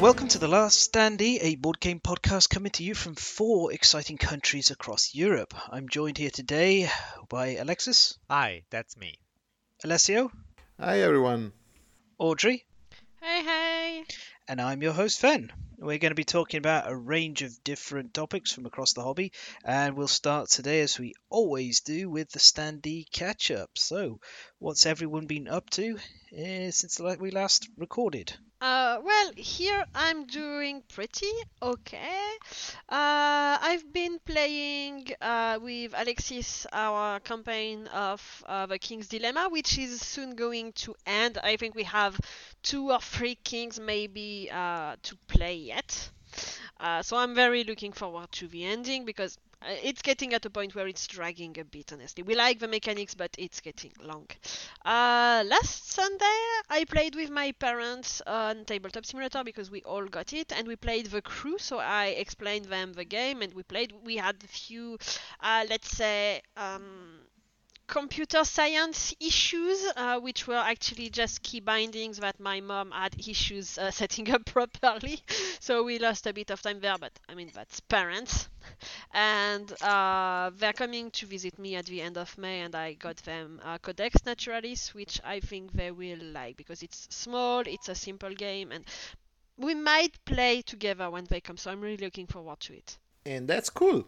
welcome 0.00 0.28
to 0.28 0.38
The 0.38 0.48
Last 0.48 0.92
Standee, 0.92 1.38
a 1.40 1.56
board 1.56 1.80
game 1.80 2.00
podcast 2.00 2.48
coming 2.50 2.70
to 2.72 2.84
you 2.84 2.94
from 2.94 3.14
four 3.14 3.72
exciting 3.72 4.16
countries 4.16 4.70
across 4.70 5.14
Europe. 5.14 5.54
I'm 5.70 5.88
joined 5.88 6.18
here 6.18 6.30
today 6.30 6.88
by 7.28 7.56
Alexis, 7.56 8.18
Hi, 8.30 8.62
that's 8.70 8.96
me. 8.96 9.18
Alessio, 9.84 10.30
Hi 10.78 11.00
everyone. 11.00 11.52
Audrey, 12.18 12.64
Hey, 13.20 13.42
hey. 13.42 14.04
and 14.46 14.60
I'm 14.60 14.82
your 14.82 14.92
host, 14.92 15.20
Fen. 15.20 15.50
We're 15.80 15.98
going 15.98 16.10
to 16.10 16.16
be 16.16 16.24
talking 16.24 16.58
about 16.58 16.90
a 16.90 16.96
range 16.96 17.42
of 17.42 17.62
different 17.62 18.12
topics 18.12 18.50
from 18.50 18.66
across 18.66 18.94
the 18.94 19.04
hobby, 19.04 19.30
and 19.64 19.96
we'll 19.96 20.08
start 20.08 20.48
today, 20.48 20.80
as 20.80 20.98
we 20.98 21.14
always 21.30 21.82
do, 21.82 22.10
with 22.10 22.32
the 22.32 22.40
Standee 22.40 23.08
catch 23.12 23.52
up. 23.52 23.70
So, 23.74 24.18
what's 24.58 24.86
everyone 24.86 25.26
been 25.26 25.46
up 25.46 25.70
to 25.70 25.96
uh, 26.32 26.72
since 26.72 26.98
we 26.98 27.30
last 27.30 27.68
recorded? 27.76 28.36
Uh, 28.60 28.98
well, 29.04 29.30
here 29.36 29.84
I'm 29.94 30.26
doing 30.26 30.82
pretty 30.92 31.30
okay. 31.62 32.26
Uh, 32.88 33.56
I've 33.62 33.92
been 33.92 34.18
playing 34.24 35.06
uh, 35.20 35.60
with 35.62 35.94
Alexis 35.96 36.66
our 36.72 37.20
campaign 37.20 37.86
of 37.94 38.20
uh, 38.48 38.66
the 38.66 38.80
King's 38.80 39.06
Dilemma, 39.06 39.48
which 39.48 39.78
is 39.78 40.00
soon 40.00 40.34
going 40.34 40.72
to 40.72 40.96
end. 41.06 41.38
I 41.38 41.56
think 41.56 41.76
we 41.76 41.84
have 41.84 42.18
two 42.70 42.84
or 42.92 43.00
three 43.00 43.36
kings 43.36 43.80
maybe 43.80 44.50
uh, 44.52 44.96
to 45.02 45.16
play 45.28 45.54
yet. 45.56 46.10
Uh, 46.80 47.02
so 47.02 47.16
I'm 47.16 47.34
very 47.34 47.64
looking 47.64 47.92
forward 47.92 48.30
to 48.32 48.48
the 48.48 48.64
ending 48.64 49.04
because 49.04 49.38
uh, 49.62 49.66
it's 49.82 50.02
getting 50.02 50.34
at 50.34 50.44
a 50.46 50.50
point 50.50 50.74
where 50.74 50.86
it's 50.86 51.06
dragging 51.06 51.58
a 51.58 51.64
bit, 51.64 51.92
honestly. 51.92 52.22
We 52.22 52.34
like 52.36 52.58
the 52.60 52.68
mechanics, 52.68 53.14
but 53.14 53.30
it's 53.38 53.60
getting 53.60 53.92
long. 54.02 54.26
Uh, 54.84 55.42
last 55.46 55.90
Sunday, 55.92 56.38
I 56.70 56.84
played 56.88 57.14
with 57.16 57.30
my 57.30 57.52
parents 57.52 58.22
on 58.26 58.64
Tabletop 58.64 59.04
Simulator 59.04 59.42
because 59.44 59.70
we 59.70 59.82
all 59.82 60.06
got 60.06 60.32
it, 60.32 60.52
and 60.52 60.68
we 60.68 60.76
played 60.76 61.06
The 61.06 61.22
Crew. 61.22 61.58
So 61.58 61.78
I 61.78 62.06
explained 62.06 62.66
them 62.66 62.92
the 62.92 63.04
game, 63.04 63.42
and 63.42 63.52
we 63.54 63.62
played. 63.64 63.92
We 64.04 64.16
had 64.16 64.36
a 64.44 64.48
few, 64.48 64.98
uh, 65.40 65.64
let's 65.68 65.90
say, 65.90 66.42
um, 66.56 67.20
computer 67.88 68.44
science 68.44 69.14
issues, 69.18 69.84
uh, 69.96 70.20
which 70.20 70.46
were 70.46 70.54
actually 70.54 71.08
just 71.08 71.42
key 71.42 71.58
bindings 71.58 72.18
that 72.18 72.38
my 72.38 72.60
mom 72.60 72.90
had 72.90 73.18
issues 73.26 73.78
uh, 73.78 73.90
setting 74.00 74.30
up 74.30 74.44
properly. 74.44 75.20
So 75.60 75.82
we 75.82 75.98
lost 75.98 76.26
a 76.26 76.32
bit 76.32 76.50
of 76.50 76.62
time 76.62 76.80
there, 76.80 76.96
but 76.98 77.18
I 77.28 77.34
mean, 77.34 77.50
that's 77.52 77.80
parents. 77.80 78.48
And 79.12 79.70
uh, 79.82 80.50
they're 80.56 80.72
coming 80.72 81.10
to 81.10 81.26
visit 81.26 81.58
me 81.58 81.74
at 81.74 81.86
the 81.86 82.00
end 82.00 82.16
of 82.16 82.38
May, 82.38 82.60
and 82.60 82.74
I 82.74 82.92
got 82.94 83.16
them 83.18 83.60
uh, 83.64 83.76
Codex 83.78 84.24
Naturalis, 84.24 84.94
which 84.94 85.20
I 85.24 85.40
think 85.40 85.72
they 85.72 85.90
will 85.90 86.22
like 86.22 86.56
because 86.56 86.82
it's 86.82 87.08
small, 87.10 87.60
it's 87.66 87.88
a 87.88 87.94
simple 87.94 88.32
game, 88.34 88.70
and 88.70 88.84
we 89.56 89.74
might 89.74 90.24
play 90.24 90.62
together 90.62 91.10
when 91.10 91.24
they 91.24 91.40
come. 91.40 91.56
So 91.56 91.70
I'm 91.70 91.80
really 91.80 92.04
looking 92.04 92.28
forward 92.28 92.60
to 92.60 92.74
it. 92.74 92.96
And 93.26 93.48
that's 93.48 93.68
cool. 93.68 94.06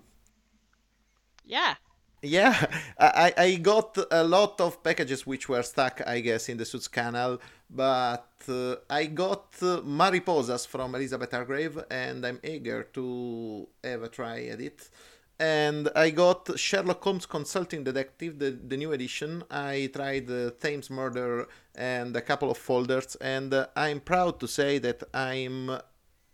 Yeah. 1.44 1.74
Yeah, 2.22 2.66
I, 2.98 3.32
I 3.36 3.54
got 3.56 3.96
a 4.10 4.22
lot 4.24 4.60
of 4.60 4.82
packages 4.82 5.26
which 5.26 5.48
were 5.48 5.62
stuck, 5.62 6.02
I 6.06 6.20
guess, 6.20 6.48
in 6.48 6.58
the 6.58 6.64
Suez 6.64 6.86
Canal, 6.88 7.40
but 7.70 8.28
uh, 8.48 8.76
I 8.90 9.06
got 9.06 9.54
uh, 9.62 9.80
Mariposas 9.80 10.66
from 10.66 10.94
Elizabeth 10.94 11.30
Hargrave, 11.30 11.82
and 11.91 12.26
I'm 12.26 12.38
eager 12.44 12.82
to 12.94 13.68
have 13.82 14.02
a 14.02 14.08
try 14.08 14.44
at 14.44 14.60
it. 14.60 14.91
And 15.38 15.88
I 15.96 16.10
got 16.10 16.58
Sherlock 16.58 17.02
Holmes 17.02 17.24
Consulting 17.24 17.82
Detective, 17.82 18.38
the, 18.38 18.50
the 18.50 18.76
new 18.76 18.92
edition. 18.92 19.42
I 19.50 19.91
tried 19.91 20.30
uh, 20.30 20.50
Thames 20.60 20.91
Murder 20.91 21.48
and 21.74 22.14
a 22.14 22.20
couple 22.20 22.50
of 22.50 22.58
folders, 22.58 23.16
and 23.22 23.54
uh, 23.54 23.68
I'm 23.74 24.00
proud 24.00 24.38
to 24.41 24.47
say 24.47 24.78
that 24.81 25.02
I'm 25.14 25.70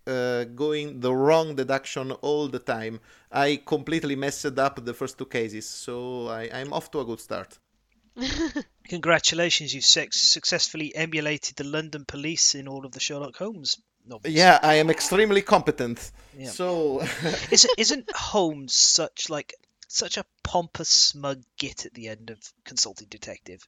uh, 0.07 0.45
going 0.45 1.01
the 1.01 1.15
wrong 1.15 1.55
deduction 1.55 2.13
all 2.13 2.49
the 2.49 2.59
time. 2.59 3.01
I 3.31 3.61
completely 3.65 4.17
messed 4.17 4.59
up 4.59 4.85
the 4.85 4.95
first 4.95 5.19
two 5.19 5.27
cases, 5.27 5.69
so 5.69 6.29
I, 6.29 6.49
I'm 6.53 6.73
off 6.73 6.91
to 6.93 7.01
a 7.01 7.05
good 7.05 7.21
start. 7.21 7.59
Congratulations, 8.89 9.75
you 9.75 9.81
sex- 9.81 10.21
successfully 10.21 10.95
emulated 10.95 11.57
the 11.57 11.65
London 11.65 12.05
police 12.05 12.55
in 12.55 12.69
all 12.69 12.87
of 12.87 12.93
the 12.93 13.01
Sherlock 13.01 13.37
Holmes 13.37 13.77
novels. 14.07 14.33
Yeah, 14.33 14.59
I 14.63 14.75
am 14.75 14.91
extremely 14.91 15.43
competent. 15.43 16.13
Yeah. 16.37 16.51
So 16.51 17.01
Isn't, 17.51 17.75
isn't 17.77 18.11
Holmes 18.15 18.75
such 18.75 19.29
like 19.29 19.55
such 19.89 20.17
a 20.17 20.25
pompous, 20.43 20.89
smug 20.89 21.43
git 21.59 21.87
at 21.87 21.95
the 21.95 22.09
end 22.09 22.31
of 22.31 22.39
Consulting 22.65 23.09
Detective? 23.09 23.67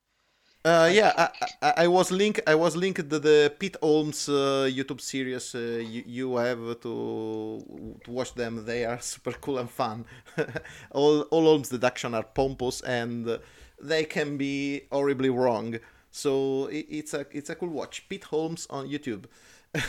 Uh, 0.64 0.90
yeah, 0.92 1.12
I, 1.16 1.28
I, 1.62 1.72
I 1.84 1.88
was 1.88 2.10
linked. 2.10 2.40
I 2.46 2.54
was 2.54 2.76
linked 2.76 3.08
to 3.10 3.18
the 3.18 3.54
Pete 3.58 3.76
Holmes 3.82 4.28
uh, 4.28 4.68
YouTube 4.70 5.00
series. 5.00 5.54
Uh, 5.54 5.82
you, 5.82 6.02
you 6.06 6.36
have 6.36 6.80
to 6.80 7.98
to 8.04 8.10
watch 8.10 8.34
them. 8.34 8.64
They 8.64 8.84
are 8.84 9.00
super 9.12 9.32
cool 9.32 9.58
and 9.58 9.70
fun. 9.70 10.04
all 10.90 11.22
all 11.22 11.44
Holmes 11.44 11.68
deduction 11.68 12.14
are 12.14 12.24
pompous 12.24 12.80
and 12.82 13.38
they 13.80 14.04
can 14.04 14.36
be 14.36 14.82
horribly 14.90 15.30
wrong. 15.30 15.78
So 16.10 16.66
it, 16.66 16.86
it's 16.88 17.14
a 17.14 17.26
it's 17.30 17.50
a 17.50 17.54
cool 17.54 17.70
watch. 17.70 18.08
Pete 18.08 18.24
Holmes 18.24 18.66
on 18.70 18.88
YouTube. 18.88 19.26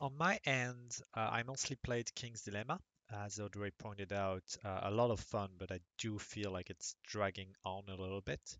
On 0.00 0.16
my 0.16 0.40
end, 0.46 0.98
uh, 1.14 1.28
I 1.30 1.42
mostly 1.42 1.76
played 1.76 2.14
King's 2.14 2.42
Dilemma. 2.42 2.80
As 3.12 3.38
Audrey 3.38 3.70
pointed 3.72 4.12
out, 4.14 4.56
uh, 4.64 4.80
a 4.84 4.90
lot 4.90 5.10
of 5.10 5.20
fun, 5.20 5.50
but 5.58 5.70
I 5.70 5.80
do 5.98 6.18
feel 6.18 6.50
like 6.52 6.70
it's 6.70 6.94
dragging 7.06 7.54
on 7.64 7.82
a 7.88 7.94
little 7.96 8.22
bit, 8.22 8.56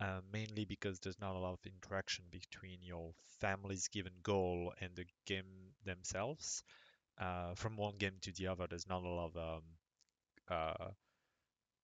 uh, 0.00 0.20
mainly 0.32 0.64
because 0.64 0.98
there's 1.00 1.20
not 1.20 1.36
a 1.36 1.38
lot 1.38 1.54
of 1.54 1.60
interaction 1.66 2.24
between 2.30 2.78
your 2.82 3.12
family's 3.40 3.88
given 3.88 4.12
goal 4.22 4.72
and 4.80 4.90
the 4.96 5.06
game 5.26 5.74
themselves. 5.84 6.62
Uh, 7.18 7.54
from 7.54 7.76
one 7.76 7.96
game 7.98 8.16
to 8.22 8.32
the 8.32 8.46
other, 8.48 8.66
there's 8.68 8.88
not 8.88 9.02
a 9.04 9.08
lot 9.08 9.32
of 9.34 9.36
um, 9.36 9.62
uh, 10.50 10.90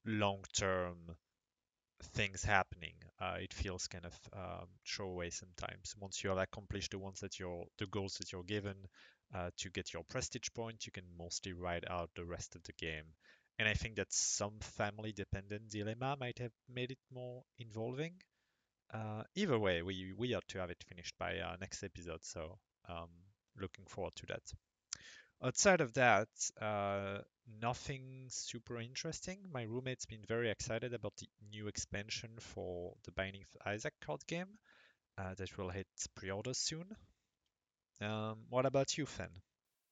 long-term 0.06 1.16
things 2.14 2.42
happening. 2.42 2.94
Uh, 3.20 3.36
it 3.40 3.52
feels 3.54 3.86
kind 3.86 4.04
of 4.04 4.14
um, 4.34 4.68
throwaway 4.86 5.30
sometimes. 5.30 5.94
Once 5.98 6.22
you 6.22 6.30
have 6.30 6.38
accomplished 6.38 6.90
the 6.90 6.98
ones 6.98 7.20
that 7.20 7.38
you're 7.38 7.64
the 7.78 7.86
goals 7.86 8.14
that 8.18 8.32
you're 8.32 8.42
given 8.44 8.76
uh, 9.34 9.50
to 9.56 9.70
get 9.70 9.92
your 9.92 10.04
prestige 10.04 10.48
point, 10.54 10.86
you 10.86 10.92
can 10.92 11.04
mostly 11.16 11.52
ride 11.52 11.84
out 11.88 12.10
the 12.14 12.24
rest 12.24 12.54
of 12.56 12.62
the 12.64 12.72
game. 12.74 13.04
And 13.58 13.68
I 13.68 13.74
think 13.74 13.96
that 13.96 14.12
some 14.12 14.58
family-dependent 14.60 15.70
dilemma 15.70 16.16
might 16.18 16.38
have 16.38 16.52
made 16.68 16.90
it 16.90 16.98
more 17.12 17.44
involving. 17.58 18.14
Uh, 18.92 19.22
either 19.34 19.58
way, 19.58 19.82
we 19.82 20.12
we 20.16 20.34
ought 20.34 20.48
to 20.48 20.58
have 20.58 20.70
it 20.70 20.84
finished 20.88 21.16
by 21.18 21.38
uh, 21.38 21.56
next 21.60 21.82
episode, 21.82 22.24
so 22.24 22.58
um, 22.88 23.08
looking 23.58 23.86
forward 23.86 24.14
to 24.16 24.26
that. 24.26 24.42
Outside 25.42 25.80
of 25.80 25.92
that, 25.94 26.28
uh, 26.60 27.18
nothing 27.60 28.28
super 28.30 28.80
interesting. 28.80 29.38
My 29.52 29.64
roommate's 29.64 30.06
been 30.06 30.24
very 30.28 30.50
excited 30.50 30.94
about 30.94 31.16
the 31.16 31.28
new 31.50 31.68
expansion 31.68 32.30
for 32.38 32.94
the 33.04 33.12
Binding 33.12 33.42
of 33.42 33.66
Isaac 33.66 33.94
card 34.00 34.26
game 34.26 34.58
uh, 35.18 35.34
that 35.34 35.56
will 35.58 35.70
hit 35.70 35.88
pre-order 36.14 36.54
soon. 36.54 36.86
Um, 38.00 38.38
what 38.50 38.66
about 38.66 38.96
you, 38.98 39.06
Fen? 39.06 39.30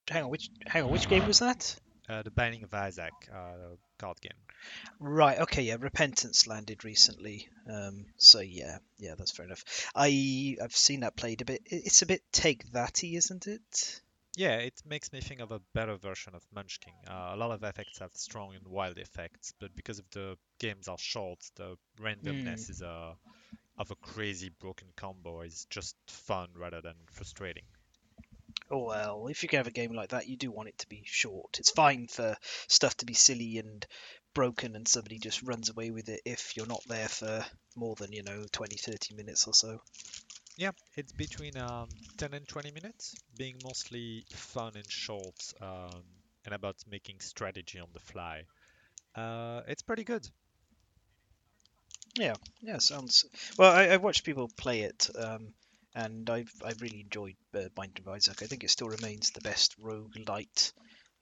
Hang 0.09 0.23
on, 0.25 0.29
which 0.29 0.49
hang 0.67 0.83
on, 0.83 0.91
which 0.91 1.07
game 1.09 1.25
was 1.27 1.39
that? 1.39 1.75
Uh, 2.09 2.23
the 2.23 2.31
Binding 2.31 2.63
of 2.63 2.73
Isaac 2.73 3.13
uh, 3.33 3.75
card 3.97 4.19
game. 4.21 4.31
Right. 4.99 5.39
Okay. 5.39 5.63
Yeah. 5.63 5.77
Repentance 5.79 6.47
landed 6.47 6.83
recently. 6.83 7.47
Um. 7.69 8.05
So 8.17 8.39
yeah. 8.39 8.77
Yeah. 8.97 9.15
That's 9.17 9.31
fair 9.31 9.45
enough. 9.45 9.63
I 9.95 10.57
I've 10.61 10.75
seen 10.75 11.01
that 11.01 11.15
played 11.15 11.41
a 11.41 11.45
bit. 11.45 11.61
It's 11.65 12.01
a 12.01 12.05
bit 12.05 12.21
take 12.31 12.63
thatty, 12.67 13.15
isn't 13.15 13.47
it? 13.47 14.01
Yeah, 14.37 14.57
it 14.57 14.81
makes 14.85 15.11
me 15.11 15.19
think 15.19 15.41
of 15.41 15.51
a 15.51 15.59
better 15.73 15.97
version 15.97 16.35
of 16.35 16.41
Munchkin. 16.55 16.93
Uh, 17.05 17.31
a 17.33 17.35
lot 17.35 17.51
of 17.51 17.63
effects 17.63 17.99
have 17.99 18.13
strong 18.13 18.55
and 18.55 18.65
wild 18.65 18.97
effects, 18.97 19.53
but 19.59 19.75
because 19.75 19.99
of 19.99 20.05
the 20.11 20.37
games 20.57 20.87
are 20.87 20.97
short, 20.97 21.39
the 21.55 21.75
randomness 21.99 22.69
is 22.69 22.81
a 22.81 23.15
of 23.77 23.91
a 23.91 23.95
crazy 23.95 24.49
broken 24.59 24.87
combo 24.95 25.41
is 25.41 25.65
just 25.69 25.95
fun 26.07 26.47
rather 26.55 26.81
than 26.81 26.95
frustrating. 27.11 27.63
Oh 28.69 28.85
well, 28.85 29.27
if 29.27 29.43
you 29.43 29.49
can 29.49 29.57
have 29.57 29.67
a 29.67 29.71
game 29.71 29.93
like 29.93 30.09
that, 30.09 30.27
you 30.27 30.37
do 30.37 30.51
want 30.51 30.69
it 30.69 30.77
to 30.79 30.87
be 30.87 31.03
short. 31.05 31.59
It's 31.59 31.71
fine 31.71 32.07
for 32.07 32.35
stuff 32.67 32.95
to 32.97 33.05
be 33.05 33.13
silly 33.13 33.57
and 33.57 33.85
broken 34.33 34.75
and 34.75 34.87
somebody 34.87 35.19
just 35.19 35.41
runs 35.43 35.69
away 35.69 35.91
with 35.91 36.09
it 36.09 36.21
if 36.25 36.55
you're 36.55 36.65
not 36.65 36.87
there 36.87 37.09
for 37.09 37.45
more 37.75 37.95
than, 37.95 38.13
you 38.13 38.23
know, 38.23 38.45
20, 38.51 38.77
30 38.77 39.13
minutes 39.15 39.47
or 39.47 39.53
so. 39.53 39.81
Yeah, 40.57 40.71
it's 40.95 41.11
between 41.11 41.57
um, 41.57 41.89
10 42.17 42.33
and 42.33 42.47
20 42.47 42.71
minutes, 42.71 43.15
being 43.37 43.61
mostly 43.61 44.25
fun 44.33 44.75
and 44.75 44.89
short, 44.91 45.53
um, 45.61 46.03
and 46.45 46.53
about 46.53 46.77
making 46.89 47.19
strategy 47.19 47.79
on 47.79 47.89
the 47.93 47.99
fly. 47.99 48.43
Uh, 49.15 49.61
it's 49.67 49.81
pretty 49.83 50.03
good. 50.03 50.27
Yeah, 52.15 52.37
yeah, 52.61 52.77
sounds. 52.77 53.25
Well, 53.57 53.71
I, 53.73 53.87
I 53.89 53.97
watched 53.97 54.23
people 54.25 54.49
play 54.49 54.81
it, 54.81 55.09
um, 55.17 55.53
and 55.95 56.29
I've 56.29 56.51
I've 56.63 56.81
really 56.81 57.01
enjoyed 57.01 57.35
uh, 57.55 57.69
Binding 57.75 58.03
of 58.05 58.13
Isaac. 58.13 58.41
I 58.41 58.45
think 58.45 58.63
it 58.63 58.69
still 58.69 58.89
remains 58.89 59.31
the 59.31 59.41
best 59.41 59.75
roguelite 59.81 60.73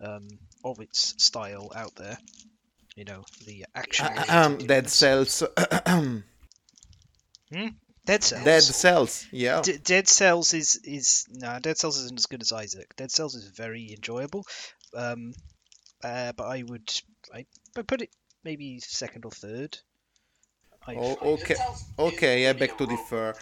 um, 0.02 0.28
of 0.64 0.80
its 0.80 1.16
style 1.24 1.72
out 1.76 1.96
there. 1.96 2.18
You 2.96 3.06
know, 3.06 3.24
the 3.46 3.66
action. 3.76 4.08
um, 4.30 4.58
Dead 4.58 4.90
Cells. 4.90 5.44
Hmm? 7.52 7.70
Dead 8.06 8.24
Cells. 8.24 8.44
Dead 8.44 8.62
Cells. 8.64 9.28
Yeah. 9.32 9.62
D- 9.62 9.78
Dead 9.78 10.08
Cells 10.08 10.54
is 10.54 10.80
is 10.84 11.26
no, 11.30 11.58
Dead 11.60 11.78
Cells 11.78 11.98
isn't 11.98 12.20
as 12.20 12.28
good 12.28 12.42
as 12.42 12.52
Isaac. 12.52 12.96
Dead 12.96 13.12
Cells 13.12 13.36
is 13.36 13.46
very 13.50 13.92
enjoyable, 13.92 14.46
um, 14.96 15.34
uh, 16.04 16.32
but 16.34 16.46
I 16.46 16.64
would 16.64 16.92
I 17.34 17.46
I 17.76 17.82
put 17.82 18.02
it 18.02 18.10
maybe 18.44 18.80
second 18.80 19.26
or 19.26 19.32
third. 19.32 19.78
I, 20.88 20.96
Oh, 20.96 21.18
okay. 21.34 21.56
Okay, 21.98 22.50
I 22.50 22.54
beg 22.54 22.78
to 22.78 22.86
differ. 22.86 23.36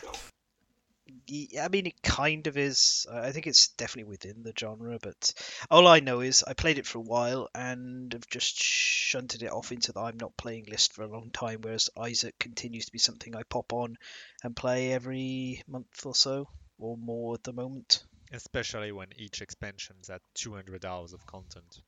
I 1.30 1.68
mean, 1.70 1.88
it 1.88 2.02
kind 2.02 2.48
of 2.48 2.58
is. 2.58 3.06
I 3.12 3.28
I 3.28 3.32
think 3.32 3.48
it's 3.48 3.70
definitely 3.70 4.10
within 4.10 4.44
the 4.44 4.54
genre, 4.58 4.98
but 5.02 5.34
all 5.70 5.88
I 5.88 6.00
know 6.00 6.22
is 6.22 6.44
I 6.44 6.54
played 6.54 6.78
it 6.78 6.86
for 6.86 6.98
a 7.00 7.02
while 7.02 7.50
and 7.54 8.12
have 8.14 8.28
just 8.28 8.62
shunted 8.62 9.44
it 9.44 9.52
off 9.52 9.72
into 9.72 9.92
the 9.92 10.02
I'm 10.02 10.18
not 10.18 10.38
playing 10.38 10.66
list 10.66 10.94
for 10.94 11.04
a 11.04 11.08
long 11.08 11.32
time. 11.32 11.62
Whereas 11.62 11.90
Isaac 11.98 12.38
continues 12.40 12.86
to 12.86 12.92
be 12.92 13.00
something 13.00 13.36
I 13.36 13.44
pop 13.44 13.74
on 13.74 13.98
and 14.44 14.56
play 14.56 14.92
every 14.92 15.64
month 15.68 16.06
or 16.06 16.16
so, 16.16 16.50
or 16.78 16.98
more 16.98 17.36
at 17.36 17.44
the 17.44 17.54
moment. 17.54 18.04
Especially 18.32 18.92
when 18.92 19.08
each 19.16 19.42
expansion's 19.42 20.10
at 20.10 20.22
200 20.36 20.86
hours 20.86 21.14
of 21.14 21.26
content. 21.26 21.82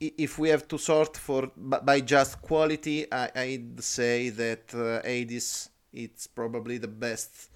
If 0.00 0.38
we 0.38 0.48
have 0.50 0.66
to 0.68 0.78
sort 0.78 1.16
for 1.16 1.50
by 1.56 2.00
just 2.00 2.42
quality, 2.42 3.06
I, 3.12 3.30
I'd 3.34 3.82
say 3.82 4.28
that 4.30 4.74
uh, 4.74 5.06
Hades 5.06 5.70
it's 5.92 6.26
probably 6.26 6.78
the 6.78 6.88
best. 6.88 7.50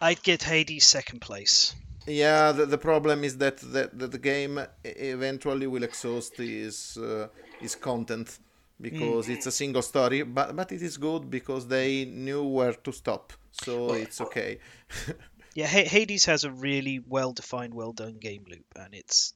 I'd 0.00 0.22
get 0.22 0.42
Hades 0.42 0.84
second 0.84 1.20
place. 1.20 1.74
Yeah, 2.06 2.52
the, 2.52 2.66
the 2.66 2.78
problem 2.78 3.24
is 3.24 3.38
that 3.38 3.56
the, 3.56 3.90
that 3.92 4.12
the 4.12 4.18
game 4.18 4.60
eventually 4.84 5.66
will 5.66 5.82
exhaust 5.82 6.36
his 6.36 6.96
uh, 6.98 7.28
his 7.58 7.74
content 7.74 8.38
because 8.80 9.28
it's 9.28 9.46
a 9.46 9.52
single 9.52 9.82
story, 9.82 10.22
but 10.22 10.54
but 10.54 10.70
it 10.70 10.82
is 10.82 10.98
good 10.98 11.30
because 11.30 11.66
they 11.66 12.04
knew 12.04 12.44
where 12.44 12.74
to 12.74 12.92
stop, 12.92 13.32
so 13.50 13.94
it's 13.94 14.20
okay. 14.20 14.58
Yeah, 15.56 15.68
Hades 15.68 16.26
has 16.26 16.44
a 16.44 16.50
really 16.50 16.98
well-defined, 16.98 17.72
well-done 17.72 18.18
game 18.18 18.44
loop, 18.46 18.66
and 18.76 18.92
it's 18.92 19.32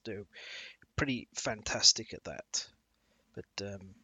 pretty 1.01 1.29
fantastic 1.35 2.13
at 2.13 2.25
that. 2.25 2.67
But 3.35 3.67
um, 3.67 3.95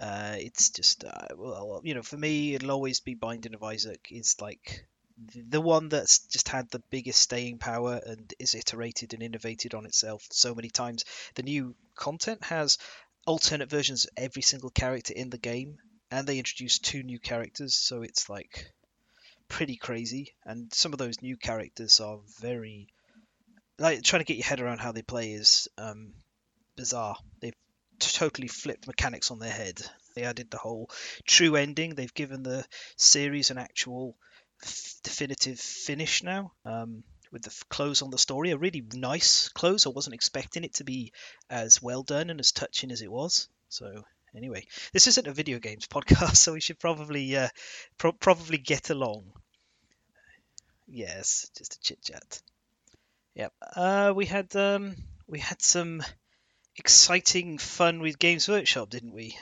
uh, 0.00 0.34
it's 0.38 0.70
just 0.70 1.04
uh, 1.04 1.28
well, 1.36 1.82
you 1.84 1.94
know, 1.94 2.02
for 2.02 2.16
me, 2.16 2.56
it'll 2.56 2.72
always 2.72 2.98
be 2.98 3.14
Binding 3.14 3.54
of 3.54 3.62
Isaac 3.62 4.08
is 4.10 4.34
like 4.40 4.88
the- 5.48 5.60
one 5.60 5.88
that's 5.88 6.18
just 6.26 6.48
had 6.48 6.68
the 6.68 6.82
biggest 6.90 7.20
staying 7.20 7.58
power 7.58 8.00
and 8.04 8.34
is 8.40 8.56
iterated 8.56 9.14
and 9.14 9.22
innovated 9.22 9.72
on 9.72 9.86
itself 9.86 10.26
so 10.32 10.52
many 10.52 10.68
times. 10.68 11.04
The 11.36 11.44
new 11.44 11.76
content 11.94 12.42
has 12.42 12.78
alternate 13.24 13.70
versions 13.70 14.04
of 14.04 14.10
every 14.16 14.42
single 14.42 14.70
character 14.70 15.14
in 15.14 15.30
the 15.30 15.38
game, 15.38 15.78
and 16.10 16.26
they 16.26 16.38
introduced 16.38 16.84
two 16.84 17.04
new 17.04 17.20
characters, 17.20 17.76
so 17.76 18.02
it's 18.02 18.28
like 18.28 18.72
pretty 19.46 19.76
crazy. 19.76 20.34
And 20.44 20.74
some 20.74 20.92
of 20.92 20.98
those 20.98 21.22
new 21.22 21.36
characters 21.36 22.00
are 22.00 22.18
very 22.40 22.88
like 23.80 24.02
trying 24.02 24.20
to 24.20 24.26
get 24.26 24.36
your 24.36 24.46
head 24.46 24.60
around 24.60 24.78
how 24.78 24.92
they 24.92 25.02
play 25.02 25.32
is 25.32 25.68
um, 25.78 26.12
bizarre. 26.76 27.16
They've 27.40 27.54
totally 27.98 28.48
flipped 28.48 28.86
mechanics 28.86 29.30
on 29.30 29.38
their 29.38 29.50
head. 29.50 29.80
They 30.14 30.22
added 30.22 30.50
the 30.50 30.58
whole 30.58 30.90
true 31.26 31.56
ending. 31.56 31.94
They've 31.94 32.14
given 32.14 32.42
the 32.42 32.64
series 32.96 33.50
an 33.50 33.58
actual 33.58 34.16
f- 34.62 34.94
definitive 35.02 35.58
finish 35.58 36.22
now. 36.22 36.52
Um, 36.64 37.02
with 37.32 37.42
the 37.42 37.50
f- 37.50 37.64
close 37.68 38.02
on 38.02 38.10
the 38.10 38.18
story, 38.18 38.50
a 38.50 38.58
really 38.58 38.84
nice 38.92 39.48
close. 39.48 39.86
I 39.86 39.90
wasn't 39.90 40.14
expecting 40.14 40.64
it 40.64 40.74
to 40.74 40.84
be 40.84 41.12
as 41.48 41.80
well 41.80 42.02
done 42.02 42.28
and 42.28 42.40
as 42.40 42.52
touching 42.52 42.90
as 42.90 43.02
it 43.02 43.10
was. 43.10 43.48
So 43.68 44.04
anyway, 44.36 44.66
this 44.92 45.06
isn't 45.06 45.26
a 45.28 45.32
video 45.32 45.58
games 45.58 45.86
podcast, 45.90 46.36
so 46.36 46.52
we 46.52 46.60
should 46.60 46.78
probably 46.78 47.36
uh, 47.36 47.48
pro- 47.98 48.12
probably 48.12 48.58
get 48.58 48.90
along. 48.90 49.32
Yes, 50.88 51.48
just 51.56 51.76
a 51.76 51.80
chit 51.80 52.02
chat. 52.02 52.42
Yep. 53.34 53.52
Uh, 53.76 54.12
we 54.14 54.26
had 54.26 54.54
um, 54.56 54.96
we 55.26 55.38
had 55.38 55.62
some 55.62 56.02
exciting 56.76 57.58
fun 57.58 58.00
with 58.00 58.18
Games 58.18 58.48
Workshop, 58.48 58.90
didn't 58.90 59.12
we? 59.12 59.36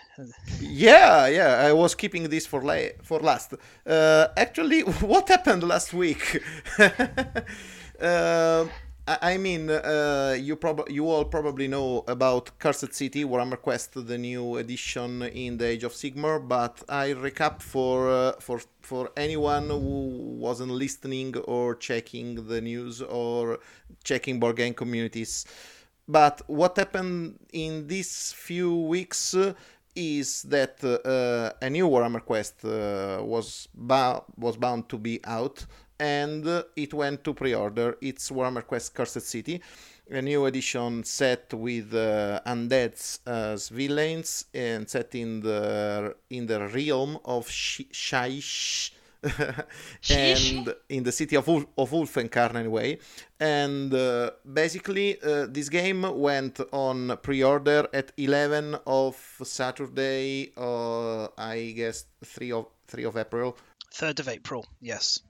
Yeah, 0.61 1.27
yeah, 1.29 1.67
I 1.69 1.73
was 1.73 1.95
keeping 1.95 2.29
this 2.29 2.47
for 2.47 2.63
la- 2.63 2.95
for 3.03 3.21
last. 3.21 3.55
Uh, 3.87 4.29
actually, 4.37 4.81
what 5.13 5.29
happened 5.29 5.63
last 5.63 5.95
week? 5.95 6.43
uh, 8.01 8.67
I 9.23 9.39
mean, 9.39 9.71
uh, 9.71 10.37
you 10.39 10.55
prob- 10.57 10.91
you 10.91 11.09
all 11.09 11.25
probably 11.25 11.67
know 11.67 12.05
about 12.07 12.59
Cursed 12.59 12.93
City, 12.93 13.25
Warhammer 13.25 13.61
Quest, 13.61 13.95
the 13.95 14.19
new 14.19 14.57
edition 14.57 15.23
in 15.23 15.57
the 15.57 15.67
Age 15.67 15.85
of 15.85 15.93
Sigmar. 15.93 16.47
But 16.47 16.83
I 16.89 17.15
recap 17.15 17.63
for 17.63 18.11
uh, 18.11 18.33
for 18.39 18.61
for 18.83 19.11
anyone 19.17 19.71
who 19.71 20.37
wasn't 20.39 20.73
listening 20.73 21.37
or 21.39 21.75
checking 21.77 22.47
the 22.49 22.61
news 22.61 23.01
or 23.01 23.61
checking 24.05 24.39
board 24.41 24.57
game 24.57 24.75
communities. 24.75 25.47
But 26.07 26.43
what 26.47 26.77
happened 26.77 27.39
in 27.53 27.87
these 27.87 28.33
few 28.33 28.75
weeks 28.75 29.35
uh, 29.35 29.55
is 29.95 30.43
that 30.45 30.83
uh, 30.85 31.53
a 31.65 31.71
new 31.71 31.89
Warhammer 31.89 32.25
Quest 32.25 32.65
uh, 32.65 33.21
was 33.23 33.69
bou- 33.75 34.23
was 34.37 34.57
bound 34.57 34.89
to 34.91 34.99
be 34.99 35.21
out, 35.25 35.65
and 36.01 36.47
uh, 36.47 36.63
it 36.77 36.95
went 36.95 37.25
to 37.25 37.35
pre-order. 37.35 37.97
It's 38.01 38.31
Warhammer 38.31 38.67
Quest 38.67 38.95
Cursed 38.95 39.23
City, 39.27 39.61
a 40.11 40.23
new 40.23 40.47
edition 40.47 41.05
set 41.05 41.53
with 41.55 41.93
uh, 41.95 42.41
undeads 42.47 43.21
as 43.27 43.69
villains 43.69 44.47
and 44.55 44.89
set 44.89 45.15
in 45.15 45.41
the 45.41 46.15
in 46.31 46.47
the 46.47 46.67
realm 46.69 47.19
of 47.25 47.49
Sh- 47.51 47.83
Shyish. 47.93 48.93
and 50.11 50.73
in 50.89 51.03
the 51.03 51.11
city 51.11 51.35
of, 51.35 51.49
Ul- 51.49 51.69
of 51.77 51.91
Ulfenkarn 51.91 52.55
anyway. 52.55 52.99
And 53.41 53.93
uh, 53.93 54.31
basically, 54.51 55.21
uh, 55.21 55.47
this 55.49 55.69
game 55.69 56.03
went 56.21 56.61
on 56.73 57.17
pre-order 57.21 57.89
at 57.93 58.13
11 58.17 58.77
of 58.87 59.17
Saturday, 59.43 60.53
uh, 60.57 61.25
I 61.37 61.75
guess 61.77 62.05
3 62.25 62.53
of 62.53 62.67
3 62.87 63.05
of 63.05 63.17
April, 63.17 63.57
Third 63.93 64.21
of 64.21 64.29
April. 64.29 64.67
Yes. 64.81 65.21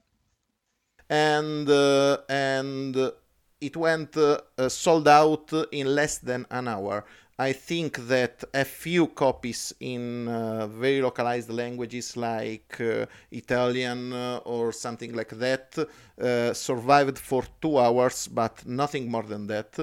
And 1.09 1.67
uh, 1.69 2.17
and 2.29 3.11
it 3.59 3.75
went 3.75 4.15
uh, 4.15 4.39
sold 4.69 5.07
out 5.07 5.51
in 5.71 5.95
less 5.95 6.19
than 6.19 6.45
an 6.51 6.67
hour. 6.67 7.03
I 7.37 7.53
think 7.53 8.07
that 8.07 8.43
a 8.53 8.65
few 8.65 9.07
copies 9.07 9.73
in 9.79 10.27
uh, 10.27 10.67
very 10.67 11.01
localized 11.01 11.49
languages 11.49 12.17
like 12.17 12.81
uh, 12.81 13.05
Italian 13.31 14.11
uh, 14.11 14.41
or 14.43 14.73
something 14.73 15.13
like 15.13 15.29
that 15.39 15.77
uh, 15.77 16.53
survived 16.53 17.17
for 17.17 17.43
two 17.61 17.79
hours, 17.79 18.27
but 18.27 18.65
nothing 18.65 19.09
more 19.09 19.23
than 19.23 19.47
that. 19.47 19.79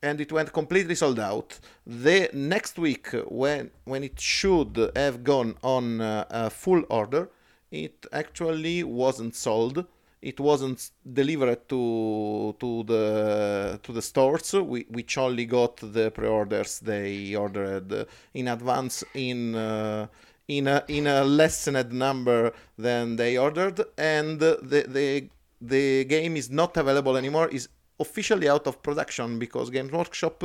And 0.00 0.20
it 0.20 0.30
went 0.32 0.52
completely 0.52 0.94
sold 0.94 1.18
out. 1.18 1.58
The 1.86 2.30
next 2.32 2.78
week, 2.78 3.08
when 3.28 3.70
when 3.84 4.04
it 4.04 4.20
should 4.20 4.90
have 4.96 5.24
gone 5.24 5.56
on 5.62 6.00
a 6.00 6.50
full 6.50 6.84
order, 6.88 7.30
it 7.70 8.06
actually 8.12 8.84
wasn't 8.84 9.34
sold 9.34 9.86
it 10.22 10.38
wasn't 10.38 10.90
delivered 11.12 11.68
to 11.68 12.54
to 12.58 12.84
the 12.84 13.80
to 13.82 13.92
the 13.92 14.02
stores. 14.02 14.54
We, 14.54 14.86
which 14.88 15.18
only 15.18 15.44
got 15.44 15.76
the 15.76 16.10
pre-orders 16.10 16.78
they 16.78 17.34
ordered 17.34 18.06
in 18.32 18.48
advance 18.48 19.04
in 19.14 19.54
uh, 19.54 20.06
in 20.48 20.68
a 20.68 20.84
in 20.88 21.06
a 21.06 21.24
lessened 21.24 21.92
number 21.92 22.52
than 22.78 23.16
they 23.16 23.36
ordered. 23.36 23.80
And 23.98 24.38
the 24.38 24.58
the 24.62 25.28
the 25.60 26.04
game 26.04 26.36
is 26.36 26.50
not 26.50 26.76
available 26.76 27.16
anymore 27.16 27.48
is 27.48 27.68
officially 28.04 28.48
out 28.54 28.66
of 28.66 28.82
production 28.82 29.38
because 29.38 29.70
Games 29.70 29.92
Workshop 29.92 30.36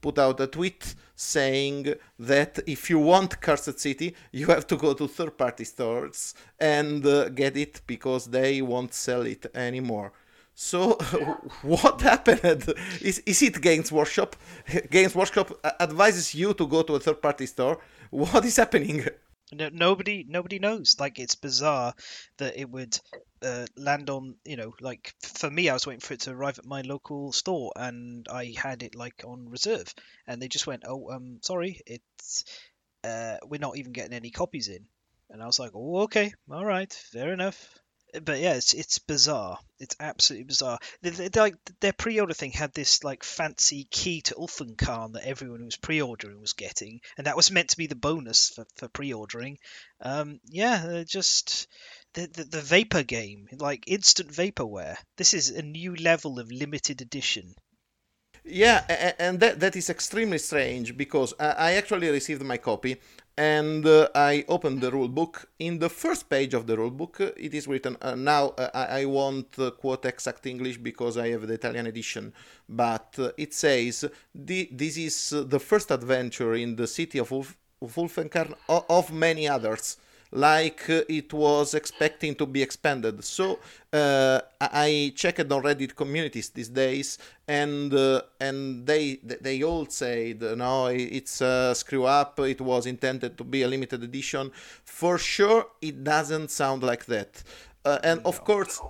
put 0.00 0.16
out 0.18 0.40
a 0.40 0.46
tweet 0.46 0.94
saying 1.16 1.94
that 2.18 2.52
if 2.66 2.90
you 2.90 2.98
want 2.98 3.40
Cursed 3.40 3.78
City, 3.80 4.14
you 4.32 4.46
have 4.54 4.66
to 4.66 4.76
go 4.76 4.90
to 4.94 5.08
third 5.08 5.34
party 5.42 5.64
stores 5.64 6.34
and 6.58 7.04
uh, 7.06 7.28
get 7.30 7.56
it 7.56 7.80
because 7.86 8.22
they 8.26 8.62
won't 8.62 8.94
sell 8.94 9.22
it 9.22 9.46
anymore. 9.54 10.12
So, 10.54 10.92
what 11.62 12.00
happened? 12.00 12.72
Is, 13.00 13.18
is 13.26 13.42
it 13.42 13.60
Games 13.60 13.90
Workshop? 13.90 14.36
Games 14.90 15.14
Workshop 15.14 15.48
advises 15.80 16.34
you 16.34 16.54
to 16.54 16.66
go 16.66 16.82
to 16.82 16.94
a 16.94 17.00
third 17.00 17.20
party 17.20 17.46
store. 17.46 17.78
What 18.10 18.44
is 18.44 18.56
happening? 18.56 19.04
No, 19.52 19.68
nobody 19.72 20.24
nobody 20.28 20.58
knows. 20.58 20.96
Like 20.98 21.18
it's 21.18 21.34
bizarre 21.34 21.94
that 22.38 22.56
it 22.56 22.70
would 22.70 22.98
uh, 23.44 23.66
land 23.76 24.10
on. 24.10 24.36
You 24.44 24.56
know, 24.56 24.74
like 24.80 25.14
for 25.22 25.50
me, 25.50 25.68
I 25.68 25.74
was 25.74 25.86
waiting 25.86 26.00
for 26.00 26.14
it 26.14 26.20
to 26.20 26.32
arrive 26.32 26.58
at 26.58 26.66
my 26.66 26.82
local 26.82 27.32
store, 27.32 27.72
and 27.76 28.26
I 28.28 28.54
had 28.56 28.82
it 28.82 28.94
like 28.94 29.22
on 29.24 29.48
reserve, 29.50 29.94
and 30.26 30.40
they 30.40 30.48
just 30.48 30.66
went, 30.66 30.84
"Oh, 30.86 31.10
um, 31.10 31.38
sorry, 31.42 31.80
it's 31.86 32.44
uh, 33.04 33.36
we're 33.46 33.60
not 33.60 33.76
even 33.76 33.92
getting 33.92 34.14
any 34.14 34.30
copies 34.30 34.68
in." 34.68 34.86
And 35.30 35.42
I 35.42 35.46
was 35.46 35.58
like, 35.58 35.72
"Oh, 35.74 36.02
okay, 36.02 36.34
all 36.50 36.64
right, 36.64 36.92
fair 36.92 37.32
enough." 37.32 37.83
But 38.22 38.40
yeah, 38.40 38.54
it's 38.54 38.74
it's 38.74 38.98
bizarre. 38.98 39.58
It's 39.78 39.96
absolutely 39.98 40.44
bizarre. 40.44 40.78
Like 41.34 41.56
their 41.80 41.92
pre-order 41.92 42.34
thing 42.34 42.52
had 42.52 42.72
this 42.72 43.02
like 43.02 43.24
fancy 43.24 43.88
key 43.90 44.20
to 44.22 44.34
Ulfenkarn 44.34 45.12
that 45.12 45.26
everyone 45.26 45.60
who 45.60 45.64
was 45.64 45.76
pre-ordering 45.76 46.40
was 46.40 46.52
getting, 46.52 47.00
and 47.16 47.26
that 47.26 47.36
was 47.36 47.50
meant 47.50 47.70
to 47.70 47.76
be 47.76 47.86
the 47.86 47.94
bonus 47.96 48.50
for, 48.50 48.66
for 48.76 48.88
pre-ordering. 48.88 49.58
Um, 50.00 50.40
yeah, 50.46 51.02
just 51.06 51.66
the, 52.12 52.26
the 52.26 52.44
the 52.44 52.60
vapor 52.60 53.02
game, 53.02 53.48
like 53.58 53.84
instant 53.86 54.30
vaporware. 54.30 54.96
This 55.16 55.34
is 55.34 55.50
a 55.50 55.62
new 55.62 55.96
level 55.96 56.38
of 56.38 56.52
limited 56.52 57.00
edition. 57.00 57.54
Yeah, 58.46 59.14
and 59.18 59.40
that, 59.40 59.58
that 59.60 59.74
is 59.74 59.88
extremely 59.88 60.36
strange 60.36 60.96
because 60.98 61.32
I 61.40 61.72
actually 61.72 62.10
received 62.10 62.42
my 62.42 62.58
copy 62.58 63.00
and 63.36 63.84
uh, 63.86 64.08
I 64.14 64.44
opened 64.48 64.80
the 64.80 64.90
rulebook. 64.90 65.46
In 65.58 65.78
the 65.78 65.88
first 65.88 66.28
page 66.28 66.54
of 66.54 66.66
the 66.66 66.76
rulebook, 66.76 67.20
uh, 67.20 67.32
it 67.36 67.54
is 67.54 67.66
written. 67.66 67.96
Uh, 68.00 68.14
now 68.14 68.54
uh, 68.58 68.70
I, 68.74 69.00
I, 69.00 69.04
won't 69.06 69.58
uh, 69.58 69.70
quote 69.72 70.04
exact 70.04 70.46
English 70.46 70.78
because 70.78 71.18
I 71.18 71.28
have 71.30 71.46
the 71.46 71.54
Italian 71.54 71.86
edition, 71.86 72.32
but 72.68 73.14
uh, 73.18 73.30
it 73.36 73.52
says 73.52 74.04
this 74.34 74.96
is 74.96 75.30
the 75.30 75.58
first 75.60 75.90
adventure 75.90 76.54
in 76.54 76.76
the 76.76 76.86
city 76.86 77.18
of 77.18 77.30
Ulfenkarn 77.82 78.54
of 78.68 79.12
many 79.12 79.48
others 79.48 79.96
like 80.34 80.90
uh, 80.90 81.02
it 81.08 81.32
was 81.32 81.74
expecting 81.74 82.34
to 82.34 82.44
be 82.44 82.60
expanded. 82.60 83.22
So 83.24 83.60
uh, 83.92 84.40
I 84.60 85.12
checked 85.14 85.40
on 85.52 85.62
Reddit 85.62 85.94
communities 85.94 86.50
these 86.50 86.68
days, 86.68 87.18
and 87.46 87.94
uh, 87.94 88.22
and 88.40 88.84
they 88.86 89.20
they 89.22 89.62
all 89.62 89.86
said 89.86 90.42
no, 90.42 90.86
it's 90.86 91.40
a 91.40 91.74
screw 91.74 92.04
up. 92.04 92.38
It 92.40 92.60
was 92.60 92.86
intended 92.86 93.38
to 93.38 93.44
be 93.44 93.62
a 93.62 93.68
limited 93.68 94.02
edition. 94.02 94.50
For 94.84 95.18
sure, 95.18 95.68
it 95.80 96.02
doesn't 96.02 96.50
sound 96.50 96.82
like 96.82 97.06
that. 97.06 97.42
Uh, 97.84 97.98
and 98.02 98.20
of 98.24 98.44
course, 98.44 98.80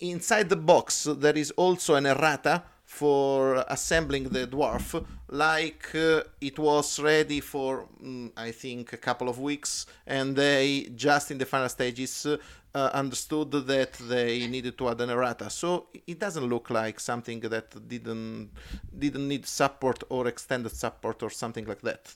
inside 0.00 0.48
the 0.48 0.56
box 0.56 1.08
there 1.10 1.36
is 1.36 1.50
also 1.52 1.96
an 1.96 2.06
errata 2.06 2.62
for 3.00 3.64
assembling 3.68 4.24
the 4.36 4.46
dwarf 4.46 5.04
like 5.28 5.86
uh, 5.94 6.22
it 6.40 6.56
was 6.58 7.00
ready 7.00 7.40
for 7.40 7.86
mm, 8.02 8.30
i 8.36 8.50
think 8.62 8.92
a 8.92 8.96
couple 9.08 9.28
of 9.28 9.36
weeks 9.38 9.86
and 10.06 10.36
they 10.36 10.88
just 10.94 11.30
in 11.32 11.38
the 11.38 11.46
final 11.46 11.68
stages 11.68 12.26
uh, 12.74 12.90
understood 12.92 13.52
that 13.52 13.92
they 13.94 14.46
needed 14.46 14.76
to 14.76 14.88
add 14.88 15.00
an 15.00 15.10
errata. 15.10 15.48
So 15.48 15.86
it 16.06 16.18
doesn't 16.18 16.44
look 16.44 16.70
like 16.70 16.98
something 16.98 17.40
that 17.40 17.88
didn't 17.88 18.50
didn't 18.98 19.28
need 19.28 19.46
support 19.46 20.02
or 20.08 20.26
extended 20.26 20.72
support 20.72 21.22
or 21.22 21.30
something 21.30 21.66
like 21.66 21.82
that. 21.82 22.12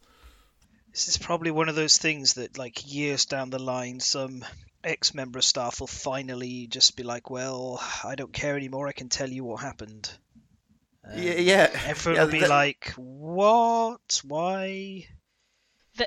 This 0.92 1.06
is 1.08 1.18
probably 1.18 1.52
one 1.52 1.68
of 1.68 1.76
those 1.76 1.98
things 1.98 2.34
that 2.34 2.58
like 2.58 2.92
years 2.92 3.26
down 3.26 3.50
the 3.50 3.60
line 3.60 4.00
some 4.00 4.44
ex 4.82 5.14
member 5.14 5.38
of 5.38 5.44
staff 5.44 5.80
will 5.80 5.86
finally 5.86 6.68
just 6.68 6.96
be 6.96 7.02
like 7.02 7.30
well 7.30 7.82
i 8.04 8.14
don't 8.14 8.32
care 8.32 8.56
anymore. 8.56 8.88
I 8.88 8.92
can 8.92 9.08
tell 9.08 9.28
you 9.28 9.44
what 9.44 9.60
happened 9.62 10.10
um, 11.08 11.22
yeah, 11.22 11.34
yeah. 11.34 11.70
Everyone 11.86 12.16
yeah, 12.16 12.24
will 12.24 12.32
be 12.32 12.46
like, 12.46 12.92
"What? 12.96 14.20
Why?" 14.24 15.06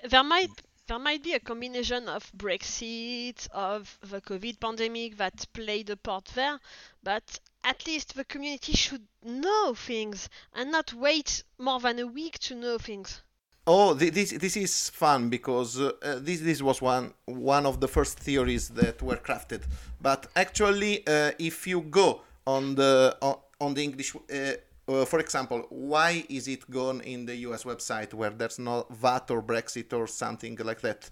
there 0.03 0.23
might 0.23 0.49
there 0.87 0.99
might 0.99 1.23
be 1.23 1.33
a 1.33 1.39
combination 1.39 2.09
of 2.09 2.29
Brexit, 2.33 3.47
of 3.51 3.97
the 4.01 4.19
COVID 4.19 4.59
pandemic 4.59 5.17
that 5.17 5.45
played 5.53 5.89
a 5.89 5.95
part 5.95 6.25
there, 6.35 6.59
but 7.03 7.39
at 7.63 7.85
least 7.87 8.15
the 8.15 8.25
community 8.25 8.73
should 8.73 9.07
know 9.23 9.73
things 9.73 10.27
and 10.53 10.71
not 10.71 10.93
wait 10.93 11.43
more 11.57 11.79
than 11.79 11.99
a 11.99 12.07
week 12.07 12.39
to 12.39 12.55
know 12.55 12.77
things. 12.77 13.21
Oh, 13.67 13.93
this 13.93 14.31
this 14.31 14.57
is 14.57 14.89
fun 14.89 15.29
because 15.29 15.79
uh, 15.79 15.93
this 16.19 16.39
this 16.41 16.61
was 16.61 16.81
one 16.81 17.13
one 17.25 17.65
of 17.67 17.79
the 17.79 17.87
first 17.87 18.19
theories 18.19 18.69
that 18.69 19.01
were 19.01 19.17
crafted. 19.17 19.61
But 20.01 20.27
actually, 20.35 21.05
uh, 21.05 21.31
if 21.37 21.67
you 21.67 21.81
go 21.81 22.21
on 22.47 22.75
the 22.75 23.15
on, 23.21 23.35
on 23.59 23.73
the 23.75 23.83
English 23.83 24.15
uh, 24.15 24.53
uh, 24.87 25.05
for 25.05 25.19
example, 25.19 25.65
why 25.69 26.25
is 26.29 26.47
it 26.47 26.69
gone 26.69 27.01
in 27.01 27.25
the 27.25 27.35
US 27.47 27.63
website 27.63 28.13
where 28.13 28.31
there's 28.31 28.59
no 28.59 28.85
VAT 28.89 29.31
or 29.31 29.41
Brexit 29.41 29.93
or 29.93 30.07
something 30.07 30.57
like 30.63 30.81
that? 30.81 31.09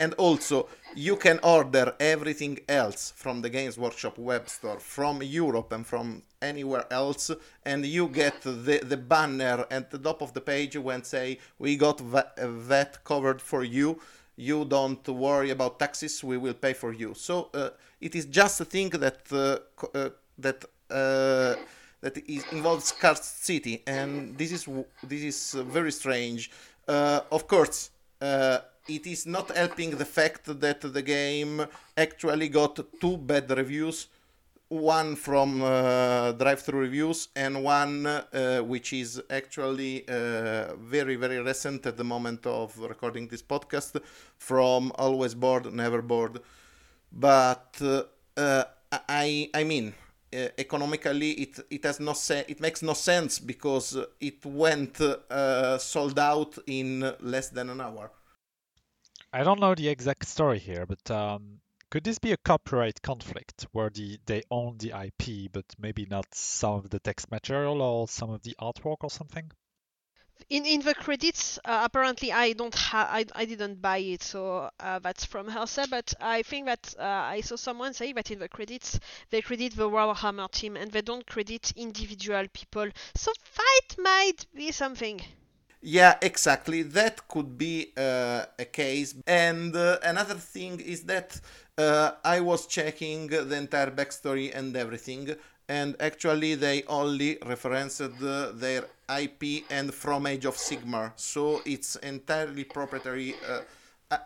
And 0.00 0.14
also, 0.14 0.66
you 0.94 1.16
can 1.16 1.38
order 1.42 1.94
everything 2.00 2.60
else 2.66 3.12
from 3.14 3.42
the 3.42 3.50
Games 3.50 3.76
Workshop 3.76 4.16
web 4.16 4.48
store, 4.48 4.80
from 4.80 5.22
Europe 5.22 5.72
and 5.72 5.86
from 5.86 6.22
anywhere 6.40 6.86
else, 6.90 7.30
and 7.66 7.84
you 7.84 8.08
get 8.08 8.40
the, 8.40 8.80
the 8.82 8.96
banner 8.96 9.66
at 9.70 9.90
the 9.90 9.98
top 9.98 10.22
of 10.22 10.32
the 10.32 10.40
page 10.40 10.74
when 10.78 11.04
say, 11.04 11.38
we 11.58 11.76
got 11.76 12.00
VAT 12.00 13.04
covered 13.04 13.42
for 13.42 13.62
you, 13.62 14.00
you 14.36 14.64
don't 14.64 15.06
worry 15.06 15.50
about 15.50 15.78
taxes, 15.78 16.24
we 16.24 16.38
will 16.38 16.54
pay 16.54 16.72
for 16.72 16.94
you. 16.94 17.12
So 17.12 17.50
uh, 17.52 17.68
it 18.00 18.14
is 18.14 18.24
just 18.24 18.58
a 18.62 18.64
thing 18.64 18.88
that, 18.88 19.20
uh, 19.30 19.58
uh 19.94 20.08
that 20.38 20.64
uh, 20.90 21.56
that 22.00 22.16
is, 22.28 22.44
involves 22.52 22.84
scarcity, 22.84 23.82
and 23.86 24.36
this 24.36 24.52
is 24.52 24.68
this 25.02 25.22
is 25.22 25.54
uh, 25.54 25.62
very 25.62 25.92
strange. 25.92 26.50
Uh, 26.88 27.20
of 27.30 27.46
course, 27.46 27.90
uh, 28.20 28.58
it 28.88 29.06
is 29.06 29.26
not 29.26 29.54
helping 29.56 29.90
the 29.90 30.04
fact 30.04 30.44
that 30.60 30.80
the 30.80 31.02
game 31.02 31.66
actually 31.96 32.48
got 32.48 32.78
two 33.00 33.16
bad 33.16 33.50
reviews 33.50 34.08
one 34.70 35.16
from 35.16 35.62
uh, 35.62 36.30
drive-through 36.32 36.78
reviews 36.78 37.28
and 37.34 37.64
one 37.64 38.06
uh, 38.06 38.60
which 38.60 38.92
is 38.92 39.20
actually 39.28 40.04
uh, 40.08 40.76
very 40.76 41.16
very 41.16 41.40
recent 41.40 41.84
at 41.86 41.96
the 41.96 42.04
moment 42.04 42.46
of 42.46 42.78
recording 42.78 43.26
this 43.26 43.42
podcast 43.42 44.00
from 44.38 44.92
always 44.94 45.34
board 45.34 45.72
never 45.74 46.00
bored 46.00 46.38
but 47.10 47.82
i 49.08 49.50
i 49.54 49.64
mean 49.64 49.92
uh, 50.32 50.48
economically 50.58 51.30
it 51.32 51.58
it 51.70 51.84
has 51.84 52.00
no 52.00 52.12
se- 52.12 52.44
it 52.48 52.60
makes 52.60 52.82
no 52.82 52.94
sense 52.94 53.38
because 53.38 53.96
it 54.20 54.44
went 54.44 55.00
uh, 55.00 55.78
sold 55.78 56.18
out 56.18 56.58
in 56.66 57.12
less 57.20 57.48
than 57.48 57.70
an 57.70 57.80
hour. 57.80 58.10
I 59.32 59.44
don't 59.44 59.60
know 59.60 59.74
the 59.74 59.88
exact 59.88 60.26
story 60.26 60.58
here, 60.58 60.86
but 60.86 61.10
um, 61.10 61.60
could 61.90 62.04
this 62.04 62.18
be 62.18 62.32
a 62.32 62.36
copyright 62.36 63.02
conflict 63.02 63.66
where 63.72 63.90
the 63.90 64.18
they 64.26 64.42
own 64.50 64.78
the 64.78 64.92
IP 65.06 65.52
but 65.52 65.64
maybe 65.78 66.06
not 66.06 66.26
some 66.34 66.74
of 66.74 66.90
the 66.90 67.00
text 67.00 67.30
material 67.30 67.82
or 67.82 68.08
some 68.08 68.30
of 68.30 68.42
the 68.42 68.56
artwork 68.60 68.98
or 69.02 69.10
something? 69.10 69.50
In 70.48 70.64
in 70.64 70.80
the 70.80 70.94
credits 70.94 71.58
uh, 71.64 71.82
apparently 71.84 72.32
i 72.32 72.52
don't 72.52 72.74
have 72.74 73.08
I, 73.10 73.24
I 73.34 73.44
didn't 73.44 73.80
buy 73.82 73.98
it 73.98 74.22
so 74.22 74.70
uh, 74.80 74.98
that's 74.98 75.24
from 75.24 75.48
herself 75.48 75.90
but 75.90 76.14
i 76.20 76.42
think 76.42 76.66
that 76.66 76.94
uh, 76.98 77.02
i 77.02 77.40
saw 77.40 77.56
someone 77.56 77.94
say 77.94 78.12
that 78.12 78.30
in 78.30 78.38
the 78.38 78.48
credits 78.48 78.98
they 79.30 79.42
credit 79.42 79.76
the 79.76 79.88
warhammer 79.88 80.50
team 80.50 80.76
and 80.76 80.90
they 80.90 81.02
don't 81.02 81.26
credit 81.26 81.72
individual 81.76 82.46
people. 82.52 82.88
So 83.14 83.32
fight 83.42 83.96
might 83.98 84.46
be 84.54 84.72
something. 84.72 85.20
Yeah 85.82 86.16
exactly. 86.20 86.82
That 86.82 87.26
could 87.28 87.56
be 87.56 87.92
uh, 87.96 88.44
a 88.58 88.64
case. 88.66 89.14
And 89.26 89.74
uh, 89.74 89.98
another 90.02 90.34
thing 90.34 90.80
is 90.80 91.02
that 91.04 91.40
uh, 91.78 92.12
i 92.24 92.40
was 92.40 92.66
checking 92.66 93.28
the 93.28 93.56
entire 93.56 93.90
backstory 93.90 94.54
and 94.54 94.76
everything 94.76 95.34
and 95.70 95.94
actually 96.00 96.56
they 96.56 96.82
only 96.88 97.38
referenced 97.46 98.02
their 98.18 98.84
IP 99.22 99.42
and 99.70 99.94
from 99.94 100.26
Age 100.26 100.44
of 100.44 100.56
Sigmar, 100.56 101.12
so 101.14 101.62
it's 101.64 101.94
entirely 101.96 102.64
proprietary 102.64 103.36
uh, 103.48 103.60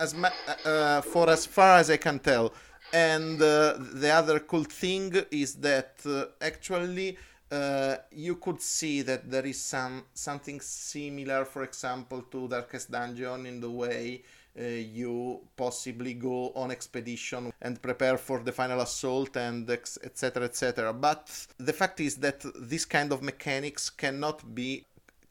as 0.01 0.15
uh, 0.15 0.31
uh, 0.65 1.01
for 1.03 1.29
as 1.29 1.45
far 1.45 1.79
as 1.81 1.91
I 1.91 1.99
can 1.99 2.19
tell. 2.19 2.55
And 2.95 3.43
uh, 3.43 3.75
the 3.79 4.11
other 4.11 4.41
cool 4.41 4.65
thing 4.65 5.13
is 5.31 5.57
that 5.57 5.97
uh, 6.07 6.25
actually 6.41 7.19
uh, 7.53 7.97
you 8.11 8.37
could 8.37 8.63
see 8.63 9.03
that 9.03 9.31
there 9.31 9.45
is 9.45 9.61
some 9.61 10.05
something 10.15 10.61
similar, 10.63 11.45
for 11.45 11.63
example, 11.63 12.23
to 12.33 12.49
Darkest 12.49 12.91
Dungeon 12.91 13.45
in 13.45 13.61
the 13.61 13.71
way 13.71 14.23
uh, 14.25 14.44
you 14.63 15.41
possibly 15.57 16.15
go 16.15 16.51
on 16.55 16.71
expedition 16.71 17.53
and 17.61 17.83
prepare 17.83 18.17
for 18.17 18.41
the 18.41 18.53
final 18.53 18.81
assault 18.81 19.37
and 19.37 19.69
etc 19.69 20.45
etc 20.45 20.93
but 20.93 21.47
the 21.59 21.73
fact 21.73 22.01
is 22.01 22.17
that 22.17 22.45
this 22.61 22.85
kind 22.85 23.13
of 23.13 23.23
mechanics 23.23 23.91
cannot 23.91 24.55
be 24.55 24.85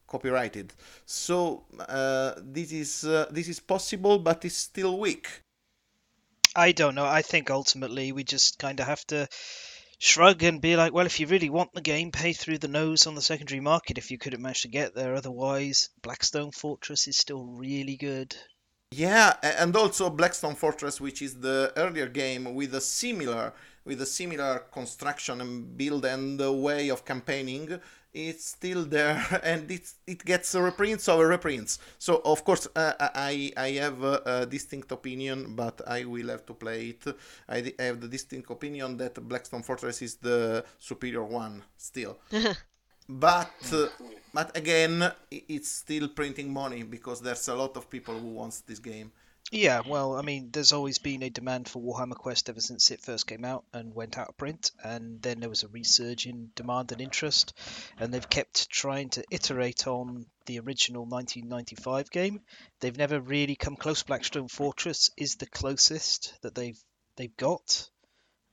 copyrighted 0.07 0.73
so 1.05 1.63
uh, 1.79 2.33
this 2.37 2.71
is 2.71 3.05
uh, 3.05 3.25
this 3.31 3.47
is 3.47 3.59
possible 3.59 4.19
but 4.19 4.43
it's 4.43 4.57
still 4.57 4.99
weak 4.99 5.27
i 6.55 6.71
don't 6.71 6.95
know 6.95 7.05
i 7.05 7.21
think 7.21 7.49
ultimately 7.49 8.11
we 8.11 8.23
just 8.23 8.59
kind 8.59 8.79
of 8.79 8.85
have 8.85 9.05
to 9.07 9.27
shrug 9.99 10.43
and 10.43 10.59
be 10.59 10.75
like, 10.75 10.91
well, 10.91 11.05
if 11.05 11.21
you 11.21 11.27
really 11.27 11.49
want 11.49 11.71
the 11.73 11.79
game, 11.79 12.11
pay 12.11 12.33
through 12.33 12.57
the 12.57 12.67
nose 12.67 13.07
on 13.07 13.15
the 13.15 13.21
secondary 13.21 13.61
market 13.61 13.97
if 13.97 14.11
you 14.11 14.17
couldn't 14.17 14.41
manage 14.41 14.63
to 14.63 14.67
get 14.67 14.93
there. 14.93 15.15
Otherwise, 15.15 15.89
Blackstone 16.01 16.51
Fortress 16.51 17.07
is 17.07 17.15
still 17.15 17.45
really 17.45 17.95
good. 17.95 18.35
Yeah, 18.95 19.33
and 19.41 19.75
also 19.75 20.11
Blackstone 20.11 20.53
Fortress, 20.53 21.01
which 21.01 21.23
is 21.23 21.39
the 21.39 21.73
earlier 21.75 22.07
game 22.07 22.53
with 22.53 22.75
a 22.75 22.81
similar 22.81 23.53
with 23.85 24.01
a 24.01 24.05
similar 24.05 24.59
construction 24.71 25.41
and 25.41 25.75
build 25.75 26.05
and 26.05 26.39
way 26.61 26.89
of 26.89 27.03
campaigning, 27.03 27.79
it's 28.13 28.45
still 28.45 28.85
there 28.85 29.25
and 29.43 29.69
it's, 29.71 29.95
it 30.05 30.23
gets 30.23 30.53
reprints 30.53 31.09
over 31.09 31.27
reprints. 31.27 31.79
So 31.97 32.21
of 32.23 32.45
course 32.45 32.67
uh, 32.75 32.93
i 32.99 33.51
i 33.57 33.71
have 33.71 34.03
a, 34.03 34.21
a, 34.25 34.45
distinct 34.45 34.91
opinion 34.91 35.55
but 35.55 35.81
i 35.87 36.05
will 36.05 36.29
have 36.29 36.45
to 36.45 36.53
play 36.53 36.89
it. 36.89 37.15
I 37.49 37.73
have 37.79 37.99
the 37.99 38.07
distinct 38.07 38.51
opinion 38.51 38.97
that 38.97 39.15
blackstone 39.27 39.63
fortress 39.63 40.01
is 40.03 40.15
the 40.15 40.63
superior 40.77 41.23
one 41.23 41.63
still 41.75 42.19
but 43.07 43.51
uh, 43.73 43.87
but 44.33 44.55
again 44.57 45.11
it's 45.31 45.69
still 45.69 46.07
printing 46.07 46.51
money 46.51 46.83
because 46.83 47.21
there's 47.21 47.47
a 47.47 47.55
lot 47.55 47.75
of 47.77 47.89
people 47.89 48.17
who 48.17 48.27
wants 48.27 48.61
this 48.61 48.79
game 48.79 49.11
yeah, 49.53 49.81
well, 49.85 50.15
I 50.15 50.23
mean, 50.23 50.49
there's 50.51 50.71
always 50.71 50.97
been 50.97 51.21
a 51.21 51.29
demand 51.29 51.69
for 51.69 51.79
Warhammer 51.79 52.15
Quest 52.15 52.49
ever 52.49 52.59
since 52.59 52.89
it 52.89 53.01
first 53.01 53.27
came 53.27 53.45
out 53.45 53.65
and 53.71 53.93
went 53.93 54.17
out 54.17 54.29
of 54.29 54.37
print, 54.37 54.71
and 54.83 55.21
then 55.21 55.39
there 55.39 55.49
was 55.49 55.61
a 55.61 55.67
resurge 55.67 56.25
in 56.25 56.49
demand 56.55 56.91
and 56.91 56.99
interest, 56.99 57.53
and 57.99 58.11
they've 58.11 58.29
kept 58.29 58.67
trying 58.71 59.09
to 59.09 59.23
iterate 59.29 59.85
on 59.85 60.25
the 60.47 60.59
original 60.59 61.05
1995 61.05 62.09
game. 62.09 62.41
They've 62.79 62.97
never 62.97 63.19
really 63.19 63.55
come 63.55 63.75
close. 63.75 64.01
Blackstone 64.01 64.47
Fortress 64.47 65.11
is 65.17 65.35
the 65.35 65.45
closest 65.45 66.33
that 66.41 66.55
they've 66.55 66.79
they've 67.15 67.37
got. 67.37 67.89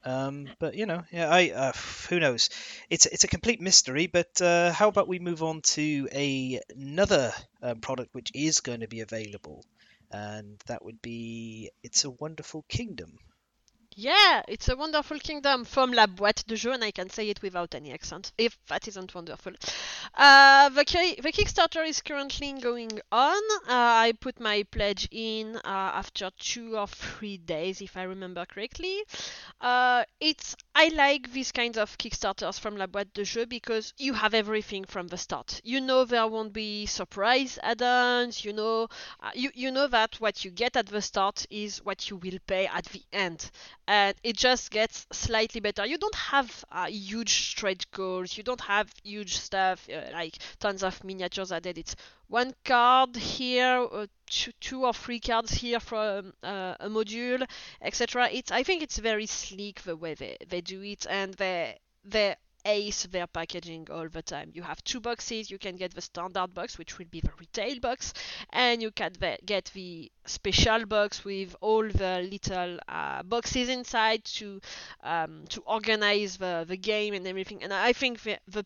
Um, 0.04 0.48
but 0.58 0.74
you 0.74 0.86
know, 0.86 1.04
yeah, 1.12 1.28
I 1.28 1.50
uh, 1.50 1.72
who 2.08 2.20
knows? 2.20 2.50
It's 2.88 3.06
it's 3.06 3.24
a 3.24 3.28
complete 3.28 3.60
mystery. 3.60 4.06
But 4.06 4.40
uh, 4.40 4.72
how 4.72 4.88
about 4.88 5.08
we 5.08 5.18
move 5.18 5.42
on 5.42 5.60
to 5.76 6.08
a, 6.12 6.60
another 6.74 7.32
um, 7.62 7.80
product 7.80 8.14
which 8.14 8.30
is 8.34 8.60
going 8.60 8.80
to 8.80 8.88
be 8.88 9.00
available 9.00 9.64
and 10.10 10.60
that 10.66 10.84
would 10.84 11.00
be 11.02 11.70
It's 11.82 12.04
a 12.04 12.10
Wonderful 12.10 12.64
Kingdom. 12.68 13.18
Yeah, 14.02 14.40
it's 14.48 14.70
a 14.70 14.76
wonderful 14.76 15.18
kingdom 15.18 15.66
from 15.66 15.92
La 15.92 16.06
Boîte 16.06 16.46
de 16.46 16.56
Jeu, 16.56 16.72
and 16.72 16.82
I 16.82 16.90
can 16.90 17.10
say 17.10 17.28
it 17.28 17.42
without 17.42 17.74
any 17.74 17.92
accent, 17.92 18.32
if 18.38 18.56
that 18.68 18.88
isn't 18.88 19.14
wonderful. 19.14 19.52
Uh, 20.14 20.70
the, 20.70 20.84
the 21.22 21.30
Kickstarter 21.30 21.86
is 21.86 22.00
currently 22.00 22.54
going 22.54 22.98
on. 23.12 23.42
Uh, 23.68 24.06
I 24.06 24.14
put 24.18 24.40
my 24.40 24.62
pledge 24.70 25.06
in 25.10 25.56
uh, 25.56 25.60
after 25.66 26.30
two 26.38 26.78
or 26.78 26.86
three 26.86 27.36
days, 27.36 27.82
if 27.82 27.94
I 27.94 28.04
remember 28.04 28.46
correctly. 28.46 29.02
Uh, 29.60 30.04
it's 30.18 30.56
I 30.74 30.88
like 30.88 31.32
these 31.32 31.52
kinds 31.52 31.76
of 31.76 31.98
Kickstarters 31.98 32.58
from 32.58 32.78
La 32.78 32.86
Boîte 32.86 33.12
de 33.12 33.24
Jeu 33.24 33.44
because 33.44 33.92
you 33.98 34.14
have 34.14 34.32
everything 34.32 34.84
from 34.84 35.08
the 35.08 35.18
start. 35.18 35.60
You 35.62 35.78
know 35.78 36.06
there 36.06 36.26
won't 36.26 36.54
be 36.54 36.86
surprise 36.86 37.58
add-ons. 37.62 38.46
You 38.46 38.54
know, 38.54 38.88
uh, 39.22 39.30
you 39.34 39.50
you 39.54 39.70
know 39.70 39.88
that 39.88 40.14
what 40.20 40.42
you 40.42 40.50
get 40.50 40.74
at 40.78 40.86
the 40.86 41.02
start 41.02 41.44
is 41.50 41.84
what 41.84 42.08
you 42.08 42.16
will 42.16 42.38
pay 42.46 42.66
at 42.66 42.86
the 42.86 43.02
end 43.12 43.50
and 43.90 44.14
it 44.22 44.36
just 44.36 44.70
gets 44.70 45.04
slightly 45.10 45.60
better. 45.60 45.84
You 45.84 45.98
don't 45.98 46.14
have 46.14 46.64
uh, 46.70 46.86
huge 46.86 47.48
stretch 47.50 47.90
goals, 47.90 48.36
you 48.36 48.44
don't 48.44 48.60
have 48.60 48.88
huge 49.02 49.36
stuff 49.36 49.88
uh, 49.92 50.12
like 50.12 50.38
tons 50.60 50.84
of 50.84 51.02
miniatures 51.02 51.50
added. 51.50 51.76
It's 51.76 51.96
one 52.28 52.54
card 52.64 53.16
here, 53.16 53.84
uh, 53.90 54.06
two, 54.26 54.52
two, 54.60 54.84
or 54.84 54.94
three 54.94 55.18
cards 55.18 55.50
here 55.50 55.80
from 55.80 56.32
uh, 56.44 56.76
a 56.78 56.88
module, 56.88 57.44
etc. 57.82 58.28
It's 58.30 58.52
I 58.52 58.62
think 58.62 58.84
it's 58.84 58.98
very 58.98 59.26
sleek 59.26 59.82
the 59.82 59.96
way 59.96 60.14
they, 60.14 60.36
they 60.48 60.60
do 60.60 60.80
it, 60.82 61.04
and 61.10 61.34
they 61.34 61.76
they 62.04 62.36
ace 62.64 63.04
their 63.06 63.26
packaging 63.26 63.86
all 63.90 64.08
the 64.08 64.22
time. 64.22 64.50
You 64.54 64.62
have 64.62 64.82
two 64.84 65.00
boxes. 65.00 65.50
You 65.50 65.58
can 65.58 65.76
get 65.76 65.94
the 65.94 66.00
standard 66.00 66.54
box, 66.54 66.78
which 66.78 66.98
will 66.98 67.06
be 67.10 67.20
the 67.20 67.30
retail 67.38 67.80
box, 67.80 68.12
and 68.52 68.82
you 68.82 68.90
can 68.90 69.12
get 69.44 69.70
the 69.74 70.10
special 70.26 70.86
box 70.86 71.24
with 71.24 71.54
all 71.60 71.88
the 71.88 72.28
little 72.30 72.78
uh, 72.88 73.22
boxes 73.22 73.68
inside 73.68 74.24
to 74.24 74.60
um, 75.02 75.44
to 75.48 75.60
organize 75.62 76.36
the, 76.36 76.64
the 76.68 76.76
game 76.76 77.14
and 77.14 77.26
everything. 77.26 77.62
And 77.62 77.72
I 77.72 77.92
think 77.92 78.22
the, 78.22 78.38
the 78.48 78.64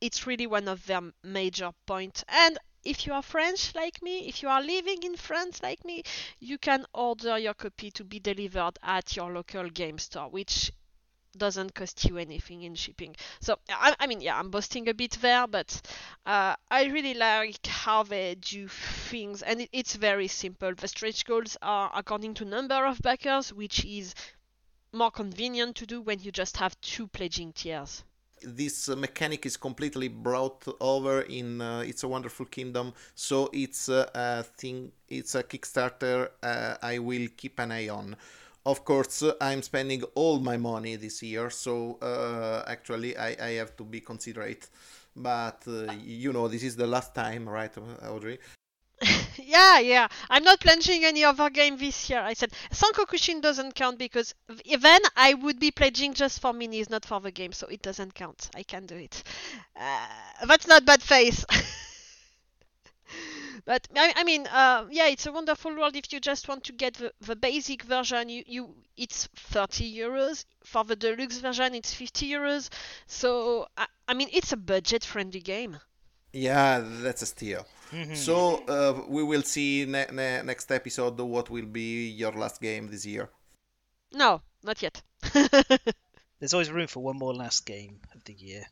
it's 0.00 0.26
really 0.26 0.46
one 0.46 0.68
of 0.68 0.86
their 0.86 1.00
major 1.22 1.70
points. 1.86 2.24
And 2.28 2.58
if 2.84 3.06
you 3.06 3.12
are 3.12 3.22
French 3.22 3.74
like 3.74 4.00
me, 4.02 4.28
if 4.28 4.42
you 4.42 4.48
are 4.48 4.62
living 4.62 5.02
in 5.02 5.16
France 5.16 5.62
like 5.62 5.84
me, 5.84 6.02
you 6.38 6.58
can 6.58 6.86
order 6.94 7.36
your 7.38 7.54
copy 7.54 7.90
to 7.92 8.04
be 8.04 8.20
delivered 8.20 8.78
at 8.82 9.16
your 9.16 9.32
local 9.32 9.68
game 9.70 9.98
store, 9.98 10.28
which 10.30 10.70
doesn't 11.38 11.74
cost 11.74 12.04
you 12.04 12.18
anything 12.18 12.62
in 12.62 12.74
shipping. 12.74 13.16
So 13.40 13.58
I, 13.68 13.94
I 13.98 14.06
mean, 14.06 14.20
yeah, 14.20 14.38
I'm 14.38 14.50
boasting 14.50 14.88
a 14.88 14.94
bit 14.94 15.18
there, 15.20 15.46
but 15.46 15.80
uh, 16.24 16.56
I 16.70 16.84
really 16.86 17.14
like 17.14 17.66
how 17.66 18.02
they 18.02 18.34
do 18.34 18.68
things, 18.68 19.42
and 19.42 19.62
it, 19.62 19.70
it's 19.72 19.94
very 19.94 20.28
simple. 20.28 20.74
The 20.74 20.88
stretch 20.88 21.24
goals 21.24 21.56
are 21.62 21.90
according 21.94 22.34
to 22.34 22.44
number 22.44 22.86
of 22.86 23.00
backers, 23.02 23.52
which 23.52 23.84
is 23.84 24.14
more 24.92 25.10
convenient 25.10 25.76
to 25.76 25.86
do 25.86 26.00
when 26.00 26.20
you 26.20 26.32
just 26.32 26.56
have 26.56 26.80
two 26.80 27.06
pledging 27.06 27.52
tiers 27.52 28.02
this 28.42 28.88
uh, 28.88 28.96
mechanic 28.96 29.46
is 29.46 29.56
completely 29.56 30.08
brought 30.08 30.64
over 30.80 31.22
in 31.22 31.60
uh, 31.60 31.80
It's 31.80 32.02
a 32.02 32.08
Wonderful 32.08 32.46
Kingdom, 32.46 32.92
so 33.14 33.50
it's 33.52 33.88
uh, 33.88 34.08
a 34.14 34.42
thing. 34.42 34.92
It's 35.08 35.34
a 35.34 35.42
Kickstarter 35.42 36.30
uh, 36.42 36.76
I 36.82 36.98
will 36.98 37.28
keep 37.36 37.58
an 37.58 37.72
eye 37.72 37.88
on 37.88 38.16
of 38.66 38.84
course 38.84 39.22
i'm 39.40 39.62
spending 39.62 40.02
all 40.14 40.40
my 40.40 40.56
money 40.56 40.96
this 40.96 41.22
year 41.22 41.48
so 41.50 41.98
uh, 42.02 42.62
actually 42.66 43.16
I, 43.16 43.36
I 43.40 43.50
have 43.52 43.76
to 43.76 43.84
be 43.84 44.00
considerate. 44.00 44.68
But 45.14 45.62
uh, 45.66 45.92
you 46.04 46.32
know 46.32 46.46
this 46.48 46.62
is 46.62 46.76
the 46.76 46.86
last 46.86 47.14
time 47.14 47.48
right 47.48 47.72
audrey? 48.06 48.38
Yeah 49.38 49.78
yeah. 49.78 50.08
I'm 50.28 50.44
not 50.44 50.60
pledging 50.60 51.04
any 51.04 51.24
other 51.24 51.50
game 51.50 51.76
this 51.78 52.10
year. 52.10 52.20
I 52.20 52.34
said 52.34 52.52
sankokushin 52.70 53.40
doesn't 53.40 53.74
count 53.74 53.98
because 53.98 54.34
then 54.80 55.00
i 55.16 55.34
would 55.34 55.58
be 55.58 55.70
pledging 55.70 56.14
just 56.14 56.40
for 56.40 56.52
minis 56.52 56.90
not 56.90 57.04
for 57.04 57.20
the 57.20 57.30
game 57.30 57.52
so 57.52 57.66
it 57.68 57.82
doesn't 57.82 58.14
count. 58.14 58.50
I 58.54 58.62
can 58.62 58.86
do 58.86 58.96
it. 58.96 59.22
Uh, 59.78 60.46
that's 60.46 60.66
not 60.66 60.84
bad 60.84 61.02
face 61.02 61.44
But 63.66 63.88
I, 63.96 64.12
I 64.14 64.22
mean, 64.22 64.46
uh, 64.46 64.86
yeah, 64.90 65.08
it's 65.08 65.26
a 65.26 65.32
wonderful 65.32 65.76
world. 65.76 65.96
If 65.96 66.12
you 66.12 66.20
just 66.20 66.46
want 66.46 66.62
to 66.64 66.72
get 66.72 66.94
the, 66.94 67.12
the 67.20 67.34
basic 67.34 67.82
version, 67.82 68.28
you, 68.28 68.44
you 68.46 68.74
it's 68.96 69.28
30 69.34 69.92
euros. 69.92 70.44
For 70.62 70.84
the 70.84 70.94
deluxe 70.94 71.38
version, 71.38 71.74
it's 71.74 71.92
50 71.92 72.30
euros. 72.30 72.70
So 73.08 73.66
I, 73.76 73.86
I 74.06 74.14
mean, 74.14 74.28
it's 74.32 74.52
a 74.52 74.56
budget-friendly 74.56 75.40
game. 75.40 75.80
Yeah, 76.32 76.80
that's 76.84 77.22
a 77.22 77.26
steal. 77.26 77.66
Mm-hmm. 77.90 78.14
So 78.14 78.62
uh, 78.68 79.02
we 79.08 79.24
will 79.24 79.42
see 79.42 79.84
ne- 79.84 80.12
ne- 80.12 80.42
next 80.42 80.70
episode 80.70 81.18
what 81.18 81.50
will 81.50 81.66
be 81.66 82.08
your 82.10 82.32
last 82.32 82.60
game 82.60 82.86
this 82.86 83.04
year. 83.04 83.30
No, 84.12 84.42
not 84.62 84.80
yet. 84.80 85.02
There's 86.38 86.54
always 86.54 86.70
room 86.70 86.86
for 86.86 87.02
one 87.02 87.18
more 87.18 87.34
last 87.34 87.66
game 87.66 87.98
of 88.14 88.22
the 88.24 88.32
year. 88.34 88.64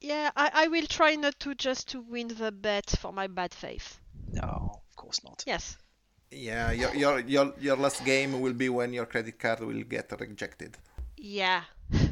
Yeah, 0.00 0.30
I, 0.36 0.50
I 0.54 0.68
will 0.68 0.86
try 0.86 1.16
not 1.16 1.40
to 1.40 1.56
just 1.56 1.88
to 1.88 2.00
win 2.00 2.28
the 2.28 2.52
bet 2.52 2.90
for 3.00 3.12
my 3.12 3.26
bad 3.26 3.52
faith. 3.52 3.98
No, 4.32 4.82
of 4.90 4.96
course 4.96 5.22
not. 5.24 5.44
Yes. 5.46 5.76
Yeah, 6.30 6.72
your, 6.72 6.94
your 6.94 7.20
your 7.20 7.54
your 7.60 7.76
last 7.76 8.04
game 8.04 8.40
will 8.40 8.54
be 8.54 8.68
when 8.68 8.92
your 8.92 9.06
credit 9.06 9.38
card 9.38 9.60
will 9.60 9.82
get 9.82 10.10
rejected. 10.18 10.76
Yeah. 11.16 11.62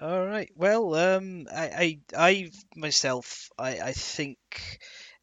All 0.00 0.24
right. 0.24 0.50
Well, 0.56 0.94
um, 0.94 1.46
I, 1.54 1.68
I, 1.68 1.98
I 2.16 2.50
myself, 2.74 3.50
I, 3.58 3.80
I 3.80 3.92
think 3.92 4.38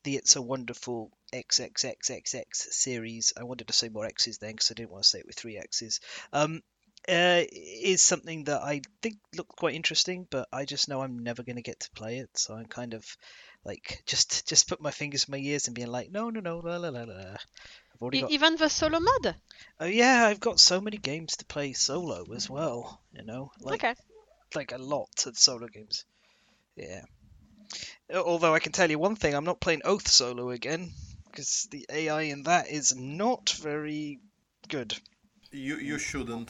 the 0.04 0.16
It's 0.16 0.36
a 0.36 0.42
Wonderful 0.42 1.12
XXXXX 1.34 2.46
series. 2.54 3.34
I 3.36 3.44
wanted 3.44 3.68
to 3.68 3.74
say 3.74 3.90
more 3.90 4.06
X's 4.06 4.38
then 4.38 4.52
because 4.52 4.72
I 4.72 4.76
didn't 4.76 4.92
want 4.92 5.04
to 5.04 5.10
say 5.10 5.20
it 5.20 5.26
with 5.26 5.36
three 5.36 5.58
X's. 5.58 6.00
Um, 6.32 6.62
uh, 7.10 7.44
is 7.52 8.04
something 8.04 8.46
that 8.46 8.62
I 8.62 8.82
think 9.02 9.18
looked 9.36 9.56
quite 9.56 9.76
interesting, 9.76 10.28
but 10.30 10.48
I 10.52 10.66
just 10.66 10.90
know 10.90 11.02
I'm 11.02 11.20
never 11.20 11.44
going 11.44 11.56
to 11.56 11.62
get 11.62 11.80
to 11.82 11.92
play 11.92 12.20
it. 12.20 12.30
So 12.36 12.54
I'm 12.54 12.66
kind 12.66 12.94
of 12.94 13.06
like 13.68 14.02
just 14.06 14.48
just 14.48 14.70
put 14.70 14.82
my 14.82 14.92
fingers 14.92 15.26
in 15.28 15.34
my 15.34 15.38
ears 15.38 15.68
and 15.68 15.76
being 15.76 15.92
like, 15.92 16.10
no, 16.10 16.30
no, 16.30 16.40
no, 16.40 16.60
la 16.60 16.78
la 16.78 16.88
la 16.88 17.04
la. 17.04 17.20
I've 17.20 18.02
already 18.02 18.22
got... 18.22 18.32
Even 18.32 18.56
the 18.56 18.70
solo 18.70 19.00
mode. 19.00 19.36
Oh 19.80 19.86
yeah, 19.86 20.26
I've 20.26 20.40
got 20.40 20.60
so 20.60 20.80
many 20.80 20.98
games 20.98 21.36
to 21.38 21.46
play 21.46 21.74
solo 21.74 22.26
as 22.34 22.50
well. 22.50 23.02
You 23.12 23.24
know, 23.24 23.52
like 23.60 23.84
okay. 23.84 23.96
like 24.56 24.72
a 24.72 24.78
lot 24.78 25.26
of 25.26 25.38
solo 25.38 25.68
games. 25.68 26.06
Yeah. 26.78 27.02
Although 28.14 28.56
I 28.56 28.60
can 28.60 28.72
tell 28.72 28.90
you 28.90 28.98
one 28.98 29.18
thing, 29.18 29.34
I'm 29.34 29.44
not 29.44 29.60
playing 29.60 29.82
Oath 29.84 30.08
solo 30.08 30.52
again 30.52 30.94
because 31.26 31.68
the 31.70 31.86
AI 31.90 32.22
in 32.22 32.44
that 32.44 32.70
is 32.70 32.96
not 32.96 33.50
very 33.50 34.22
good 34.70 34.98
you 35.52 35.78
you 35.78 35.98
shouldn't. 35.98 36.50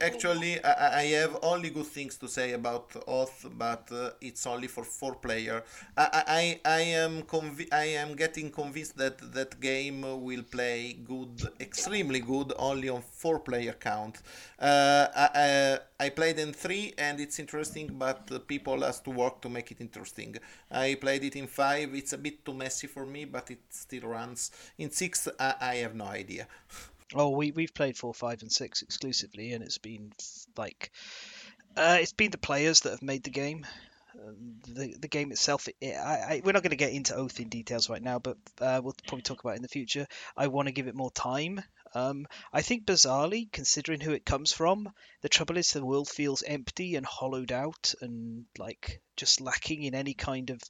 Actually, 0.00 0.62
I, 0.64 1.00
I 1.00 1.04
have 1.20 1.38
only 1.42 1.70
good 1.70 1.86
things 1.86 2.16
to 2.18 2.28
say 2.28 2.52
about 2.52 2.90
Oath, 3.06 3.46
but 3.56 3.90
uh, 3.92 4.10
it's 4.20 4.46
only 4.46 4.68
for 4.68 4.84
four 4.84 5.14
player. 5.14 5.62
I 5.96 6.60
I, 6.64 6.70
I 6.78 6.80
am 7.04 7.22
convi- 7.22 7.72
I 7.72 7.86
am 8.02 8.14
getting 8.16 8.50
convinced 8.50 8.96
that 8.98 9.18
that 9.32 9.60
game 9.60 10.02
will 10.02 10.42
play 10.42 10.94
good, 11.06 11.42
extremely 11.60 12.20
good, 12.20 12.52
only 12.58 12.88
on 12.88 13.02
four 13.02 13.38
player 13.40 13.72
count. 13.72 14.22
Uh, 14.58 15.06
I, 15.16 15.78
I 16.00 16.08
played 16.10 16.38
in 16.38 16.52
three 16.52 16.94
and 16.98 17.20
it's 17.20 17.38
interesting, 17.38 17.88
but 17.98 18.46
people 18.46 18.80
has 18.82 19.00
to 19.00 19.10
work 19.10 19.40
to 19.42 19.48
make 19.48 19.70
it 19.70 19.80
interesting. 19.80 20.36
I 20.70 20.94
played 21.00 21.24
it 21.24 21.36
in 21.36 21.46
five. 21.46 21.94
It's 21.94 22.12
a 22.12 22.18
bit 22.18 22.44
too 22.44 22.54
messy 22.54 22.86
for 22.86 23.06
me, 23.06 23.24
but 23.24 23.50
it 23.50 23.60
still 23.70 24.08
runs. 24.08 24.50
In 24.78 24.90
six, 24.90 25.28
I, 25.38 25.54
I 25.60 25.74
have 25.76 25.94
no 25.94 26.06
idea. 26.06 26.46
Oh, 27.14 27.30
we 27.30 27.50
we've 27.50 27.74
played 27.74 27.96
four, 27.96 28.14
five, 28.14 28.42
and 28.42 28.52
six 28.52 28.82
exclusively, 28.82 29.52
and 29.52 29.62
it's 29.64 29.78
been 29.78 30.12
like 30.56 30.90
uh, 31.76 31.98
it's 32.00 32.12
been 32.12 32.30
the 32.30 32.38
players 32.38 32.80
that 32.80 32.90
have 32.90 33.02
made 33.02 33.24
the 33.24 33.30
game. 33.30 33.66
um, 34.14 34.60
the 34.68 34.96
the 35.00 35.08
game 35.08 35.32
itself. 35.32 35.68
It, 35.80 35.94
I, 35.94 36.36
I, 36.36 36.42
we're 36.44 36.52
not 36.52 36.62
going 36.62 36.70
to 36.70 36.76
get 36.76 36.92
into 36.92 37.14
Oath 37.16 37.40
in 37.40 37.48
details 37.48 37.90
right 37.90 38.02
now, 38.02 38.18
but 38.18 38.36
uh, 38.60 38.80
we'll 38.82 38.94
probably 39.06 39.22
talk 39.22 39.40
about 39.40 39.54
it 39.54 39.56
in 39.56 39.62
the 39.62 39.68
future. 39.68 40.06
I 40.36 40.46
want 40.48 40.68
to 40.68 40.72
give 40.72 40.86
it 40.86 40.94
more 40.94 41.10
time. 41.10 41.62
Um, 41.94 42.26
I 42.52 42.62
think 42.62 42.86
bizarrely, 42.86 43.50
considering 43.52 44.00
who 44.00 44.12
it 44.12 44.24
comes 44.24 44.52
from, 44.52 44.90
the 45.22 45.28
trouble 45.28 45.56
is 45.56 45.72
the 45.72 45.84
world 45.84 46.08
feels 46.08 46.42
empty 46.42 46.96
and 46.96 47.06
hollowed 47.06 47.52
out 47.52 47.94
and 48.00 48.46
like 48.58 49.00
just 49.16 49.40
lacking 49.40 49.82
in 49.84 49.94
any 49.94 50.14
kind 50.14 50.50
of 50.50 50.60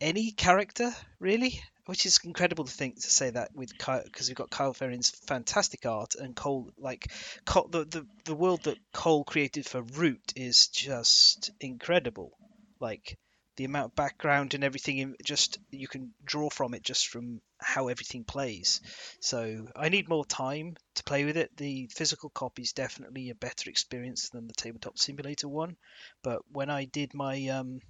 any 0.00 0.30
character 0.32 0.94
really 1.18 1.60
which 1.86 2.06
is 2.06 2.20
incredible 2.24 2.64
to 2.64 2.72
think 2.72 2.96
to 2.96 3.10
say 3.10 3.30
that 3.30 3.54
with 3.54 3.76
because 3.76 4.28
we've 4.28 4.36
got 4.36 4.50
Kyle 4.50 4.72
Ferrin's 4.72 5.10
fantastic 5.10 5.86
art 5.86 6.14
and 6.14 6.34
Cole 6.34 6.70
like 6.78 7.12
Cole, 7.44 7.68
the, 7.68 7.84
the 7.84 8.06
the 8.24 8.34
world 8.34 8.62
that 8.64 8.78
Cole 8.92 9.24
created 9.24 9.66
for 9.66 9.82
Root 9.82 10.32
is 10.36 10.68
just 10.68 11.50
incredible. 11.60 12.32
Like 12.80 13.18
the 13.56 13.64
amount 13.64 13.92
of 13.92 13.94
background 13.94 14.54
and 14.54 14.64
everything 14.64 15.14
just 15.24 15.58
you 15.70 15.86
can 15.86 16.12
draw 16.24 16.50
from 16.50 16.74
it 16.74 16.82
just 16.82 17.08
from 17.08 17.40
how 17.58 17.88
everything 17.88 18.24
plays. 18.24 18.80
So 19.20 19.68
I 19.76 19.90
need 19.90 20.08
more 20.08 20.24
time 20.24 20.76
to 20.96 21.04
play 21.04 21.24
with 21.24 21.36
it. 21.36 21.56
The 21.56 21.88
physical 21.92 22.30
copy 22.30 22.62
is 22.62 22.72
definitely 22.72 23.30
a 23.30 23.34
better 23.34 23.70
experience 23.70 24.30
than 24.30 24.48
the 24.48 24.54
tabletop 24.54 24.98
simulator 24.98 25.48
one. 25.48 25.76
But 26.22 26.42
when 26.50 26.70
I 26.70 26.86
did 26.86 27.14
my 27.14 27.48
um 27.48 27.80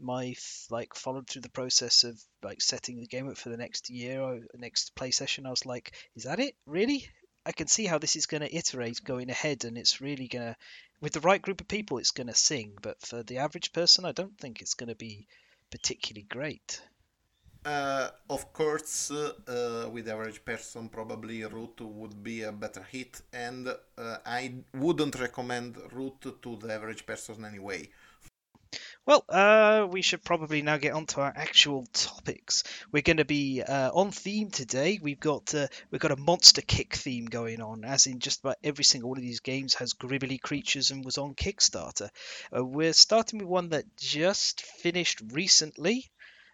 my 0.00 0.34
like 0.70 0.94
followed 0.94 1.28
through 1.28 1.42
the 1.42 1.50
process 1.50 2.04
of 2.04 2.20
like 2.42 2.60
setting 2.60 3.00
the 3.00 3.06
game 3.06 3.28
up 3.28 3.36
for 3.36 3.48
the 3.48 3.56
next 3.56 3.90
year 3.90 4.20
or 4.20 4.40
next 4.56 4.94
play 4.94 5.10
session 5.10 5.46
i 5.46 5.50
was 5.50 5.66
like 5.66 5.92
is 6.14 6.24
that 6.24 6.40
it? 6.40 6.54
Really? 6.66 7.08
I 7.46 7.52
can 7.52 7.66
see 7.66 7.86
how 7.86 7.98
this 7.98 8.16
is 8.16 8.26
going 8.26 8.42
to 8.42 8.54
iterate 8.54 9.02
going 9.02 9.30
ahead 9.30 9.64
and 9.64 9.78
it's 9.78 10.00
really 10.00 10.28
going 10.28 10.44
to 10.44 10.56
with 11.00 11.12
the 11.12 11.20
right 11.20 11.40
group 11.40 11.60
of 11.60 11.68
people 11.68 11.98
it's 11.98 12.10
going 12.10 12.26
to 12.26 12.34
sing 12.34 12.72
but 12.82 13.00
for 13.00 13.22
the 13.22 13.38
average 13.38 13.72
person 13.72 14.04
i 14.04 14.12
don't 14.12 14.38
think 14.38 14.60
it's 14.60 14.74
going 14.74 14.90
to 14.90 14.96
be 14.96 15.26
particularly 15.70 16.26
great. 16.28 16.80
Uh, 17.64 18.08
of 18.30 18.52
course, 18.52 19.10
uh, 19.10 19.32
uh, 19.46 19.90
with 19.90 20.08
average 20.08 20.44
person, 20.44 20.88
probably 20.88 21.44
Root 21.44 21.80
would 21.80 22.22
be 22.22 22.42
a 22.42 22.52
better 22.52 22.82
hit, 22.82 23.20
and 23.32 23.68
uh, 23.68 24.16
I 24.24 24.54
wouldn't 24.74 25.18
recommend 25.20 25.76
Root 25.92 26.40
to 26.42 26.56
the 26.56 26.72
average 26.72 27.04
person 27.04 27.44
anyway. 27.44 27.88
Well, 29.08 29.24
uh, 29.30 29.86
we 29.90 30.02
should 30.02 30.22
probably 30.22 30.60
now 30.60 30.76
get 30.76 30.92
on 30.92 31.06
to 31.06 31.22
our 31.22 31.32
actual 31.34 31.86
topics. 31.94 32.62
We're 32.92 33.00
going 33.00 33.16
to 33.16 33.24
be 33.24 33.62
uh, 33.62 33.90
on 33.90 34.10
theme 34.10 34.50
today. 34.50 34.98
We've 35.00 35.18
got 35.18 35.54
uh, 35.54 35.68
we've 35.90 36.02
got 36.02 36.10
a 36.10 36.16
monster 36.16 36.60
kick 36.60 36.94
theme 36.94 37.24
going 37.24 37.62
on, 37.62 37.86
as 37.86 38.06
in 38.06 38.18
just 38.18 38.40
about 38.40 38.58
every 38.62 38.84
single 38.84 39.08
one 39.08 39.16
of 39.16 39.24
these 39.24 39.40
games 39.40 39.72
has 39.76 39.94
gribbly 39.94 40.38
creatures 40.38 40.90
and 40.90 41.06
was 41.06 41.16
on 41.16 41.34
Kickstarter. 41.34 42.10
Uh, 42.54 42.62
we're 42.62 42.92
starting 42.92 43.38
with 43.38 43.48
one 43.48 43.70
that 43.70 43.96
just 43.96 44.60
finished 44.60 45.22
recently, 45.32 46.10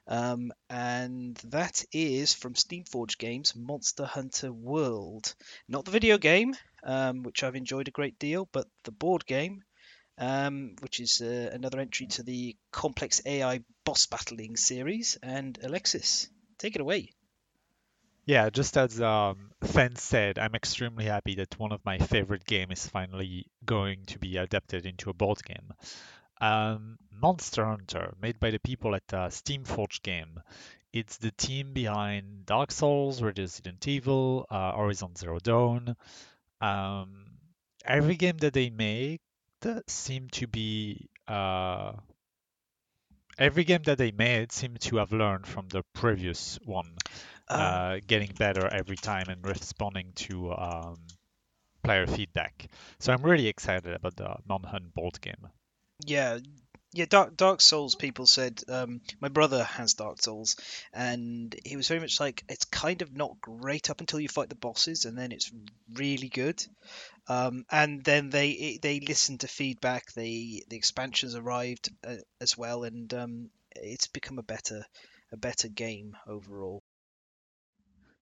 um, 0.06 0.52
and 0.70 1.34
that 1.48 1.84
is 1.92 2.34
from 2.34 2.54
Steamforged 2.54 3.18
Games, 3.18 3.56
Monster 3.56 4.04
Hunter 4.04 4.52
World. 4.52 5.34
Not 5.66 5.86
the 5.86 5.90
video 5.90 6.18
game, 6.18 6.54
um, 6.84 7.24
which 7.24 7.42
I've 7.42 7.56
enjoyed 7.56 7.88
a 7.88 7.90
great 7.98 8.20
deal, 8.20 8.48
but 8.52 8.68
the 8.84 8.92
board 8.92 9.26
game 9.26 9.64
um, 10.18 10.76
which 10.80 11.00
is 11.00 11.20
uh, 11.20 11.50
another 11.52 11.80
entry 11.80 12.06
to 12.06 12.22
the 12.22 12.56
complex 12.70 13.20
AI 13.26 13.60
boss 13.84 14.06
battling 14.06 14.56
series. 14.56 15.18
And 15.22 15.58
Alexis, 15.62 16.28
take 16.58 16.74
it 16.74 16.80
away. 16.80 17.10
Yeah, 18.26 18.48
just 18.48 18.76
as 18.78 19.00
um, 19.02 19.50
said, 19.96 20.38
I'm 20.38 20.54
extremely 20.54 21.04
happy 21.04 21.34
that 21.36 21.58
one 21.58 21.72
of 21.72 21.84
my 21.84 21.98
favorite 21.98 22.46
games 22.46 22.84
is 22.84 22.88
finally 22.88 23.46
going 23.66 24.06
to 24.06 24.18
be 24.18 24.38
adapted 24.38 24.86
into 24.86 25.10
a 25.10 25.14
board 25.14 25.44
game. 25.44 25.74
Um, 26.40 26.98
Monster 27.12 27.64
Hunter, 27.66 28.14
made 28.20 28.40
by 28.40 28.50
the 28.50 28.58
people 28.58 28.94
at 28.94 29.12
uh, 29.12 29.28
Steamforged 29.28 30.02
Game. 30.02 30.40
It's 30.92 31.18
the 31.18 31.32
team 31.32 31.72
behind 31.74 32.46
Dark 32.46 32.70
Souls, 32.70 33.20
Resident 33.20 33.86
Evil, 33.86 34.46
uh, 34.48 34.72
Horizon 34.72 35.16
Zero 35.16 35.38
Dawn. 35.38 35.96
Um, 36.60 37.26
every 37.84 38.16
game 38.16 38.38
that 38.38 38.54
they 38.54 38.70
make 38.70 39.20
seem 39.86 40.28
to 40.30 40.46
be 40.46 41.08
uh, 41.28 41.92
every 43.38 43.64
game 43.64 43.82
that 43.84 43.98
they 43.98 44.10
made 44.12 44.52
seemed 44.52 44.80
to 44.80 44.96
have 44.96 45.12
learned 45.12 45.46
from 45.46 45.68
the 45.68 45.82
previous 45.92 46.58
one, 46.64 46.96
uh, 47.48 47.52
uh, 47.52 48.00
getting 48.06 48.32
better 48.38 48.66
every 48.66 48.96
time 48.96 49.28
and 49.28 49.44
responding 49.44 50.12
to 50.14 50.52
um, 50.52 50.96
player 51.82 52.06
feedback. 52.06 52.66
So 52.98 53.12
I'm 53.12 53.22
really 53.22 53.48
excited 53.48 53.92
about 53.94 54.16
the 54.16 54.36
MonHun 54.48 54.92
board 54.94 55.20
game. 55.20 55.48
Yeah, 56.04 56.38
yeah, 56.94 57.06
Dark 57.08 57.36
Dark 57.36 57.60
Souls 57.60 57.96
people 57.96 58.26
said 58.26 58.62
um, 58.68 59.00
my 59.20 59.28
brother 59.28 59.64
has 59.64 59.94
Dark 59.94 60.22
Souls, 60.22 60.56
and 60.92 61.54
he 61.64 61.76
was 61.76 61.88
very 61.88 62.00
much 62.00 62.20
like 62.20 62.44
it's 62.48 62.64
kind 62.64 63.02
of 63.02 63.14
not 63.14 63.40
great 63.40 63.90
up 63.90 64.00
until 64.00 64.20
you 64.20 64.28
fight 64.28 64.48
the 64.48 64.54
bosses, 64.54 65.04
and 65.04 65.18
then 65.18 65.32
it's 65.32 65.50
really 65.92 66.28
good. 66.28 66.64
Um, 67.28 67.66
and 67.70 68.04
then 68.04 68.30
they 68.30 68.78
they 68.80 69.00
listened 69.00 69.40
to 69.40 69.48
feedback. 69.48 70.12
The 70.12 70.64
the 70.68 70.76
expansions 70.76 71.34
arrived 71.34 71.90
uh, 72.06 72.16
as 72.40 72.56
well, 72.56 72.84
and 72.84 73.12
um, 73.12 73.50
it's 73.74 74.06
become 74.06 74.38
a 74.38 74.44
better 74.44 74.84
a 75.32 75.36
better 75.36 75.68
game 75.68 76.16
overall. 76.28 76.82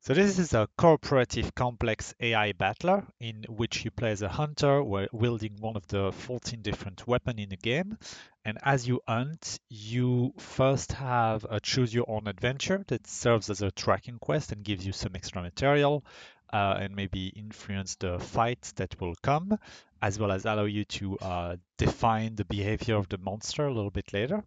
So 0.04 0.14
this 0.14 0.40
is 0.40 0.52
a 0.52 0.68
cooperative 0.76 1.54
complex 1.54 2.12
AI 2.18 2.50
battler 2.50 3.06
in 3.20 3.44
which 3.48 3.84
you 3.84 3.92
play 3.92 4.10
as 4.10 4.20
a 4.20 4.28
hunter 4.28 4.82
wielding 4.82 5.60
one 5.60 5.76
of 5.76 5.86
the 5.86 6.10
14 6.10 6.60
different 6.60 7.06
weapons 7.06 7.38
in 7.38 7.50
the 7.50 7.56
game. 7.56 7.96
And 8.44 8.58
as 8.64 8.88
you 8.88 9.00
hunt, 9.06 9.60
you 9.68 10.34
first 10.38 10.90
have 10.94 11.46
a 11.48 11.60
choose 11.60 11.94
your 11.94 12.10
own 12.10 12.26
adventure 12.26 12.84
that 12.88 13.06
serves 13.06 13.48
as 13.48 13.62
a 13.62 13.70
tracking 13.70 14.18
quest 14.18 14.50
and 14.50 14.64
gives 14.64 14.84
you 14.84 14.90
some 14.90 15.14
extra 15.14 15.40
material 15.40 16.04
uh, 16.52 16.78
and 16.80 16.96
maybe 16.96 17.28
influence 17.28 17.94
the 17.94 18.18
fights 18.18 18.72
that 18.72 19.00
will 19.00 19.14
come, 19.22 19.56
as 20.02 20.18
well 20.18 20.32
as 20.32 20.44
allow 20.44 20.64
you 20.64 20.84
to 20.86 21.16
uh, 21.18 21.56
define 21.76 22.34
the 22.34 22.44
behavior 22.44 22.96
of 22.96 23.08
the 23.08 23.18
monster 23.18 23.68
a 23.68 23.72
little 23.72 23.92
bit 23.92 24.12
later. 24.12 24.42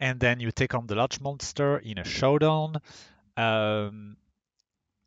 And 0.00 0.18
then 0.18 0.40
you 0.40 0.50
take 0.52 0.72
on 0.72 0.86
the 0.86 0.94
large 0.94 1.20
monster 1.20 1.76
in 1.76 1.98
a 1.98 2.04
showdown. 2.04 2.80
Um, 3.36 4.16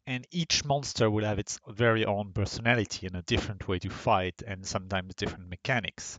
and 0.08 0.26
each 0.32 0.63
monster 0.63 1.12
will 1.12 1.26
have 1.26 1.38
its 1.38 1.60
very 1.67 2.06
own 2.06 2.32
personality 2.32 3.06
and 3.06 3.15
a 3.17 3.22
different 3.24 3.67
way 3.67 3.78
to 3.78 3.89
fight 3.89 4.41
and 4.48 4.65
sometimes 4.65 5.13
different 5.15 5.50
mechanics. 5.50 6.17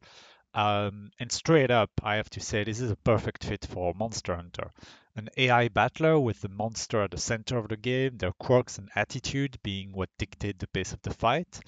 Um, 0.52 1.10
and 1.18 1.32
straight 1.32 1.70
up, 1.70 1.90
I 2.02 2.16
have 2.16 2.28
to 2.30 2.40
say 2.40 2.64
this 2.64 2.80
is 2.80 2.90
a 2.90 2.96
perfect 2.96 3.44
fit 3.44 3.64
for 3.64 3.94
Monster 3.94 4.36
Hunter. 4.36 4.72
An 5.16 5.30
AI 5.36 5.68
battler 5.68 6.20
with 6.20 6.40
the 6.42 6.48
monster 6.48 7.02
at 7.02 7.10
the 7.10 7.18
center 7.18 7.56
of 7.56 7.68
the 7.68 7.76
game, 7.76 8.18
their 8.18 8.32
quirks 8.32 8.78
and 8.78 8.90
attitude 8.94 9.58
being 9.62 9.92
what 9.92 10.10
dictate 10.18 10.58
the 10.58 10.68
pace 10.68 10.92
of 10.92 11.02
the 11.02 11.14
fight. 11.14 11.60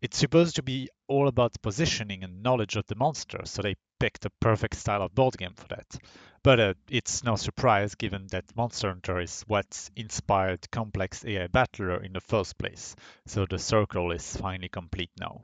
It's 0.00 0.18
supposed 0.18 0.56
to 0.56 0.62
be 0.62 0.88
all 1.08 1.28
about 1.28 1.60
positioning 1.62 2.24
and 2.24 2.42
knowledge 2.42 2.76
of 2.76 2.86
the 2.86 2.94
monster, 2.94 3.40
so 3.44 3.62
they 3.62 3.76
picked 4.00 4.24
a 4.24 4.30
perfect 4.40 4.76
style 4.76 5.02
of 5.02 5.14
board 5.14 5.36
game 5.36 5.54
for 5.54 5.68
that. 5.68 5.98
But 6.46 6.60
uh, 6.60 6.74
it's 6.88 7.24
no 7.24 7.34
surprise 7.34 7.96
given 7.96 8.28
that 8.28 8.54
Monster 8.54 8.90
Hunter 8.90 9.18
is 9.18 9.42
what 9.48 9.90
inspired 9.96 10.70
Complex 10.70 11.24
AI 11.24 11.48
Battler 11.48 12.00
in 12.00 12.12
the 12.12 12.20
first 12.20 12.56
place, 12.56 12.94
so 13.26 13.46
the 13.46 13.58
circle 13.58 14.12
is 14.12 14.36
finally 14.36 14.68
complete 14.68 15.10
now. 15.18 15.42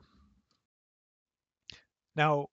Now, 2.15 2.47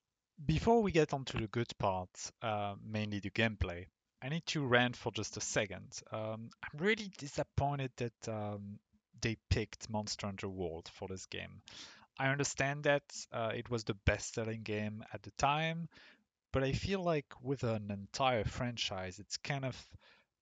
before 0.44 0.82
we 0.82 0.90
get 0.90 1.14
onto 1.14 1.38
the 1.38 1.46
good 1.46 1.70
part, 1.78 2.10
uh, 2.42 2.74
mainly 2.84 3.20
the 3.20 3.30
gameplay, 3.30 3.86
I 4.20 4.30
need 4.30 4.46
to 4.46 4.66
rant 4.66 4.96
for 4.96 5.12
just 5.12 5.36
a 5.36 5.40
second. 5.40 6.00
Um, 6.10 6.50
I'm 6.60 6.80
really 6.80 7.12
disappointed 7.18 7.92
that 7.98 8.28
um, 8.28 8.80
they 9.20 9.36
picked 9.48 9.88
Monster 9.88 10.26
Hunter 10.26 10.48
World 10.48 10.90
for 10.92 11.06
this 11.06 11.26
game. 11.26 11.62
I 12.18 12.30
understand 12.30 12.82
that 12.82 13.04
uh, 13.32 13.52
it 13.54 13.70
was 13.70 13.84
the 13.84 13.94
best 13.94 14.34
selling 14.34 14.64
game 14.64 15.04
at 15.12 15.22
the 15.22 15.30
time, 15.38 15.88
but 16.52 16.64
I 16.64 16.72
feel 16.72 17.02
like 17.02 17.32
with 17.42 17.62
an 17.64 17.90
entire 17.90 18.44
franchise, 18.44 19.18
it's 19.18 19.36
kind 19.36 19.64
of 19.64 19.76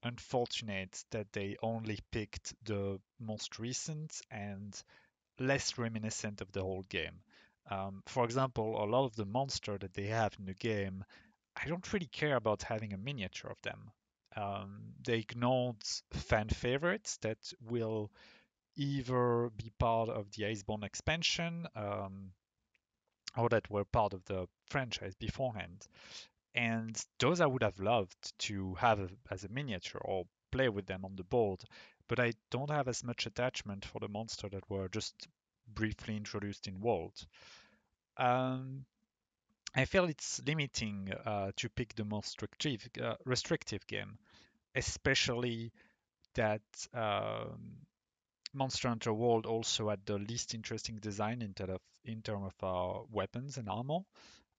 unfortunate 0.03 1.05
that 1.11 1.33
they 1.33 1.57
only 1.63 1.99
picked 2.13 2.55
the 2.65 3.01
most 3.19 3.59
recent 3.59 4.21
and 4.31 4.81
less 5.39 5.79
reminiscent 5.79 6.41
of 6.41 6.53
the 6.53 6.63
whole 6.63 6.85
game. 6.89 7.21
Um, 7.71 8.03
for 8.07 8.25
example, 8.25 8.83
a 8.83 8.87
lot 8.87 9.05
of 9.05 9.17
the 9.17 9.27
monster 9.27 9.77
that 9.79 9.93
they 9.93 10.07
have 10.07 10.35
in 10.39 10.47
the 10.47 10.55
game, 10.55 11.05
I 11.57 11.69
don't 11.69 11.93
really 11.93 12.07
care 12.07 12.37
about 12.37 12.63
having 12.63 12.93
a 12.93 12.99
miniature 12.99 13.51
of 13.51 13.61
them. 13.63 13.91
Um, 14.37 14.95
they 15.05 15.19
ignored 15.19 15.83
fan 16.13 16.49
favorites 16.49 17.19
that 17.23 17.39
will 17.61 18.11
either 18.77 19.51
be 19.57 19.73
part 19.79 20.09
of 20.09 20.31
the 20.33 20.45
Iceborne 20.45 20.85
expansion, 20.85 21.67
um, 21.75 22.33
or 23.37 23.49
that 23.49 23.69
were 23.71 23.85
part 23.85 24.15
of 24.15 24.25
the 24.27 24.47
franchise 24.69 25.15
beforehand. 25.15 25.87
And 26.55 27.01
those 27.19 27.41
I 27.41 27.47
would 27.47 27.63
have 27.63 27.79
loved 27.79 28.39
to 28.41 28.75
have 28.75 29.11
as 29.31 29.45
a 29.45 29.49
miniature 29.49 30.01
or 30.01 30.25
play 30.51 30.69
with 30.69 30.87
them 30.87 31.05
on 31.05 31.17
the 31.17 31.25
board, 31.25 31.63
but 32.09 32.19
I 32.19 32.33
don't 32.51 32.71
have 32.71 32.89
as 32.89 33.05
much 33.05 33.27
attachment 33.27 33.85
for 33.85 34.01
the 34.01 34.09
monster 34.09 34.49
that 34.49 34.69
were 34.71 34.89
just 34.89 35.29
briefly 35.75 36.17
introduced 36.17 36.67
in 36.67 36.81
World. 36.81 37.27
Um, 38.17 38.87
I 39.75 39.85
feel 39.85 40.07
it's 40.07 40.41
limiting 40.47 41.13
uh, 41.25 41.53
to 41.57 41.69
pick 41.69 41.95
the 41.95 42.05
most 42.05 42.41
restrictive, 42.41 42.91
uh, 43.03 43.17
restrictive 43.25 43.87
game, 43.87 44.19
especially 44.75 45.73
that 46.35 46.63
um, 46.95 47.77
Monster 48.55 48.89
Hunter 48.89 49.13
World 49.13 49.47
also 49.47 49.91
had 49.91 50.01
the 50.07 50.19
least 50.19 50.55
interesting 50.55 50.97
design 50.97 51.43
in 51.43 51.53
terms 51.55 51.75
of 51.75 51.81
in 52.05 52.23
terms 52.23 52.53
of 52.59 52.65
uh, 52.65 53.01
weapons 53.13 53.59
and 53.59 53.69
armor. 53.69 54.01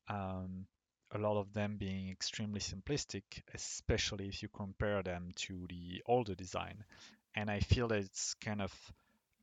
Um, 0.09 0.65
a 1.11 1.17
lot 1.17 1.39
of 1.39 1.53
them 1.53 1.77
being 1.77 2.09
extremely 2.09 2.59
simplistic, 2.59 3.23
especially 3.53 4.27
if 4.27 4.43
you 4.43 4.49
compare 4.49 5.01
them 5.01 5.31
to 5.35 5.65
the 5.69 6.03
older 6.05 6.35
design. 6.35 6.83
And 7.35 7.49
I 7.49 7.59
feel 7.61 7.87
that 7.87 7.99
it's 7.99 8.35
kind 8.35 8.61
of 8.61 8.73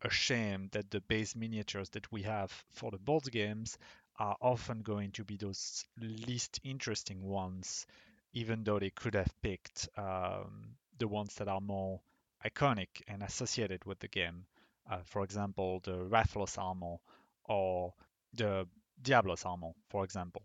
a 0.02 0.10
shame 0.10 0.68
that 0.72 0.90
the 0.90 1.00
base 1.00 1.34
miniatures 1.34 1.88
that 1.90 2.10
we 2.12 2.22
have 2.22 2.50
for 2.70 2.90
the 2.90 2.98
board 2.98 3.30
games 3.32 3.78
are 4.18 4.36
often 4.40 4.82
going 4.82 5.10
to 5.12 5.24
be 5.24 5.36
those 5.36 5.84
least 6.00 6.60
interesting 6.62 7.22
ones, 7.22 7.86
even 8.32 8.62
though 8.64 8.78
they 8.78 8.90
could 8.90 9.14
have 9.14 9.32
picked 9.42 9.88
um, 9.96 10.76
the 10.98 11.08
ones 11.08 11.34
that 11.36 11.48
are 11.48 11.60
more 11.60 12.00
iconic 12.44 12.88
and 13.08 13.22
associated 13.22 13.84
with 13.84 13.98
the 13.98 14.08
game. 14.08 14.46
Uh, 14.88 14.98
for 15.04 15.24
example, 15.24 15.80
the 15.84 15.96
Rathalos 15.96 16.58
armor 16.58 16.96
or 17.44 17.92
the 18.34 18.66
Diablos 19.02 19.44
armor, 19.44 19.72
for 19.88 20.04
example. 20.04 20.42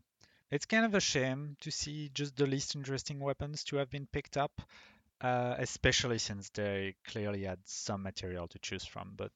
It's 0.52 0.66
kind 0.66 0.86
of 0.86 0.94
a 0.94 1.00
shame 1.00 1.56
to 1.62 1.72
see 1.72 2.12
just 2.14 2.36
the 2.36 2.46
least 2.46 2.76
interesting 2.76 3.20
weapons 3.20 3.64
to 3.66 3.78
have 3.78 3.90
been 3.90 4.06
picked 4.06 4.36
up, 4.36 4.62
uh, 5.22 5.56
especially 5.58 6.18
since 6.18 6.50
they 6.50 6.96
clearly 7.08 7.44
had 7.44 7.60
some 7.66 8.04
material 8.04 8.48
to 8.50 8.60
choose 8.60 8.86
from. 8.86 9.14
But 9.16 9.32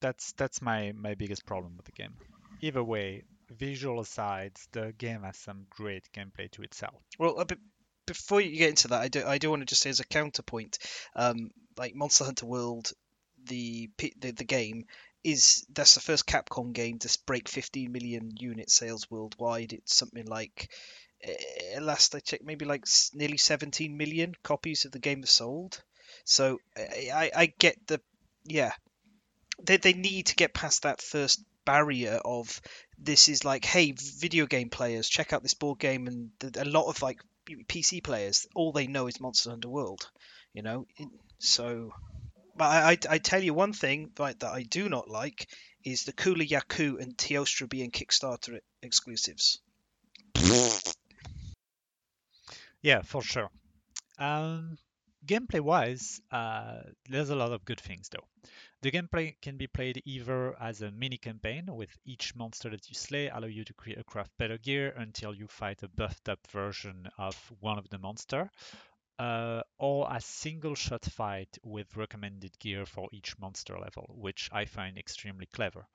that's 0.00 0.32
that's 0.32 0.60
my 0.60 0.92
my 0.92 1.14
biggest 1.14 1.46
problem 1.46 1.76
with 1.76 1.86
the 1.86 1.92
game. 1.92 2.14
Either 2.60 2.82
way, 2.82 3.22
visual 3.50 4.00
aside, 4.00 4.52
the 4.72 4.92
game 4.98 5.22
has 5.22 5.36
some 5.36 5.66
great 5.70 6.08
gameplay 6.12 6.50
to 6.52 6.62
itself. 6.62 7.00
Well, 7.18 7.38
a 7.38 7.44
bit 7.44 7.60
before 8.06 8.40
you 8.40 8.56
get 8.56 8.70
into 8.70 8.88
that, 8.88 9.02
I 9.02 9.08
do 9.08 9.24
I 9.24 9.38
do 9.38 9.50
want 9.50 9.62
to 9.62 9.66
just 9.66 9.82
say 9.82 9.90
as 9.90 10.00
a 10.00 10.04
counterpoint, 10.04 10.78
um, 11.14 11.50
like 11.76 11.94
Monster 11.94 12.24
Hunter 12.24 12.46
World, 12.46 12.92
the 13.44 13.90
the, 13.98 14.32
the 14.32 14.44
game 14.44 14.86
is 15.26 15.66
that's 15.74 15.94
the 15.94 16.00
first 16.00 16.24
Capcom 16.24 16.72
game 16.72 17.00
to 17.00 17.18
break 17.26 17.48
15 17.48 17.90
million 17.90 18.30
unit 18.38 18.70
sales 18.70 19.10
worldwide. 19.10 19.72
It's 19.72 19.94
something 19.94 20.24
like 20.24 20.70
uh, 21.26 21.80
last 21.80 22.14
I 22.14 22.20
checked, 22.20 22.44
maybe 22.44 22.64
like 22.64 22.84
nearly 23.12 23.36
17 23.36 23.96
million 23.96 24.34
copies 24.44 24.84
of 24.84 24.92
the 24.92 25.00
game 25.00 25.24
are 25.24 25.26
sold. 25.26 25.82
So 26.24 26.60
I, 26.76 27.32
I 27.34 27.46
get 27.58 27.76
the 27.88 28.00
yeah, 28.44 28.70
they 29.60 29.78
they 29.78 29.94
need 29.94 30.26
to 30.26 30.36
get 30.36 30.54
past 30.54 30.84
that 30.84 31.02
first 31.02 31.42
barrier 31.64 32.20
of 32.24 32.60
this 32.96 33.28
is 33.28 33.44
like 33.44 33.64
hey 33.64 33.92
video 34.20 34.46
game 34.46 34.70
players 34.70 35.08
check 35.08 35.32
out 35.32 35.42
this 35.42 35.54
board 35.54 35.80
game 35.80 36.06
and 36.06 36.30
a 36.56 36.64
lot 36.64 36.86
of 36.86 37.02
like 37.02 37.18
PC 37.68 38.04
players 38.04 38.46
all 38.54 38.70
they 38.70 38.86
know 38.86 39.08
is 39.08 39.20
Monster 39.20 39.50
Hunter 39.50 39.68
World, 39.68 40.08
you 40.52 40.62
know. 40.62 40.86
So 41.38 41.92
but 42.56 42.64
I, 42.64 42.90
I, 42.90 42.98
I, 43.10 43.18
tell 43.18 43.42
you 43.42 43.54
one 43.54 43.72
thing 43.72 44.10
right, 44.18 44.38
that 44.40 44.52
I 44.52 44.62
do 44.62 44.88
not 44.88 45.08
like 45.08 45.48
is 45.84 46.04
the 46.04 46.12
Kulu-Ya-Ku 46.12 46.98
and 47.00 47.16
Teostra 47.16 47.68
being 47.68 47.90
Kickstarter 47.90 48.60
exclusives. 48.82 49.60
Yeah, 52.82 53.02
for 53.02 53.22
sure. 53.22 53.50
Um, 54.18 54.78
gameplay 55.26 55.60
wise, 55.60 56.20
uh, 56.30 56.78
there's 57.08 57.30
a 57.30 57.36
lot 57.36 57.52
of 57.52 57.64
good 57.64 57.80
things 57.80 58.08
though. 58.08 58.26
The 58.82 58.90
gameplay 58.90 59.34
can 59.40 59.56
be 59.56 59.66
played 59.66 60.02
either 60.04 60.54
as 60.60 60.82
a 60.82 60.92
mini 60.92 61.16
campaign, 61.18 61.66
with 61.66 61.90
each 62.04 62.36
monster 62.36 62.70
that 62.70 62.88
you 62.88 62.94
slay 62.94 63.28
allow 63.28 63.48
you 63.48 63.64
to 63.64 63.74
create 63.74 63.98
a 63.98 64.04
craft 64.04 64.30
better 64.38 64.58
gear 64.58 64.94
until 64.96 65.34
you 65.34 65.48
fight 65.48 65.82
a 65.82 65.88
buffed 65.88 66.28
up 66.28 66.46
version 66.48 67.08
of 67.18 67.34
one 67.60 67.78
of 67.78 67.88
the 67.88 67.98
monster, 67.98 68.50
uh, 69.18 69.62
or 69.78 70.08
a 70.10 70.20
single 70.20 70.74
shot 70.74 71.04
fight 71.04 71.58
with 71.62 71.96
recommended 71.96 72.58
gear 72.58 72.86
for 72.86 73.08
each 73.12 73.38
monster 73.38 73.78
level, 73.78 74.14
which 74.16 74.50
I 74.52 74.64
find 74.64 74.98
extremely 74.98 75.46
clever. 75.46 75.86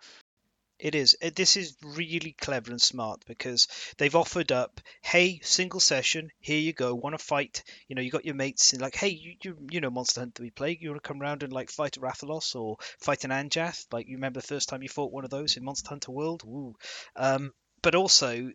It 0.82 0.96
is. 0.96 1.16
This 1.36 1.58
is 1.58 1.78
really 1.84 2.32
clever 2.32 2.72
and 2.72 2.82
smart 2.82 3.24
because 3.28 3.68
they've 3.98 4.16
offered 4.16 4.52
up, 4.52 4.82
hey, 5.04 5.40
single 5.44 5.80
session, 5.80 6.32
here 6.40 6.58
you 6.58 6.74
go. 6.74 6.96
Want 6.96 7.14
to 7.14 7.24
fight? 7.24 7.64
You 7.88 7.96
know, 7.96 8.02
you 8.02 8.10
got 8.10 8.26
your 8.26 8.34
mates 8.34 8.74
like, 8.74 8.96
hey, 8.96 9.10
you, 9.10 9.36
you 9.44 9.58
you 9.70 9.80
know 9.80 9.92
Monster 9.92 10.22
Hunter 10.22 10.42
we 10.42 10.50
play. 10.50 10.76
You 10.82 10.90
want 10.90 11.04
to 11.04 11.08
come 11.08 11.22
around 11.22 11.44
and 11.44 11.54
like 11.54 11.70
fight 11.70 11.98
a 11.98 12.00
Rathalos 12.00 12.56
or 12.56 12.78
fight 12.98 13.24
an 13.26 13.30
Anjanath? 13.30 13.86
Like 13.94 14.08
you 14.08 14.16
remember 14.16 14.40
the 14.42 14.48
first 14.48 14.70
time 14.70 14.82
you 14.82 14.90
fought 14.90 15.12
one 15.12 15.24
of 15.24 15.30
those 15.30 15.56
in 15.56 15.64
Monster 15.64 15.90
Hunter 15.90 16.12
World? 16.12 16.42
Ooh. 16.48 16.76
Um, 17.16 17.54
but 17.84 17.94
also 17.94 18.50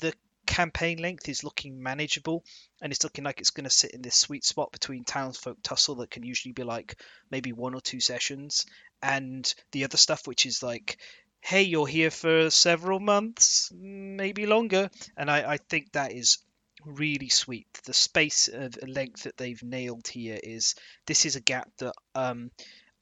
the 0.00 0.12
campaign 0.50 0.98
length 0.98 1.28
is 1.28 1.44
looking 1.44 1.80
manageable 1.80 2.42
and 2.82 2.92
it's 2.92 3.04
looking 3.04 3.22
like 3.22 3.40
it's 3.40 3.50
going 3.50 3.64
to 3.64 3.70
sit 3.70 3.92
in 3.92 4.02
this 4.02 4.16
sweet 4.16 4.44
spot 4.44 4.72
between 4.72 5.04
townsfolk 5.04 5.56
tussle 5.62 5.94
that 5.94 6.10
can 6.10 6.24
usually 6.24 6.52
be 6.52 6.64
like 6.64 7.00
maybe 7.30 7.52
one 7.52 7.72
or 7.72 7.80
two 7.80 8.00
sessions 8.00 8.66
and 9.00 9.54
the 9.70 9.84
other 9.84 9.96
stuff 9.96 10.26
which 10.26 10.46
is 10.46 10.60
like 10.60 10.98
hey 11.40 11.62
you're 11.62 11.86
here 11.86 12.10
for 12.10 12.50
several 12.50 12.98
months 12.98 13.72
maybe 13.72 14.44
longer 14.44 14.90
and 15.16 15.30
i, 15.30 15.52
I 15.52 15.56
think 15.56 15.92
that 15.92 16.12
is 16.12 16.38
really 16.84 17.28
sweet. 17.28 17.68
The 17.84 17.92
space 17.92 18.48
of 18.48 18.76
length 18.86 19.24
that 19.24 19.36
they've 19.36 19.62
nailed 19.62 20.08
here 20.08 20.38
is 20.42 20.74
this 21.06 21.26
is 21.26 21.36
a 21.36 21.40
gap 21.40 21.68
that 21.78 21.94
um, 22.14 22.50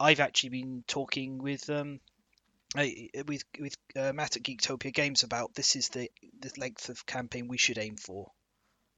i've 0.00 0.20
actually 0.20 0.50
been 0.50 0.84
talking 0.86 1.38
with 1.38 1.70
um, 1.70 2.00
with 2.74 3.44
with 3.58 3.76
uh, 3.96 4.12
Matt 4.12 4.36
at 4.36 4.42
Geektopia 4.42 4.92
Games 4.92 5.22
about 5.22 5.54
this 5.54 5.76
is 5.76 5.88
the 5.88 6.10
the 6.40 6.52
length 6.58 6.88
of 6.88 7.06
campaign 7.06 7.48
we 7.48 7.58
should 7.58 7.78
aim 7.78 7.96
for, 7.96 8.30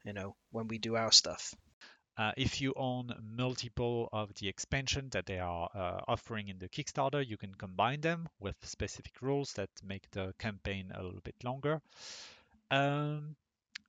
you 0.05 0.13
know, 0.13 0.37
when 0.51 0.69
we 0.69 0.79
do 0.79 0.97
our 0.97 1.13
stuff. 1.13 1.55
Uh, 2.17 2.33
if 2.37 2.61
you 2.61 2.75
own 2.77 3.15
multiple 3.23 4.09
of 4.13 4.35
the 4.35 4.49
expansion 4.49 5.09
that 5.11 5.25
they 5.25 5.39
are 5.39 5.71
uh, 5.75 6.01
offering 6.07 6.49
in 6.49 6.59
the 6.59 6.69
Kickstarter, 6.69 7.27
you 7.27 7.39
can 7.39 7.55
combine 7.55 8.01
them 8.03 8.29
with 8.41 8.57
specific 8.63 9.23
rules 9.23 9.55
that 9.55 9.71
make 9.83 10.11
the 10.11 10.35
campaign 10.39 10.93
a 10.95 11.03
little 11.03 11.21
bit 11.23 11.37
longer. 11.43 11.81
Um, 12.71 13.37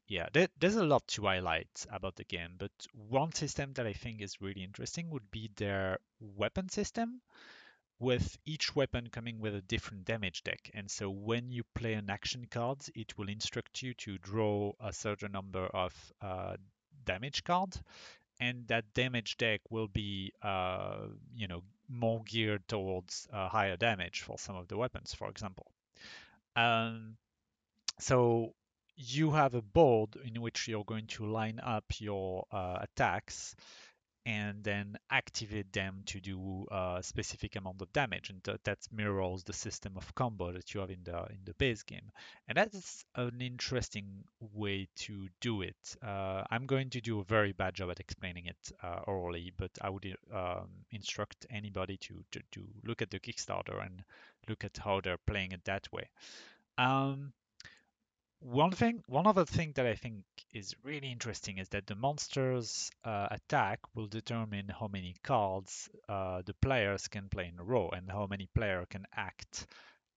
yeah, 0.08 0.28
there, 0.32 0.48
there's 0.60 0.76
a 0.76 0.86
lot 0.86 1.06
to 1.08 1.24
highlight 1.24 1.86
about 1.92 2.16
the 2.16 2.24
game, 2.24 2.56
but 2.58 2.72
one 2.94 3.34
system 3.34 3.74
that 3.74 3.88
I 3.88 3.94
think 3.94 4.22
is 4.22 4.40
really 4.40 4.64
interesting 4.64 5.10
would 5.10 5.30
be 5.32 5.50
their 5.58 5.98
weapon 6.20 6.70
system 6.70 7.22
with 8.02 8.36
each 8.46 8.76
weapon 8.76 9.08
coming 9.12 9.40
with 9.40 9.54
a 9.54 9.62
different 9.62 10.06
damage 10.06 10.44
deck. 10.44 10.72
And 10.74 10.90
so 10.90 11.10
when 11.12 11.52
you 11.52 11.64
play 11.76 11.94
an 11.94 12.10
action 12.10 12.48
card, 12.50 12.80
it 12.96 13.16
will 13.16 13.30
instruct 13.30 13.84
you 13.84 13.94
to 13.94 14.18
draw 14.18 14.74
a 14.80 14.92
certain 14.92 15.32
number 15.32 15.68
of 15.68 15.94
uh, 16.20 16.56
damage 17.06 17.44
cards. 17.44 17.82
And 18.40 18.68
that 18.70 18.96
damage 18.96 19.38
deck 19.38 19.62
will 19.70 19.88
be, 19.88 20.34
uh, 20.42 20.98
you 21.36 21.48
know, 21.48 21.62
more 21.88 22.24
geared 22.26 22.68
towards 22.68 23.28
uh, 23.32 23.48
higher 23.48 23.78
damage 23.78 24.22
for 24.22 24.40
some 24.40 24.56
of 24.56 24.68
the 24.68 24.78
weapons, 24.78 25.14
for 25.14 25.30
example. 25.30 25.72
Um, 26.56 27.18
so 28.00 28.56
you 28.96 29.30
have 29.30 29.54
a 29.54 29.62
board 29.62 30.18
in 30.26 30.42
which 30.42 30.68
you're 30.68 30.86
going 30.86 31.06
to 31.08 31.28
line 31.28 31.60
up 31.64 31.86
your 32.00 32.46
uh, 32.52 32.80
attacks 32.82 33.56
and 34.26 34.64
then 34.64 34.98
activate 35.10 35.72
them 35.74 36.04
to 36.06 36.20
do 36.20 36.66
a 36.72 37.00
specific 37.02 37.56
amount 37.56 37.82
of 37.82 37.92
damage. 37.94 38.30
And 38.30 38.44
th- 38.44 38.60
that 38.64 38.80
mirrors 38.92 39.44
the 39.44 39.54
system 39.54 39.94
of 39.98 40.14
combo 40.16 40.52
that 40.52 40.74
you 40.74 40.80
have 40.82 40.92
in 40.92 41.04
the 41.04 41.18
in 41.30 41.40
the 41.46 41.54
base 41.56 41.84
game. 41.84 42.12
And 42.48 42.58
that's 42.58 43.06
an 43.16 43.42
interesting 43.42 44.24
way 44.54 44.88
to 44.96 45.28
do 45.40 45.62
it. 45.62 45.96
Uh, 46.04 46.44
i'm 46.50 46.66
going 46.66 46.90
to 46.90 47.02
do 47.02 47.20
a 47.20 47.24
very 47.24 47.52
bad 47.52 47.74
job 47.74 47.90
at 47.90 48.00
explaining 48.00 48.46
it 48.46 48.72
uh, 48.84 49.00
orally 49.08 49.52
but 49.58 49.72
i 49.82 49.90
would 49.90 50.16
um, 50.34 50.68
instruct 50.92 51.46
anybody 51.50 51.98
to, 51.98 52.24
to 52.32 52.40
to 52.52 52.66
look 52.86 53.02
at 53.02 53.10
the 53.10 53.20
kickstarter 53.20 53.86
and 53.86 54.04
look 54.48 54.64
at 54.64 54.78
how 54.78 55.02
they're 55.02 55.18
playing 55.18 55.52
it 55.52 55.64
that 55.66 55.92
way. 55.92 56.10
Um, 56.78 57.34
one 58.42 58.72
thing, 58.72 59.04
one 59.08 59.28
other 59.28 59.46
thing 59.46 59.72
that 59.76 59.86
I 59.86 59.96
think 59.96 60.24
is 60.52 60.76
really 60.84 61.12
interesting 61.12 61.60
is 61.60 61.70
that 61.70 61.86
the 61.86 61.96
monster's 61.96 62.90
uh, 63.06 63.28
attack 63.30 63.80
will 63.96 64.08
determine 64.08 64.68
how 64.68 64.88
many 64.88 65.16
cards 65.24 65.90
uh, 66.10 66.42
the 66.46 66.56
players 66.56 67.08
can 67.08 67.30
play 67.30 67.52
in 67.54 67.60
a 67.60 67.64
row 67.64 67.90
and 67.90 68.10
how 68.10 68.28
many 68.28 68.50
player 68.56 68.86
can 68.90 69.06
act 69.16 69.68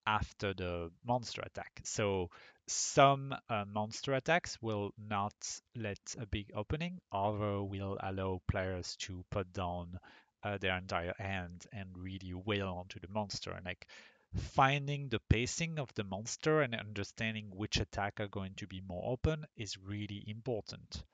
after 0.07 0.55
the 0.55 0.91
monster 1.07 1.43
attack. 1.43 1.81
So 1.85 2.31
some 2.67 3.35
uh, 3.51 3.65
monster 3.67 4.15
attacks 4.15 4.59
will 4.63 4.93
not 4.99 5.35
let 5.77 6.01
a 6.19 6.27
big 6.27 6.51
opening, 6.57 7.01
other 7.13 7.63
will 7.63 7.99
allow 8.03 8.41
players 8.51 8.97
to 9.01 9.23
put 9.31 9.53
down 9.53 9.99
uh, 10.43 10.59
their 10.59 10.77
entire 10.77 11.15
hand 11.19 11.67
and 11.73 11.89
really 11.97 12.33
wail 12.35 12.69
onto 12.69 13.01
the 13.01 13.09
monster. 13.09 13.51
And 13.53 13.65
like 13.67 13.87
finding 14.37 15.09
the 15.09 15.21
pacing 15.29 15.79
of 15.79 15.93
the 15.95 16.05
monster 16.05 16.63
and 16.63 16.75
understanding 16.75 17.51
which 17.51 17.79
attack 17.79 18.21
are 18.21 18.29
going 18.29 18.55
to 18.57 18.67
be 18.67 18.81
more 18.81 19.13
open 19.13 19.47
is 19.57 19.79
really 19.79 20.25
important. 20.27 21.05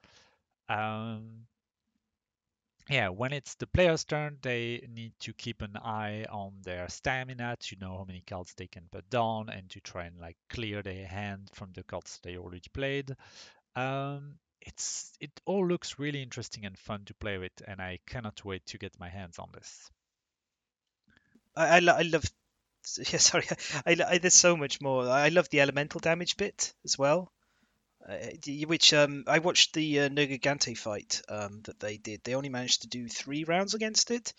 Um, 0.69 1.47
yeah, 2.89 3.09
when 3.11 3.33
it's 3.33 3.55
the 3.55 3.67
player's 3.69 4.05
turn, 4.05 4.39
they 4.43 4.87
need 4.89 5.13
to 5.21 5.33
keep 5.33 5.63
an 5.63 5.77
eye 5.77 6.27
on 6.31 6.55
their 6.63 6.89
stamina 6.89 7.57
to 7.61 7.77
know 7.77 7.99
how 7.99 8.05
many 8.05 8.23
cards 8.27 8.53
they 8.55 8.67
can 8.67 8.89
put 8.91 9.09
down 9.11 9.49
and 9.49 9.71
to 9.71 9.81
try 9.81 10.07
and 10.07 10.19
like 10.19 10.37
clear 10.49 10.83
their 10.83 11.07
hand 11.07 11.51
from 11.55 11.73
the 11.73 11.85
cards 11.85 12.19
they 12.23 12.37
already 12.37 12.69
played. 12.73 13.15
Um, 13.77 14.39
it's 14.61 15.13
it 15.21 15.31
all 15.47 15.67
looks 15.67 15.99
really 15.99 16.23
interesting 16.23 16.67
and 16.67 16.79
fun 16.79 17.05
to 17.07 17.15
play 17.15 17.39
with, 17.39 17.53
and 17.67 17.81
I 17.81 17.99
cannot 18.07 18.45
wait 18.45 18.67
to 18.67 18.79
get 18.79 18.99
my 18.99 19.09
hands 19.09 19.39
on 19.39 19.51
this. 19.53 19.91
I, 21.57 21.77
I, 21.77 21.79
lo- 21.81 21.95
I 21.97 22.03
love. 22.03 22.25
Yeah, 23.13 23.19
sorry. 23.19 23.47
I, 23.87 23.97
I, 24.07 24.19
there's 24.19 24.35
so 24.35 24.57
much 24.57 24.81
more. 24.81 25.09
I 25.09 25.29
love 25.29 25.49
the 25.51 25.61
elemental 25.61 26.01
damage 26.01 26.37
bit 26.37 26.73
as 26.85 26.99
well. 26.99 27.33
Uh, 28.09 28.17
which 28.67 28.95
um, 28.95 29.25
I 29.27 29.41
watched 29.41 29.75
the 29.75 30.01
uh, 30.01 30.09
Nergigante 30.09 30.77
fight 30.77 31.21
um, 31.29 31.61
that 31.65 31.79
they 31.81 31.99
did. 31.99 32.23
They 32.25 32.35
only 32.35 32.49
managed 32.49 32.83
to 32.83 32.89
do 32.89 33.07
three 33.09 33.45
rounds 33.45 33.75
against 33.75 34.11
it, 34.11 34.33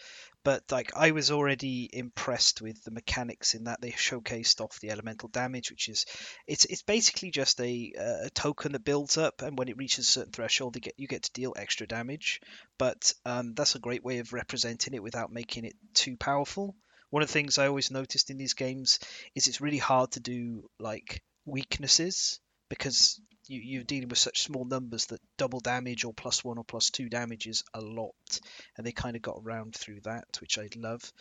but 0.43 0.63
like 0.71 0.95
I 0.95 1.11
was 1.11 1.29
already 1.29 1.87
impressed 1.93 2.61
with 2.61 2.83
the 2.83 2.89
mechanics 2.89 3.53
in 3.53 3.65
that 3.65 3.79
they 3.79 3.91
showcased 3.91 4.61
off 4.61 4.79
the 4.79 4.89
elemental 4.89 5.29
damage, 5.29 5.69
which 5.69 5.89
is 5.89 6.07
it's 6.47 6.65
it's 6.65 6.81
basically 6.81 7.29
just 7.29 7.61
a, 7.61 7.93
uh, 7.99 8.25
a 8.25 8.29
token 8.31 8.71
that 8.71 8.83
builds 8.83 9.19
up, 9.19 9.43
and 9.43 9.55
when 9.57 9.67
it 9.67 9.77
reaches 9.77 10.07
a 10.07 10.11
certain 10.11 10.33
threshold, 10.33 10.75
you 10.75 10.81
get 10.81 10.95
you 10.97 11.07
get 11.07 11.23
to 11.23 11.33
deal 11.33 11.53
extra 11.55 11.85
damage. 11.85 12.41
But 12.79 13.13
um, 13.25 13.53
that's 13.53 13.75
a 13.75 13.79
great 13.79 14.03
way 14.03 14.17
of 14.17 14.33
representing 14.33 14.95
it 14.95 15.03
without 15.03 15.31
making 15.31 15.65
it 15.65 15.75
too 15.93 16.17
powerful. 16.17 16.75
One 17.11 17.21
of 17.21 17.29
the 17.29 17.33
things 17.33 17.57
I 17.57 17.67
always 17.67 17.91
noticed 17.91 18.29
in 18.29 18.37
these 18.37 18.53
games 18.53 18.99
is 19.35 19.47
it's 19.47 19.61
really 19.61 19.77
hard 19.77 20.11
to 20.11 20.19
do 20.19 20.69
like 20.79 21.21
weaknesses 21.45 22.39
because 22.69 23.19
you, 23.47 23.59
you're 23.59 23.83
dealing 23.83 24.07
with 24.07 24.17
such 24.17 24.41
small 24.41 24.65
numbers 24.65 25.07
that 25.07 25.21
double 25.37 25.59
damage 25.59 26.05
or 26.05 26.13
plus 26.13 26.43
one 26.43 26.57
or 26.57 26.63
plus 26.63 26.89
two 26.89 27.09
damage 27.09 27.47
is 27.47 27.63
a 27.73 27.81
lot, 27.81 28.39
and 28.77 28.87
they 28.87 28.91
kind 28.93 29.15
of 29.15 29.21
got 29.21 29.41
around 29.43 29.75
through 29.75 29.99
that, 30.01 30.25
which 30.39 30.57
I 30.57 30.69
love. 30.75 31.11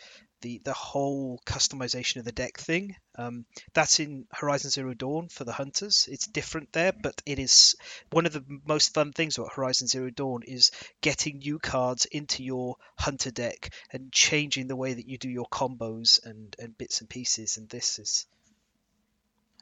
The 0.41 0.59
the 0.63 0.73
whole 0.73 1.39
customization 1.45 2.17
of 2.17 2.25
the 2.25 2.31
deck 2.31 2.57
thing, 2.57 2.95
um, 3.15 3.45
that's 3.73 3.99
in 3.99 4.25
Horizon 4.31 4.71
Zero 4.71 4.93
Dawn 4.93 5.29
for 5.29 5.43
the 5.43 5.53
hunters. 5.53 6.07
It's 6.11 6.27
different 6.27 6.73
there, 6.73 6.91
but 6.91 7.21
it 7.25 7.39
is 7.39 7.75
one 8.11 8.25
of 8.25 8.33
the 8.33 8.43
most 8.65 8.93
fun 8.93 9.13
things 9.13 9.37
about 9.37 9.53
Horizon 9.53 9.87
Zero 9.87 10.09
Dawn 10.09 10.43
is 10.43 10.71
getting 11.01 11.39
new 11.39 11.59
cards 11.59 12.05
into 12.05 12.43
your 12.43 12.77
hunter 12.97 13.31
deck 13.31 13.73
and 13.91 14.11
changing 14.11 14.67
the 14.67 14.75
way 14.75 14.93
that 14.93 15.07
you 15.07 15.17
do 15.17 15.29
your 15.29 15.47
combos 15.47 16.25
and, 16.25 16.55
and 16.59 16.77
bits 16.77 17.01
and 17.01 17.09
pieces. 17.09 17.57
And 17.57 17.69
this 17.69 17.99
is 17.99 18.25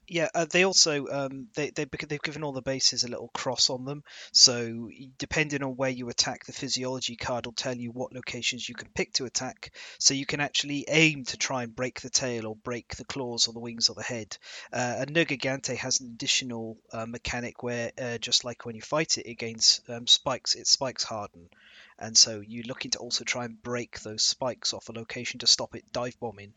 yeah, 0.09 0.29
uh, 0.33 0.45
they 0.45 0.65
also 0.65 1.07
um, 1.07 1.47
they, 1.55 1.69
they 1.69 1.85
they've 1.85 2.21
given 2.21 2.43
all 2.43 2.51
the 2.51 2.61
bases 2.61 3.03
a 3.03 3.07
little 3.07 3.29
cross 3.33 3.69
on 3.69 3.85
them. 3.85 4.03
So 4.33 4.89
depending 5.17 5.63
on 5.63 5.75
where 5.75 5.89
you 5.89 6.09
attack, 6.09 6.45
the 6.45 6.51
physiology 6.51 7.15
card 7.15 7.45
will 7.45 7.53
tell 7.53 7.75
you 7.75 7.91
what 7.91 8.13
locations 8.13 8.67
you 8.67 8.75
can 8.75 8.89
pick 8.89 9.13
to 9.13 9.25
attack. 9.25 9.73
So 9.99 10.13
you 10.13 10.25
can 10.25 10.39
actually 10.39 10.85
aim 10.87 11.25
to 11.25 11.37
try 11.37 11.63
and 11.63 11.75
break 11.75 12.01
the 12.01 12.09
tail 12.09 12.47
or 12.47 12.55
break 12.55 12.95
the 12.95 13.05
claws 13.05 13.47
or 13.47 13.53
the 13.53 13.59
wings 13.59 13.89
or 13.89 13.95
the 13.95 14.03
head. 14.03 14.37
Uh, 14.73 14.95
and 14.99 15.13
Nergigante 15.13 15.77
has 15.77 15.99
an 15.99 16.07
additional 16.07 16.77
uh, 16.91 17.05
mechanic 17.05 17.61
where 17.61 17.91
uh, 18.01 18.17
just 18.17 18.43
like 18.43 18.65
when 18.65 18.75
you 18.75 18.81
fight 18.81 19.17
it, 19.17 19.29
it 19.29 19.35
gains 19.35 19.81
um, 19.89 20.07
spikes. 20.07 20.55
Its 20.55 20.71
spikes 20.71 21.03
harden. 21.03 21.49
And 21.99 22.17
so 22.17 22.41
you're 22.45 22.63
looking 22.63 22.91
to 22.91 22.99
also 22.99 23.23
try 23.23 23.45
and 23.45 23.61
break 23.61 23.99
those 23.99 24.23
spikes 24.23 24.73
off 24.73 24.89
a 24.89 24.93
location 24.93 25.39
to 25.39 25.47
stop 25.47 25.75
it 25.75 25.91
dive 25.91 26.17
bombing, 26.19 26.53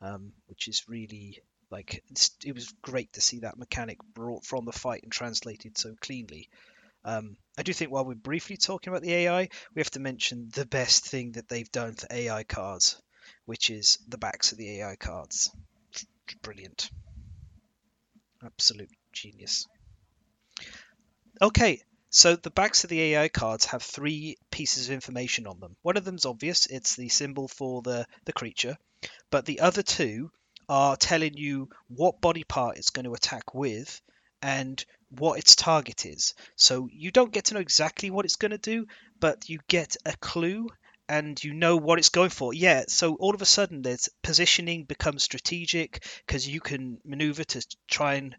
um, 0.00 0.32
which 0.46 0.68
is 0.68 0.88
really 0.88 1.42
like 1.72 2.04
it 2.44 2.54
was 2.54 2.72
great 2.82 3.14
to 3.14 3.20
see 3.20 3.40
that 3.40 3.58
mechanic 3.58 3.98
brought 4.14 4.44
from 4.44 4.66
the 4.66 4.72
fight 4.72 5.02
and 5.02 5.10
translated 5.10 5.78
so 5.78 5.94
cleanly. 6.00 6.48
Um, 7.04 7.36
I 7.58 7.62
do 7.62 7.72
think 7.72 7.90
while 7.90 8.04
we're 8.04 8.14
briefly 8.14 8.56
talking 8.56 8.92
about 8.92 9.02
the 9.02 9.14
AI, 9.14 9.48
we 9.74 9.80
have 9.80 9.90
to 9.92 10.00
mention 10.00 10.50
the 10.54 10.66
best 10.66 11.06
thing 11.06 11.32
that 11.32 11.48
they've 11.48 11.72
done 11.72 11.94
for 11.94 12.06
AI 12.10 12.44
cards, 12.44 13.00
which 13.46 13.70
is 13.70 13.98
the 14.06 14.18
backs 14.18 14.52
of 14.52 14.58
the 14.58 14.80
AI 14.80 14.96
cards. 14.96 15.50
Brilliant. 16.42 16.90
Absolute 18.44 18.90
genius. 19.12 19.66
Okay, 21.40 21.82
so 22.10 22.36
the 22.36 22.50
backs 22.50 22.84
of 22.84 22.90
the 22.90 23.00
AI 23.00 23.28
cards 23.28 23.64
have 23.64 23.82
three 23.82 24.36
pieces 24.50 24.88
of 24.88 24.94
information 24.94 25.46
on 25.46 25.58
them. 25.58 25.74
One 25.82 25.96
of 25.96 26.04
them's 26.04 26.26
obvious, 26.26 26.66
it's 26.66 26.94
the 26.94 27.08
symbol 27.08 27.48
for 27.48 27.80
the, 27.82 28.06
the 28.26 28.32
creature, 28.32 28.76
but 29.30 29.46
the 29.46 29.60
other 29.60 29.82
two 29.82 30.30
are 30.72 30.96
telling 30.96 31.34
you 31.34 31.68
what 31.88 32.22
body 32.22 32.44
part 32.44 32.78
it's 32.78 32.88
going 32.88 33.04
to 33.04 33.12
attack 33.12 33.52
with 33.52 34.00
and 34.40 34.82
what 35.10 35.38
its 35.38 35.54
target 35.54 36.06
is. 36.06 36.32
So 36.56 36.88
you 36.90 37.10
don't 37.10 37.30
get 37.30 37.44
to 37.46 37.54
know 37.54 37.60
exactly 37.60 38.10
what 38.10 38.24
it's 38.24 38.36
going 38.36 38.52
to 38.52 38.56
do, 38.56 38.86
but 39.20 39.50
you 39.50 39.58
get 39.68 39.98
a 40.06 40.16
clue 40.16 40.70
and 41.10 41.44
you 41.44 41.52
know 41.52 41.76
what 41.76 41.98
it's 41.98 42.08
going 42.08 42.30
for. 42.30 42.54
Yeah, 42.54 42.84
so 42.88 43.16
all 43.16 43.34
of 43.34 43.42
a 43.42 43.44
sudden 43.44 43.82
there's 43.82 44.08
positioning 44.22 44.84
becomes 44.84 45.22
strategic 45.22 46.06
because 46.26 46.48
you 46.48 46.60
can 46.60 46.96
maneuver 47.04 47.44
to 47.44 47.66
try 47.86 48.14
and 48.14 48.34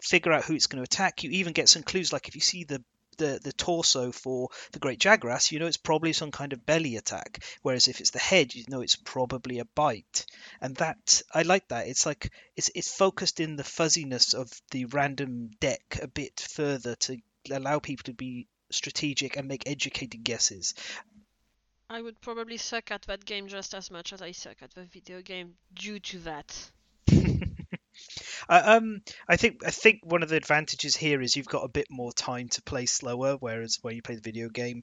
figure 0.00 0.32
out 0.32 0.44
who 0.44 0.54
it's 0.54 0.68
going 0.68 0.78
to 0.78 0.88
attack. 0.88 1.24
You 1.24 1.30
even 1.30 1.52
get 1.52 1.68
some 1.68 1.82
clues 1.82 2.12
like 2.12 2.28
if 2.28 2.36
you 2.36 2.40
see 2.40 2.62
the 2.62 2.80
the, 3.16 3.40
the 3.42 3.52
torso 3.52 4.12
for 4.12 4.48
the 4.72 4.78
great 4.78 4.98
jagras, 5.00 5.50
you 5.52 5.58
know 5.58 5.66
it's 5.66 5.76
probably 5.76 6.12
some 6.12 6.30
kind 6.30 6.52
of 6.52 6.66
belly 6.66 6.96
attack. 6.96 7.44
Whereas 7.62 7.88
if 7.88 8.00
it's 8.00 8.10
the 8.10 8.18
head, 8.18 8.54
you 8.54 8.64
know 8.68 8.82
it's 8.82 8.96
probably 8.96 9.58
a 9.58 9.64
bite. 9.64 10.26
And 10.60 10.76
that 10.76 11.22
I 11.32 11.42
like 11.42 11.68
that. 11.68 11.88
It's 11.88 12.06
like 12.06 12.30
it's 12.56 12.70
it's 12.74 12.94
focused 12.94 13.40
in 13.40 13.56
the 13.56 13.64
fuzziness 13.64 14.34
of 14.34 14.50
the 14.70 14.86
random 14.86 15.50
deck 15.60 15.98
a 16.02 16.08
bit 16.08 16.40
further 16.40 16.94
to 16.96 17.18
allow 17.50 17.78
people 17.78 18.04
to 18.04 18.14
be 18.14 18.46
strategic 18.70 19.36
and 19.36 19.48
make 19.48 19.68
educated 19.68 20.24
guesses. 20.24 20.74
I 21.88 22.02
would 22.02 22.20
probably 22.20 22.56
suck 22.56 22.90
at 22.90 23.02
that 23.02 23.24
game 23.24 23.46
just 23.46 23.72
as 23.74 23.90
much 23.90 24.12
as 24.12 24.20
I 24.20 24.32
suck 24.32 24.56
at 24.60 24.74
the 24.74 24.82
video 24.84 25.22
game 25.22 25.54
due 25.72 26.00
to 26.00 26.18
that. 26.20 26.70
Uh, 28.48 28.62
um, 28.64 29.02
I 29.28 29.36
think 29.36 29.62
I 29.66 29.70
think 29.70 30.00
one 30.04 30.22
of 30.22 30.28
the 30.28 30.36
advantages 30.36 30.96
here 30.96 31.20
is 31.20 31.36
you've 31.36 31.46
got 31.46 31.64
a 31.64 31.68
bit 31.68 31.86
more 31.90 32.12
time 32.12 32.48
to 32.50 32.62
play 32.62 32.86
slower, 32.86 33.36
whereas 33.36 33.78
when 33.82 33.96
you 33.96 34.02
play 34.02 34.14
the 34.14 34.20
video 34.20 34.48
game, 34.48 34.82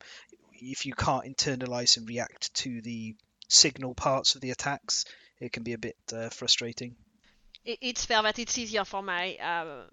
if 0.54 0.86
you 0.86 0.94
can't 0.94 1.26
internalize 1.26 1.98
and 1.98 2.08
react 2.08 2.54
to 2.56 2.82
the 2.82 3.16
signal 3.48 3.94
parts 3.94 4.36
of 4.36 4.42
the 4.42 4.52
attacks, 4.52 5.06
it 5.40 5.52
can 5.52 5.64
be 5.64 5.74
a 5.74 5.78
bit 5.78 5.98
uh, 6.14 6.30
frustrating. 6.30 6.96
It's 7.66 8.06
fair 8.06 8.22
that 8.24 8.40
it's 8.40 8.58
easier 8.58 8.84
for 8.84 9.02
my 9.02 9.36
uh, 9.36 9.84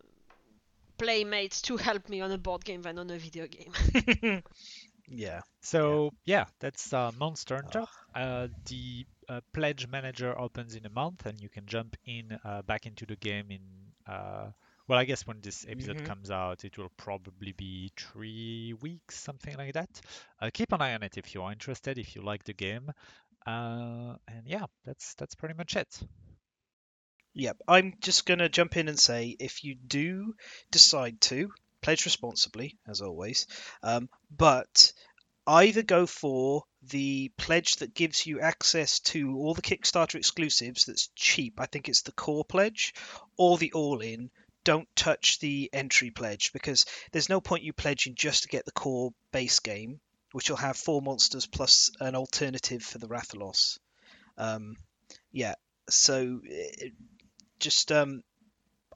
playmates 0.99 1.63
to 1.63 1.77
help 1.77 2.09
me 2.09 2.21
on 2.21 2.33
a 2.33 2.39
board 2.39 2.65
game 2.65 2.83
than 2.83 2.99
on 2.99 3.11
a 3.11 3.19
video 3.19 3.47
game. 3.47 4.43
yeah. 5.09 5.41
So 5.61 6.13
yeah, 6.25 6.47
that's 6.59 6.93
uh, 6.93 7.13
Monster 7.19 7.57
Hunter. 7.57 7.87
Uh, 8.15 8.49
the 8.67 9.07
uh, 9.31 9.41
pledge 9.55 9.87
manager 9.89 10.39
opens 10.39 10.75
in 10.75 10.87
a 10.87 10.91
month, 10.91 11.27
and 11.27 11.41
you 11.41 11.49
can 11.49 11.67
jump 11.67 11.97
in 12.07 12.39
uh, 12.45 12.63
back 12.63 12.87
into 12.87 13.07
the 13.07 13.17
game 13.17 13.51
in. 13.51 13.63
Uh, 14.13 14.51
well, 14.89 14.99
I 14.99 15.05
guess 15.05 15.27
when 15.27 15.41
this 15.41 15.65
episode 15.69 15.99
Mhm. 15.99 16.05
comes 16.05 16.31
out, 16.33 16.65
it 16.65 16.77
will 16.77 16.91
probably 16.97 17.53
be 17.53 17.93
three 17.97 18.75
weeks, 18.81 19.17
something 19.21 19.57
like 19.57 19.75
that. 19.75 20.01
Uh, 20.41 20.51
keep 20.53 20.73
an 20.73 20.83
eye 20.83 20.95
on 20.95 21.05
it 21.05 21.17
if 21.19 21.35
you 21.35 21.43
are 21.43 21.53
interested, 21.53 21.99
if 21.99 22.17
you 22.17 22.23
like 22.23 22.45
the 22.45 22.55
game. 22.55 22.91
Uh, 23.47 24.17
and 24.29 24.47
yeah, 24.47 24.67
that's 24.85 25.15
that's 25.15 25.37
pretty 25.37 25.55
much 25.55 25.77
it. 25.77 26.01
Yep. 27.35 27.59
I'm 27.69 27.95
just 28.01 28.27
gonna 28.27 28.49
jump 28.49 28.77
in 28.77 28.89
and 28.89 28.99
say 28.99 29.37
if 29.39 29.65
you 29.65 29.75
do 29.77 30.35
decide 30.71 31.21
to 31.23 31.53
pledge 31.81 32.05
responsibly, 32.05 32.79
as 32.89 33.01
always, 33.01 33.47
um, 33.83 34.09
but 34.31 34.93
either 35.47 35.83
go 35.83 36.07
for 36.07 36.65
the 36.83 37.31
pledge 37.37 37.77
that 37.77 37.95
gives 37.95 38.27
you 38.27 38.41
access 38.41 39.01
to 39.01 39.37
all 39.37 39.55
the 39.55 39.63
Kickstarter 39.63 40.15
exclusives 40.15 40.87
that's 40.87 41.11
cheap. 41.15 41.61
I 41.61 41.67
think 41.67 41.89
it's 41.89 42.03
the 42.03 42.13
core 42.13 42.45
pledge, 42.45 42.95
or 43.37 43.59
the 43.59 43.73
all-in. 43.73 44.31
Don't 44.63 44.89
touch 44.95 45.39
the 45.39 45.71
entry 45.73 46.11
pledge 46.11 46.53
because 46.53 46.85
there's 47.13 47.29
no 47.29 47.41
point 47.41 47.65
you 47.65 47.73
pledging 47.73 48.15
just 48.15 48.43
to 48.43 48.49
get 48.49 48.65
the 48.67 48.73
core 48.73 49.13
base 49.33 49.61
game, 49.61 50.01
which 50.33 50.51
will 50.51 50.57
have 50.57 50.77
four 50.77 51.01
monsters 51.01 51.47
plus 51.47 51.91
an 52.01 52.15
alternative 52.15 52.83
for 52.83 52.99
the 52.99 53.09
Rathalos. 53.09 53.79
Um, 54.37 54.77
yeah, 55.33 55.55
so 55.89 56.41
eh, 56.49 56.89
just 57.59 57.91
um, 57.91 58.23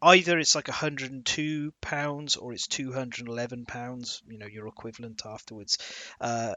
either 0.03 0.39
it's 0.39 0.55
like 0.55 0.69
102 0.69 1.73
pounds 1.81 2.37
or 2.37 2.53
it's 2.53 2.67
211 2.67 3.65
pounds. 3.67 4.23
You 4.27 4.39
know, 4.39 4.47
your 4.47 4.67
equivalent 4.67 5.23
afterwards. 5.25 5.79
Uh, 6.21 6.55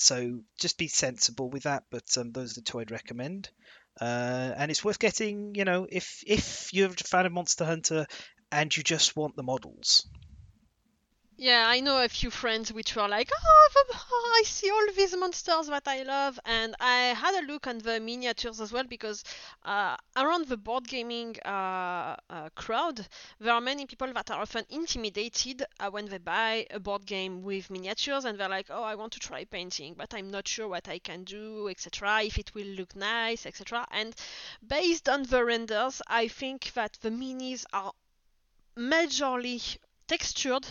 so 0.00 0.40
just 0.58 0.78
be 0.78 0.88
sensible 0.88 1.50
with 1.50 1.64
that. 1.64 1.84
But 1.90 2.04
um, 2.18 2.32
those 2.32 2.52
are 2.52 2.60
the 2.60 2.62
two 2.62 2.80
I'd 2.80 2.90
recommend. 2.90 3.50
Uh, 4.00 4.52
and 4.56 4.70
it's 4.70 4.84
worth 4.84 4.98
getting. 4.98 5.54
You 5.54 5.64
know, 5.64 5.86
if 5.90 6.22
if 6.26 6.72
you're 6.72 6.90
a 6.90 6.92
fan 6.92 7.26
of 7.26 7.32
Monster 7.32 7.64
Hunter 7.64 8.06
and 8.50 8.76
you 8.76 8.82
just 8.82 9.16
want 9.16 9.36
the 9.36 9.42
models. 9.42 10.06
Yeah, 11.36 11.66
I 11.68 11.80
know 11.80 12.00
a 12.02 12.08
few 12.08 12.30
friends 12.30 12.72
which 12.72 12.94
were 12.94 13.08
like, 13.08 13.28
oh, 13.34 13.68
oh, 13.92 14.36
I 14.40 14.44
see 14.44 14.70
all 14.70 14.86
these 14.96 15.16
monsters 15.16 15.66
that 15.66 15.82
I 15.88 16.04
love, 16.04 16.38
and 16.44 16.76
I 16.78 17.06
had 17.06 17.34
a 17.34 17.46
look 17.46 17.66
on 17.66 17.78
the 17.78 17.98
miniatures 17.98 18.60
as 18.60 18.72
well 18.72 18.84
because 18.84 19.24
uh, 19.64 19.96
around 20.16 20.46
the 20.46 20.56
board 20.56 20.86
gaming 20.86 21.34
uh, 21.44 22.14
uh, 22.30 22.50
crowd, 22.54 23.08
there 23.40 23.52
are 23.52 23.60
many 23.60 23.84
people 23.84 24.12
that 24.12 24.30
are 24.30 24.42
often 24.42 24.64
intimidated 24.70 25.64
uh, 25.80 25.90
when 25.90 26.06
they 26.06 26.18
buy 26.18 26.66
a 26.70 26.78
board 26.78 27.04
game 27.04 27.42
with 27.42 27.68
miniatures, 27.68 28.24
and 28.24 28.38
they're 28.38 28.48
like, 28.48 28.68
oh, 28.70 28.84
I 28.84 28.94
want 28.94 29.12
to 29.14 29.18
try 29.18 29.44
painting, 29.44 29.94
but 29.98 30.14
I'm 30.14 30.30
not 30.30 30.46
sure 30.46 30.68
what 30.68 30.88
I 30.88 31.00
can 31.00 31.24
do, 31.24 31.68
etc. 31.68 32.22
If 32.22 32.38
it 32.38 32.54
will 32.54 32.66
look 32.66 32.94
nice, 32.94 33.44
etc. 33.44 33.88
And 33.90 34.14
based 34.64 35.08
on 35.08 35.24
the 35.24 35.44
renders, 35.44 36.00
I 36.06 36.28
think 36.28 36.72
that 36.74 36.96
the 37.00 37.10
minis 37.10 37.64
are 37.72 37.92
majorly 38.76 39.78
textured 40.06 40.66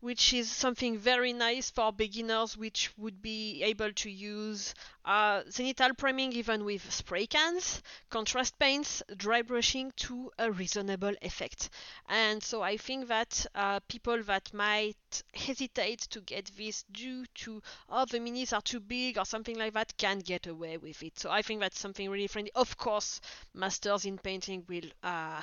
which 0.00 0.32
is 0.32 0.48
something 0.50 0.96
very 0.96 1.32
nice 1.32 1.70
for 1.70 1.92
beginners 1.92 2.56
which 2.56 2.90
would 2.96 3.20
be 3.20 3.62
able 3.64 3.92
to 3.92 4.08
use 4.10 4.74
uh, 5.04 5.42
zenithal 5.50 5.96
priming 5.98 6.32
even 6.32 6.64
with 6.64 6.92
spray 6.92 7.26
cans, 7.26 7.82
contrast 8.08 8.58
paints, 8.58 9.02
dry 9.16 9.42
brushing 9.42 9.90
to 9.96 10.30
a 10.38 10.52
reasonable 10.52 11.14
effect. 11.22 11.70
And 12.08 12.42
so 12.42 12.62
I 12.62 12.76
think 12.76 13.08
that 13.08 13.44
uh, 13.54 13.80
people 13.88 14.22
that 14.24 14.52
might 14.54 15.22
hesitate 15.34 16.00
to 16.10 16.20
get 16.20 16.50
this 16.56 16.84
due 16.92 17.26
to 17.36 17.60
oh 17.88 18.04
the 18.04 18.18
minis 18.18 18.52
are 18.52 18.62
too 18.62 18.80
big 18.80 19.18
or 19.18 19.24
something 19.24 19.58
like 19.58 19.74
that 19.74 19.96
can 19.96 20.20
get 20.20 20.46
away 20.46 20.76
with 20.76 21.02
it. 21.02 21.18
So 21.18 21.30
I 21.30 21.42
think 21.42 21.60
that's 21.60 21.80
something 21.80 22.08
really 22.08 22.28
friendly. 22.28 22.52
Of 22.54 22.76
course, 22.76 23.20
masters 23.54 24.04
in 24.04 24.18
painting 24.18 24.64
will 24.68 24.90
uh, 25.02 25.42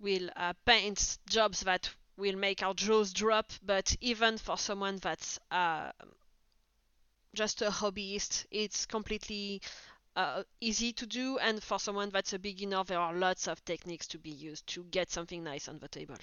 will 0.00 0.28
uh, 0.36 0.52
paint 0.66 1.18
jobs 1.28 1.60
that 1.60 1.88
will 2.16 2.36
make 2.36 2.62
our 2.62 2.74
jaws 2.74 3.12
drop, 3.12 3.52
but 3.64 3.94
even 4.00 4.38
for 4.38 4.56
someone 4.58 4.98
that's 4.98 5.38
uh, 5.50 5.92
just 7.34 7.62
a 7.62 7.70
hobbyist, 7.70 8.46
it's 8.50 8.86
completely 8.86 9.60
uh, 10.16 10.42
easy 10.60 10.92
to 10.92 11.06
do, 11.06 11.38
and 11.38 11.62
for 11.62 11.78
someone 11.78 12.10
that's 12.10 12.32
a 12.32 12.38
beginner, 12.38 12.84
there 12.84 12.98
are 13.00 13.14
lots 13.14 13.48
of 13.48 13.64
techniques 13.64 14.06
to 14.08 14.18
be 14.18 14.30
used 14.30 14.66
to 14.66 14.84
get 14.84 15.10
something 15.10 15.42
nice 15.44 15.68
on 15.68 15.78
the 15.78 15.88
table. 15.88 16.16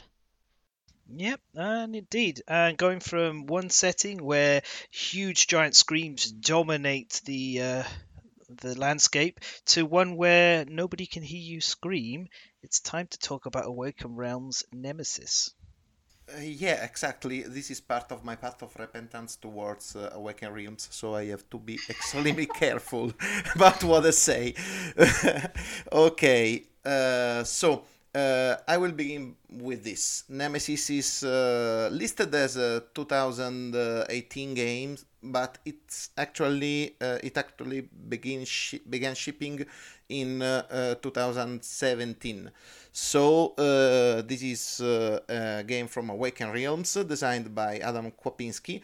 Yep, 1.16 1.42
and 1.56 1.96
indeed, 1.96 2.42
and 2.48 2.78
going 2.78 3.00
from 3.02 3.48
one 3.48 3.70
setting 3.70 4.24
where 4.24 4.62
huge 4.92 5.48
giant 5.48 5.76
screams 5.76 6.32
dominate 6.32 7.22
the 7.26 7.62
uh, 7.62 7.84
the 8.50 8.80
landscape 8.80 9.40
to 9.66 9.86
one 9.86 10.16
where 10.16 10.66
nobody 10.66 11.06
can 11.06 11.24
hear 11.24 11.42
you 11.42 11.62
scream, 11.62 12.30
it's 12.64 12.80
time 12.80 13.08
to 13.08 13.18
talk 13.18 13.46
about 13.46 13.66
Awaken 13.66 14.16
Realms 14.16 14.64
Nemesis. 14.72 15.54
Uh, 16.38 16.42
yeah, 16.42 16.84
exactly. 16.84 17.42
This 17.44 17.72
is 17.72 17.80
part 17.82 18.12
of 18.12 18.24
my 18.24 18.36
path 18.36 18.62
of 18.62 18.76
repentance 18.78 19.36
towards 19.36 19.96
uh, 19.96 20.12
Awaken 20.14 20.54
Realms, 20.54 20.88
so 20.92 21.16
I 21.16 21.26
have 21.28 21.50
to 21.50 21.58
be 21.58 21.80
extremely 21.90 22.46
careful 22.46 23.12
about 23.56 23.84
what 23.84 24.06
I 24.06 24.12
say. 24.12 24.54
okay, 25.92 26.64
uh, 26.86 27.44
so 27.44 27.84
uh, 28.16 28.56
I 28.68 28.78
will 28.78 28.92
begin 28.92 29.36
with 29.50 29.84
this. 29.84 30.24
Nemesis 30.30 30.90
is 30.90 31.24
uh, 31.24 31.90
listed 31.92 32.34
as 32.34 32.58
a 32.58 32.84
2018 32.94 34.54
game, 34.54 34.98
but 35.22 35.58
it's 35.66 36.10
actually 36.18 36.96
uh, 37.00 37.20
it 37.24 37.38
actually 37.38 37.82
begin 37.82 38.46
began 38.90 39.14
shipping 39.14 39.66
in 40.10 40.40
2017. 40.40 42.52
So 42.92 43.54
uh, 43.58 44.24
this 44.24 44.42
is 44.42 44.82
uh, 44.82 45.20
a 45.30 45.64
game 45.64 45.88
from 45.88 46.10
Awaken 46.10 46.52
Realms, 46.52 46.94
designed 46.94 47.54
by 47.54 47.78
Adam 47.78 48.12
Kwapinski. 48.12 48.82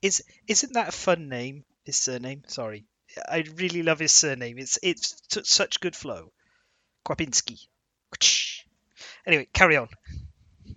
Is 0.00 0.24
isn't 0.48 0.72
that 0.72 0.88
a 0.88 0.92
fun 0.92 1.28
name? 1.28 1.64
His 1.84 1.96
surname. 1.96 2.42
Sorry, 2.48 2.86
I 3.28 3.44
really 3.56 3.82
love 3.82 3.98
his 3.98 4.12
surname. 4.12 4.58
It's 4.58 4.78
it's 4.82 5.20
t- 5.28 5.44
such 5.44 5.80
good 5.80 5.94
flow. 5.94 6.32
Kwapinski. 7.06 7.68
Anyway, 9.24 9.48
carry 9.52 9.76
on. 9.76 9.88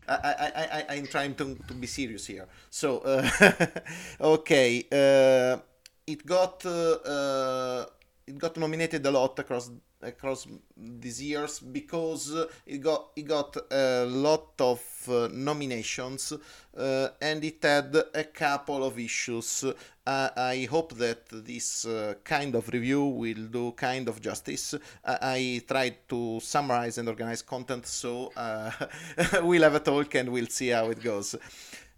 I, 0.07 0.13
I, 0.15 0.85
I, 0.89 0.95
I'm 0.95 1.07
trying 1.07 1.35
to, 1.35 1.55
to 1.67 1.73
be 1.73 1.87
serious 1.87 2.25
here. 2.27 2.47
So, 2.69 2.99
uh, 2.99 3.29
okay, 4.21 4.85
uh, 4.91 5.59
it 6.05 6.25
got 6.25 6.65
uh, 6.65 6.91
uh, 6.91 7.85
it 8.25 8.37
got 8.37 8.57
nominated 8.57 9.05
a 9.05 9.11
lot 9.11 9.37
across 9.39 9.71
across 10.01 10.47
these 10.77 11.21
years 11.21 11.59
because 11.59 12.33
it 12.65 12.77
got 12.79 13.09
it 13.15 13.23
got 13.23 13.55
a 13.71 14.05
lot 14.05 14.53
of 14.59 14.81
uh, 15.09 15.27
nominations 15.31 16.33
uh, 16.77 17.09
and 17.21 17.43
it 17.43 17.61
had 17.61 17.95
a 18.13 18.23
couple 18.23 18.83
of 18.83 18.97
issues. 18.97 19.65
Uh, 20.09 20.31
I 20.35 20.67
hope 20.71 20.95
that 20.95 21.29
this 21.29 21.85
uh, 21.85 22.15
kind 22.23 22.55
of 22.55 22.67
review 22.69 23.05
will 23.05 23.45
do 23.45 23.73
kind 23.73 24.07
of 24.09 24.19
justice. 24.19 24.73
I, 25.05 25.17
I 25.21 25.61
tried 25.67 26.09
to 26.09 26.39
summarize 26.41 26.97
and 26.97 27.07
organize 27.07 27.43
content, 27.43 27.85
so 27.85 28.31
uh, 28.35 28.71
we'll 29.43 29.61
have 29.61 29.75
a 29.75 29.79
talk 29.79 30.15
and 30.15 30.29
we'll 30.29 30.47
see 30.47 30.69
how 30.69 30.89
it 30.89 31.03
goes. 31.03 31.35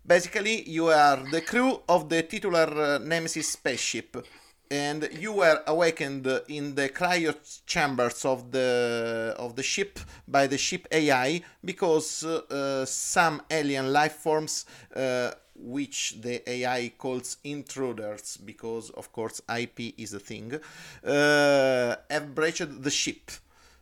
Basically, 0.05 0.69
you 0.69 0.87
are 0.87 1.23
the 1.31 1.39
crew 1.39 1.79
of 1.87 2.09
the 2.09 2.23
titular 2.23 2.67
uh, 2.67 2.97
Nemesis 2.97 3.47
spaceship 3.47 4.27
and 4.69 5.07
you 5.17 5.31
were 5.31 5.61
awakened 5.67 6.27
in 6.47 6.75
the 6.75 6.89
cryo 6.89 7.33
chambers 7.65 8.23
of 8.23 8.51
the 8.51 9.35
of 9.37 9.57
the 9.57 9.63
ship 9.63 9.99
by 10.27 10.47
the 10.47 10.57
ship 10.57 10.87
AI 10.91 11.41
because 11.63 12.23
uh, 12.23 12.85
some 12.85 13.41
alien 13.51 13.91
life 13.91 14.15
forms 14.15 14.65
uh, 14.95 15.31
which 15.61 16.15
the 16.21 16.47
AI 16.49 16.91
calls 16.97 17.37
intruders 17.43 18.37
because 18.37 18.89
of 18.91 19.11
course 19.11 19.41
IP 19.55 19.93
is 19.97 20.13
a 20.13 20.19
thing 20.19 20.59
uh, 21.05 21.95
have 22.09 22.33
breached 22.33 22.83
the 22.83 22.91
ship 22.91 23.31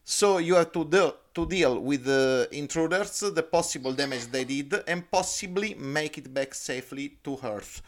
so 0.03 0.37
you 0.37 0.55
have 0.55 0.71
to 0.71 0.85
deal 0.85 1.15
to 1.33 1.45
deal 1.45 1.79
with 1.79 2.03
the 2.05 2.47
intruders 2.51 3.19
the 3.19 3.43
possible 3.43 3.93
damage 3.93 4.25
they 4.27 4.43
did 4.43 4.73
and 4.87 5.09
possibly 5.09 5.73
make 5.75 6.17
it 6.17 6.33
back 6.33 6.53
safely 6.53 7.17
to 7.23 7.37
earth 7.43 7.81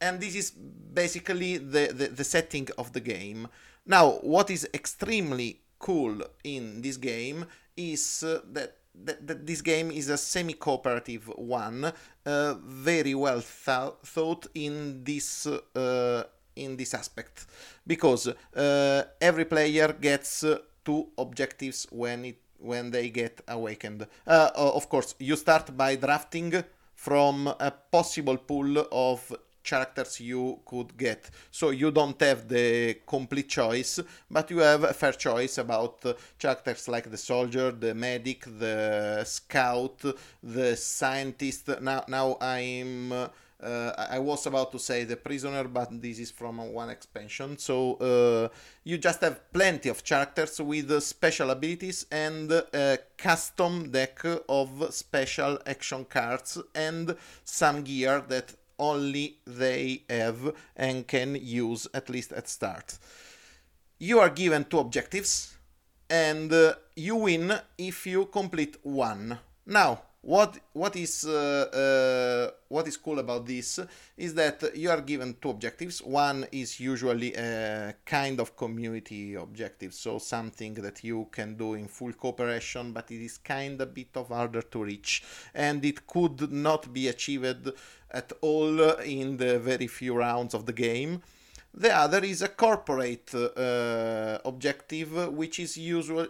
and 0.00 0.20
this 0.20 0.34
is 0.34 0.50
basically 0.50 1.58
the, 1.58 1.92
the, 1.92 2.06
the, 2.08 2.24
setting 2.24 2.68
of 2.78 2.92
the 2.92 3.00
game. 3.00 3.48
Now, 3.86 4.12
what 4.22 4.50
is 4.50 4.68
extremely 4.72 5.60
cool 5.78 6.22
in 6.44 6.82
this 6.82 6.96
game 6.96 7.46
is 7.76 8.22
uh, 8.22 8.40
that, 8.52 8.76
that, 9.04 9.26
that, 9.26 9.46
this 9.46 9.62
game 9.62 9.90
is 9.90 10.08
a 10.08 10.16
semi 10.16 10.54
cooperative 10.54 11.28
one, 11.36 11.92
uh, 12.26 12.54
very 12.64 13.14
well 13.14 13.42
th- 13.42 13.92
thought 14.04 14.46
in 14.54 15.04
this. 15.04 15.46
Uh, 15.46 16.24
in 16.56 16.76
this 16.76 16.92
aspect, 16.92 17.46
because 17.86 18.26
uh, 18.26 19.02
every 19.20 19.44
player 19.44 19.92
gets 19.92 20.42
uh, 20.42 20.58
two 20.84 21.06
objectives 21.16 21.86
when 21.90 22.24
it 22.24 22.40
when 22.58 22.90
they 22.90 23.08
get 23.10 23.40
awakened. 23.46 24.06
Uh, 24.26 24.50
of 24.56 24.88
course, 24.88 25.14
you 25.20 25.36
start 25.36 25.76
by 25.76 25.94
drafting 25.94 26.64
from 26.94 27.46
a 27.46 27.70
possible 27.70 28.36
pool 28.36 28.84
of 28.90 29.32
characters 29.68 30.20
you 30.20 30.60
could 30.64 30.96
get. 30.96 31.30
So 31.50 31.70
you 31.70 31.90
don't 31.90 32.20
have 32.20 32.48
the 32.48 32.98
complete 33.06 33.48
choice, 33.48 34.00
but 34.30 34.50
you 34.50 34.58
have 34.58 34.84
a 34.84 34.94
fair 34.94 35.12
choice 35.12 35.58
about 35.58 35.94
characters 36.38 36.88
like 36.88 37.10
the 37.10 37.16
soldier, 37.30 37.70
the 37.72 37.94
medic, 37.94 38.40
the 38.58 39.22
scout, 39.24 39.98
the 40.42 40.76
scientist. 40.76 41.68
Now, 41.80 42.04
now 42.08 42.36
I'm. 42.40 43.12
Uh, 43.60 43.92
I 44.10 44.20
was 44.20 44.46
about 44.46 44.70
to 44.70 44.78
say 44.78 45.02
the 45.02 45.16
prisoner, 45.16 45.64
but 45.64 46.00
this 46.00 46.20
is 46.20 46.30
from 46.30 46.58
one 46.72 46.90
expansion. 46.90 47.58
So 47.58 47.94
uh, 47.94 48.48
you 48.84 48.98
just 48.98 49.20
have 49.22 49.52
plenty 49.52 49.88
of 49.88 50.04
characters 50.04 50.60
with 50.60 51.02
special 51.02 51.50
abilities 51.50 52.06
and 52.12 52.52
a 52.52 52.98
custom 53.16 53.90
deck 53.90 54.20
of 54.48 54.94
special 54.94 55.58
action 55.66 56.04
cards 56.04 56.58
and 56.72 57.16
some 57.44 57.82
gear 57.82 58.22
that 58.28 58.54
only 58.78 59.38
they 59.46 60.02
have 60.08 60.54
and 60.76 61.06
can 61.06 61.36
use 61.36 61.86
at 61.94 62.08
least 62.08 62.32
at 62.32 62.48
start. 62.48 62.98
You 63.98 64.20
are 64.20 64.30
given 64.30 64.64
two 64.64 64.78
objectives 64.78 65.54
and 66.08 66.52
uh, 66.52 66.74
you 66.96 67.16
win 67.16 67.52
if 67.76 68.06
you 68.06 68.26
complete 68.26 68.76
one. 68.82 69.38
Now, 69.66 70.02
what 70.22 70.58
what 70.72 70.96
is 70.96 71.24
uh, 71.24 71.68
uh, 71.72 72.50
what 72.68 72.88
is 72.88 72.96
cool 72.96 73.20
about 73.20 73.46
this 73.46 73.78
is 74.16 74.34
that 74.34 74.76
you 74.76 74.90
are 74.90 75.00
given 75.00 75.36
two 75.40 75.50
objectives 75.50 76.02
one 76.02 76.44
is 76.50 76.80
usually 76.80 77.32
a 77.34 77.94
kind 78.04 78.40
of 78.40 78.56
community 78.56 79.36
objective 79.36 79.94
so 79.94 80.18
something 80.18 80.74
that 80.74 81.04
you 81.04 81.28
can 81.30 81.54
do 81.54 81.74
in 81.74 81.86
full 81.86 82.12
cooperation 82.12 82.92
but 82.92 83.10
it 83.12 83.22
is 83.24 83.38
kind 83.38 83.80
of 83.80 83.94
bit 83.94 84.16
of 84.16 84.28
harder 84.28 84.62
to 84.62 84.82
reach 84.82 85.22
and 85.54 85.84
it 85.84 86.04
could 86.06 86.50
not 86.50 86.92
be 86.92 87.06
achieved 87.06 87.70
at 88.10 88.32
all 88.40 88.80
in 89.00 89.36
the 89.36 89.58
very 89.58 89.86
few 89.86 90.14
rounds 90.16 90.54
of 90.54 90.66
the 90.66 90.72
game 90.72 91.22
the 91.74 91.94
other 91.94 92.24
is 92.24 92.42
a 92.42 92.48
corporate 92.48 93.34
uh, 93.34 94.38
objective 94.44 95.32
which 95.32 95.58
is 95.60 95.76
usual 95.76 96.26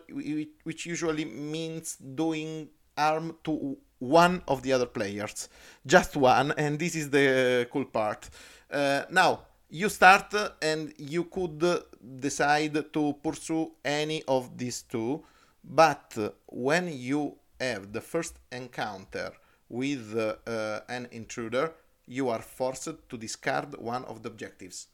which 0.64 0.87
usually 0.87 1.24
means 1.24 1.97
doing 1.97 2.68
harm 2.97 3.37
to 3.45 3.79
one 3.99 4.43
of 4.47 4.62
the 4.62 4.72
other 4.72 4.87
players, 4.87 5.49
just 5.87 6.16
one, 6.16 6.53
and 6.57 6.79
this 6.79 6.95
is 6.95 7.11
the 7.11 7.68
cool 7.72 7.85
part. 7.85 8.29
Uh, 8.70 9.03
now 9.11 9.41
you 9.70 9.89
start 9.89 10.35
and 10.62 10.93
you 10.99 11.24
could 11.24 11.62
decide 12.20 12.93
to 12.93 13.14
pursue 13.22 13.72
any 13.85 14.22
of 14.26 14.57
these 14.57 14.83
two, 14.83 15.22
but 15.64 16.16
when 16.47 16.89
you 16.93 17.35
have 17.61 17.93
the 17.93 18.01
first 18.01 18.39
encounter 18.53 19.33
with 19.68 20.16
uh, 20.16 20.80
an 20.88 21.08
intruder, 21.12 21.72
you 22.06 22.28
are 22.28 22.42
forced 22.42 23.08
to 23.08 23.16
discard 23.16 23.76
one 23.78 24.04
of 24.04 24.22
the 24.22 24.28
objectives. 24.28 24.88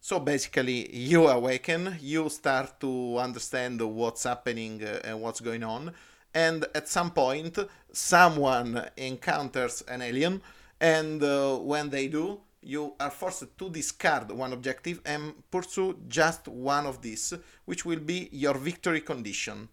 So 0.00 0.20
basically, 0.20 0.94
you 0.94 1.28
awaken, 1.28 1.96
you 2.00 2.28
start 2.28 2.78
to 2.80 3.18
understand 3.18 3.80
what's 3.80 4.24
happening 4.24 4.82
uh, 4.82 5.00
and 5.04 5.20
what's 5.20 5.40
going 5.40 5.62
on, 5.62 5.92
and 6.34 6.66
at 6.74 6.88
some 6.88 7.10
point, 7.10 7.58
someone 7.92 8.86
encounters 8.96 9.82
an 9.88 10.02
alien, 10.02 10.42
and 10.80 11.22
uh, 11.22 11.56
when 11.56 11.90
they 11.90 12.08
do, 12.08 12.40
you 12.60 12.94
are 12.98 13.10
forced 13.10 13.56
to 13.58 13.70
discard 13.70 14.30
one 14.30 14.52
objective 14.52 15.00
and 15.04 15.34
pursue 15.50 15.98
just 16.08 16.48
one 16.48 16.86
of 16.86 17.00
these, 17.02 17.34
which 17.66 17.84
will 17.84 18.00
be 18.00 18.28
your 18.32 18.54
victory 18.54 19.00
condition. 19.00 19.68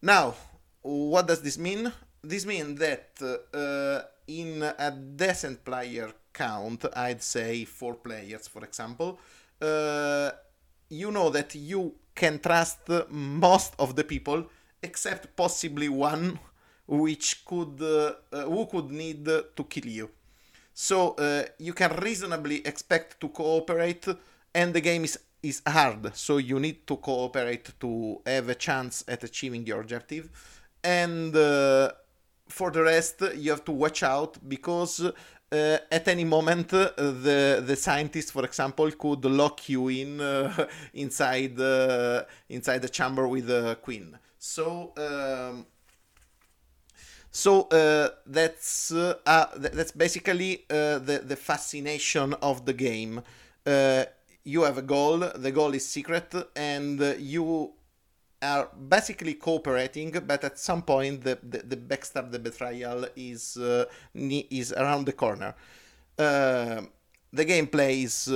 Now, 0.00 0.34
what 0.82 1.26
does 1.26 1.42
this 1.42 1.58
mean? 1.58 1.92
This 2.24 2.46
means 2.46 2.78
that 2.78 3.10
uh, 3.20 4.02
in 4.28 4.62
a 4.62 4.90
decent 4.92 5.64
player 5.64 6.12
count, 6.32 6.84
I'd 6.94 7.22
say 7.22 7.64
four 7.64 7.94
players, 7.94 8.46
for 8.46 8.64
example, 8.64 9.18
uh, 9.60 10.30
you 10.88 11.10
know 11.10 11.30
that 11.30 11.54
you 11.54 11.94
can 12.14 12.38
trust 12.38 12.88
most 13.10 13.74
of 13.78 13.96
the 13.96 14.04
people 14.04 14.46
except 14.82 15.34
possibly 15.36 15.88
one 15.88 16.38
which 16.86 17.44
could 17.44 17.80
uh, 17.82 18.42
who 18.44 18.66
could 18.66 18.90
need 18.90 19.24
to 19.24 19.64
kill 19.68 19.86
you. 19.86 20.10
So 20.74 21.14
uh, 21.14 21.44
you 21.58 21.72
can 21.72 21.90
reasonably 21.96 22.66
expect 22.66 23.20
to 23.20 23.28
cooperate 23.28 24.06
and 24.54 24.72
the 24.74 24.80
game 24.80 25.04
is 25.04 25.18
is 25.42 25.60
hard. 25.66 26.14
So 26.14 26.36
you 26.36 26.60
need 26.60 26.86
to 26.86 26.96
cooperate 26.96 27.72
to 27.80 28.20
have 28.24 28.48
a 28.48 28.54
chance 28.54 29.04
at 29.08 29.24
achieving 29.24 29.66
your 29.66 29.80
objective. 29.80 30.30
And 30.84 31.34
uh, 31.34 31.92
for 32.52 32.70
the 32.70 32.82
rest 32.82 33.22
you 33.36 33.50
have 33.50 33.64
to 33.64 33.72
watch 33.72 34.02
out 34.02 34.36
because 34.48 35.00
uh, 35.00 35.78
at 35.90 36.06
any 36.08 36.24
moment 36.24 36.72
uh, 36.72 36.90
the 36.96 37.62
the 37.66 37.76
scientist 37.76 38.32
for 38.32 38.44
example 38.44 38.90
could 38.92 39.24
lock 39.24 39.68
you 39.68 39.88
in 39.88 40.20
uh, 40.20 40.66
inside 40.94 41.58
uh, 41.58 42.22
inside 42.48 42.80
the 42.82 42.88
chamber 42.88 43.26
with 43.26 43.46
the 43.46 43.76
queen 43.82 44.18
so 44.38 44.92
um, 44.96 45.66
so 47.32 47.62
uh, 47.68 48.10
that's 48.26 48.92
uh, 48.92 49.14
uh, 49.24 49.46
that's 49.56 49.92
basically 49.92 50.66
the 50.68 51.22
the 51.24 51.36
fascination 51.36 52.34
of 52.34 52.66
the 52.66 52.74
game. 52.74 53.22
You 54.44 54.62
have 54.64 54.76
a 54.76 54.82
goal. 54.82 55.18
The 55.18 55.50
goal 55.50 55.72
is 55.72 55.86
secret, 55.88 56.34
and 56.54 57.00
you 57.18 57.72
are 58.42 58.68
basically 58.88 59.34
cooperating. 59.34 60.10
But 60.10 60.44
at 60.44 60.58
some 60.58 60.82
point, 60.82 61.22
the 61.22 61.38
the, 61.42 61.58
the 61.58 61.76
backstab, 61.76 62.30
the 62.30 62.38
betrayal 62.38 63.06
is 63.16 63.56
is 64.14 64.72
around 64.72 65.06
the 65.06 65.12
corner. 65.12 65.54
the 66.16 67.46
gameplay 67.46 68.04
is 68.04 68.28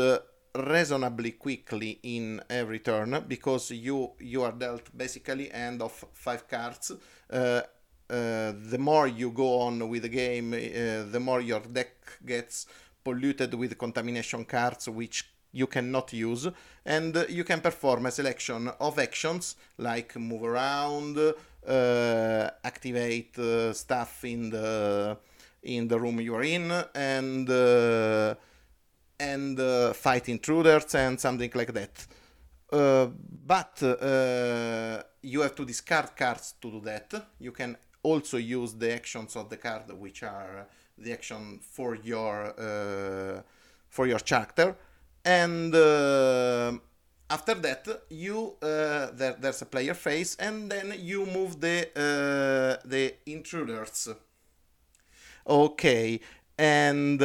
reasonably 0.57 1.33
quickly 1.33 1.99
in 2.03 2.41
every 2.49 2.79
turn 2.79 3.25
because 3.29 3.71
you 3.71 4.13
you 4.19 4.43
are 4.43 4.53
dealt 4.53 4.97
basically 4.97 5.53
end 5.53 5.83
of 5.83 5.93
five 6.13 6.49
cards. 6.49 6.93
Uh, 7.31 7.61
uh, 8.09 8.53
the 8.71 8.79
more 8.79 9.09
you 9.09 9.31
go 9.31 9.61
on 9.61 9.89
with 9.89 10.03
the 10.03 10.09
game, 10.09 10.53
uh, 10.53 11.11
the 11.11 11.21
more 11.21 11.41
your 11.41 11.61
deck 11.61 11.93
gets 12.25 12.67
polluted 13.03 13.53
with 13.55 13.77
contamination 13.77 14.45
cards, 14.45 14.89
which 14.89 15.29
you 15.57 15.67
cannot 15.67 16.13
use, 16.13 16.49
and 16.85 17.27
you 17.29 17.45
can 17.45 17.61
perform 17.61 18.07
a 18.07 18.11
selection 18.11 18.69
of 18.81 18.99
actions 18.99 19.57
like 19.79 20.17
move 20.17 20.45
around, 20.45 21.17
uh, 21.19 22.51
activate 22.63 23.39
uh, 23.39 23.73
stuff 23.73 24.25
in 24.25 24.51
the 24.51 25.17
in 25.63 25.89
the 25.89 25.99
room 25.99 26.21
you 26.21 26.35
are 26.35 26.45
in, 26.45 26.71
and 26.95 27.49
and 29.19 29.59
uh, 29.59 29.93
fight 29.93 30.29
intruders 30.29 30.95
and 30.95 31.19
something 31.19 31.51
like 31.55 31.73
that. 31.73 32.07
Uh, 32.73 33.07
but 33.47 33.83
uh, 33.83 35.03
you 35.23 35.41
have 35.41 35.55
to 35.55 35.65
discard 35.65 36.17
cards 36.17 36.55
to 36.61 36.71
do 36.71 36.81
that. 36.81 37.13
You 37.39 37.53
can 37.53 37.77
also 38.03 38.37
use 38.37 38.75
the 38.75 38.93
actions 38.93 39.37
of 39.37 39.49
the 39.49 39.57
card, 39.57 39.91
which 39.99 40.23
are 40.23 40.67
the 40.99 41.13
action 41.13 41.61
for 41.61 41.95
your 41.95 42.55
uh, 42.59 43.43
for 43.89 44.07
your 44.07 44.19
character, 44.19 44.77
and 45.27 45.75
uh, 45.75 46.73
after 47.29 47.55
that 47.55 47.87
you 48.09 48.55
uh, 48.63 49.11
there, 49.13 49.37
there's 49.39 49.61
a 49.61 49.67
player 49.67 49.95
phase, 49.95 50.37
and 50.37 50.71
then 50.71 50.95
you 50.99 51.27
move 51.27 51.61
the 51.61 51.91
the 52.85 53.15
intruders. 53.27 54.09
Okay, 55.47 56.21
and 56.57 57.21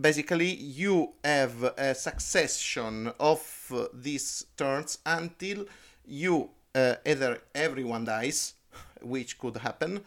basically 0.00 0.54
you 0.54 1.12
have 1.24 1.62
a 1.76 1.94
succession 1.94 3.12
of 3.20 3.72
uh, 3.74 3.86
these 3.92 4.46
turns 4.56 4.98
until 5.04 5.66
you 6.04 6.50
uh, 6.74 6.94
either 7.06 7.38
everyone 7.54 8.04
dies 8.04 8.54
which 9.02 9.38
could 9.38 9.56
happen 9.58 10.02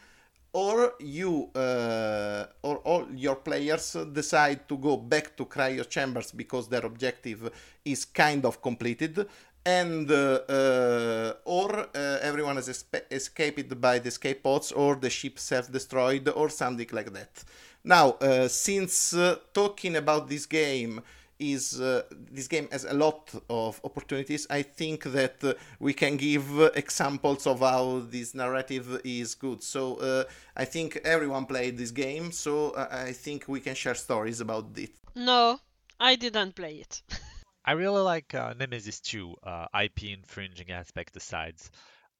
or 0.56 0.94
you 1.00 1.50
uh, 1.54 2.46
or 2.62 2.78
all 2.78 3.06
your 3.14 3.36
players 3.36 3.94
decide 4.12 4.66
to 4.66 4.78
go 4.78 4.96
back 4.96 5.36
to 5.36 5.44
cryo 5.44 5.86
chambers 5.86 6.32
because 6.32 6.66
their 6.66 6.86
objective 6.86 7.50
is 7.84 8.06
kind 8.06 8.42
of 8.46 8.62
completed 8.62 9.26
and 9.66 10.10
uh, 10.10 10.40
uh, 10.48 11.32
or 11.44 11.70
uh, 11.78 12.18
everyone 12.22 12.56
has 12.56 12.86
escaped 13.10 13.78
by 13.78 13.98
the 13.98 14.08
escape 14.08 14.42
pods 14.42 14.72
or 14.72 14.96
the 14.96 15.10
ship 15.10 15.38
self-destroyed 15.38 16.26
or 16.30 16.48
something 16.48 16.88
like 16.92 17.12
that. 17.12 17.44
Now, 17.84 18.12
uh, 18.12 18.48
since 18.48 19.12
uh, 19.12 19.36
talking 19.52 19.96
about 19.96 20.28
this 20.28 20.46
game 20.46 21.02
is 21.38 21.80
uh, 21.80 22.02
this 22.30 22.48
game 22.48 22.68
has 22.72 22.84
a 22.84 22.94
lot 22.94 23.32
of 23.48 23.80
opportunities, 23.84 24.46
I 24.50 24.62
think 24.62 25.04
that 25.04 25.42
uh, 25.42 25.54
we 25.78 25.92
can 25.92 26.16
give 26.16 26.46
examples 26.74 27.46
of 27.46 27.60
how 27.60 28.02
this 28.08 28.34
narrative 28.34 29.00
is 29.04 29.34
good. 29.34 29.62
So 29.62 29.96
uh, 29.96 30.24
I 30.56 30.64
think 30.64 30.96
everyone 31.04 31.46
played 31.46 31.78
this 31.78 31.90
game, 31.90 32.32
so 32.32 32.70
uh, 32.70 32.88
I 32.90 33.12
think 33.12 33.44
we 33.48 33.60
can 33.60 33.74
share 33.74 33.94
stories 33.94 34.40
about 34.40 34.66
it. 34.76 34.94
No, 35.14 35.60
I 36.00 36.16
didn't 36.16 36.54
play 36.54 36.76
it. 36.76 37.02
I 37.64 37.72
really 37.72 38.02
like 38.02 38.32
Nemesis 38.32 39.00
2, 39.00 39.34
IP 39.82 40.04
infringing 40.04 40.70
aspect 40.70 41.16
aside. 41.16 41.56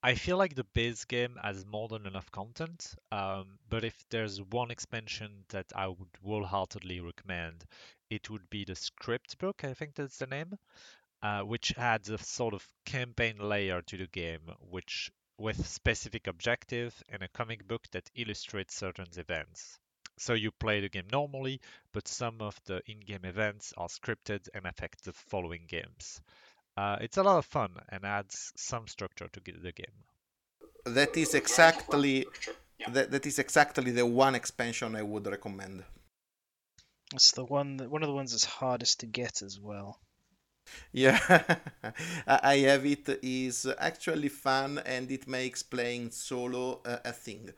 I 0.02 0.14
feel 0.14 0.36
like 0.36 0.54
the 0.54 0.62
base 0.62 1.04
game 1.04 1.36
has 1.42 1.66
more 1.66 1.88
than 1.88 2.06
enough 2.06 2.30
content, 2.30 2.94
um, 3.10 3.58
but 3.68 3.82
if 3.82 4.04
there's 4.10 4.40
one 4.40 4.70
expansion 4.70 5.44
that 5.48 5.66
I 5.74 5.88
would 5.88 6.16
wholeheartedly 6.22 7.00
recommend, 7.00 7.64
it 8.10 8.30
would 8.30 8.48
be 8.50 8.64
the 8.64 8.74
script 8.74 9.38
book, 9.38 9.64
I 9.64 9.74
think 9.74 9.94
that's 9.94 10.18
the 10.18 10.26
name, 10.26 10.58
uh, 11.22 11.40
which 11.40 11.76
adds 11.76 12.10
a 12.10 12.18
sort 12.18 12.54
of 12.54 12.68
campaign 12.84 13.38
layer 13.38 13.82
to 13.82 13.96
the 13.96 14.06
game, 14.06 14.50
which 14.70 15.10
with 15.38 15.66
specific 15.66 16.26
objective 16.26 17.02
and 17.08 17.22
a 17.22 17.28
comic 17.28 17.66
book 17.66 17.82
that 17.92 18.10
illustrates 18.14 18.74
certain 18.74 19.06
events. 19.16 19.78
So 20.18 20.32
you 20.32 20.50
play 20.50 20.80
the 20.80 20.88
game 20.88 21.08
normally, 21.12 21.60
but 21.92 22.08
some 22.08 22.40
of 22.40 22.58
the 22.64 22.80
in-game 22.86 23.24
events 23.24 23.74
are 23.76 23.88
scripted 23.88 24.48
and 24.54 24.64
affect 24.64 25.04
the 25.04 25.12
following 25.12 25.66
games. 25.68 26.22
Uh, 26.76 26.96
it's 27.00 27.18
a 27.18 27.22
lot 27.22 27.38
of 27.38 27.44
fun 27.44 27.70
and 27.90 28.04
adds 28.04 28.52
some 28.56 28.86
structure 28.86 29.28
to 29.28 29.40
the 29.40 29.72
game. 29.72 30.04
That 30.84 31.16
is 31.16 31.34
exactly 31.34 32.26
that, 32.88 33.10
that 33.10 33.26
is 33.26 33.38
exactly 33.38 33.90
the 33.90 34.06
one 34.06 34.34
expansion 34.34 34.94
I 34.94 35.02
would 35.02 35.26
recommend. 35.26 35.84
It's 37.14 37.32
the 37.32 37.44
one 37.44 37.76
that, 37.76 37.90
one 37.90 38.02
of 38.02 38.08
the 38.08 38.14
ones 38.14 38.32
that's 38.32 38.44
hardest 38.44 39.00
to 39.00 39.06
get 39.06 39.42
as 39.42 39.60
well. 39.60 40.00
Yeah, 40.92 41.18
I 42.26 42.56
have 42.58 42.84
it. 42.84 43.20
is 43.22 43.66
actually 43.78 44.28
fun 44.28 44.80
and 44.84 45.10
it 45.10 45.28
makes 45.28 45.62
playing 45.62 46.10
solo 46.10 46.80
uh, 46.84 46.98
a 47.04 47.12
thing. 47.12 47.50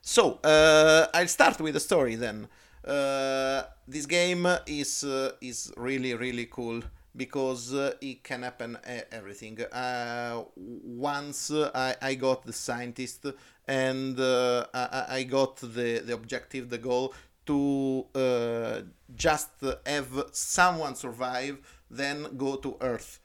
So 0.00 0.38
uh, 0.44 1.08
I'll 1.12 1.28
start 1.28 1.60
with 1.60 1.74
the 1.74 1.80
story 1.80 2.14
then. 2.14 2.46
Uh, 2.86 3.62
this 3.88 4.06
game 4.06 4.46
is 4.66 5.04
uh, 5.04 5.32
is 5.40 5.72
really 5.76 6.14
really 6.14 6.46
cool 6.46 6.82
because 7.16 7.72
uh, 7.72 7.94
it 8.00 8.22
can 8.22 8.42
happen 8.42 8.76
everything. 9.10 9.60
Uh, 9.62 10.44
once 10.56 11.50
I, 11.50 11.96
I 12.02 12.14
got 12.14 12.44
the 12.44 12.52
scientist 12.52 13.26
and 13.66 14.20
I, 14.20 15.04
I 15.08 15.22
got 15.22 15.56
the, 15.56 16.02
the 16.04 16.12
objective, 16.12 16.68
the 16.68 16.78
goal 16.78 17.14
to 17.46 18.06
uh, 18.14 18.80
just 19.14 19.50
have 19.86 20.24
someone 20.32 20.94
survive, 20.94 21.58
then 21.90 22.36
go 22.36 22.56
to 22.56 22.76
Earth. 22.80 23.20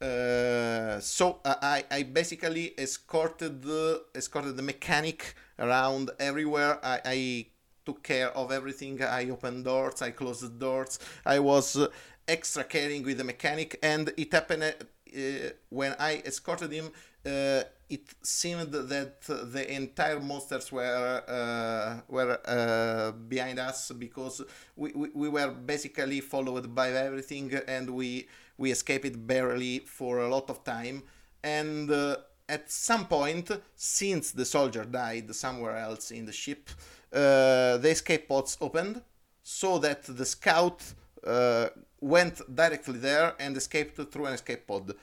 Uh, 0.00 0.98
so 1.00 1.40
I, 1.44 1.84
I 1.90 2.02
basically 2.04 2.72
escorted 2.78 3.62
the, 3.62 4.02
escorted 4.14 4.56
the 4.56 4.62
mechanic 4.62 5.34
around 5.58 6.10
everywhere. 6.18 6.78
I, 6.82 7.00
I 7.04 7.46
took 7.84 8.02
care 8.02 8.30
of 8.36 8.50
everything. 8.50 9.02
I 9.02 9.28
opened 9.28 9.64
doors, 9.64 10.00
I 10.00 10.10
closed 10.10 10.42
the 10.42 10.48
doors. 10.48 10.98
I 11.26 11.38
was 11.38 11.76
uh, 11.76 11.88
extra 12.26 12.64
caring 12.64 13.02
with 13.04 13.18
the 13.18 13.24
mechanic, 13.24 13.78
and 13.82 14.12
it 14.16 14.32
happened 14.32 14.62
uh, 14.62 15.50
when 15.68 15.94
I 15.98 16.22
escorted 16.24 16.72
him. 16.72 16.92
Uh, 17.24 17.62
it 17.90 18.14
seemed 18.22 18.70
that 18.72 19.20
the 19.22 19.74
entire 19.74 20.20
monsters 20.20 20.70
were 20.70 21.22
uh, 21.28 22.00
were 22.08 22.38
uh, 22.46 23.10
behind 23.12 23.58
us 23.58 23.90
because 23.90 24.42
we, 24.76 24.92
we, 24.92 25.08
we 25.12 25.28
were 25.28 25.50
basically 25.50 26.20
followed 26.20 26.74
by 26.74 26.92
everything, 26.92 27.52
and 27.66 27.90
we 27.90 28.28
we 28.56 28.70
escaped 28.70 29.26
barely 29.26 29.80
for 29.80 30.20
a 30.20 30.28
lot 30.28 30.48
of 30.50 30.62
time. 30.64 31.02
And 31.42 31.90
uh, 31.90 32.16
at 32.48 32.70
some 32.70 33.06
point, 33.06 33.50
since 33.74 34.32
the 34.32 34.44
soldier 34.44 34.84
died 34.84 35.34
somewhere 35.34 35.76
else 35.76 36.10
in 36.10 36.26
the 36.26 36.32
ship, 36.32 36.70
uh, 37.12 37.76
the 37.78 37.90
escape 37.90 38.28
pods 38.28 38.56
opened 38.60 39.02
so 39.42 39.78
that 39.78 40.04
the 40.04 40.24
scout 40.24 40.82
uh, 41.26 41.68
went 42.00 42.40
directly 42.54 42.98
there 42.98 43.34
and 43.38 43.56
escaped 43.56 43.96
through 44.12 44.26
an 44.26 44.34
escape 44.34 44.66
pod. 44.66 44.94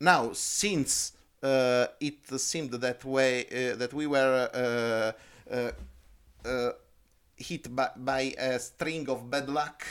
Now, 0.00 0.32
since 0.32 1.12
it 1.42 2.40
seemed 2.40 2.72
that 2.72 3.04
way 3.04 3.46
uh, 3.46 3.76
that 3.76 3.92
we 3.92 4.06
were 4.06 5.14
uh, 6.44 6.70
hit 7.36 7.74
by, 7.74 7.90
by, 7.96 8.34
a 8.38 8.58
string 8.58 9.08
of 9.08 9.30
bad 9.30 9.48
luck, 9.48 9.84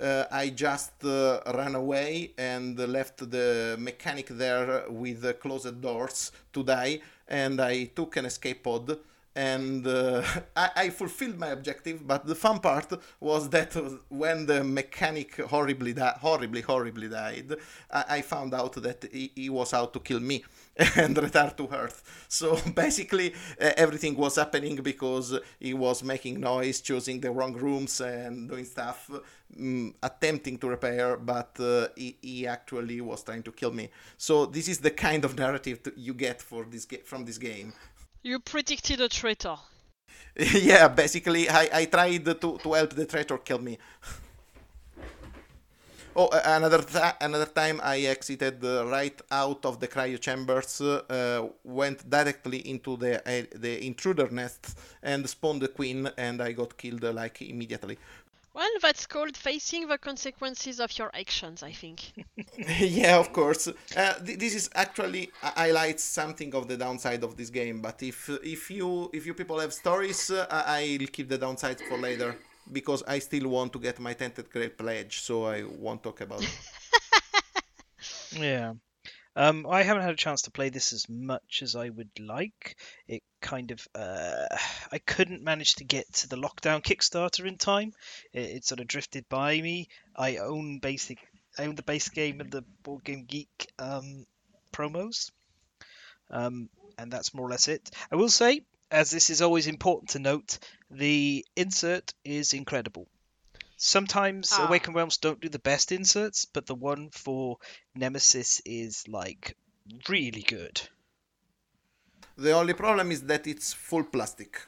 uh, 0.00 0.24
I 0.30 0.50
just 0.50 1.04
uh, 1.04 1.40
ran 1.54 1.74
away 1.74 2.32
and 2.36 2.78
left 2.78 3.30
the 3.30 3.76
mechanic 3.78 4.28
there 4.28 4.84
with 4.88 5.22
the 5.22 5.34
closed 5.34 5.80
doors 5.80 6.32
to 6.52 6.62
die, 6.62 7.00
and 7.28 7.60
I 7.60 7.84
took 7.84 8.16
an 8.16 8.26
escape 8.26 8.62
pod 8.64 8.98
and 9.36 9.86
uh, 9.86 10.22
I, 10.56 10.70
I, 10.76 10.90
fulfilled 10.90 11.38
my 11.38 11.48
objective. 11.48 12.06
But 12.06 12.26
the 12.26 12.34
fun 12.34 12.60
part 12.60 12.92
was 13.20 13.48
that 13.50 13.74
when 14.08 14.46
the 14.46 14.62
mechanic 14.62 15.40
horribly, 15.40 15.92
di- 15.92 16.18
horribly, 16.20 16.60
horribly 16.60 17.08
died, 17.08 17.56
I, 17.90 18.04
I 18.08 18.22
found 18.22 18.54
out 18.54 18.74
that 18.74 19.08
he, 19.12 19.32
he, 19.34 19.50
was 19.50 19.74
out 19.74 19.92
to 19.94 20.00
kill 20.00 20.20
me 20.20 20.44
and 20.96 21.16
return 21.16 21.52
to 21.56 21.68
Earth. 21.72 22.26
So 22.28 22.56
basically, 22.74 23.34
uh, 23.60 23.72
everything 23.76 24.16
was 24.16 24.36
happening 24.36 24.76
because 24.76 25.38
he 25.60 25.74
was 25.74 26.02
making 26.02 26.40
noise, 26.40 26.80
choosing 26.80 27.20
the 27.20 27.30
wrong 27.30 27.54
rooms, 27.54 28.00
and 28.00 28.48
doing 28.48 28.64
stuff, 28.64 29.10
um, 29.58 29.94
attempting 30.02 30.58
to 30.58 30.68
repair, 30.68 31.16
but 31.16 31.56
uh, 31.60 31.88
he, 31.96 32.16
he, 32.20 32.46
actually 32.46 33.00
was 33.00 33.22
trying 33.22 33.42
to 33.42 33.52
kill 33.52 33.72
me. 33.72 33.88
So 34.16 34.46
this 34.46 34.68
is 34.68 34.78
the 34.78 34.90
kind 34.90 35.24
of 35.24 35.38
narrative 35.38 35.80
you 35.96 36.14
get 36.14 36.42
for 36.42 36.64
this 36.64 36.84
ga- 36.84 37.02
from 37.04 37.24
this 37.24 37.38
game. 37.38 37.72
You 38.22 38.40
predicted 38.40 39.00
a 39.00 39.08
traitor. 39.08 39.56
yeah, 40.36 40.88
basically, 40.88 41.48
I, 41.48 41.68
I 41.72 41.84
tried 41.84 42.24
to, 42.24 42.34
to 42.34 42.72
help 42.72 42.90
the 42.94 43.06
traitor 43.06 43.38
kill 43.38 43.60
me. 43.60 43.78
Oh, 46.16 46.28
another 46.44 46.82
th- 46.82 47.14
another 47.20 47.46
time 47.46 47.80
I 47.82 48.00
exited 48.00 48.64
uh, 48.64 48.86
right 48.86 49.20
out 49.30 49.64
of 49.64 49.80
the 49.80 49.88
cryo 49.88 50.20
chambers, 50.20 50.80
uh, 50.80 51.48
went 51.64 52.08
directly 52.08 52.58
into 52.68 52.96
the 52.96 53.20
uh, 53.20 53.46
the 53.54 53.84
intruder 53.84 54.28
nest 54.30 54.78
and 55.02 55.28
spawned 55.28 55.62
the 55.62 55.68
queen, 55.68 56.10
and 56.16 56.40
I 56.40 56.52
got 56.52 56.76
killed 56.76 57.02
like 57.02 57.42
immediately. 57.42 57.98
Well, 58.54 58.70
that's 58.80 59.06
called 59.06 59.36
facing 59.36 59.88
the 59.88 59.98
consequences 59.98 60.78
of 60.78 60.96
your 60.96 61.10
actions, 61.12 61.64
I 61.64 61.72
think. 61.72 62.12
yeah, 62.78 63.18
of 63.18 63.32
course. 63.32 63.66
Uh, 63.66 64.14
th- 64.24 64.38
this 64.38 64.54
is 64.54 64.70
actually 64.76 65.30
highlights 65.42 66.04
something 66.04 66.54
of 66.54 66.68
the 66.68 66.76
downside 66.76 67.24
of 67.24 67.36
this 67.36 67.50
game. 67.50 67.80
But 67.80 68.00
if 68.02 68.30
if 68.44 68.70
you 68.70 69.10
if 69.12 69.26
you 69.26 69.34
people 69.34 69.58
have 69.58 69.72
stories, 69.72 70.30
uh, 70.30 70.46
I'll 70.48 71.06
keep 71.08 71.28
the 71.28 71.38
downsides 71.38 71.82
for 71.88 71.98
later 71.98 72.36
because 72.70 73.02
I 73.06 73.18
still 73.18 73.48
want 73.48 73.72
to 73.72 73.78
get 73.78 73.98
my 74.00 74.14
Tainted 74.14 74.50
Grail 74.50 74.70
pledge, 74.70 75.20
so 75.20 75.44
I 75.44 75.64
won't 75.64 76.02
talk 76.02 76.20
about 76.20 76.42
it. 76.42 76.58
yeah. 78.32 78.74
Um, 79.36 79.66
I 79.68 79.82
haven't 79.82 80.04
had 80.04 80.12
a 80.12 80.16
chance 80.16 80.42
to 80.42 80.52
play 80.52 80.68
this 80.68 80.92
as 80.92 81.08
much 81.08 81.60
as 81.62 81.74
I 81.74 81.88
would 81.88 82.20
like. 82.20 82.76
It 83.08 83.22
kind 83.40 83.72
of, 83.72 83.86
uh, 83.94 84.46
I 84.92 84.98
couldn't 84.98 85.42
manage 85.42 85.74
to 85.76 85.84
get 85.84 86.12
to 86.14 86.28
the 86.28 86.36
lockdown 86.36 86.82
Kickstarter 86.82 87.44
in 87.44 87.58
time. 87.58 87.92
It, 88.32 88.56
it, 88.56 88.64
sort 88.64 88.80
of 88.80 88.86
drifted 88.86 89.28
by 89.28 89.60
me. 89.60 89.88
I 90.14 90.36
own 90.36 90.78
basic, 90.78 91.18
I 91.58 91.64
own 91.66 91.74
the 91.74 91.82
base 91.82 92.08
game 92.10 92.40
and 92.40 92.50
the 92.50 92.62
Board 92.84 93.02
Game 93.02 93.24
Geek 93.24 93.72
um, 93.80 94.24
promos, 94.72 95.32
um, 96.30 96.68
and 96.96 97.10
that's 97.10 97.34
more 97.34 97.46
or 97.46 97.50
less 97.50 97.66
it. 97.66 97.90
I 98.12 98.16
will 98.16 98.28
say, 98.28 98.62
as 98.94 99.10
this 99.10 99.28
is 99.28 99.42
always 99.42 99.66
important 99.66 100.10
to 100.10 100.20
note, 100.20 100.58
the 100.88 101.44
insert 101.56 102.14
is 102.24 102.52
incredible. 102.52 103.08
Sometimes 103.76 104.50
ah. 104.52 104.66
Awakened 104.66 104.94
Realms 104.94 105.18
don't 105.18 105.40
do 105.40 105.48
the 105.48 105.58
best 105.58 105.90
inserts, 105.90 106.44
but 106.44 106.66
the 106.66 106.76
one 106.76 107.10
for 107.10 107.58
Nemesis 107.96 108.62
is 108.64 109.06
like 109.08 109.56
really 110.08 110.42
good. 110.42 110.80
The 112.36 112.52
only 112.52 112.74
problem 112.74 113.10
is 113.10 113.22
that 113.22 113.48
it's 113.48 113.72
full 113.72 114.04
plastic. 114.04 114.60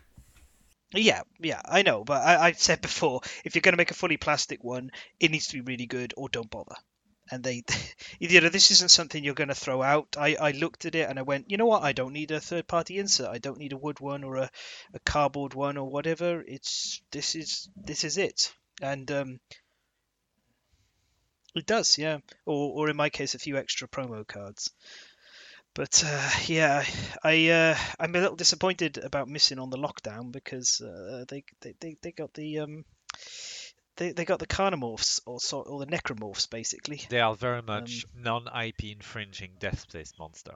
Yeah, 0.93 1.23
yeah, 1.39 1.63
I 1.65 1.83
know, 1.83 2.05
but 2.05 2.23
I, 2.23 2.49
I 2.49 2.53
said 2.53 2.81
before, 2.89 3.21
if 3.45 3.55
you're 3.55 3.63
going 3.63 3.75
to 3.75 3.79
make 3.79 3.93
a 3.93 3.95
fully 4.03 4.17
plastic 4.17 4.65
one, 4.65 4.91
it 5.21 5.31
needs 5.31 5.47
to 5.49 5.55
be 5.55 5.73
really 5.73 5.87
good, 5.87 6.15
or 6.17 6.29
don't 6.29 6.51
bother. 6.51 6.77
And 7.31 7.43
they, 7.43 7.65
you 8.19 8.41
know, 8.41 8.49
this 8.49 8.71
isn't 8.71 8.91
something 8.91 9.23
you're 9.23 9.35
going 9.35 9.49
to 9.49 9.55
throw 9.55 9.83
out. 9.83 10.17
I, 10.19 10.37
I 10.37 10.51
looked 10.53 10.85
at 10.85 10.95
it 10.95 11.09
and 11.09 11.19
I 11.19 11.23
went, 11.23 11.51
you 11.51 11.57
know 11.57 11.67
what? 11.67 11.83
I 11.83 11.93
don't 11.93 12.13
need 12.13 12.31
a 12.31 12.41
third 12.41 12.67
party 12.67 12.99
insert. 12.99 13.29
I 13.29 13.39
don't 13.39 13.59
need 13.59 13.73
a 13.73 13.79
wood 13.79 14.01
one 14.01 14.25
or 14.25 14.37
a, 14.37 14.51
a 14.95 14.99
cardboard 15.01 15.55
one 15.55 15.77
or 15.77 15.89
whatever. 15.89 16.43
It's 16.47 17.01
this 17.11 17.35
is 17.35 17.69
this 17.77 18.05
is 18.05 18.19
it 18.19 18.53
and 18.81 19.11
um, 19.11 19.41
it 21.55 21.67
does, 21.67 21.99
yeah. 21.99 22.19
Or, 22.45 22.73
or 22.73 22.91
in 22.91 22.97
my 22.97 23.11
case, 23.11 23.35
a 23.35 23.39
few 23.39 23.57
extra 23.57 23.89
promo 23.89 24.27
cards. 24.27 24.71
But 25.75 26.03
uh, 26.07 26.31
yeah, 26.47 26.85
I 27.23 27.49
uh, 27.49 27.77
I'm 28.01 28.15
a 28.15 28.21
little 28.21 28.37
disappointed 28.37 28.99
about 28.99 29.29
missing 29.29 29.59
on 29.59 29.71
the 29.71 29.77
lockdown 29.77 30.33
because 30.33 30.81
uh, 30.81 31.25
they, 31.29 31.45
they, 31.61 31.75
they 31.81 31.97
they 32.01 32.13
got 32.13 32.33
the 32.33 32.61
um 32.61 32.85
they, 33.97 34.13
they 34.13 34.25
got 34.25 34.39
the 34.39 34.47
carnomorphs 34.47 35.21
or 35.27 35.41
so, 35.41 35.61
or 35.63 35.85
the 35.85 35.87
necromorphs 35.87 36.49
basically. 36.49 37.03
They 37.09 37.21
are 37.21 37.35
very 37.35 37.63
much 37.63 38.05
um, 38.15 38.23
non-IP 38.23 38.85
infringing 38.85 39.53
Dead 39.59 39.79
Space 39.79 40.13
monster. 40.19 40.55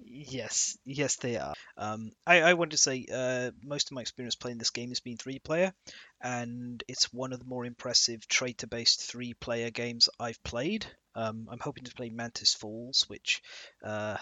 Yes, 0.00 0.78
yes, 0.84 1.16
they 1.16 1.36
are. 1.36 1.54
Um, 1.76 2.12
I, 2.24 2.42
I 2.42 2.54
want 2.54 2.70
to 2.70 2.78
say 2.78 3.06
uh, 3.12 3.50
most 3.62 3.88
of 3.88 3.94
my 3.96 4.00
experience 4.00 4.36
playing 4.36 4.58
this 4.58 4.70
game 4.70 4.90
has 4.90 5.00
been 5.00 5.16
three 5.16 5.40
player, 5.40 5.74
and 6.20 6.82
it's 6.86 7.12
one 7.12 7.32
of 7.32 7.40
the 7.40 7.44
more 7.44 7.64
impressive 7.64 8.26
traitor 8.28 8.68
based 8.68 9.02
three 9.02 9.34
player 9.34 9.70
games 9.70 10.08
I've 10.20 10.42
played. 10.44 10.86
Um, 11.16 11.48
I'm 11.50 11.58
hoping 11.58 11.84
to 11.84 11.94
play 11.94 12.10
Mantis 12.10 12.54
Falls, 12.54 13.06
which 13.08 13.42
uh, 13.82 14.18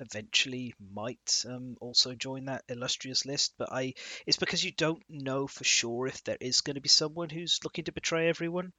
eventually 0.00 0.74
might 0.92 1.44
um, 1.48 1.76
also 1.80 2.14
join 2.14 2.46
that 2.46 2.64
illustrious 2.68 3.24
list. 3.24 3.54
But 3.58 3.72
I, 3.72 3.94
it's 4.26 4.38
because 4.38 4.64
you 4.64 4.72
don't 4.72 5.02
know 5.08 5.46
for 5.46 5.64
sure 5.64 6.06
if 6.06 6.24
there 6.24 6.38
is 6.40 6.62
going 6.62 6.74
to 6.74 6.80
be 6.80 6.88
someone 6.88 7.30
who's 7.30 7.60
looking 7.62 7.84
to 7.84 7.92
betray 7.92 8.28
everyone. 8.28 8.72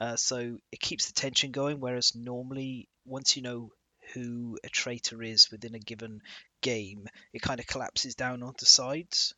Uh, 0.00 0.16
so 0.16 0.56
it 0.70 0.80
keeps 0.80 1.06
the 1.06 1.12
tension 1.12 1.50
going. 1.50 1.80
Whereas 1.80 2.14
normally, 2.14 2.88
once 3.04 3.36
you 3.36 3.42
know 3.42 3.72
who 4.14 4.58
a 4.64 4.68
traitor 4.68 5.22
is 5.22 5.50
within 5.50 5.74
a 5.74 5.80
given 5.80 6.20
game, 6.62 7.06
it 7.32 7.42
kind 7.42 7.60
of 7.60 7.66
collapses 7.66 8.14
down 8.14 8.42
onto 8.42 8.64
sides. 8.64 9.34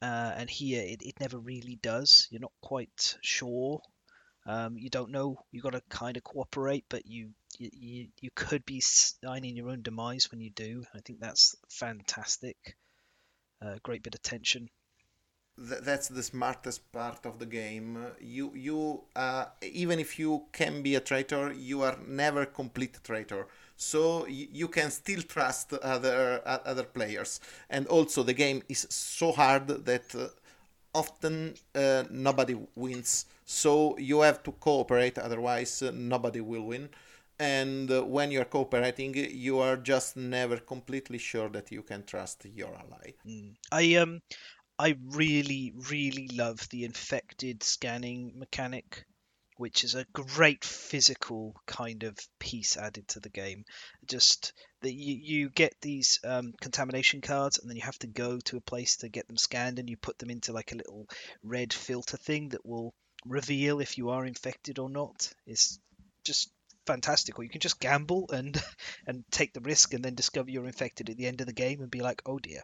Uh, 0.00 0.32
and 0.36 0.48
here 0.48 0.82
it, 0.82 1.02
it 1.02 1.20
never 1.20 1.38
really 1.38 1.78
does. 1.82 2.28
You're 2.30 2.40
not 2.40 2.52
quite 2.62 3.16
sure. 3.20 3.80
Um, 4.48 4.78
you 4.78 4.88
don't 4.88 5.10
know. 5.10 5.38
You've 5.52 5.62
got 5.62 5.74
to 5.74 5.82
kind 5.90 6.16
of 6.16 6.24
cooperate, 6.24 6.86
but 6.88 7.06
you, 7.06 7.30
you 7.58 8.08
you 8.20 8.30
could 8.34 8.64
be 8.64 8.80
signing 8.80 9.56
your 9.56 9.68
own 9.68 9.82
demise 9.82 10.30
when 10.30 10.40
you 10.40 10.50
do. 10.50 10.84
I 10.94 11.00
think 11.04 11.20
that's 11.20 11.54
fantastic. 11.68 12.56
Uh, 13.60 13.74
great 13.82 14.02
bit 14.02 14.14
of 14.14 14.22
tension. 14.22 14.70
that's 15.58 16.08
the 16.08 16.22
smartest 16.22 16.90
part 16.92 17.26
of 17.26 17.38
the 17.38 17.46
game. 17.46 18.06
You 18.20 18.52
you 18.54 19.02
uh, 19.14 19.46
even 19.60 19.98
if 19.98 20.18
you 20.18 20.44
can 20.52 20.82
be 20.82 20.94
a 20.94 21.00
traitor, 21.00 21.52
you 21.52 21.82
are 21.82 21.98
never 22.06 22.46
complete 22.46 22.98
traitor 23.04 23.48
so 23.76 24.26
you 24.26 24.66
can 24.68 24.90
still 24.90 25.22
trust 25.22 25.72
other 25.72 26.42
other 26.44 26.82
players 26.82 27.40
and 27.70 27.86
also 27.86 28.24
the 28.24 28.34
game 28.34 28.60
is 28.68 28.86
so 28.90 29.30
hard 29.30 29.68
that 29.68 30.14
uh, 30.16 30.26
often 30.94 31.54
uh, 31.74 32.04
nobody 32.10 32.56
wins. 32.74 33.26
So 33.44 33.96
you 33.98 34.20
have 34.20 34.42
to 34.44 34.52
cooperate 34.52 35.18
otherwise 35.18 35.82
uh, 35.82 35.92
nobody 35.94 36.40
will 36.40 36.62
win. 36.62 36.88
And 37.38 37.90
uh, 37.90 38.02
when 38.02 38.30
you're 38.30 38.44
cooperating 38.44 39.14
you 39.14 39.60
are 39.60 39.76
just 39.76 40.16
never 40.16 40.56
completely 40.58 41.18
sure 41.18 41.48
that 41.50 41.70
you 41.70 41.82
can 41.82 42.04
trust 42.04 42.44
your 42.44 42.74
ally. 42.74 43.12
Mm. 43.26 43.54
i 43.70 43.94
um 43.94 44.20
i 44.78 44.96
really 45.10 45.72
really 45.90 46.28
love 46.34 46.68
the 46.70 46.84
infected 46.84 47.62
scanning 47.62 48.32
mechanic 48.36 49.04
which 49.58 49.82
is 49.82 49.94
a 49.94 50.06
great 50.12 50.64
physical 50.64 51.54
kind 51.66 52.04
of 52.04 52.16
piece 52.38 52.76
added 52.76 53.06
to 53.08 53.20
the 53.20 53.28
game. 53.28 53.64
Just 54.06 54.52
that 54.82 54.92
you, 54.92 55.16
you 55.20 55.50
get 55.50 55.74
these 55.80 56.20
um, 56.24 56.54
contamination 56.60 57.20
cards, 57.20 57.58
and 57.58 57.68
then 57.68 57.76
you 57.76 57.82
have 57.82 57.98
to 57.98 58.06
go 58.06 58.38
to 58.38 58.56
a 58.56 58.62
place 58.62 58.96
to 58.98 59.08
get 59.08 59.26
them 59.26 59.36
scanned, 59.36 59.78
and 59.78 59.90
you 59.90 59.96
put 59.96 60.16
them 60.18 60.30
into 60.30 60.52
like 60.52 60.72
a 60.72 60.76
little 60.76 61.08
red 61.42 61.72
filter 61.72 62.16
thing 62.16 62.50
that 62.50 62.64
will 62.64 62.94
reveal 63.26 63.80
if 63.80 63.98
you 63.98 64.10
are 64.10 64.24
infected 64.24 64.78
or 64.78 64.88
not. 64.88 65.30
It's 65.44 65.80
just 66.24 66.50
fantastic. 66.86 67.38
Or 67.38 67.42
you 67.42 67.50
can 67.50 67.60
just 67.60 67.80
gamble 67.80 68.30
and 68.30 68.56
and 69.06 69.24
take 69.32 69.52
the 69.52 69.60
risk, 69.60 69.92
and 69.92 70.04
then 70.04 70.14
discover 70.14 70.50
you're 70.50 70.66
infected 70.66 71.10
at 71.10 71.16
the 71.16 71.26
end 71.26 71.40
of 71.40 71.48
the 71.48 71.52
game, 71.52 71.80
and 71.82 71.90
be 71.90 72.00
like, 72.00 72.22
oh 72.26 72.38
dear. 72.38 72.62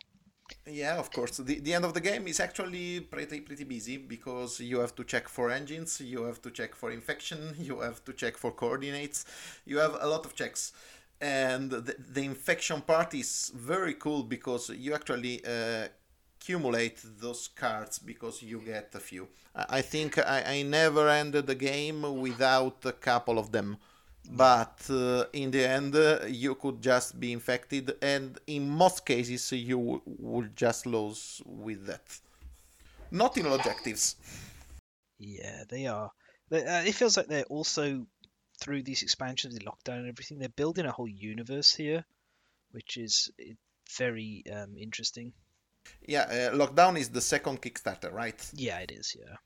Yeah, 0.66 0.98
of 0.98 1.10
course. 1.10 1.38
The, 1.38 1.60
the 1.60 1.72
end 1.74 1.84
of 1.84 1.94
the 1.94 2.00
game 2.00 2.26
is 2.26 2.38
actually 2.40 3.00
pretty 3.00 3.40
pretty 3.40 3.64
busy 3.64 3.96
because 3.96 4.60
you 4.60 4.78
have 4.80 4.94
to 4.96 5.04
check 5.04 5.28
for 5.28 5.50
engines, 5.50 6.00
you 6.00 6.24
have 6.24 6.40
to 6.42 6.50
check 6.50 6.74
for 6.74 6.90
infection, 6.90 7.54
you 7.58 7.80
have 7.80 8.04
to 8.04 8.12
check 8.12 8.36
for 8.36 8.50
coordinates, 8.52 9.24
you 9.64 9.78
have 9.78 9.96
a 10.00 10.06
lot 10.06 10.24
of 10.26 10.34
checks. 10.34 10.72
And 11.20 11.70
the, 11.70 11.96
the 11.98 12.22
infection 12.24 12.82
part 12.82 13.14
is 13.14 13.52
very 13.54 13.94
cool 13.94 14.22
because 14.22 14.68
you 14.68 14.94
actually 14.94 15.42
uh, 15.46 15.88
accumulate 16.38 17.00
those 17.20 17.48
cards 17.48 17.98
because 17.98 18.42
you 18.42 18.60
get 18.60 18.94
a 18.94 19.00
few. 19.00 19.28
I, 19.54 19.78
I 19.78 19.82
think 19.82 20.18
I, 20.18 20.42
I 20.58 20.62
never 20.62 21.08
ended 21.08 21.46
the 21.46 21.54
game 21.54 22.02
without 22.20 22.84
a 22.84 22.92
couple 22.92 23.38
of 23.38 23.52
them 23.52 23.78
but 24.30 24.78
uh, 24.90 25.24
in 25.32 25.50
the 25.50 25.66
end 25.68 25.94
uh, 25.94 26.20
you 26.26 26.54
could 26.54 26.80
just 26.80 27.18
be 27.20 27.32
infected 27.32 27.96
and 28.02 28.38
in 28.46 28.68
most 28.68 29.04
cases 29.04 29.52
you 29.52 29.76
w- 29.78 30.02
would 30.06 30.56
just 30.56 30.86
lose 30.86 31.42
with 31.46 31.86
that 31.86 32.20
not 33.10 33.36
in 33.36 33.46
all 33.46 33.54
objectives 33.54 34.16
Yeah, 35.18 35.64
they 35.68 35.86
are. 35.86 36.12
Uh, 36.52 36.82
it 36.86 36.94
feels 36.94 37.16
like 37.16 37.26
they're 37.26 37.44
also 37.44 38.06
through 38.60 38.82
these 38.84 39.02
expansions, 39.02 39.54
the 39.54 39.64
lockdown 39.64 39.98
and 39.98 40.08
everything. 40.08 40.38
They're 40.38 40.48
building 40.50 40.86
a 40.86 40.92
whole 40.92 41.08
universe 41.08 41.74
here, 41.74 42.04
which 42.72 42.96
is 42.96 43.30
eh, 43.40 43.54
very 43.96 44.44
um, 44.52 44.76
interesting. 44.78 45.32
yeah 46.06 46.22
uh, 46.22 46.54
lockdown 46.54 46.98
is 46.98 47.08
the 47.10 47.20
second 47.20 47.60
kickstarter 47.62 48.12
right 48.12 48.52
Yeah, 48.52 48.78
it 48.78 48.90
is. 48.90 49.14
Yeah. 49.18 49.36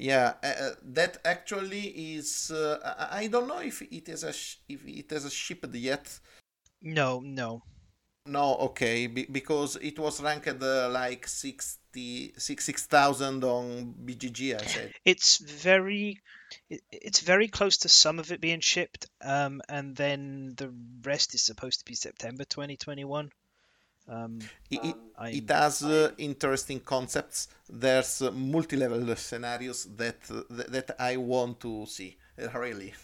Yeah 0.00 0.34
uh, 0.42 0.46
uh, 0.46 0.70
that 0.82 1.18
actually 1.24 2.14
is 2.16 2.50
uh, 2.50 2.78
I, 3.10 3.20
I 3.22 3.26
don't 3.28 3.48
know 3.48 3.60
if 3.60 3.82
it 3.82 4.08
is 4.08 4.24
a 4.24 4.32
sh- 4.32 4.56
if 4.68 4.86
it 4.86 5.10
has 5.10 5.24
a 5.24 5.30
shipped 5.30 5.74
yet 5.74 6.20
No, 6.82 7.20
no. 7.20 7.62
no 8.26 8.56
okay 8.56 9.06
be- 9.08 9.26
because 9.30 9.76
it 9.76 9.98
was 9.98 10.22
ranked 10.22 10.62
uh, 10.62 10.88
like 10.90 11.26
60 11.26 12.34
6000 12.36 13.44
on 13.44 13.94
bgg 14.04 14.54
i 14.62 14.66
said 14.66 14.92
It's 15.04 15.38
very, 15.38 16.20
it's 16.92 17.20
very 17.20 17.48
close 17.48 17.78
to 17.78 17.88
some 17.88 18.18
of 18.18 18.30
it 18.30 18.40
being 18.40 18.60
shipped, 18.60 19.06
um, 19.22 19.60
and 19.68 19.96
then 19.96 20.54
the 20.56 20.72
rest 21.04 21.34
is 21.34 21.42
supposed 21.42 21.80
to 21.80 21.84
be 21.84 21.94
September 21.94 22.44
2021. 22.44 23.30
Um, 24.08 24.38
it, 24.70 24.80
it, 24.84 24.96
I, 25.18 25.28
it 25.30 25.50
has 25.50 25.82
uh, 25.82 26.12
interesting 26.18 26.80
concepts. 26.80 27.48
There's 27.68 28.22
uh, 28.22 28.30
multi-level 28.30 29.14
scenarios 29.16 29.84
that 29.96 30.16
uh, 30.30 30.42
that 30.68 30.96
i 30.98 31.16
want 31.16 31.60
to 31.60 31.84
see 31.86 32.16
uh, 32.42 32.58
really. 32.58 32.94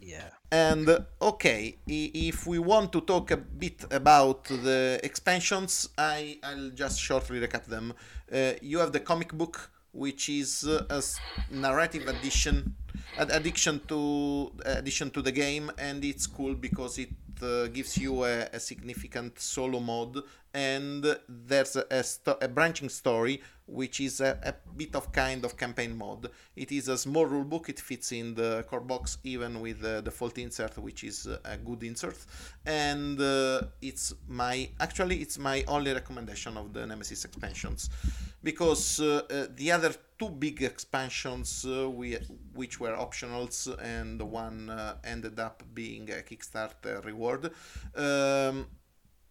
Yeah. 0.00 0.28
and 0.50 0.86
uh, 0.88 1.00
okay 1.22 1.76
i- 1.88 2.10
if 2.14 2.46
we 2.46 2.58
want 2.58 2.92
to 2.92 3.00
talk 3.00 3.30
a 3.30 3.38
bit 3.38 3.84
about 3.90 4.44
the 4.44 5.00
expansions 5.02 5.88
i 5.96 6.38
i'll 6.42 6.70
just 6.70 7.00
shortly 7.00 7.40
recap 7.40 7.64
them. 7.64 7.94
Uh, 8.32 8.52
you 8.60 8.78
have 8.80 8.92
the 8.92 9.00
comic 9.00 9.32
book 9.32 9.70
which 9.92 10.28
is 10.28 10.64
uh, 10.66 10.84
a 10.90 10.96
s- 10.98 11.18
narrative 11.50 12.06
addition 12.08 12.74
ad- 13.18 13.30
addition 13.30 13.80
to 13.88 14.52
addition 14.64 15.10
to 15.10 15.22
the 15.22 15.32
game 15.32 15.70
and 15.78 16.04
it's 16.04 16.26
cool 16.26 16.54
because 16.54 16.98
it 16.98 17.10
uh, 17.42 17.66
gives 17.68 17.96
you 17.96 18.24
a, 18.24 18.42
a 18.52 18.60
significant 18.60 19.38
solo 19.38 19.80
mode 19.80 20.22
and 20.54 21.04
there's 21.28 21.74
a, 21.74 21.84
a, 21.90 22.02
sto- 22.02 22.38
a 22.40 22.48
branching 22.48 22.88
story 22.88 23.42
which 23.66 23.98
is 24.00 24.20
a, 24.20 24.38
a 24.42 24.54
bit 24.76 24.94
of 24.94 25.10
kind 25.10 25.44
of 25.44 25.56
campaign 25.56 25.96
mode. 25.96 26.30
It 26.54 26.70
is 26.70 26.88
a 26.88 26.98
small 26.98 27.26
rulebook. 27.26 27.68
It 27.68 27.80
fits 27.80 28.12
in 28.12 28.34
the 28.34 28.64
core 28.68 28.80
box 28.80 29.18
even 29.24 29.60
with 29.60 29.80
the 29.80 30.02
default 30.02 30.38
insert 30.38 30.78
which 30.78 31.02
is 31.02 31.26
a 31.26 31.56
good 31.56 31.82
insert. 31.82 32.16
And 32.66 33.20
uh, 33.20 33.62
it's 33.82 34.14
my 34.28 34.68
actually 34.78 35.16
it's 35.16 35.38
my 35.38 35.64
only 35.66 35.92
recommendation 35.92 36.56
of 36.56 36.72
the 36.72 36.86
nemesis 36.86 37.24
expansions. 37.24 37.90
Because 38.42 39.00
uh, 39.00 39.22
uh, 39.30 39.46
the 39.56 39.72
other 39.72 39.94
two 40.18 40.28
big 40.28 40.62
expansions 40.62 41.64
uh, 41.64 41.88
we, 41.90 42.18
which 42.52 42.78
were 42.78 42.94
optionals 42.94 43.74
and 43.82 44.20
the 44.20 44.24
one 44.24 44.70
uh, 44.70 44.96
ended 45.02 45.40
up 45.40 45.62
being 45.72 46.10
a 46.10 46.22
kickstarter 46.22 47.04
reward 47.04 47.50
um, 47.96 48.66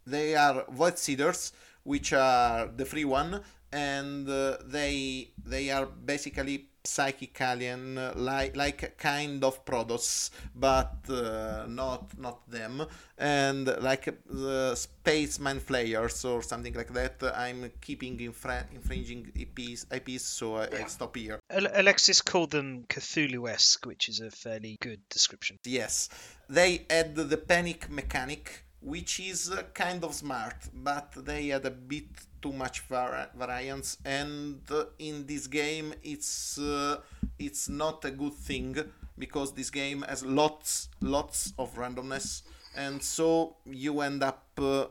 they 0.05 0.35
are 0.35 0.65
void 0.69 0.97
seeders 0.97 1.53
which 1.83 2.13
are 2.13 2.67
the 2.67 2.85
free 2.85 3.05
one 3.05 3.41
and 3.71 4.29
uh, 4.29 4.57
they 4.65 5.29
they 5.45 5.69
are 5.71 5.85
basically 5.85 6.69
psychic 6.85 7.39
alien 7.39 7.97
uh, 7.97 8.13
like 8.15 8.55
like 8.55 8.97
kind 8.97 9.43
of 9.43 9.63
Protoss 9.65 10.29
but 10.55 10.97
uh, 11.09 11.65
not 11.67 12.17
not 12.17 12.49
them. 12.49 12.85
And 13.17 13.67
like 13.81 14.05
the 14.25 14.75
spaceman 14.75 15.59
flayers 15.59 16.25
or 16.25 16.41
something 16.41 16.73
like 16.73 16.93
that 16.93 17.21
i'm 17.35 17.71
keeping 17.79 18.19
infra- 18.19 18.67
infringing 18.73 19.31
IPs, 19.35 19.85
IPs 19.91 20.23
so 20.23 20.57
I, 20.57 20.67
I 20.81 20.83
stop 20.87 21.15
here. 21.15 21.39
Alexis 21.49 22.21
called 22.21 22.51
them 22.51 22.85
Cthulhu-esque, 22.89 23.85
which 23.85 24.09
is 24.09 24.19
a 24.19 24.29
fairly 24.31 24.77
good 24.81 24.99
description. 25.09 25.57
Yes, 25.65 26.09
they 26.49 26.85
add 26.89 27.15
the 27.15 27.37
panic 27.37 27.89
mechanic, 27.89 28.65
which 28.83 29.19
is 29.19 29.49
uh, 29.49 29.63
kind 29.73 30.03
of 30.03 30.13
smart, 30.13 30.55
but 30.73 31.13
they 31.25 31.47
had 31.47 31.65
a 31.65 31.71
bit 31.71 32.05
too 32.41 32.51
much 32.51 32.81
var- 32.81 33.29
variance, 33.35 33.97
and 34.03 34.59
uh, 34.69 34.85
in 34.99 35.25
this 35.25 35.47
game, 35.47 35.93
it's 36.03 36.57
uh, 36.57 36.97
it's 37.39 37.69
not 37.69 38.03
a 38.05 38.11
good 38.11 38.33
thing 38.33 38.75
because 39.17 39.53
this 39.53 39.69
game 39.69 40.03
has 40.07 40.25
lots 40.25 40.89
lots 41.01 41.53
of 41.57 41.73
randomness, 41.75 42.43
and 42.75 43.01
so 43.01 43.55
you 43.65 44.01
end 44.01 44.21
up 44.23 44.43
uh, 44.57 44.85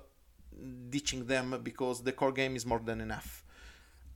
ditching 0.88 1.26
them 1.26 1.60
because 1.62 2.02
the 2.02 2.12
core 2.12 2.32
game 2.32 2.56
is 2.56 2.64
more 2.64 2.80
than 2.80 3.00
enough. 3.00 3.44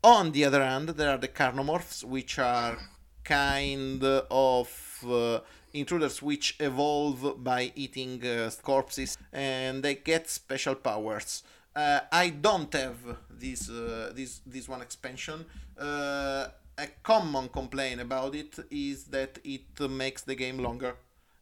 On 0.03 0.33
the 0.33 0.45
other 0.45 0.63
hand, 0.63 0.91
there 0.91 1.11
are 1.11 1.19
the 1.19 1.29
carnomorphs, 1.29 2.05
which 2.05 2.39
are 2.39 2.79
kind 3.25 4.03
of 4.05 5.05
uh, 5.07 5.41
intruders 5.73 6.23
which 6.23 6.57
evolve 6.61 7.43
by 7.43 7.73
eating 7.75 8.25
uh, 8.27 8.51
corpses 8.63 9.17
and 9.33 9.83
they 9.83 9.95
get 9.97 10.29
special 10.29 10.75
powers. 10.75 11.43
Uh, 11.75 12.01
I 12.11 12.31
don't 12.31 12.73
have 12.73 12.97
this 13.31 13.69
uh, 13.69 14.13
this 14.15 14.41
this 14.47 14.69
one 14.69 14.81
expansion. 14.81 15.45
Uh, 15.79 16.49
a 16.79 16.87
common 17.03 17.49
complaint 17.49 18.01
about 18.01 18.35
it 18.35 18.59
is 18.71 19.05
that 19.05 19.39
it 19.45 19.79
makes 19.91 20.23
the 20.23 20.35
game 20.35 20.59
longer, 20.59 20.97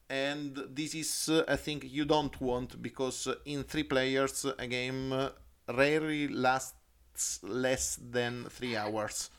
and 0.09 0.57
this 0.71 0.95
is 0.95 1.29
uh, 1.29 1.45
a 1.49 1.57
thing 1.57 1.83
you 1.85 2.05
don't 2.05 2.41
want 2.41 2.81
because 2.83 3.27
uh, 3.27 3.35
in 3.45 3.63
three 3.65 3.85
players 3.85 4.45
a 4.59 4.67
game 4.67 5.13
uh, 5.13 5.29
rarely 5.69 6.29
lasts 6.29 7.41
less 7.43 7.97
than 8.11 8.45
three 8.51 8.77
hours. 8.77 9.31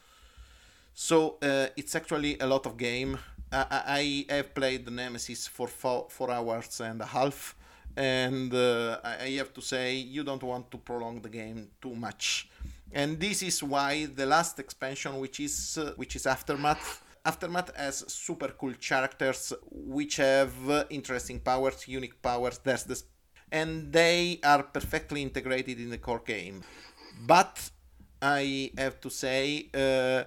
So 0.93 1.37
uh, 1.41 1.67
it's 1.75 1.93
actually 1.95 2.37
a 2.39 2.47
lot 2.47 2.65
of 2.65 2.77
game. 2.77 3.19
I, 3.55 4.25
I 4.29 4.33
have 4.33 4.53
played 4.53 4.85
the 4.85 4.91
Nemesis 4.91 5.47
for 5.47 5.67
four, 5.67 6.07
four 6.09 6.29
hours 6.31 6.81
and 6.81 7.01
a 7.01 7.05
half, 7.05 7.55
and 7.95 8.53
uh, 8.53 8.99
I 9.03 9.13
I 9.25 9.31
have 9.41 9.53
to 9.53 9.61
say 9.61 9.95
you 9.95 10.23
don't 10.23 10.43
want 10.43 10.69
to 10.71 10.77
prolong 10.77 11.21
the 11.21 11.29
game 11.29 11.69
too 11.81 11.95
much. 11.95 12.49
And 12.91 13.19
this 13.19 13.41
is 13.41 13.63
why 13.63 13.91
the 14.05 14.25
last 14.25 14.59
expansion, 14.59 15.19
which 15.19 15.39
is 15.39 15.77
uh, 15.77 15.93
which 15.95 16.15
is 16.15 16.25
Aftermath, 16.25 17.01
Aftermath 17.25 17.75
has 17.75 18.05
super 18.07 18.49
cool 18.49 18.73
characters 18.79 19.53
which 19.71 20.17
have 20.17 20.53
uh, 20.69 20.83
interesting 20.89 21.39
powers, 21.39 21.87
unique 21.87 22.21
powers. 22.21 22.59
There's 22.63 22.83
this, 22.83 23.03
and 23.51 23.91
they 23.91 24.39
are 24.43 24.63
perfectly 24.63 25.21
integrated 25.21 25.79
in 25.79 25.89
the 25.89 25.97
core 25.97 26.23
game. 26.25 26.61
But 27.25 27.71
I 28.21 28.71
have 28.77 29.01
to 29.01 29.09
say, 29.09 29.69
uh, 29.73 30.23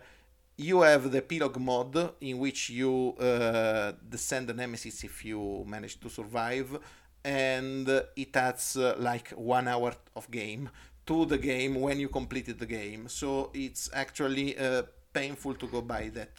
you 0.59 0.81
have 0.83 1.11
the 1.11 1.19
epilogue 1.19 1.59
mod 1.59 2.15
in 2.21 2.39
which 2.39 2.69
you 2.69 3.15
uh, 3.21 3.93
descend 4.09 4.49
the 4.49 4.55
nemesis 4.55 5.05
if 5.05 5.25
you 5.25 5.65
manage 5.67 5.99
to 6.01 6.11
survive, 6.11 6.79
and 7.25 7.89
it 8.17 8.37
adds 8.37 8.77
uh, 8.77 8.97
like 8.99 9.31
one 9.31 9.69
hour 9.69 9.95
of 10.17 10.29
game 10.31 10.69
to 11.07 11.25
the 11.25 11.39
game 11.39 11.81
when 11.81 12.01
you 12.01 12.09
completed 12.09 12.59
the 12.59 12.67
game. 12.67 13.09
So 13.09 13.51
it's 13.55 13.89
actually 13.93 14.59
uh, 14.59 14.83
painful 15.13 15.55
to 15.55 15.67
go 15.69 15.81
by 15.81 16.11
that. 16.15 16.35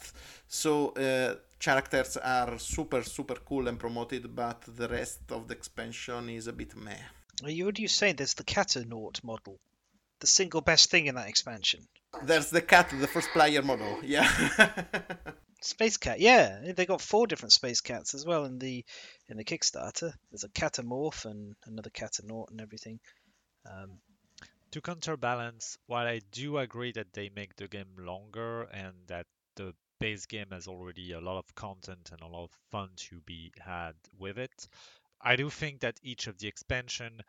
So 0.46 0.90
uh, 0.90 1.36
characters 1.58 2.18
are 2.18 2.58
super 2.58 3.02
super 3.02 3.36
cool 3.36 3.68
and 3.68 3.78
promoted, 3.78 4.36
but 4.36 4.62
the 4.76 4.88
rest 4.88 5.20
of 5.30 5.48
the 5.48 5.54
expansion 5.54 6.28
is 6.28 6.46
a 6.46 6.52
bit 6.52 6.76
meh. 6.76 7.04
You, 7.46 7.64
would 7.64 7.78
you 7.78 7.88
say 7.88 8.12
There's 8.12 8.34
the 8.34 8.44
Catanaut 8.44 9.24
model, 9.24 9.58
the 10.18 10.26
single 10.26 10.60
best 10.60 10.90
thing 10.90 11.06
in 11.06 11.14
that 11.14 11.28
expansion. 11.28 11.80
There's 12.22 12.50
the 12.50 12.60
cat, 12.62 12.90
the 12.98 13.06
first 13.06 13.30
player 13.30 13.62
model. 13.62 13.98
Yeah. 14.02 14.28
Space 15.62 15.98
Cat, 15.98 16.20
yeah, 16.20 16.72
they 16.72 16.86
got 16.86 17.02
four 17.02 17.26
different 17.26 17.52
Space 17.52 17.82
Cats 17.82 18.14
as 18.14 18.24
well 18.24 18.46
in 18.46 18.58
the 18.58 18.84
in 19.28 19.36
the 19.36 19.44
Kickstarter. 19.44 20.12
There's 20.30 20.44
a 20.44 20.48
Catamorph 20.48 21.26
and 21.26 21.54
another 21.66 21.90
Catanaut 21.90 22.50
and 22.50 22.60
everything. 22.62 22.98
Um, 23.66 24.00
To 24.70 24.80
counterbalance, 24.80 25.76
while 25.86 26.06
I 26.06 26.20
do 26.32 26.56
agree 26.58 26.92
that 26.92 27.12
they 27.12 27.28
make 27.28 27.56
the 27.56 27.68
game 27.68 27.94
longer 27.98 28.62
and 28.72 28.94
that 29.08 29.26
the 29.56 29.74
base 29.98 30.24
game 30.26 30.48
has 30.52 30.66
already 30.66 31.12
a 31.12 31.20
lot 31.20 31.38
of 31.38 31.54
content 31.54 32.10
and 32.10 32.22
a 32.22 32.26
lot 32.26 32.44
of 32.44 32.50
fun 32.70 32.88
to 32.96 33.20
be 33.26 33.52
had 33.58 33.94
with 34.18 34.38
it, 34.38 34.68
I 35.20 35.36
do 35.36 35.50
think 35.50 35.80
that 35.80 36.00
each 36.02 36.26
of 36.26 36.38
the 36.38 36.48
expansion 36.48 37.20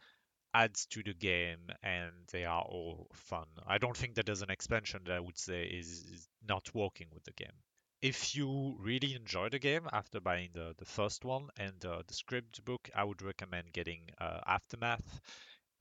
adds 0.53 0.85
to 0.87 1.03
the 1.03 1.13
game 1.13 1.69
and 1.83 2.11
they 2.31 2.45
are 2.45 2.61
all 2.63 3.07
fun. 3.13 3.47
I 3.67 3.77
don't 3.77 3.95
think 3.97 4.15
that 4.15 4.25
there's 4.25 4.41
an 4.41 4.51
expansion 4.51 5.01
that 5.05 5.13
I 5.13 5.19
would 5.19 5.37
say 5.37 5.63
is, 5.65 5.87
is 6.05 6.29
not 6.47 6.73
working 6.73 7.07
with 7.13 7.23
the 7.23 7.33
game. 7.33 7.55
If 8.01 8.35
you 8.35 8.75
really 8.79 9.13
enjoy 9.15 9.49
the 9.49 9.59
game 9.59 9.87
after 9.91 10.19
buying 10.19 10.49
the, 10.53 10.73
the 10.77 10.85
first 10.85 11.23
one 11.25 11.49
and 11.57 11.83
uh, 11.85 12.03
the 12.07 12.13
script 12.13 12.63
book, 12.65 12.89
I 12.95 13.03
would 13.03 13.21
recommend 13.21 13.73
getting 13.73 14.09
uh, 14.19 14.41
Aftermath 14.47 15.21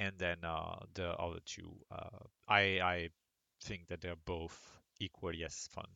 and 0.01 0.19
then 0.19 0.39
uh, 0.45 0.81
the 0.95 1.11
other 1.17 1.41
two. 1.45 1.73
Uh, 1.91 2.25
I 2.49 2.61
I 2.81 3.11
think 3.63 3.89
that 3.89 4.01
they're 4.01 4.17
both 4.27 4.81
equally 5.01 5.45
as 5.45 5.69
fun. 5.73 5.89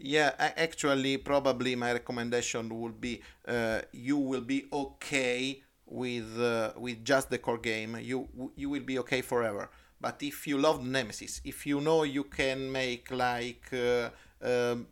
Yeah, 0.00 0.32
actually, 0.38 1.16
probably 1.18 1.74
my 1.74 1.92
recommendation 1.92 2.68
would 2.80 3.00
be 3.00 3.20
uh, 3.46 3.82
you 3.92 4.16
will 4.16 4.42
be 4.42 4.66
okay 4.72 5.62
with 5.90 6.38
uh, 6.40 6.72
with 6.76 7.04
just 7.04 7.30
the 7.30 7.38
core 7.38 7.58
game. 7.58 7.98
You 8.00 8.28
you 8.56 8.70
will 8.70 8.82
be 8.82 8.98
okay 9.00 9.22
forever. 9.22 9.70
But 10.00 10.22
if 10.22 10.46
you 10.46 10.58
love 10.58 10.84
Nemesis, 10.84 11.40
if 11.44 11.66
you 11.66 11.80
know 11.80 12.04
you 12.04 12.24
can 12.24 12.70
make 12.70 13.10
like 13.10 13.68
uh, 13.72 14.10
um, 14.40 14.86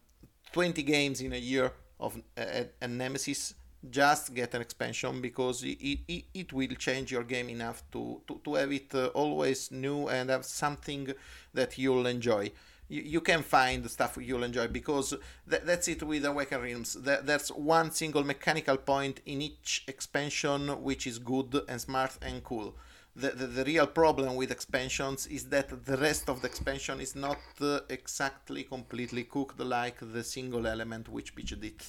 20 0.53 0.83
games 0.83 1.21
in 1.21 1.33
a 1.33 1.39
year 1.39 1.73
of 2.01 2.21
a, 2.37 2.67
a 2.83 2.89
Nemesis, 2.89 3.55
just 3.89 4.35
get 4.35 4.55
an 4.55 4.63
expansion 4.63 5.21
because 5.21 5.63
it, 5.63 5.79
it, 6.09 6.25
it 6.35 6.53
will 6.53 6.75
change 6.75 7.13
your 7.13 7.23
game 7.23 7.49
enough 7.51 7.85
to, 7.93 8.21
to, 8.27 8.41
to 8.45 8.55
have 8.55 8.73
it 8.73 8.93
uh, 8.95 9.07
always 9.09 9.71
new 9.71 10.09
and 10.09 10.31
have 10.31 10.45
something 10.45 11.13
that 11.55 11.79
you'll 11.79 12.07
enjoy 12.07 12.51
you, 12.89 13.03
you 13.03 13.21
can 13.21 13.43
find 13.43 13.89
stuff 13.91 14.19
you'll 14.21 14.45
enjoy 14.45 14.69
because 14.69 15.15
th- 15.49 15.63
that's 15.65 15.89
it 15.89 16.03
with 16.03 16.25
Awaken 16.25 16.61
Realms. 16.63 16.97
Th- 17.05 17.21
there's 17.23 17.49
one 17.49 17.91
single 17.91 18.25
mechanical 18.25 18.77
point 18.77 19.21
in 19.27 19.43
each 19.43 19.85
expansion 19.89 20.83
which 20.83 21.07
is 21.07 21.19
good 21.19 21.63
and 21.69 21.81
smart 21.81 22.17
and 22.23 22.43
cool. 22.45 22.75
The, 23.15 23.31
the, 23.31 23.47
the 23.47 23.65
real 23.65 23.87
problem 23.87 24.37
with 24.37 24.51
expansions 24.51 25.27
is 25.27 25.49
that 25.49 25.87
the 25.87 25.97
rest 25.97 26.29
of 26.29 26.43
the 26.43 26.49
expansion 26.49 27.01
is 27.01 27.17
not 27.17 27.39
uh, 27.61 27.81
exactly 27.89 28.63
completely 28.65 29.25
cooked 29.25 29.59
like 29.59 29.99
the 30.13 30.23
single 30.23 30.67
element 30.67 31.09
which 31.09 31.35
Peach 31.35 31.59
did. 31.59 31.83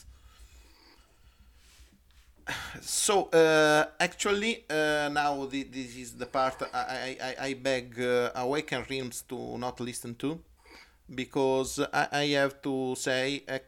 So 2.81 3.25
uh, 3.25 3.87
actually, 3.99 4.63
uh, 4.69 5.09
now 5.11 5.45
the, 5.45 5.63
this 5.63 5.97
is 5.97 6.13
the 6.13 6.25
part 6.25 6.61
I, 6.73 7.17
I, 7.21 7.35
I 7.47 7.53
beg 7.55 7.99
uh, 7.99 8.31
Awaken 8.35 8.85
Realms 8.89 9.23
to 9.23 9.57
not 9.57 9.79
listen 9.81 10.15
to 10.15 10.39
because 11.13 11.79
I, 11.93 12.07
I 12.11 12.25
have 12.27 12.61
to 12.63 12.95
say 12.95 13.43
a 13.47 13.61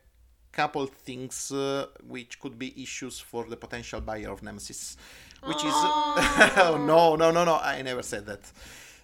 couple 0.51 0.85
things 0.87 1.51
uh, 1.51 1.87
which 2.07 2.39
could 2.39 2.57
be 2.57 2.81
issues 2.81 3.19
for 3.19 3.45
the 3.45 3.55
potential 3.55 4.01
buyer 4.01 4.31
of 4.31 4.43
Nemesis, 4.43 4.97
which 5.43 5.57
is 5.57 5.63
oh, 5.73 6.77
no 6.79 7.15
no 7.15 7.31
no 7.31 7.45
no 7.45 7.57
I 7.57 7.81
never 7.81 8.03
said 8.03 8.25
that. 8.25 8.51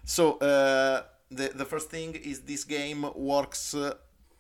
So 0.03 0.33
uh, 0.37 1.03
the 1.31 1.49
the 1.49 1.65
first 1.65 1.89
thing 1.89 2.15
is 2.15 2.41
this 2.41 2.63
game 2.63 3.05
works 3.15 3.73
uh, 3.73 3.93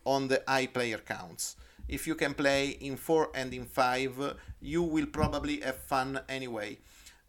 on 0.05 0.27
the 0.27 0.43
high 0.47 0.67
player 0.67 0.97
counts. 0.97 1.55
If 1.87 2.07
you 2.07 2.15
can 2.15 2.33
play 2.33 2.69
in 2.69 2.97
four 2.97 3.29
and 3.35 3.53
in 3.53 3.65
five, 3.65 4.13
you 4.59 4.81
will 4.81 5.05
probably 5.05 5.61
have 5.61 5.77
fun 5.77 6.19
anyway. 6.27 6.79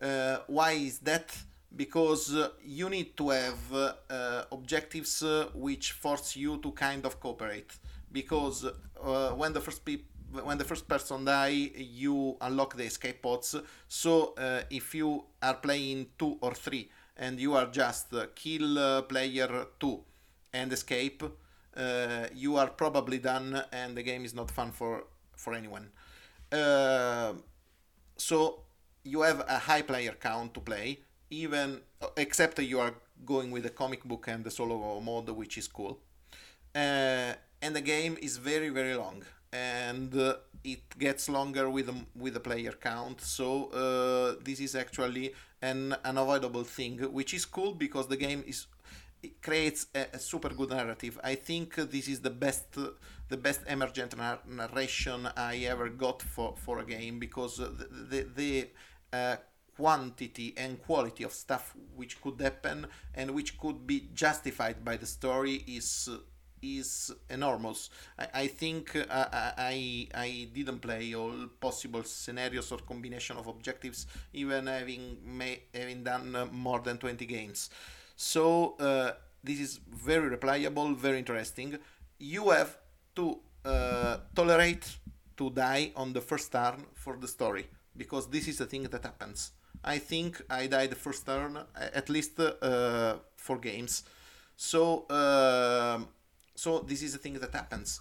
Uh, 0.00 0.38
why 0.46 0.72
is 0.72 0.98
that? 1.00 1.36
Because 1.74 2.34
uh, 2.34 2.50
you 2.64 2.88
need 2.88 3.16
to 3.16 3.30
have 3.30 3.72
uh, 3.72 3.92
uh, 4.08 4.44
objectives 4.52 5.24
which 5.54 5.92
force 5.92 6.36
you 6.36 6.58
to 6.58 6.72
kind 6.72 7.04
of 7.04 7.20
cooperate. 7.20 7.72
Because 8.12 8.64
when 9.36 9.52
the 9.52 9.60
first 9.60 9.84
pe- 9.84 10.06
when 10.42 10.58
the 10.58 10.64
first 10.64 10.88
person 10.88 11.24
die 11.24 11.70
you 11.76 12.36
unlock 12.40 12.76
the 12.76 12.84
escape 12.84 13.20
pods. 13.22 13.54
So 13.88 14.34
if 14.70 14.94
you 14.94 15.24
are 15.42 15.54
playing 15.54 16.06
two 16.18 16.38
or 16.40 16.54
three 16.54 16.90
and 17.16 17.38
you 17.38 17.54
are 17.54 17.66
just 17.66 18.14
kill 18.34 19.02
player 19.02 19.66
two 19.78 20.00
and 20.52 20.72
escape 20.72 21.22
uh, 21.76 22.26
you 22.34 22.56
are 22.56 22.68
probably 22.68 23.18
done 23.18 23.62
and 23.72 23.96
the 23.96 24.02
game 24.02 24.24
is 24.24 24.34
not 24.34 24.50
fun 24.50 24.72
for 24.72 25.04
for 25.36 25.52
anyone. 25.52 25.90
Uh, 26.50 27.34
so 28.16 28.60
you 29.04 29.20
have 29.22 29.44
a 29.48 29.58
high 29.58 29.82
player 29.82 30.14
count 30.18 30.54
to 30.54 30.60
play 30.60 31.00
even 31.30 31.80
except 32.16 32.56
that 32.56 32.64
you 32.64 32.80
are 32.80 32.94
going 33.24 33.50
with 33.50 33.62
the 33.64 33.70
comic 33.70 34.04
book 34.04 34.26
and 34.28 34.44
the 34.44 34.50
solo 34.50 35.00
mode 35.00 35.28
which 35.30 35.58
is 35.58 35.68
cool. 35.68 35.98
Uh, 36.74 37.32
and 37.62 37.74
the 37.74 37.80
game 37.80 38.16
is 38.20 38.36
very 38.36 38.68
very 38.68 38.94
long. 38.94 39.22
And 39.52 40.14
uh, 40.14 40.34
it 40.64 40.98
gets 40.98 41.28
longer 41.28 41.70
with 41.70 41.86
the, 41.86 41.94
with 42.14 42.34
the 42.34 42.40
player 42.40 42.72
count. 42.72 43.20
So 43.20 43.66
uh, 43.70 44.42
this 44.44 44.60
is 44.60 44.74
actually 44.74 45.32
an 45.62 45.96
unavoidable 46.04 46.64
thing 46.64 46.98
which 47.12 47.32
is 47.32 47.44
cool 47.46 47.72
because 47.72 48.08
the 48.08 48.16
game 48.16 48.44
is 48.46 48.66
it 49.22 49.40
creates 49.42 49.86
a, 49.94 50.06
a 50.12 50.18
super 50.18 50.50
good 50.50 50.70
narrative. 50.70 51.18
I 51.24 51.34
think 51.36 51.76
this 51.76 52.06
is 52.08 52.20
the 52.20 52.30
best 52.30 52.76
the 53.28 53.36
best 53.36 53.60
emergent 53.68 54.16
nar- 54.16 54.38
narration 54.46 55.28
i 55.36 55.56
ever 55.72 55.88
got 55.88 56.22
for 56.22 56.54
for 56.56 56.78
a 56.78 56.84
game 56.84 57.18
because 57.18 57.56
the 57.56 57.68
the, 58.10 58.26
the 58.36 58.68
uh, 59.12 59.36
quantity 59.76 60.54
and 60.56 60.82
quality 60.82 61.24
of 61.24 61.32
stuff 61.32 61.74
which 61.94 62.20
could 62.20 62.40
happen 62.40 62.86
and 63.14 63.30
which 63.30 63.58
could 63.58 63.86
be 63.86 64.08
justified 64.14 64.84
by 64.84 64.96
the 64.96 65.06
story 65.06 65.62
is 65.66 66.08
is 66.62 67.12
enormous. 67.30 67.90
I, 68.18 68.28
I 68.34 68.46
think 68.46 68.96
uh, 68.96 69.26
I 69.30 70.08
I 70.14 70.48
didn't 70.52 70.80
play 70.80 71.14
all 71.14 71.48
possible 71.60 72.02
scenarios 72.04 72.72
or 72.72 72.78
combination 72.78 73.36
of 73.36 73.46
objectives, 73.46 74.06
even 74.32 74.66
having 74.66 75.18
may, 75.24 75.62
having 75.74 76.02
done 76.02 76.34
uh, 76.34 76.46
more 76.46 76.80
than 76.80 76.98
twenty 76.98 77.26
games. 77.26 77.70
So 78.16 78.74
uh, 78.80 79.12
this 79.44 79.60
is 79.60 79.80
very 79.92 80.36
replayable, 80.36 80.96
very 80.96 81.18
interesting. 81.18 81.78
You 82.18 82.50
have 82.50 82.76
to 83.16 83.38
uh, 83.64 84.16
tolerate 84.34 84.96
to 85.36 85.50
die 85.50 85.92
on 85.94 86.12
the 86.12 86.20
first 86.20 86.50
turn 86.50 86.86
for 86.94 87.16
the 87.16 87.28
story 87.28 87.66
because 87.96 88.28
this 88.28 88.48
is 88.48 88.58
the 88.58 88.66
thing 88.66 88.84
that 88.84 89.02
happens. 89.02 89.52
I 89.84 89.98
think 89.98 90.42
I 90.50 90.66
died 90.66 90.90
the 90.90 90.96
first 90.96 91.26
turn 91.26 91.58
at 91.76 92.08
least 92.08 92.38
uh, 92.40 93.16
four 93.36 93.58
games. 93.58 94.04
So 94.56 95.06
uh, 95.08 96.00
so 96.54 96.80
this 96.80 97.02
is 97.02 97.12
the 97.12 97.18
thing 97.18 97.34
that 97.34 97.52
happens. 97.52 98.00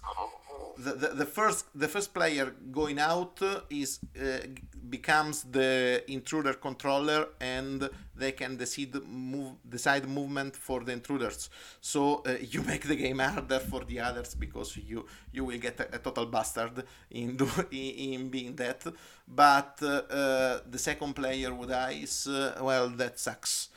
The, 0.78 0.92
the, 0.92 1.08
the 1.08 1.24
first 1.24 1.64
the 1.74 1.88
first 1.88 2.12
player 2.12 2.54
going 2.70 2.98
out 2.98 3.40
is 3.70 3.98
uh, 4.20 4.40
becomes 4.90 5.42
the 5.44 6.04
intruder 6.06 6.52
controller 6.52 7.28
and 7.40 7.88
they 8.14 8.32
can 8.32 8.56
decide 8.56 8.94
move 9.06 9.54
decide 9.68 10.06
movement 10.06 10.54
for 10.54 10.84
the 10.84 10.92
intruders. 10.92 11.48
So 11.80 12.22
uh, 12.26 12.36
you 12.52 12.62
make 12.62 12.86
the 12.86 12.96
game 12.96 13.20
harder 13.20 13.58
for 13.58 13.84
the 13.84 14.00
others 14.00 14.34
because 14.34 14.76
you 14.76 15.06
you 15.32 15.44
will 15.46 15.58
get 15.58 15.80
a, 15.80 15.94
a 15.96 15.98
total 15.98 16.26
bastard 16.26 16.84
in 17.10 17.36
do, 17.36 17.48
in, 17.70 18.12
in 18.12 18.28
being 18.28 18.54
that. 18.56 18.84
But 19.26 19.78
uh, 19.82 19.86
uh, 19.86 20.60
the 20.70 20.78
second 20.78 21.14
player 21.14 21.50
who 21.50 21.66
dies 21.66 22.26
uh, 22.26 22.58
well 22.60 22.88
that 22.90 23.18
sucks 23.18 23.70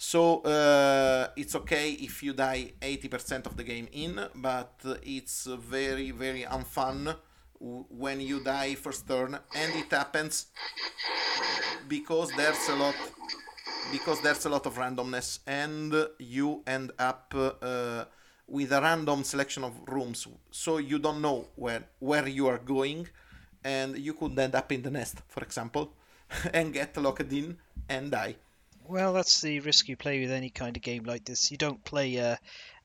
so 0.00 0.40
uh, 0.40 1.28
it's 1.36 1.54
okay 1.54 1.92
if 1.92 2.22
you 2.22 2.32
die 2.32 2.72
80% 2.80 3.44
of 3.44 3.58
the 3.58 3.62
game 3.62 3.86
in, 3.92 4.18
but 4.34 4.80
it's 5.02 5.44
very, 5.44 6.10
very 6.10 6.44
unfun 6.44 7.14
when 7.60 8.18
you 8.18 8.40
die 8.40 8.76
first 8.76 9.06
turn, 9.06 9.38
and 9.54 9.74
it 9.74 9.90
happens 9.90 10.46
because 11.86 12.32
there's 12.34 12.66
a 12.70 12.76
lot 12.76 12.94
because 13.92 14.22
there's 14.22 14.46
a 14.46 14.48
lot 14.48 14.64
of 14.64 14.78
randomness, 14.78 15.40
and 15.46 15.92
you 16.18 16.62
end 16.66 16.92
up 16.98 17.34
uh, 17.36 18.04
with 18.48 18.72
a 18.72 18.80
random 18.80 19.22
selection 19.22 19.64
of 19.64 19.74
rooms, 19.86 20.26
so 20.50 20.78
you 20.78 20.98
don't 20.98 21.20
know 21.20 21.44
where 21.56 21.84
where 21.98 22.26
you 22.26 22.46
are 22.46 22.56
going, 22.56 23.06
and 23.62 23.98
you 23.98 24.14
could 24.14 24.38
end 24.38 24.54
up 24.54 24.72
in 24.72 24.80
the 24.80 24.90
nest, 24.90 25.20
for 25.28 25.42
example, 25.42 25.92
and 26.54 26.72
get 26.72 26.96
locked 26.96 27.30
in 27.30 27.58
and 27.86 28.10
die. 28.12 28.36
Well, 28.90 29.12
that's 29.12 29.40
the 29.40 29.60
risk 29.60 29.88
you 29.88 29.96
play 29.96 30.20
with 30.20 30.32
any 30.32 30.50
kind 30.50 30.76
of 30.76 30.82
game 30.82 31.04
like 31.04 31.24
this. 31.24 31.50
You 31.50 31.56
don't 31.56 31.82
play 31.84 32.18
uh, 32.18 32.36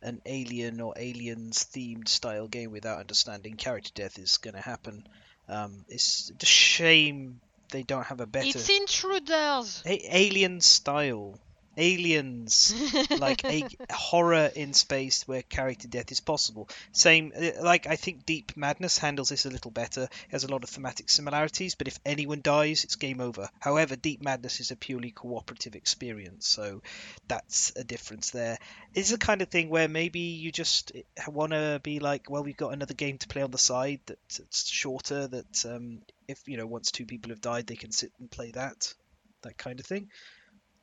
an 0.02 0.22
Alien 0.26 0.80
or 0.80 0.94
Aliens 0.96 1.68
themed 1.74 2.08
style 2.08 2.48
game 2.48 2.72
without 2.72 3.00
understanding 3.00 3.56
character 3.56 3.92
death 3.96 4.20
is 4.20 4.38
going 4.38 4.54
to 4.54 4.62
happen. 4.62 5.08
Um, 5.50 5.84
it's 5.90 6.32
a 6.42 6.46
shame 6.46 7.40
they 7.72 7.82
don't 7.84 8.06
have 8.06 8.20
a 8.22 8.28
better 8.28 8.48
It's 8.50 8.70
intruders. 8.70 9.82
a- 9.86 10.16
Alien 10.18 10.62
style 10.62 11.40
aliens, 11.78 12.74
like 13.20 13.44
a 13.46 13.68
horror 13.92 14.50
in 14.56 14.74
space 14.74 15.28
where 15.28 15.42
character 15.42 15.88
death 15.88 16.12
is 16.12 16.20
possible. 16.20 16.70
Same, 16.92 17.32
uh, 17.36 17.64
like 17.64 17.88
I 17.88 17.96
think 17.96 18.26
Deep 18.26 18.56
Madness 18.56 18.98
handles 18.98 19.30
this 19.30 19.46
a 19.46 19.50
little 19.50 19.72
better. 19.72 20.04
It 20.04 20.32
has 20.32 20.44
a 20.44 20.52
lot 20.52 20.64
of 20.64 20.70
thematic 20.70 21.10
similarities, 21.10 21.76
but 21.76 21.88
if 21.88 22.00
anyone 22.06 22.42
dies, 22.42 22.84
it's 22.84 22.96
game 22.96 23.22
over. 23.22 23.50
However, 23.60 23.96
Deep 23.96 24.22
Madness 24.22 24.60
is 24.60 24.72
a 24.72 24.76
purely 24.76 25.12
cooperative 25.12 25.76
experience, 25.76 26.48
so 26.48 26.82
that's 27.28 27.74
a 27.76 27.84
difference 27.84 28.32
there. 28.32 28.58
It's 28.94 29.12
the 29.12 29.18
kind 29.18 29.42
of 29.42 29.50
thing 29.50 29.70
where 29.70 29.88
maybe 29.88 30.20
you 30.20 30.52
just 30.52 30.92
want 31.28 31.52
to 31.52 31.80
be 31.84 32.00
like, 32.00 32.30
well, 32.30 32.44
we've 32.44 32.58
got 32.58 32.74
another 32.74 32.94
game 32.94 33.18
to 33.18 33.28
play 33.28 33.42
on 33.42 33.52
the 33.52 33.58
side 33.58 34.00
that's 34.06 34.70
shorter. 34.70 35.28
That 35.28 35.66
um, 35.66 36.02
if 36.28 36.48
you 36.48 36.58
know 36.58 36.68
once 36.68 36.92
two 36.92 37.06
people 37.06 37.30
have 37.30 37.42
died, 37.42 37.68
they 37.68 37.76
can 37.76 37.92
sit 37.92 38.12
and 38.20 38.30
play 38.30 38.52
that, 38.52 38.94
that 39.42 39.58
kind 39.58 39.80
of 39.80 39.86
thing. 39.86 40.10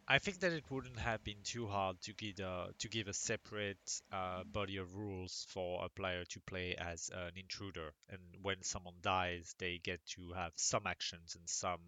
I 0.08 0.18
think 0.18 0.40
that 0.40 0.52
it 0.52 0.70
wouldn't 0.70 0.98
have 0.98 1.22
been 1.22 1.42
too 1.44 1.66
hard 1.66 2.00
to 2.02 2.12
give 2.12 2.40
a, 2.40 2.68
to 2.78 2.88
give 2.88 3.08
a 3.08 3.14
separate 3.14 4.02
uh, 4.12 4.42
body 4.44 4.76
of 4.76 4.96
rules 4.96 5.46
for 5.48 5.84
a 5.84 5.88
player 5.88 6.24
to 6.24 6.40
play 6.40 6.74
as 6.76 7.10
an 7.14 7.32
intruder, 7.36 7.92
and 8.10 8.20
when 8.42 8.62
someone 8.62 8.96
dies, 9.00 9.54
they 9.58 9.78
get 9.82 10.04
to 10.16 10.32
have 10.32 10.52
some 10.56 10.86
actions 10.86 11.36
and 11.36 11.48
some 11.48 11.80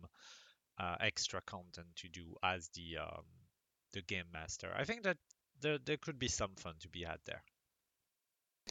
uh, 0.78 0.96
extra 1.00 1.40
content 1.42 1.88
to 1.96 2.08
do 2.08 2.36
as 2.42 2.68
the 2.74 2.98
um, 2.98 3.24
the 3.92 4.02
game 4.02 4.26
master. 4.32 4.72
I 4.76 4.84
think 4.84 5.02
that 5.02 5.18
there 5.60 5.78
there 5.78 5.96
could 5.96 6.18
be 6.18 6.28
some 6.28 6.54
fun 6.56 6.74
to 6.80 6.88
be 6.88 7.02
had 7.02 7.18
there. 7.24 7.42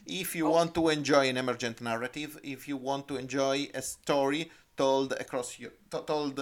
If 0.06 0.34
you 0.34 0.46
want 0.46 0.74
to 0.74 0.88
enjoy 0.88 1.28
an 1.28 1.36
emergent 1.36 1.80
narrative, 1.80 2.38
if 2.42 2.66
you 2.66 2.76
want 2.76 3.06
to 3.08 3.16
enjoy 3.16 3.68
a 3.74 3.82
story 3.82 4.50
told 4.76 5.12
across 5.12 5.58
your 5.58 5.72
told 5.90 6.40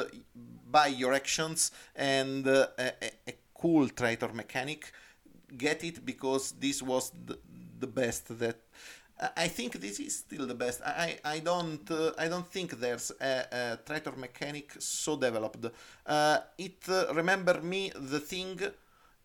by 0.71 0.87
your 0.87 1.13
actions 1.13 1.71
and 1.95 2.47
uh, 2.47 2.67
a, 2.79 2.93
a, 3.29 3.35
cool 3.55 3.89
traitor 3.89 4.33
mechanic 4.33 4.93
get 5.57 5.85
it 5.85 6.05
because 6.05 6.53
this 6.53 6.83
was 6.83 7.13
the, 7.27 7.39
the 7.79 7.87
best 7.87 8.37
that 8.39 8.59
I 9.37 9.49
think 9.49 9.81
this 9.81 10.01
is 10.01 10.17
still 10.17 10.47
the 10.47 10.55
best. 10.55 10.81
I 10.85 11.19
I 11.25 11.39
don't 11.39 11.89
uh, 11.91 12.13
I 12.19 12.27
don't 12.29 12.47
think 12.47 12.73
there's 12.81 13.13
a, 13.21 13.47
a 13.53 13.79
traitor 13.87 14.13
mechanic 14.17 14.73
so 14.79 15.17
developed. 15.17 15.65
Uh, 16.05 16.39
it 16.59 16.83
uh, 16.89 17.13
remember 17.15 17.61
me 17.63 17.93
the 17.95 18.19
thing 18.19 18.61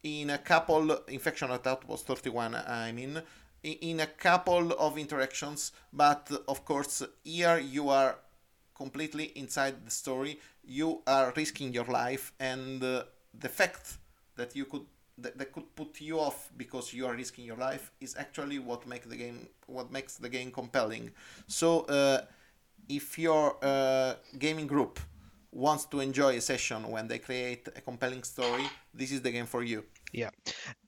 in 0.04 0.30
a 0.30 0.38
couple 0.38 0.92
Infection 1.08 1.52
at 1.52 1.66
Outpost 1.66 2.06
31 2.06 2.56
I 2.56 2.92
mean 2.92 3.22
in 3.64 4.00
a 4.00 4.06
couple 4.06 4.72
of 4.74 4.98
interactions 4.98 5.72
but 5.92 6.32
of 6.48 6.64
course 6.64 7.04
here 7.24 7.58
you 7.58 7.90
are 7.90 8.16
completely 8.78 9.26
inside 9.36 9.86
the 9.86 9.92
story, 9.92 10.40
you 10.64 11.02
are 11.08 11.34
risking 11.36 11.74
your 11.74 11.86
life, 11.86 12.32
and 12.40 12.84
uh, 12.84 13.04
the 13.38 13.50
fact 13.50 13.98
that 14.36 14.56
you 14.56 14.66
could 14.66 14.86
that, 15.20 15.38
that 15.38 15.52
could 15.52 15.76
put 15.76 16.00
you 16.00 16.20
off 16.20 16.52
because 16.58 16.94
you 16.94 17.08
are 17.08 17.16
risking 17.16 17.44
your 17.44 17.58
life 17.58 17.92
is 18.00 18.16
actually 18.18 18.60
what 18.60 18.86
makes 18.86 19.08
the 19.08 19.16
game 19.16 19.48
what 19.66 19.92
makes 19.92 20.18
the 20.18 20.30
game 20.30 20.52
compelling. 20.52 21.12
So, 21.48 21.82
uh, 21.82 22.22
if 22.88 23.18
your 23.20 23.58
uh, 23.62 24.14
gaming 24.38 24.68
group 24.68 25.00
wants 25.52 25.86
to 25.86 26.00
enjoy 26.00 26.36
a 26.38 26.42
session 26.42 26.88
when 26.90 27.08
they 27.08 27.20
create 27.20 27.68
a 27.76 27.82
compelling 27.82 28.24
story, 28.24 28.66
this 28.94 29.12
is 29.12 29.22
the 29.22 29.32
game 29.32 29.48
for 29.48 29.64
you. 29.64 29.84
Yeah. 30.14 30.30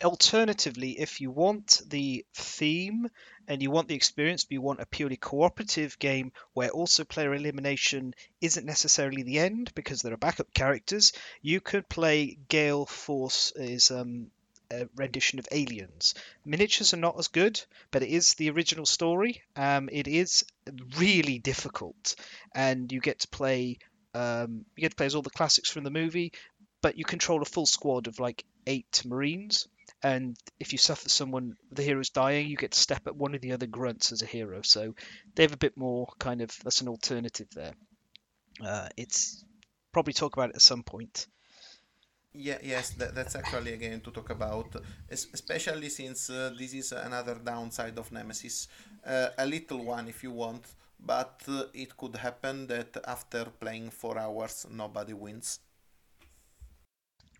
Alternatively, 0.03 0.99
if 0.99 1.19
you 1.21 1.29
want 1.29 1.81
the 1.87 2.25
theme 2.33 3.09
and 3.47 3.61
you 3.61 3.69
want 3.69 3.87
the 3.87 3.95
experience, 3.95 4.45
but 4.45 4.53
you 4.53 4.61
want 4.61 4.79
a 4.79 4.85
purely 4.85 5.17
cooperative 5.17 5.99
game 5.99 6.31
where 6.53 6.69
also 6.69 7.03
player 7.03 7.33
elimination 7.33 8.13
isn't 8.41 8.65
necessarily 8.65 9.23
the 9.23 9.39
end 9.39 9.71
because 9.75 10.01
there 10.01 10.13
are 10.13 10.17
backup 10.17 10.53
characters, 10.53 11.11
you 11.41 11.59
could 11.59 11.87
play 11.89 12.37
Gale 12.47 12.85
Force's 12.85 13.91
um, 13.91 14.31
a 14.71 14.87
rendition 14.95 15.39
of 15.39 15.47
Aliens. 15.51 16.13
Miniatures 16.45 16.93
are 16.93 16.97
not 16.97 17.17
as 17.17 17.27
good, 17.27 17.61
but 17.91 18.03
it 18.03 18.09
is 18.09 18.35
the 18.35 18.49
original 18.51 18.85
story. 18.85 19.41
Um, 19.55 19.89
it 19.91 20.07
is 20.07 20.45
really 20.97 21.39
difficult, 21.39 22.15
and 22.53 22.91
you 22.91 22.99
get 23.01 23.19
to 23.19 23.27
play. 23.27 23.79
Um, 24.13 24.65
you 24.75 24.81
get 24.81 24.91
to 24.91 24.95
play 24.95 25.05
as 25.07 25.15
all 25.15 25.21
the 25.21 25.29
classics 25.29 25.69
from 25.69 25.83
the 25.83 25.91
movie, 25.91 26.33
but 26.81 26.97
you 26.97 27.05
control 27.05 27.41
a 27.41 27.45
full 27.45 27.65
squad 27.65 28.07
of 28.07 28.19
like 28.19 28.43
eight 28.67 29.03
Marines 29.05 29.67
and 30.03 30.37
if 30.59 30.71
you 30.71 30.77
suffer 30.77 31.09
someone 31.09 31.55
the 31.71 31.83
hero's 31.83 32.09
dying 32.09 32.47
you 32.47 32.55
get 32.55 32.71
to 32.71 32.79
step 32.79 33.01
at 33.07 33.15
one 33.15 33.35
of 33.35 33.41
the 33.41 33.51
other 33.51 33.67
grunts 33.67 34.11
as 34.11 34.21
a 34.21 34.25
hero. 34.25 34.61
So 34.63 34.95
they 35.35 35.43
have 35.43 35.53
a 35.53 35.57
bit 35.57 35.75
more 35.77 36.07
kind 36.19 36.41
of 36.41 36.55
that's 36.63 36.81
an 36.81 36.87
alternative 36.87 37.47
there. 37.53 37.73
Uh, 38.65 38.89
it's 38.97 39.43
probably 39.91 40.13
talk 40.13 40.35
about 40.35 40.49
it 40.49 40.55
at 40.55 40.61
some 40.61 40.83
point. 40.83 41.27
Yeah 42.33 42.59
yes 42.61 42.91
that, 42.91 43.15
that's 43.15 43.35
actually 43.35 43.73
again 43.73 44.01
to 44.01 44.11
talk 44.11 44.29
about 44.29 44.75
especially 45.09 45.89
since 45.89 46.29
uh, 46.29 46.51
this 46.57 46.73
is 46.73 46.91
another 46.91 47.35
downside 47.35 47.97
of 47.97 48.11
nemesis. 48.11 48.67
Uh, 49.05 49.29
a 49.37 49.45
little 49.45 49.83
one 49.83 50.07
if 50.07 50.23
you 50.23 50.31
want 50.31 50.63
but 50.99 51.41
uh, 51.47 51.63
it 51.73 51.95
could 51.97 52.15
happen 52.15 52.67
that 52.67 52.97
after 53.05 53.45
playing 53.45 53.89
four 53.89 54.17
hours 54.17 54.67
nobody 54.69 55.13
wins. 55.13 55.59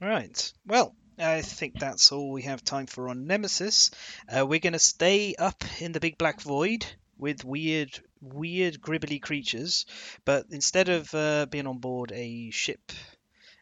Right. 0.01 0.53
Well 0.65 0.95
I 1.19 1.41
think 1.41 1.77
that's 1.77 2.13
all 2.13 2.31
we 2.31 2.43
have 2.43 2.63
time 2.63 2.85
for 2.85 3.09
on 3.09 3.27
Nemesis. 3.27 3.91
Uh, 4.33 4.45
we're 4.45 4.59
going 4.59 4.73
to 4.73 4.79
stay 4.79 5.35
up 5.35 5.65
in 5.81 5.91
the 5.91 5.99
big 5.99 6.17
black 6.17 6.41
void 6.41 6.85
with 7.17 7.43
weird, 7.43 7.99
weird, 8.21 8.79
gribbly 8.79 9.21
creatures, 9.21 9.85
but 10.23 10.45
instead 10.51 10.87
of 10.87 11.13
uh, 11.13 11.45
being 11.47 11.67
on 11.67 11.79
board 11.79 12.13
a 12.13 12.51
ship, 12.51 12.93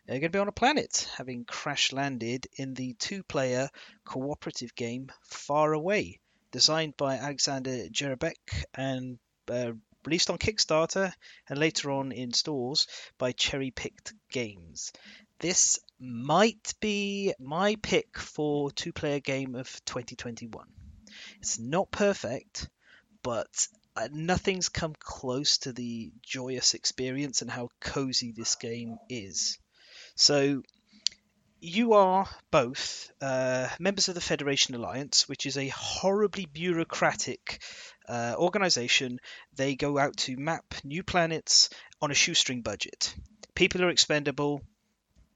they're 0.05 0.19
going 0.19 0.31
to 0.31 0.37
be 0.37 0.39
on 0.39 0.47
a 0.47 0.51
planet, 0.51 1.09
having 1.17 1.45
crash 1.45 1.91
landed 1.91 2.45
in 2.57 2.75
the 2.75 2.93
two 2.93 3.23
player 3.23 3.69
cooperative 4.05 4.75
game 4.75 5.11
Far 5.23 5.73
Away, 5.73 6.19
designed 6.51 6.95
by 6.95 7.17
Alexander 7.17 7.89
Jerebek 7.89 8.65
and 8.75 9.17
uh, 9.49 9.71
released 10.05 10.29
on 10.29 10.37
Kickstarter 10.37 11.11
and 11.49 11.57
later 11.57 11.89
on 11.89 12.11
in 12.11 12.33
stores 12.33 12.85
by 13.17 13.31
Cherry 13.31 13.71
Picked 13.71 14.13
Games. 14.29 14.93
This 15.39 15.79
might 15.99 16.73
be 16.79 17.33
my 17.39 17.75
pick 17.75 18.17
for 18.17 18.71
two 18.71 18.93
player 18.93 19.19
game 19.19 19.55
of 19.55 19.67
2021. 19.85 20.65
It's 21.39 21.59
not 21.59 21.91
perfect, 21.91 22.69
but 23.23 23.67
uh, 23.95 24.07
nothing's 24.11 24.69
come 24.69 24.93
close 24.99 25.57
to 25.59 25.73
the 25.73 26.11
joyous 26.21 26.73
experience 26.73 27.41
and 27.41 27.49
how 27.49 27.69
cozy 27.79 28.31
this 28.31 28.55
game 28.55 28.97
is. 29.09 29.57
So, 30.15 30.63
you 31.59 31.93
are 31.93 32.29
both 32.51 33.11
uh, 33.19 33.67
members 33.79 34.09
of 34.09 34.15
the 34.15 34.21
Federation 34.21 34.75
Alliance, 34.75 35.27
which 35.27 35.47
is 35.47 35.57
a 35.57 35.69
horribly 35.69 36.45
bureaucratic 36.45 37.63
uh, 38.07 38.35
organization. 38.37 39.19
They 39.55 39.75
go 39.75 39.97
out 39.97 40.17
to 40.17 40.37
map 40.37 40.75
new 40.83 41.01
planets 41.01 41.69
on 42.01 42.11
a 42.11 42.15
shoestring 42.15 42.61
budget. 42.61 43.15
People 43.55 43.83
are 43.83 43.89
expendable, 43.89 44.61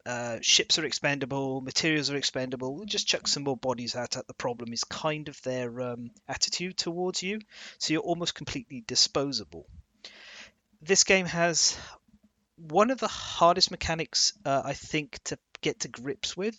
uh, 0.05 0.37
ships 0.41 0.79
are 0.79 0.85
expendable, 0.85 1.61
materials 1.61 2.09
are 2.09 2.17
expendable. 2.17 2.75
We'll 2.75 2.85
just 2.85 3.07
chuck 3.07 3.27
some 3.27 3.43
more 3.43 3.57
bodies 3.57 3.95
out 3.95 4.17
at 4.17 4.27
the 4.27 4.33
problem 4.33 4.73
is 4.73 4.83
kind 4.83 5.27
of 5.27 5.41
their 5.41 5.81
um, 5.81 6.11
attitude 6.27 6.77
towards 6.77 7.23
you. 7.23 7.39
So 7.77 7.93
you're 7.93 8.01
almost 8.01 8.35
completely 8.35 8.83
disposable. 8.85 9.65
This 10.81 11.03
game 11.03 11.27
has 11.27 11.77
one 12.57 12.91
of 12.91 12.99
the 12.99 13.07
hardest 13.07 13.71
mechanics 13.71 14.33
uh, 14.45 14.61
I 14.65 14.73
think 14.73 15.19
to 15.25 15.37
get 15.61 15.81
to 15.81 15.87
grips 15.87 16.35
with 16.35 16.57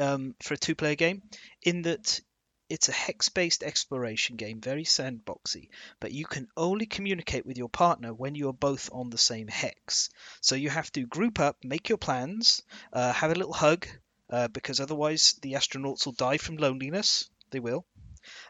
um, 0.00 0.34
for 0.42 0.54
a 0.54 0.58
two-player 0.58 0.94
game, 0.94 1.22
in 1.62 1.82
that 1.82 2.20
it's 2.68 2.88
a 2.88 2.92
hex 2.92 3.28
based 3.28 3.62
exploration 3.62 4.36
game, 4.36 4.60
very 4.60 4.84
sandboxy, 4.84 5.68
but 6.00 6.12
you 6.12 6.26
can 6.26 6.48
only 6.56 6.86
communicate 6.86 7.46
with 7.46 7.56
your 7.56 7.68
partner 7.68 8.12
when 8.12 8.34
you 8.34 8.48
are 8.48 8.54
both 8.54 8.90
on 8.92 9.10
the 9.10 9.18
same 9.18 9.48
hex. 9.48 10.10
So 10.40 10.54
you 10.54 10.70
have 10.70 10.92
to 10.92 11.06
group 11.06 11.40
up, 11.40 11.56
make 11.64 11.88
your 11.88 11.98
plans, 11.98 12.62
uh, 12.92 13.12
have 13.12 13.30
a 13.30 13.34
little 13.34 13.52
hug, 13.52 13.86
uh, 14.30 14.48
because 14.48 14.80
otherwise 14.80 15.36
the 15.42 15.54
astronauts 15.54 16.04
will 16.04 16.12
die 16.12 16.36
from 16.36 16.56
loneliness. 16.56 17.30
They 17.50 17.60
will. 17.60 17.86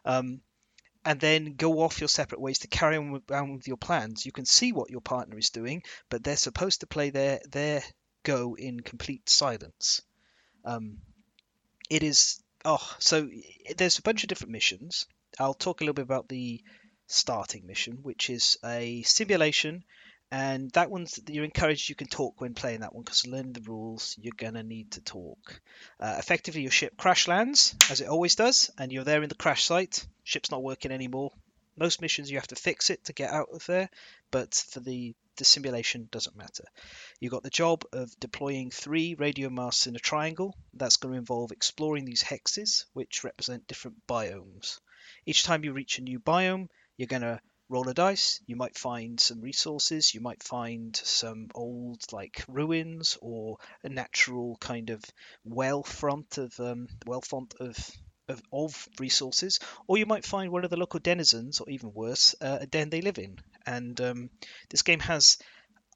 Um, 0.05 0.41
and 1.05 1.21
then 1.21 1.55
go 1.55 1.81
off 1.81 2.01
your 2.01 2.09
separate 2.09 2.41
ways 2.41 2.59
to 2.61 2.69
carry 2.69 2.97
on 2.97 3.13
with, 3.13 3.31
on 3.31 3.55
with 3.55 3.69
your 3.69 3.77
plans. 3.77 4.27
You 4.27 4.33
can 4.33 4.45
see 4.45 4.73
what 4.73 4.91
your 4.91 5.01
partner 5.01 5.39
is 5.39 5.51
doing, 5.51 5.83
but 6.11 6.25
they're 6.25 6.37
supposed 6.37 6.81
to 6.81 6.87
play 6.87 7.11
their, 7.11 7.41
their 7.51 7.83
go 8.25 8.57
in 8.57 8.81
complete 8.81 9.29
silence. 9.29 10.03
Um, 10.65 10.99
it 11.89 12.03
is 12.03 12.43
oh, 12.65 12.95
so 12.99 13.29
there's 13.77 13.99
a 13.99 14.03
bunch 14.03 14.23
of 14.23 14.29
different 14.29 14.53
missions. 14.53 15.07
I'll 15.39 15.55
talk 15.55 15.81
a 15.81 15.85
little 15.85 15.95
bit 15.95 16.03
about 16.03 16.29
the 16.29 16.63
starting 17.07 17.67
mission, 17.67 17.99
which 18.03 18.31
is 18.31 18.59
a 18.65 19.03
simulation, 19.03 19.85
and 20.31 20.71
that 20.73 20.91
one's 20.91 21.19
you're 21.29 21.45
encouraged. 21.45 21.89
You 21.89 21.95
can 21.95 22.07
talk 22.07 22.41
when 22.41 22.55
playing 22.55 22.81
that 22.81 22.95
one 22.95 23.05
because 23.05 23.27
learning 23.27 23.55
the 23.55 23.63
rules, 23.63 24.17
you're 24.21 24.35
gonna 24.37 24.63
need 24.63 24.93
to 24.93 25.01
talk. 25.01 25.61
Uh, 25.99 26.17
effectively, 26.19 26.63
your 26.63 26.71
ship 26.71 26.97
crash 26.97 27.29
lands 27.29 27.75
as 27.91 28.01
it 28.01 28.09
always 28.09 28.35
does, 28.35 28.71
and 28.79 28.93
you're 28.93 29.05
there 29.05 29.23
in 29.23 29.29
the 29.29 29.35
crash 29.35 29.65
site. 29.65 30.07
Ship's 30.25 30.51
not 30.51 30.63
working 30.63 30.93
anymore. 30.93 31.33
Most 31.79 32.01
missions 32.01 32.31
you 32.31 32.39
have 32.39 32.49
to 32.49 32.57
fix 32.57 32.91
it 32.91 33.05
to 33.05 33.13
get 33.13 33.33
out 33.33 33.49
of 33.53 33.65
there, 33.67 33.89
but 34.31 34.55
for 34.55 34.81
the 34.81 35.15
the 35.37 35.45
simulation 35.45 36.09
doesn't 36.11 36.37
matter. 36.37 36.65
You've 37.21 37.31
got 37.31 37.45
the 37.45 37.51
job 37.51 37.85
of 37.93 38.19
deploying 38.19 38.71
three 38.73 39.15
radio 39.15 39.49
masts 39.49 39.87
in 39.87 39.95
a 39.95 40.01
triangle. 40.01 40.57
That's 40.75 40.97
going 40.97 41.13
to 41.13 41.19
involve 41.19 41.53
exploring 41.53 42.05
these 42.05 42.25
hexes, 42.25 42.85
which 42.93 43.23
represent 43.23 43.69
different 43.69 44.05
biomes. 44.09 44.81
Each 45.25 45.45
time 45.45 45.63
you 45.63 45.73
reach 45.73 45.99
a 45.99 46.03
new 46.03 46.19
biome, 46.19 46.69
you're 46.97 47.07
going 47.07 47.23
to 47.23 47.41
roll 47.69 47.89
a 47.89 47.95
dice. 47.95 48.41
You 48.47 48.57
might 48.57 48.77
find 48.77 49.21
some 49.21 49.41
resources. 49.41 50.13
You 50.13 50.21
might 50.21 50.43
find 50.43 50.97
some 50.97 51.49
old 51.55 52.03
like 52.13 52.45
ruins 52.49 53.17
or 53.21 53.59
a 53.85 53.89
natural 53.89 54.57
kind 54.57 54.91
of 54.91 55.05
well 55.45 55.83
front 55.83 56.39
of 56.39 56.59
um, 56.59 56.89
well 57.07 57.21
font 57.21 57.55
of 57.61 57.77
of, 58.29 58.43
of 58.53 58.89
resources, 58.99 59.61
or 59.87 59.99
you 59.99 60.07
might 60.07 60.25
find 60.25 60.51
one 60.51 60.65
of 60.65 60.71
the 60.71 60.77
local 60.77 61.01
denizens, 61.01 61.61
or 61.61 61.69
even 61.69 61.93
worse, 61.93 62.35
uh, 62.41 62.59
a 62.61 62.67
den 62.67 62.91
they 62.91 63.01
live 63.01 63.19
in. 63.19 63.39
And 63.67 64.01
um, 64.01 64.31
this 64.69 64.83
game 64.83 65.01
has 65.01 65.39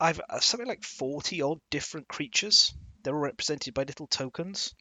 I've 0.00 0.20
uh, 0.28 0.40
something 0.40 0.66
like 0.66 0.82
40 0.82 1.42
odd 1.42 1.60
different 1.70 2.08
creatures. 2.08 2.74
They're 3.02 3.14
all 3.14 3.20
represented 3.20 3.74
by 3.74 3.84
little 3.84 4.06
tokens. 4.06 4.74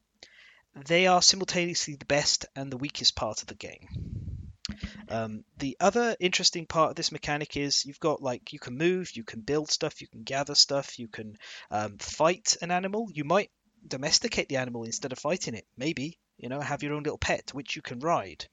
They 0.73 1.05
are 1.07 1.21
simultaneously 1.21 1.95
the 1.95 2.05
best 2.05 2.45
and 2.55 2.71
the 2.71 2.77
weakest 2.77 3.15
part 3.15 3.41
of 3.41 3.47
the 3.47 3.55
game. 3.55 3.87
Um, 5.09 5.43
the 5.57 5.75
other 5.79 6.15
interesting 6.19 6.65
part 6.65 6.91
of 6.91 6.95
this 6.95 7.11
mechanic 7.11 7.57
is 7.57 7.85
you've 7.85 7.99
got 7.99 8.21
like 8.21 8.53
you 8.53 8.59
can 8.59 8.77
move, 8.77 9.15
you 9.15 9.23
can 9.23 9.41
build 9.41 9.69
stuff, 9.69 10.01
you 10.01 10.07
can 10.07 10.23
gather 10.23 10.55
stuff, 10.55 10.97
you 10.97 11.07
can 11.07 11.37
um, 11.69 11.97
fight 11.97 12.55
an 12.61 12.71
animal. 12.71 13.09
You 13.13 13.25
might 13.25 13.51
domesticate 13.85 14.47
the 14.47 14.57
animal 14.57 14.85
instead 14.85 15.11
of 15.11 15.19
fighting 15.19 15.53
it. 15.53 15.65
Maybe 15.77 16.17
you 16.41 16.49
know 16.49 16.59
have 16.59 16.83
your 16.83 16.93
own 16.93 17.03
little 17.03 17.17
pet 17.17 17.51
which 17.53 17.75
you 17.75 17.81
can 17.81 17.99
ride, 17.99 18.45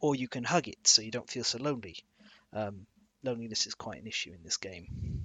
or 0.00 0.14
you 0.14 0.28
can 0.28 0.44
hug 0.44 0.68
it 0.68 0.86
so 0.86 1.00
you 1.00 1.10
don't 1.10 1.30
feel 1.30 1.44
so 1.44 1.58
lonely. 1.58 1.96
Um, 2.52 2.86
loneliness 3.22 3.66
is 3.66 3.74
quite 3.74 4.00
an 4.00 4.06
issue 4.06 4.32
in 4.32 4.42
this 4.42 4.56
game. 4.58 5.22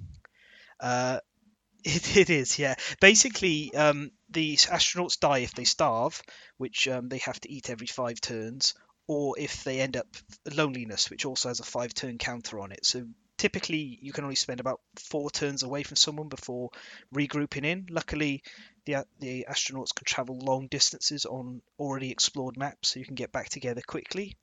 Uh, 0.80 1.18
it, 1.84 2.16
it 2.16 2.30
is, 2.30 2.58
yeah. 2.58 2.74
Basically, 3.00 3.74
um, 3.74 4.12
astronauts 4.32 5.18
die 5.18 5.38
if 5.38 5.54
they 5.54 5.64
starve, 5.64 6.22
which 6.56 6.88
um, 6.88 7.08
they 7.08 7.18
have 7.18 7.40
to 7.40 7.50
eat 7.50 7.70
every 7.70 7.86
five 7.88 8.20
turns, 8.20 8.74
or 9.06 9.34
if 9.38 9.64
they 9.64 9.80
end 9.80 9.96
up 9.96 10.06
loneliness, 10.54 11.10
which 11.10 11.26
also 11.26 11.48
has 11.48 11.60
a 11.60 11.64
five 11.64 11.92
turn 11.92 12.18
counter 12.18 12.60
on 12.60 12.72
it. 12.72 12.86
So 12.86 13.06
typically, 13.36 13.98
you 14.00 14.12
can 14.12 14.24
only 14.24 14.36
spend 14.36 14.60
about 14.60 14.80
four 14.96 15.30
turns 15.30 15.64
away 15.64 15.82
from 15.82 15.96
someone 15.96 16.28
before 16.28 16.70
regrouping 17.12 17.64
in. 17.64 17.86
Luckily, 17.90 18.42
the 18.84 19.04
the 19.20 19.46
astronauts 19.48 19.94
can 19.94 20.04
travel 20.04 20.38
long 20.38 20.66
distances 20.66 21.26
on 21.26 21.62
already 21.78 22.10
explored 22.10 22.56
maps, 22.56 22.88
so 22.88 22.98
you 22.98 23.06
can 23.06 23.14
get 23.14 23.32
back 23.32 23.48
together 23.48 23.82
quickly. 23.86 24.36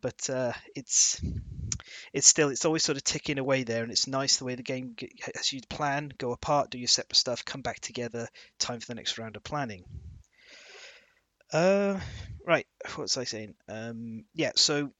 But 0.00 0.28
uh, 0.28 0.52
it's 0.74 1.20
it's 2.12 2.26
still 2.26 2.50
it's 2.50 2.64
always 2.64 2.84
sort 2.84 2.98
of 2.98 3.04
ticking 3.04 3.38
away 3.38 3.64
there, 3.64 3.82
and 3.82 3.92
it's 3.92 4.06
nice 4.06 4.36
the 4.36 4.44
way 4.44 4.54
the 4.54 4.62
game 4.62 4.96
as 5.38 5.52
you 5.52 5.60
plan, 5.68 6.12
go 6.18 6.32
apart, 6.32 6.70
do 6.70 6.78
your 6.78 6.88
separate 6.88 7.16
stuff, 7.16 7.44
come 7.44 7.62
back 7.62 7.80
together, 7.80 8.28
time 8.58 8.80
for 8.80 8.86
the 8.86 8.94
next 8.94 9.18
round 9.18 9.36
of 9.36 9.44
planning. 9.44 9.84
Uh, 11.52 12.00
right, 12.44 12.66
what 12.94 12.98
was 12.98 13.16
I 13.16 13.24
saying? 13.24 13.54
Um, 13.68 14.24
yeah, 14.34 14.52
so 14.56 14.90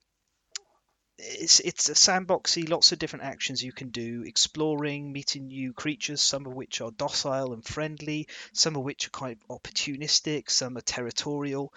it's 1.18 1.60
it's 1.60 1.88
a 1.88 1.94
sandboxy, 1.94 2.68
lots 2.68 2.92
of 2.92 2.98
different 2.98 3.24
actions 3.24 3.62
you 3.62 3.72
can 3.72 3.90
do, 3.90 4.22
exploring, 4.24 5.12
meeting 5.12 5.46
new 5.48 5.72
creatures, 5.72 6.20
some 6.20 6.46
of 6.46 6.54
which 6.54 6.80
are 6.80 6.90
docile 6.90 7.52
and 7.52 7.64
friendly, 7.64 8.28
some 8.52 8.76
of 8.76 8.82
which 8.82 9.06
are 9.06 9.10
quite 9.10 9.38
opportunistic, 9.48 10.50
some 10.50 10.76
are 10.76 10.82
territorial. 10.82 11.72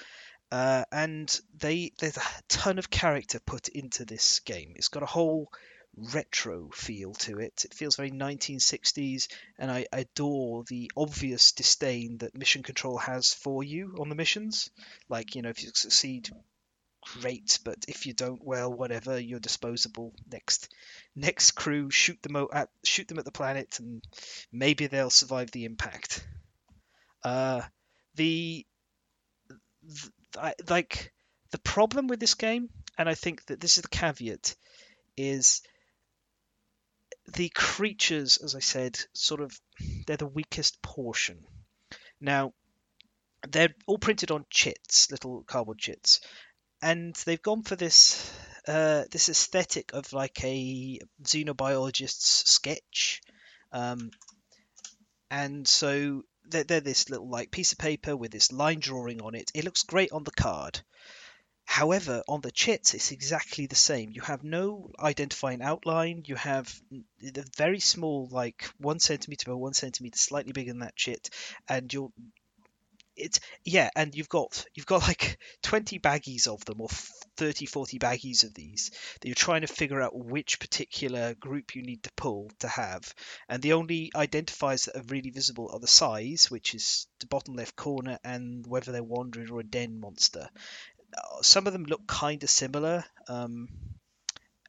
Uh, 0.52 0.86
and 0.92 1.42
they 1.58 1.92
there's 2.00 2.18
a 2.18 2.22
ton 2.48 2.80
of 2.80 2.90
character 2.90 3.40
put 3.40 3.68
into 3.68 4.06
this 4.06 4.40
game. 4.40 4.74
It's 4.76 4.88
got 4.88 5.04
a 5.04 5.08
whole 5.08 5.52
retro 6.14 6.70
feel 6.70 7.14
to 7.14 7.40
it. 7.40 7.66
It 7.66 7.74
feels 7.74 7.96
very 7.96 8.12
1960s, 8.12 9.28
and 9.58 9.72
I 9.72 9.88
adore 9.92 10.64
the 10.64 10.92
obvious 10.96 11.52
disdain 11.52 12.20
that 12.20 12.38
Mission 12.38 12.64
Control 12.64 12.98
has 12.98 13.34
for 13.34 13.64
you 13.64 13.96
on 14.00 14.10
the 14.10 14.16
missions. 14.16 14.70
Like, 15.10 15.36
you 15.36 15.42
know, 15.42 15.50
if 15.50 15.64
you 15.64 15.72
succeed, 15.74 16.30
great, 17.22 17.60
but 17.64 17.78
if 17.88 18.05
you 18.05 18.14
don't, 18.14 18.43
well, 18.43 18.74
whatever, 18.74 19.20
you're 19.20 19.39
disposable. 19.39 20.14
Next, 20.32 20.74
next 21.16 21.51
crew, 21.51 21.89
shoot 21.89 22.22
them 22.22 22.47
at 22.51 22.70
shoot 22.84 23.08
them 23.08 23.20
at 23.20 23.26
the 23.26 23.32
planet, 23.32 23.80
and 23.80 24.03
maybe 24.51 24.88
they'll 24.88 25.10
survive 25.10 25.51
the 25.51 25.66
impact. 25.66 26.26
Uh, 27.24 27.62
the 28.16 28.66
I, 30.38 30.53
like 30.70 31.14
the 31.51 31.60
problem 31.60 32.08
with 32.08 32.20
this 32.20 32.36
game, 32.36 32.70
and 32.97 33.08
I 33.10 33.16
think 33.16 33.45
that 33.45 33.60
this 33.60 33.78
is 33.78 33.84
the 33.84 33.89
caveat, 33.89 34.55
is 35.16 35.62
the 37.34 37.49
creatures, 37.49 38.38
as 38.38 38.55
I 38.55 38.60
said, 38.60 38.97
sort 39.14 39.41
of 39.41 39.60
they're 40.05 40.18
the 40.18 40.26
weakest 40.28 40.82
portion. 40.82 41.39
Now, 42.20 42.53
they're 43.47 43.76
all 43.86 43.97
printed 43.97 44.32
on 44.32 44.45
chits, 44.49 45.12
little 45.12 45.43
cardboard 45.43 45.78
chits, 45.78 46.22
and 46.82 47.15
they've 47.25 47.41
gone 47.41 47.63
for 47.63 47.75
this 47.75 48.32
uh, 48.67 49.03
this 49.11 49.30
aesthetic 49.30 49.93
of 49.93 50.11
like 50.13 50.43
a 50.43 50.99
xenobiologist's 51.23 52.49
sketch, 52.49 53.21
um, 53.71 54.11
and 55.32 55.67
so 55.67 56.23
they're, 56.49 56.63
they're 56.63 56.82
this 56.82 57.09
little 57.09 57.30
like 57.30 57.51
piece 57.51 57.71
of 57.71 57.78
paper 57.78 58.15
with 58.15 58.32
this 58.32 58.51
line 58.51 58.80
drawing 58.80 59.21
on 59.21 59.36
it. 59.36 59.51
It 59.53 59.65
looks 59.65 59.84
great 59.84 60.11
on 60.11 60.23
the 60.23 60.32
card. 60.32 60.82
However, 61.65 62.23
on 62.30 62.39
the 62.39 62.51
chits, 62.51 62.93
it's 62.93 63.11
exactly 63.11 63.65
the 63.65 63.75
same. 63.75 64.09
You 64.11 64.21
have 64.21 64.43
no 64.43 64.89
identifying 64.97 65.61
outline. 65.61 66.23
You 66.25 66.36
have 66.36 66.73
the 67.19 67.45
very 67.57 67.82
small, 67.82 68.30
like 68.32 68.69
one 68.78 68.99
centimeter 68.99 69.51
by 69.51 69.55
one 69.55 69.73
centimeter, 69.73 70.17
slightly 70.17 70.53
bigger 70.53 70.71
than 70.71 70.80
that 70.80 70.95
chit, 70.95 71.30
and 71.67 71.93
you're 71.93 72.11
it's 73.18 73.39
yeah 73.65 73.89
and 73.95 74.15
you've 74.15 74.30
got 74.30 74.65
you've 74.76 74.86
got 74.86 75.01
like 75.01 75.38
20 75.63 75.99
baggies 75.99 76.47
of 76.47 76.63
them 76.65 76.82
or 76.82 76.89
30 77.38 77.65
40 77.65 77.99
baggies 77.99 78.43
of 78.43 78.53
these 78.53 78.91
that 79.20 79.28
you're 79.28 79.36
trying 79.36 79.61
to 79.61 79.68
figure 79.68 80.01
out 80.01 80.18
which 80.18 80.59
particular 80.59 81.34
group 81.36 81.76
you 81.76 81.82
need 81.82 82.03
to 82.03 82.11
pull 82.15 82.49
to 82.59 82.68
have. 82.68 83.13
And 83.47 83.61
the 83.61 83.74
only 83.74 84.11
identifiers 84.15 84.86
that 84.86 84.97
are 84.97 85.03
really 85.07 85.30
visible 85.30 85.70
are 85.72 85.80
the 85.80 85.88
size 85.88 86.49
which 86.49 86.74
is 86.74 87.07
the 87.20 87.28
bottom 87.28 87.55
left 87.55 87.76
corner 87.76 88.20
and 88.24 88.65
whether 88.68 88.91
they're 88.91 89.03
wandering 89.03 89.51
or 89.51 89.59
a 89.59 89.63
den 89.63 89.99
monster. 89.99 90.49
Uh, 91.15 91.41
some 91.41 91.68
of 91.68 91.74
them 91.74 91.86
look 91.86 92.05
kind 92.07 92.43
of 92.43 92.49
similar 92.49 93.05
um, 93.30 93.68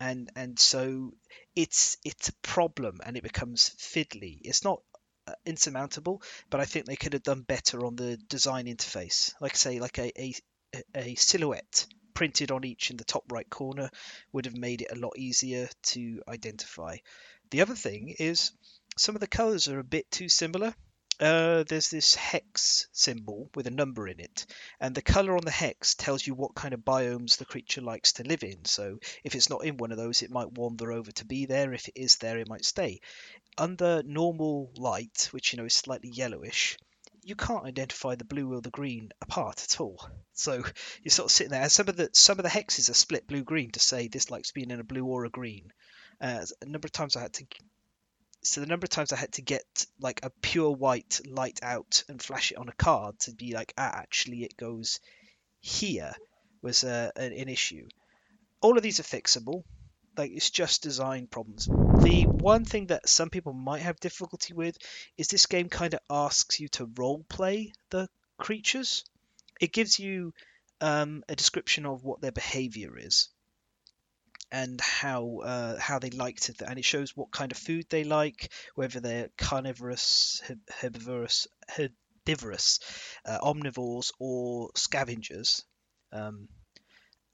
and 0.01 0.31
and 0.37 0.59
so 0.59 1.13
it's 1.57 1.97
it's 2.05 2.29
a 2.29 2.35
problem 2.43 3.01
and 3.05 3.17
it 3.17 3.23
becomes 3.23 3.71
fiddly. 3.79 4.39
It's 4.43 4.65
not 4.65 4.83
insurmountable, 5.45 6.23
but 6.51 6.61
I 6.61 6.65
think 6.65 6.87
they 6.87 6.97
could 6.97 7.13
have 7.13 7.23
done 7.23 7.43
better 7.43 7.85
on 7.85 7.97
the 7.97 8.17
design 8.17 8.67
interface. 8.67 9.35
Like 9.41 9.55
I 9.55 9.57
say, 9.57 9.81
like 9.81 9.99
a, 9.99 10.13
a, 10.21 10.35
a 10.95 11.15
silhouette 11.15 11.87
printed 12.15 12.51
on 12.51 12.65
each 12.65 12.91
in 12.91 12.97
the 12.97 13.05
top 13.05 13.25
right 13.31 13.49
corner 13.49 13.91
would 14.33 14.45
have 14.45 14.57
made 14.57 14.83
it 14.83 14.91
a 14.91 14.99
lot 14.99 15.17
easier 15.17 15.69
to 15.83 16.21
identify. 16.29 16.97
The 17.51 17.61
other 17.63 17.77
thing 17.77 18.15
is 18.19 18.53
some 18.97 19.15
of 19.15 19.21
the 19.21 19.29
colors 19.29 19.69
are 19.69 19.79
a 19.79 19.85
bit 19.85 20.11
too 20.11 20.29
similar. 20.29 20.75
Uh, 21.21 21.65
there's 21.65 21.91
this 21.91 22.15
hex 22.15 22.87
symbol 22.93 23.51
with 23.55 23.67
a 23.67 23.73
number 23.73 24.07
in 24.07 24.21
it, 24.21 24.47
and 24.81 24.95
the 24.95 25.03
color 25.03 25.37
on 25.37 25.45
the 25.45 25.51
hex 25.51 25.95
tells 25.95 26.27
you 26.27 26.35
what 26.35 26.55
kind 26.55 26.73
of 26.73 26.81
biomes 26.81 27.39
the 27.39 27.45
creature 27.45 27.81
likes 27.81 28.13
to 28.13 28.23
live 28.23 28.45
in. 28.45 28.65
So 28.65 28.99
if 29.25 29.35
it's 29.35 29.51
not 29.51 29.65
in 29.65 29.79
one 29.79 29.91
of 29.91 29.99
those, 29.99 30.23
it 30.23 30.31
might 30.31 30.53
wander 30.53 30.93
over 30.93 31.11
to 31.11 31.25
be 31.25 31.47
there. 31.47 31.73
If 31.73 31.89
it 31.89 31.97
is 31.97 32.17
there, 32.17 32.39
it 32.39 32.49
might 32.49 32.65
stay 32.65 33.01
under 33.59 34.03
normal 34.05 34.71
light, 34.77 35.29
which 35.33 35.53
you 35.53 35.59
know 35.59 35.65
is 35.65 35.75
slightly 35.75 36.11
yellowish, 36.11 36.79
you 37.25 37.35
can't 37.35 37.65
identify 37.65 38.15
the 38.15 38.25
blue 38.25 38.55
or 38.55 38.63
the 38.63 38.71
green 38.71 39.11
apart 39.21 39.63
at 39.65 39.81
all. 39.81 40.09
So 40.33 40.65
you're 41.03 41.11
sort 41.11 41.27
of 41.27 41.33
sitting 41.33 41.51
there, 41.51 41.63
and 41.63 41.73
some 41.73 41.89
of 41.89 41.97
the 41.97 42.09
some 42.13 42.39
of 42.39 42.45
the 42.45 42.51
hexes 42.51 42.89
are 42.89 42.95
split 42.95 43.27
blue 43.27 43.43
green 43.43 43.71
to 43.73 43.81
say 43.81 44.09
this 44.09 44.31
likes 44.31 44.53
being 44.53 44.71
in 44.71 44.81
a 44.81 44.85
blue 44.85 45.05
or 45.05 45.25
a 45.25 45.31
green. 45.31 45.73
Uh, 46.21 46.45
a 46.63 46.65
number 46.65 46.87
of 46.87 46.93
times 46.93 47.17
I 47.17 47.21
had 47.21 47.33
to, 47.35 47.47
so 48.43 48.61
the 48.61 48.67
number 48.67 48.85
of 48.85 48.91
times 48.91 49.13
I 49.13 49.17
had 49.17 49.33
to 49.33 49.43
get 49.43 49.87
like 50.01 50.21
a 50.23 50.31
pure 50.43 50.71
white 50.71 51.21
light 51.27 51.61
out 51.63 52.05
and 52.09 52.23
flash 52.23 52.53
it 52.53 52.59
on 52.59 52.69
a 52.69 52.73
card 52.73 53.19
to 53.21 53.33
be 53.33 53.53
like, 53.53 53.75
ah, 53.77 53.91
actually 53.95 54.45
it 54.45 54.57
goes 54.57 55.01
here 55.61 56.13
was 56.63 56.85
uh, 56.85 57.11
an, 57.17 57.33
an 57.33 57.49
issue. 57.49 57.89
All 58.61 58.77
of 58.77 58.83
these 58.83 59.01
are 59.01 59.05
fixable 59.05 59.65
like 60.19 60.33
it's 60.33 60.51
just 60.51 60.83
design 60.83 61.29
problems. 61.29 61.67
The 61.67 62.25
one 62.27 62.65
thing 62.65 62.87
that 62.87 63.09
some 63.09 63.31
people 63.31 63.53
might 63.53 63.83
have 63.83 64.01
difficulty 64.01 64.53
with 64.53 64.77
is 65.17 65.29
this 65.29 65.47
game 65.47 65.69
kind 65.69 65.95
of 65.95 66.01
asks 66.11 66.61
you 66.61 66.69
to 66.71 66.91
role 66.97 67.25
play 67.29 67.73
the 67.91 68.09
creatures. 68.37 69.05
It 69.61 69.73
gives 69.73 69.99
you 69.99 70.35
um, 70.81 71.23
a 71.29 71.37
description 71.37 71.87
of 71.87 72.05
what 72.05 72.21
their 72.21 72.33
behavior 72.33 72.99
is 72.99 73.29
and 74.51 74.81
how 74.81 75.39
uh, 75.45 75.79
how 75.79 75.99
they 75.99 76.11
like 76.11 76.41
to, 76.41 76.55
and 76.69 76.79
it 76.79 76.85
shows 76.85 77.17
what 77.17 77.31
kind 77.31 77.53
of 77.53 77.59
food 77.59 77.87
they 77.91 78.05
like, 78.05 78.51
whether 78.75 79.01
they're 79.01 79.29
carnivorous, 79.37 80.43
herbivorous, 80.81 81.47
herbivorous, 81.77 82.81
uh, 83.25 83.39
omnivores, 83.41 84.13
or 84.19 84.71
scavengers. 84.75 85.65
Um, 86.13 86.49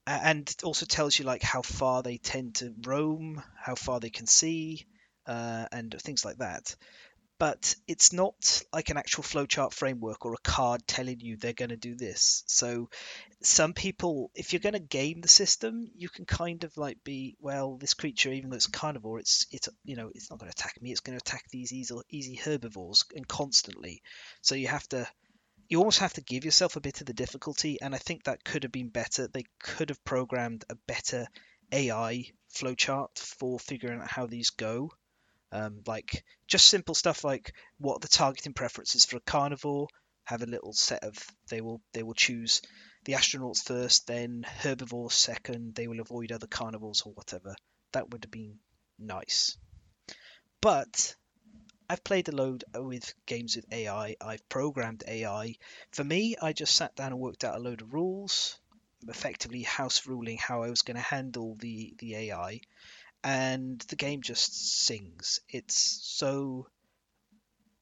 and 0.07 0.49
it 0.51 0.65
also 0.65 0.87
tells 0.87 1.19
you 1.19 1.25
like 1.25 1.43
how 1.43 1.63
far 1.63 2.03
they 2.03 2.19
tend 2.19 2.57
to 2.57 2.75
roam, 2.87 3.43
how 3.57 3.75
far 3.75 4.01
they 4.01 4.11
can 4.11 4.27
see, 4.27 4.87
uh, 5.27 5.67
and 5.73 5.95
things 6.01 6.25
like 6.25 6.39
that. 6.39 6.77
But 7.39 7.75
it's 7.89 8.13
not 8.13 8.63
like 8.73 8.91
an 8.91 8.97
actual 8.97 9.25
flowchart 9.25 9.73
framework 9.73 10.25
or 10.25 10.35
a 10.35 10.39
card 10.39 10.87
telling 10.87 11.21
you 11.21 11.37
they're 11.37 11.53
going 11.53 11.71
to 11.71 11.77
do 11.77 11.97
this. 11.97 12.45
So 12.47 12.91
some 13.43 13.73
people, 13.73 14.31
if 14.35 14.53
you're 14.53 14.61
going 14.61 14.75
to 14.75 14.79
game 14.79 15.21
the 15.21 15.29
system, 15.29 15.91
you 15.97 16.09
can 16.09 16.27
kind 16.27 16.63
of 16.65 16.77
like 16.77 17.03
be, 17.03 17.37
well, 17.41 17.77
this 17.77 17.95
creature, 17.95 18.33
even 18.33 18.51
though 18.51 18.57
it's 18.57 18.69
carnivore, 18.69 19.19
it's 19.19 19.47
it's 19.51 19.69
you 19.85 19.97
know 19.97 20.11
it's 20.15 20.31
not 20.31 20.39
going 20.39 20.51
to 20.51 20.57
attack 20.57 20.81
me. 20.81 20.93
It's 20.93 21.01
going 21.01 21.19
to 21.19 21.23
attack 21.23 21.45
these 21.51 21.73
easy 21.73 21.95
easy 22.09 22.37
herbivores 22.37 23.05
and 23.17 23.27
constantly. 23.27 24.03
So 24.41 24.55
you 24.55 24.69
have 24.69 24.89
to 24.91 25.09
you 25.69 25.79
almost 25.79 25.99
have 26.01 26.13
to 26.15 26.21
give 26.21 26.45
yourself 26.45 26.77
a 26.77 26.81
bit 26.81 27.01
of 27.01 27.07
the 27.07 27.15
difficulty, 27.15 27.81
and 27.81 27.95
I 27.95 27.99
think 27.99 28.25
that 28.25 28.45
could 28.45 28.63
have 28.63 28.73
been 28.73 28.89
better. 28.89 29.27
They 29.27 29.45
could 29.59 29.89
have 29.89 30.05
programmed 30.05 30.65
a 30.69 30.77
better 30.87 31.27
AI 31.73 32.27
flowchart 32.55 33.19
for 33.19 33.59
figuring 33.59 34.01
out 34.01 34.11
how 34.11 34.27
these 34.27 34.51
go. 34.51 34.93
Um, 35.55 35.83
like 35.87 36.25
just 36.49 36.67
simple 36.67 36.95
stuff 36.95 37.23
like 37.23 37.55
what 37.79 38.01
the 38.01 38.09
targeting 38.09 38.55
preferences 38.55 39.05
for 39.05 39.17
a 39.17 39.21
carnivore. 39.21 39.87
Have 40.25 40.43
a 40.43 40.47
little 40.47 40.73
set 40.73 41.05
of 41.05 41.17
they 41.49 41.61
will 41.61 41.81
they 41.93 42.03
will 42.03 42.15
choose 42.15 42.61
the 43.05 43.13
astronauts 43.13 43.63
first, 43.63 44.07
then 44.07 44.45
herbivores 44.45 45.15
second. 45.15 45.75
They 45.75 45.87
will 45.87 46.01
avoid 46.01 46.33
other 46.33 46.47
carnivores 46.47 47.03
or 47.03 47.13
whatever. 47.13 47.55
That 47.93 48.11
would 48.11 48.25
have 48.25 48.31
been 48.31 48.59
nice. 48.99 49.57
But 50.61 51.15
I've 51.89 52.03
played 52.03 52.29
a 52.29 52.33
load 52.33 52.65
with 52.75 53.13
games 53.27 53.57
with 53.57 53.71
AI. 53.71 54.17
I've 54.21 54.49
programmed 54.49 55.05
AI. 55.07 55.57
For 55.93 56.03
me, 56.03 56.35
I 56.41 56.55
just 56.55 56.75
sat 56.75 56.97
down 56.97 57.13
and 57.13 57.21
worked 57.21 57.45
out 57.45 57.57
a 57.57 57.59
load 57.59 57.83
of 57.83 57.93
rules, 57.93 58.59
effectively 59.07 59.63
house 59.63 60.07
ruling 60.07 60.39
how 60.39 60.63
I 60.63 60.71
was 60.71 60.83
going 60.83 60.97
to 60.97 61.03
handle 61.03 61.57
the 61.57 61.95
the 61.99 62.17
AI, 62.17 62.61
and 63.25 63.81
the 63.89 63.97
game 63.97 64.21
just 64.21 64.85
sings. 64.85 65.41
It's 65.49 66.01
so 66.03 66.69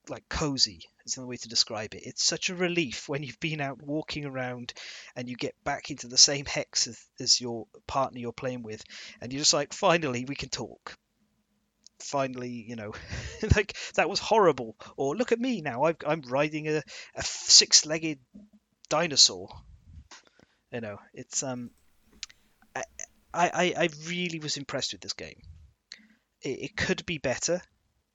like 0.08 0.28
cozy 0.28 0.84
is 1.04 1.14
the 1.14 1.20
only 1.20 1.30
way 1.30 1.36
to 1.36 1.48
describe 1.48 1.94
it. 1.94 2.02
It's 2.04 2.24
such 2.24 2.48
a 2.48 2.54
relief 2.54 3.08
when 3.08 3.22
you've 3.24 3.40
been 3.40 3.60
out 3.60 3.82
walking 3.82 4.24
around 4.24 4.72
and 5.16 5.28
you 5.28 5.36
get 5.36 5.54
back 5.64 5.90
into 5.90 6.06
the 6.06 6.16
same 6.16 6.46
hex 6.46 6.86
as, 6.86 7.04
as 7.20 7.40
your 7.40 7.66
partner 7.86 8.20
you're 8.20 8.32
playing 8.32 8.62
with, 8.62 8.82
and 9.20 9.32
you're 9.32 9.40
just 9.40 9.52
like, 9.52 9.72
finally, 9.72 10.24
we 10.24 10.36
can 10.36 10.48
talk 10.48 10.96
finally, 11.98 12.64
you 12.68 12.74
know, 12.74 12.92
like 13.56 13.76
that 13.94 14.10
was 14.10 14.18
horrible. 14.18 14.76
Or 14.96 15.16
look 15.16 15.32
at 15.32 15.40
me 15.40 15.60
now, 15.60 15.84
i 15.84 15.94
am 16.04 16.22
riding 16.22 16.68
a, 16.68 16.82
a 17.14 17.22
six-legged 17.22 18.18
dinosaur. 18.88 19.48
You 20.72 20.80
know, 20.80 20.98
it's 21.14 21.42
um, 21.42 21.70
I, 23.34 23.48
I 23.48 23.84
I 23.84 23.88
really 24.06 24.38
was 24.38 24.56
impressed 24.56 24.92
with 24.92 25.00
this 25.00 25.12
game. 25.14 25.40
It, 26.42 26.58
it 26.62 26.76
could 26.76 27.04
be 27.06 27.18
better. 27.18 27.60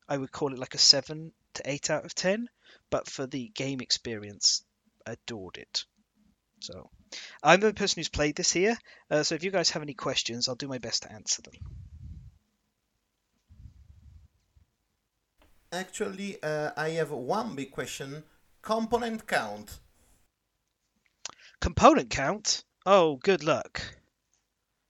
I 0.08 0.18
would 0.18 0.32
call 0.32 0.54
it 0.54 0.60
like 0.60 0.76
a 0.76 0.80
seven 0.80 1.32
to 1.56 1.70
eight 1.70 1.90
out 1.90 2.06
of 2.06 2.16
ten, 2.16 2.50
but 2.90 3.10
for 3.10 3.28
the 3.28 3.50
game 3.50 3.82
experience, 3.82 4.64
I 5.06 5.14
adored 5.14 5.58
it. 5.58 5.86
So, 6.60 6.90
I'm 7.44 7.60
the 7.60 7.74
person 7.74 8.00
who's 8.00 8.10
played 8.10 8.36
this 8.36 8.52
here. 8.52 8.78
Uh, 9.12 9.24
so 9.24 9.36
if 9.36 9.44
you 9.44 9.52
guys 9.52 9.70
have 9.72 9.84
any 9.84 9.94
questions, 9.94 10.48
I'll 10.48 10.56
do 10.56 10.68
my 10.68 10.80
best 10.80 11.04
to 11.04 11.12
answer 11.12 11.42
them. 11.42 11.54
Actually, 15.72 16.42
uh, 16.42 16.72
I 16.78 16.90
have 16.92 17.12
one 17.12 17.56
big 17.56 17.72
question. 17.72 18.24
Component 18.62 19.28
count. 19.28 19.80
Component 21.60 22.10
count? 22.10 22.64
Oh, 22.86 23.18
good 23.18 23.44
luck. 23.44 23.82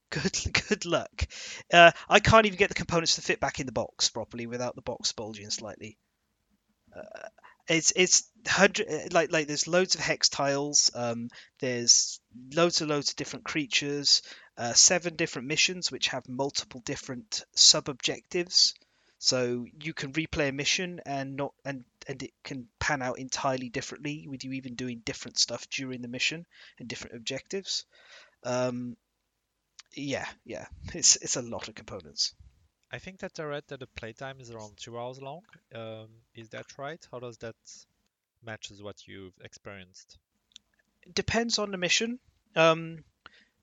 Good, 0.09 0.37
good 0.69 0.85
luck. 0.85 1.27
Uh, 1.71 1.91
I 2.09 2.19
can't 2.19 2.45
even 2.45 2.57
get 2.57 2.69
the 2.69 2.75
components 2.75 3.15
to 3.15 3.21
fit 3.21 3.39
back 3.39 3.59
in 3.59 3.65
the 3.65 3.71
box 3.71 4.09
properly 4.09 4.47
without 4.47 4.75
the 4.75 4.81
box 4.81 5.11
bulging 5.11 5.49
slightly. 5.49 5.97
Uh, 6.95 7.27
it's 7.67 7.91
it's 7.95 8.29
hundred 8.47 9.11
like 9.11 9.31
like 9.31 9.47
there's 9.47 9.67
loads 9.67 9.95
of 9.95 10.01
hex 10.01 10.29
tiles. 10.29 10.89
Um, 10.93 11.29
there's 11.59 12.19
loads 12.53 12.81
and 12.81 12.89
loads 12.89 13.09
of 13.09 13.17
different 13.17 13.45
creatures. 13.45 14.21
Uh, 14.57 14.73
seven 14.73 15.15
different 15.15 15.47
missions 15.47 15.91
which 15.91 16.07
have 16.07 16.27
multiple 16.29 16.81
different 16.85 17.43
sub 17.55 17.89
objectives. 17.89 18.73
So 19.19 19.65
you 19.81 19.93
can 19.93 20.13
replay 20.13 20.49
a 20.49 20.53
mission 20.53 21.01
and 21.05 21.35
not 21.35 21.53
and 21.65 21.83
and 22.07 22.23
it 22.23 22.31
can 22.43 22.69
pan 22.79 23.01
out 23.01 23.19
entirely 23.19 23.69
differently 23.69 24.27
with 24.29 24.45
you 24.45 24.53
even 24.53 24.75
doing 24.75 25.01
different 25.03 25.37
stuff 25.37 25.69
during 25.69 26.01
the 26.01 26.07
mission 26.07 26.45
and 26.79 26.87
different 26.87 27.17
objectives. 27.17 27.85
Um, 28.43 28.95
yeah, 29.97 30.27
yeah, 30.45 30.65
it's 30.93 31.15
it's 31.17 31.35
a 31.35 31.41
lot 31.41 31.67
of 31.67 31.75
components. 31.75 32.33
I 32.91 32.99
think 32.99 33.19
that 33.19 33.39
I 33.39 33.43
read 33.43 33.63
that 33.67 33.79
the 33.81 33.87
playtime 33.87 34.39
is 34.39 34.49
around 34.49 34.77
two 34.77 34.97
hours 34.97 35.21
long. 35.21 35.41
Um, 35.75 36.07
is 36.35 36.49
that 36.49 36.77
right? 36.77 37.05
How 37.11 37.19
does 37.19 37.37
that 37.39 37.55
matches 38.43 38.81
what 38.81 39.07
you've 39.07 39.33
experienced? 39.43 40.17
It 41.03 41.13
depends 41.13 41.59
on 41.59 41.71
the 41.71 41.77
mission. 41.77 42.19
Um, 42.55 43.03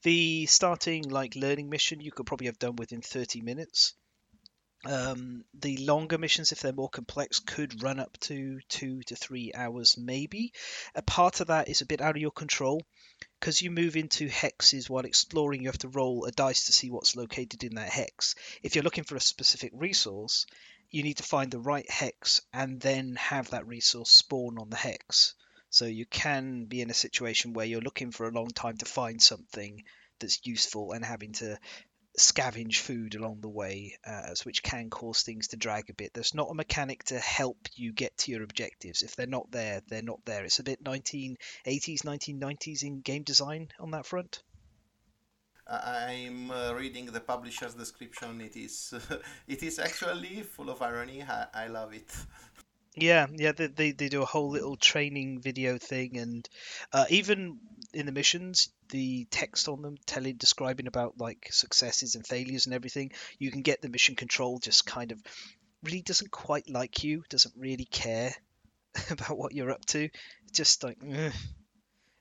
the 0.03 0.45
starting 0.47 1.09
like 1.09 1.37
learning 1.37 1.71
mission 1.71 2.01
you 2.01 2.13
could 2.13 2.27
probably 2.27 2.47
have 2.47 2.59
done 2.59 2.77
within 2.77 3.01
30 3.01 3.41
minutes. 3.41 3.95
Um, 4.87 5.45
the 5.55 5.79
longer 5.79 6.19
missions, 6.19 6.53
if 6.53 6.61
they're 6.61 6.73
more 6.73 6.91
complex, 6.91 7.39
could 7.39 7.83
run 7.83 7.99
up 7.99 8.19
to 8.21 8.61
two 8.69 9.03
to 9.05 9.17
three 9.17 9.53
hours, 9.55 9.97
maybe. 9.97 10.53
A 10.95 11.03
part 11.03 11.41
of 11.41 11.47
that 11.47 11.69
is 11.69 11.81
a 11.81 11.87
bit 11.87 12.01
out 12.01 12.17
of 12.17 12.23
your 12.23 12.31
control. 12.31 12.83
Because 13.41 13.63
you 13.63 13.71
move 13.71 13.97
into 13.97 14.29
hexes 14.29 14.91
while 14.91 15.05
exploring, 15.05 15.63
you 15.63 15.69
have 15.69 15.79
to 15.79 15.89
roll 15.89 16.25
a 16.25 16.33
dice 16.33 16.67
to 16.67 16.73
see 16.73 16.91
what's 16.91 17.17
located 17.17 17.63
in 17.65 17.77
that 17.77 17.91
hex. 17.91 18.35
If 18.63 18.75
you're 18.75 18.85
looking 18.85 19.05
for 19.05 19.17
a 19.17 19.21
specific 19.21 19.73
resource, 19.75 20.47
you 20.91 21.03
need 21.03 21.19
to 21.19 21.23
find 21.23 21.51
the 21.51 21.59
right 21.59 21.89
hex 21.91 22.41
and 22.53 22.81
then 22.81 23.17
have 23.17 23.51
that 23.51 23.67
resource 23.67 24.11
spawn 24.11 24.59
on 24.59 24.71
the 24.71 24.77
hex. 24.77 25.35
So 25.71 25.87
you 25.87 26.07
can 26.07 26.67
be 26.67 26.81
in 26.81 26.91
a 26.91 26.95
situation 26.95 27.53
where 27.53 27.67
you're 27.67 27.81
looking 27.81 28.13
for 28.13 28.29
a 28.29 28.33
long 28.33 28.49
time 28.49 28.77
to 28.79 28.87
find 28.87 29.21
something 29.21 29.83
that's 30.21 30.47
useful 30.47 30.93
and 30.93 31.05
having 31.05 31.33
to 31.33 31.59
scavenge 32.19 32.79
food 32.79 33.15
along 33.15 33.41
the 33.41 33.49
way, 33.49 33.97
uh, 34.07 34.35
which 34.45 34.63
can 34.63 34.91
cause 34.91 35.23
things 35.23 35.49
to 35.49 35.57
drag 35.57 35.91
a 35.91 35.95
bit. 35.95 36.13
There's 36.15 36.35
not 36.35 36.51
a 36.51 36.55
mechanic 36.55 37.05
to 37.05 37.19
help 37.19 37.69
you 37.75 37.93
get 37.93 38.17
to 38.19 38.31
your 38.31 38.43
objectives. 38.43 39.03
If 39.03 39.17
they're 39.17 39.27
not 39.27 39.51
there, 39.51 39.83
they're 39.89 40.03
not 40.03 40.25
there. 40.25 40.45
It's 40.45 40.61
a 40.61 40.65
bit 40.65 40.85
1980s, 40.85 41.39
1990s 41.67 42.83
in 42.83 43.01
game 43.01 43.23
design 43.23 43.69
on 43.81 43.91
that 43.93 44.07
front. 44.07 44.43
I'm 45.67 46.51
uh, 46.51 46.75
reading 46.75 47.07
the 47.07 47.21
publisher's 47.21 47.75
description. 47.75 48.41
It 48.43 48.57
is, 48.57 48.93
it 49.49 49.63
is 49.63 49.79
actually 49.79 50.43
full 50.43 50.71
of 50.71 50.83
irony. 50.83 51.23
I, 51.23 51.47
I 51.55 51.67
love 51.69 51.95
it. 51.95 52.15
Yeah, 52.97 53.27
yeah, 53.33 53.53
they, 53.53 53.67
they, 53.67 53.91
they 53.93 54.09
do 54.09 54.23
a 54.23 54.27
whole 54.27 54.51
little 54.51 54.77
training 54.77 55.41
video 55.41 55.79
thing, 55.79 56.17
and 56.17 56.49
uh, 56.93 57.07
even 57.09 57.59
in 57.95 58.07
the 58.07 58.13
missions, 58.13 58.71
the 58.91 59.27
text 59.31 59.69
on 59.69 59.83
them 59.83 59.97
telling 60.07 60.37
describing 60.37 60.87
about 60.87 61.19
like 61.19 61.49
successes 61.53 62.15
and 62.15 62.27
failures 62.27 62.67
and 62.67 62.75
everything, 62.75 63.13
you 63.39 63.51
can 63.51 63.63
get 63.63 63.83
the 63.83 63.89
mission 63.89 64.17
control 64.17 64.59
just 64.59 64.87
kind 64.87 65.13
of 65.13 65.21
really 65.83 66.03
doesn't 66.03 66.31
quite 66.31 66.69
like 66.71 67.05
you, 67.05 67.25
doesn't 67.31 67.55
really 67.57 67.85
care 67.87 68.35
about 69.11 69.39
what 69.39 69.55
you're 69.55 69.71
up 69.73 69.85
to. 69.87 70.09
just 70.53 70.83
like, 70.85 70.99
Ugh. 71.09 71.33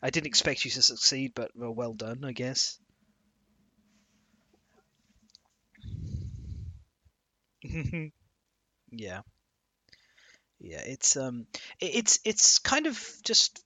I 0.04 0.10
didn't 0.12 0.28
expect 0.28 0.66
you 0.66 0.72
to 0.72 0.82
succeed, 0.84 1.34
but 1.36 1.52
well, 1.56 1.74
well 1.74 1.94
done, 1.94 2.24
I 2.26 2.34
guess. 2.34 2.80
yeah 8.92 9.22
yeah 10.60 10.82
it's 10.86 11.18
um 11.18 11.46
it's 11.80 12.20
it's 12.26 12.60
kind 12.60 12.88
of 12.88 13.00
just 13.24 13.63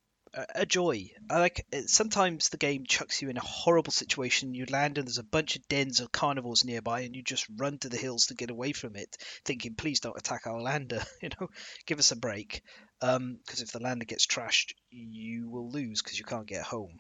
a 0.56 0.66
joy. 0.66 1.10
I 1.30 1.40
like 1.40 1.66
sometimes 1.88 2.50
the 2.50 2.58
game 2.58 2.86
chucks 2.86 3.22
you 3.22 3.30
in 3.30 3.38
a 3.38 3.42
horrible 3.42 3.92
situation. 3.92 4.54
You 4.54 4.66
land 4.66 4.98
and 4.98 5.08
there's 5.08 5.18
a 5.18 5.24
bunch 5.24 5.56
of 5.56 5.68
dens 5.68 6.00
of 6.00 6.12
carnivores 6.12 6.66
nearby 6.66 7.02
and 7.02 7.16
you 7.16 7.24
just 7.24 7.48
run 7.56 7.78
to 7.80 7.90
the 7.90 7.98
hills 7.98 8.28
to 8.28 8.36
get 8.36 8.50
away 8.50 8.72
from 8.72 8.96
it 8.96 9.18
thinking 9.46 9.76
please 9.76 10.00
don't 10.00 10.18
attack 10.18 10.48
our 10.48 10.62
lander 10.62 11.04
you 11.22 11.30
know? 11.40 11.50
Give 11.86 12.00
us 12.00 12.12
a 12.12 12.16
break. 12.16 12.62
Because 13.00 13.16
um, 13.18 13.40
if 13.46 13.72
the 13.72 13.82
lander 13.82 14.06
gets 14.06 14.26
trashed 14.26 14.74
you 14.90 15.50
will 15.50 15.70
lose 15.70 16.02
because 16.02 16.20
you 16.20 16.26
can't 16.26 16.48
get 16.48 16.64
home. 16.64 17.00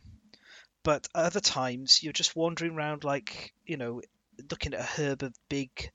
But 0.84 1.08
other 1.14 1.42
times 1.42 2.02
you're 2.04 2.14
just 2.14 2.36
wandering 2.36 2.76
around 2.76 3.04
like 3.04 3.54
you 3.66 3.78
know 3.78 4.02
looking 4.50 4.74
at 4.74 4.80
a 4.80 5.02
herb 5.02 5.24
of 5.24 5.34
big 5.50 5.92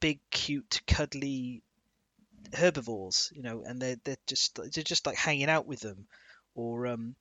big 0.00 0.20
cute 0.30 0.80
cuddly 0.86 1.62
herbivores, 2.54 3.30
you 3.34 3.42
know, 3.42 3.62
and 3.64 3.80
they're 3.80 3.96
they're 4.04 4.16
just 4.26 4.56
they're 4.56 4.84
just 4.84 5.06
like 5.06 5.16
hanging 5.16 5.48
out 5.48 5.66
with 5.66 5.80
them, 5.80 6.06
or 6.54 6.86
um, 6.86 7.14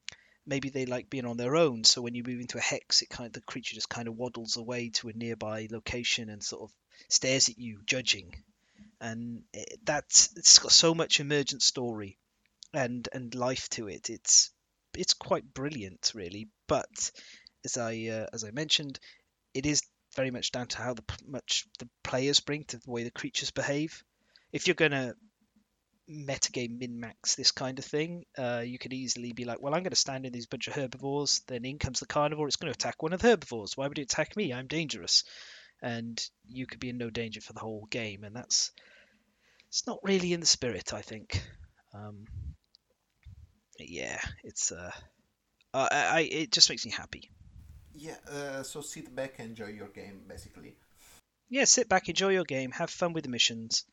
maybe 0.46 0.70
they 0.70 0.86
like 0.86 1.10
being 1.10 1.26
on 1.26 1.38
their 1.38 1.56
own. 1.56 1.84
So 1.84 2.02
when 2.02 2.16
you 2.16 2.24
move 2.24 2.40
into 2.40 2.58
a 2.58 2.62
hex, 2.62 3.02
it 3.02 3.10
kind 3.10 3.28
of 3.28 3.34
the 3.34 3.42
creature 3.42 3.76
just 3.76 3.90
kind 3.90 4.08
of 4.08 4.18
waddles 4.18 4.58
away 4.58 4.90
to 4.90 5.10
a 5.10 5.14
nearby 5.14 5.68
location 5.72 6.30
and 6.30 6.44
sort 6.44 6.64
of 6.64 6.72
stares 7.10 7.50
at 7.50 7.58
you, 7.58 7.80
judging, 7.86 8.44
and 9.00 9.44
it, 9.54 9.80
that's 9.84 10.30
it's 10.36 10.60
got 10.60 10.72
so 10.72 10.94
much 10.94 11.20
emergent 11.20 11.62
story 11.62 12.18
and 12.74 13.08
and 13.14 13.36
life 13.36 13.70
to 13.70 13.88
it. 13.88 14.10
It's 14.10 14.52
it's 14.94 15.14
quite 15.14 15.54
brilliant, 15.54 16.12
really, 16.16 16.50
but 16.68 17.12
as 17.64 17.78
I 17.78 18.08
uh, 18.08 18.28
as 18.34 18.44
I 18.44 18.52
mentioned, 18.52 19.00
it 19.54 19.66
is 19.66 19.84
very 20.16 20.32
much 20.32 20.52
down 20.52 20.68
to 20.68 20.78
how 20.78 20.94
the, 20.94 21.04
much 21.26 21.66
the 21.80 21.88
players 22.04 22.40
bring 22.42 22.66
to 22.66 22.78
the 22.78 22.92
way 22.92 23.04
the 23.04 23.12
creatures 23.12 23.52
behave. 23.52 24.04
If 24.52 24.68
you're 24.68 24.76
gonna 24.76 25.16
metagame 26.10 26.80
min 26.80 27.00
max 27.00 27.36
this 27.36 27.52
kind 27.52 27.80
of 27.80 27.86
thing, 27.86 28.26
uh, 28.38 28.62
you 28.66 28.78
could 28.78 28.94
easily 28.94 29.34
be 29.34 29.46
like, 29.46 29.62
well, 29.62 29.74
I'm 29.74 29.84
going 29.84 29.92
to 29.92 29.96
stand 29.96 30.26
in 30.26 30.34
these 30.34 30.48
bunch 30.48 30.68
of 30.68 30.74
herbivores. 30.74 31.42
Then 31.48 31.66
in 31.66 31.80
comes 31.80 32.00
the 32.00 32.06
carnivore. 32.06 32.48
It's 32.48 32.58
going 32.58 32.72
to 32.72 32.78
attack 32.78 33.02
one 33.02 33.14
of 33.14 33.22
the 33.22 33.30
herbivores. 33.30 33.78
Why 33.78 33.88
would 33.88 34.00
it 34.00 34.04
attack 34.04 34.36
me? 34.36 34.54
I'm 34.54 34.68
dangerous, 34.68 35.24
and 35.82 36.22
you 36.48 36.66
could 36.66 36.80
be 36.80 36.90
in 36.90 36.98
no 36.98 37.10
danger 37.10 37.42
for 37.42 37.54
the 37.54 37.60
whole 37.60 37.88
game. 37.90 38.24
And 38.24 38.36
that's 38.36 38.72
it's 39.70 39.88
not 39.88 40.00
really 40.04 40.34
in 40.34 40.40
the 40.40 40.46
spirit, 40.46 40.94
I 40.94 41.02
think. 41.02 41.42
Um, 41.94 42.26
yeah, 43.80 44.20
it's 44.44 44.72
uh, 44.72 44.92
I, 45.74 45.88
I 45.92 46.20
it 46.22 46.52
just 46.52 46.70
makes 46.70 46.86
me 46.86 46.92
happy. 46.92 47.32
Yeah, 47.94 48.16
uh, 48.30 48.64
so 48.64 48.82
sit 48.82 49.14
back, 49.14 49.40
enjoy 49.40 49.68
your 49.68 49.90
game, 49.90 50.22
basically. 50.28 50.76
Yeah, 51.50 51.66
sit 51.66 51.90
back, 51.90 52.08
enjoy 52.08 52.30
your 52.30 52.46
game, 52.46 52.72
have 52.72 52.90
fun 52.90 53.14
with 53.14 53.26
the 53.26 53.30
missions. 53.30 53.86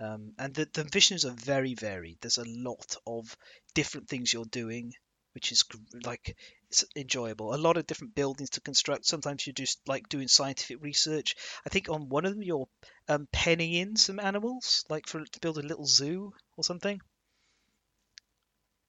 Um, 0.00 0.32
and 0.38 0.54
the, 0.54 0.66
the 0.72 0.88
missions 0.94 1.26
are 1.26 1.34
very 1.34 1.74
varied. 1.74 2.18
There's 2.20 2.38
a 2.38 2.48
lot 2.48 2.96
of 3.06 3.36
different 3.74 4.08
things 4.08 4.32
you're 4.32 4.46
doing, 4.46 4.94
which 5.34 5.52
is 5.52 5.64
like 6.04 6.36
it's 6.68 6.84
enjoyable. 6.96 7.54
A 7.54 7.56
lot 7.56 7.76
of 7.76 7.86
different 7.86 8.14
buildings 8.14 8.50
to 8.50 8.62
construct. 8.62 9.04
Sometimes 9.04 9.46
you're 9.46 9.52
just 9.52 9.80
like 9.86 10.08
doing 10.08 10.28
scientific 10.28 10.82
research. 10.82 11.36
I 11.66 11.68
think 11.68 11.90
on 11.90 12.08
one 12.08 12.24
of 12.24 12.32
them 12.32 12.42
you're 12.42 12.68
um, 13.08 13.28
penning 13.30 13.74
in 13.74 13.96
some 13.96 14.18
animals, 14.18 14.86
like 14.88 15.06
for 15.06 15.22
to 15.22 15.40
build 15.40 15.58
a 15.58 15.66
little 15.66 15.86
zoo 15.86 16.32
or 16.56 16.64
something. 16.64 17.00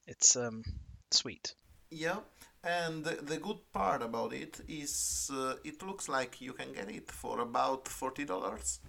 It's 0.07 0.35
um 0.35 0.63
sweet. 1.11 1.53
Yeah, 1.89 2.19
and 2.63 3.03
the, 3.03 3.37
good 3.37 3.59
part 3.73 4.01
about 4.01 4.31
it 4.33 4.61
is 4.67 5.29
uh, 5.33 5.55
it 5.65 5.83
looks 5.83 6.07
like 6.07 6.39
you 6.39 6.53
can 6.53 6.71
get 6.71 6.89
it 6.89 7.11
for 7.11 7.41
about 7.41 7.89
forty 7.89 8.23
dollars. 8.23 8.79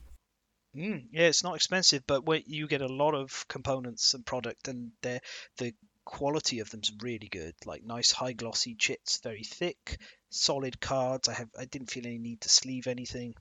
Mm, 0.77 1.09
yeah, 1.13 1.29
it's 1.29 1.43
not 1.43 1.55
expensive, 1.57 2.07
but 2.07 2.27
you 2.47 2.67
get 2.67 2.83
a 2.83 2.87
lot 2.87 3.15
of 3.15 3.49
components 3.49 4.13
and 4.13 4.25
product, 4.27 4.69
and 4.69 4.93
the 5.01 5.21
the 5.57 5.75
quality 6.05 6.59
of 6.61 6.69
them's 6.69 6.93
really 7.01 7.29
good. 7.29 7.55
Like 7.65 7.85
nice 7.85 8.13
high 8.13 8.35
glossy 8.35 8.75
chits, 8.75 9.19
very 9.23 9.45
thick, 9.45 9.99
solid 10.29 10.79
cards. 10.79 11.29
I 11.29 11.33
have 11.35 11.49
I 11.59 11.65
didn't 11.65 11.91
feel 11.91 12.07
any 12.07 12.19
need 12.19 12.43
to 12.43 12.51
sleeve 12.51 12.87
anything. 12.87 13.35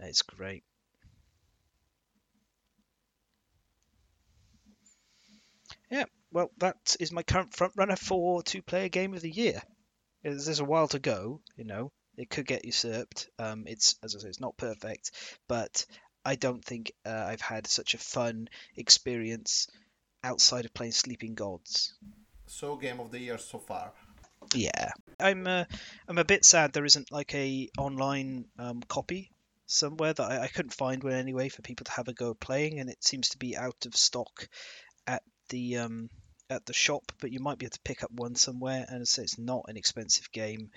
It's 0.00 0.22
great. 0.22 0.64
Yeah, 5.90 6.04
well, 6.32 6.50
that 6.58 6.96
is 7.00 7.12
my 7.12 7.22
current 7.22 7.54
front 7.54 7.74
runner 7.76 7.96
for 7.96 8.42
two 8.42 8.62
player 8.62 8.88
game 8.88 9.14
of 9.14 9.20
the 9.20 9.30
year. 9.30 9.62
There's 10.22 10.60
a 10.60 10.64
while 10.64 10.88
to 10.88 10.98
go, 11.00 11.42
you 11.56 11.64
know. 11.64 11.92
It 12.16 12.30
could 12.30 12.46
get 12.46 12.64
usurped. 12.64 13.30
Um, 13.38 13.66
it's 13.66 13.96
as 14.02 14.16
I 14.16 14.20
say, 14.20 14.28
it's 14.28 14.40
not 14.40 14.56
perfect, 14.56 15.12
but 15.48 15.86
I 16.24 16.34
don't 16.34 16.64
think 16.64 16.92
uh, 17.06 17.24
I've 17.28 17.40
had 17.40 17.66
such 17.66 17.94
a 17.94 17.98
fun 17.98 18.48
experience 18.76 19.68
outside 20.22 20.64
of 20.64 20.74
playing 20.74 20.92
Sleeping 20.92 21.34
Gods. 21.34 21.94
So 22.46 22.76
game 22.76 23.00
of 23.00 23.10
the 23.10 23.18
year 23.18 23.38
so 23.38 23.58
far. 23.58 23.92
Yeah, 24.54 24.90
I'm 25.18 25.46
uh, 25.46 25.64
I'm 26.08 26.18
a 26.18 26.24
bit 26.24 26.44
sad 26.44 26.72
there 26.72 26.84
isn't 26.84 27.12
like 27.12 27.34
a 27.34 27.68
online 27.78 28.46
um, 28.58 28.82
copy 28.88 29.30
somewhere 29.66 30.12
that 30.12 30.30
I, 30.30 30.42
I 30.42 30.48
couldn't 30.48 30.74
find 30.74 31.02
one 31.02 31.12
anyway 31.12 31.48
for 31.48 31.62
people 31.62 31.84
to 31.84 31.92
have 31.92 32.08
a 32.08 32.12
go 32.12 32.34
playing, 32.34 32.80
and 32.80 32.90
it 32.90 33.04
seems 33.04 33.30
to 33.30 33.38
be 33.38 33.56
out 33.56 33.86
of 33.86 33.94
stock 33.94 34.48
at 35.06 35.22
the 35.50 35.78
um, 35.78 36.10
at 36.48 36.66
the 36.66 36.72
shop. 36.72 37.12
But 37.20 37.32
you 37.32 37.40
might 37.40 37.58
be 37.58 37.66
able 37.66 37.72
to 37.72 37.80
pick 37.84 38.02
up 38.02 38.10
one 38.10 38.34
somewhere, 38.34 38.84
and 38.88 39.06
so 39.06 39.22
it's 39.22 39.38
not 39.38 39.66
an 39.68 39.76
expensive 39.76 40.32
game, 40.32 40.70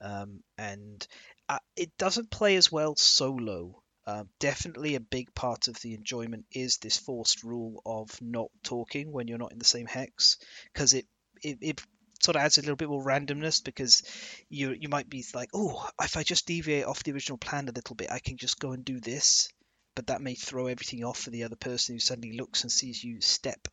um, 0.00 0.42
and 0.58 1.06
uh, 1.48 1.58
it 1.76 1.96
doesn't 1.96 2.30
play 2.30 2.56
as 2.56 2.70
well 2.70 2.96
solo. 2.96 3.82
Uh, 4.06 4.24
definitely 4.38 4.96
a 4.96 5.00
big 5.00 5.34
part 5.34 5.66
of 5.66 5.80
the 5.80 5.94
enjoyment 5.94 6.44
is 6.52 6.76
this 6.76 6.98
forced 6.98 7.42
rule 7.42 7.80
of 7.86 8.10
not 8.20 8.50
talking 8.62 9.10
when 9.10 9.28
you're 9.28 9.38
not 9.38 9.52
in 9.52 9.58
the 9.58 9.64
same 9.64 9.86
hex 9.86 10.36
because 10.72 10.92
it, 10.92 11.06
it 11.42 11.56
it 11.62 11.82
sort 12.20 12.36
of 12.36 12.42
adds 12.42 12.58
a 12.58 12.60
little 12.60 12.76
bit 12.76 12.90
more 12.90 13.02
randomness 13.02 13.64
because 13.64 14.02
you 14.50 14.72
you 14.78 14.90
might 14.90 15.08
be 15.08 15.24
like 15.32 15.48
oh 15.54 15.88
if 16.02 16.18
I 16.18 16.22
just 16.22 16.46
deviate 16.46 16.84
off 16.84 17.02
the 17.02 17.12
original 17.12 17.38
plan 17.38 17.66
a 17.66 17.72
little 17.72 17.96
bit 17.96 18.12
I 18.12 18.18
can 18.18 18.36
just 18.36 18.60
go 18.60 18.72
and 18.72 18.84
do 18.84 19.00
this 19.00 19.48
but 19.94 20.08
that 20.08 20.20
may 20.20 20.34
throw 20.34 20.66
everything 20.66 21.02
off 21.02 21.18
for 21.18 21.30
the 21.30 21.44
other 21.44 21.56
person 21.56 21.94
who 21.94 21.98
suddenly 21.98 22.36
looks 22.36 22.62
and 22.62 22.70
sees 22.70 23.02
you 23.02 23.22
step 23.22 23.68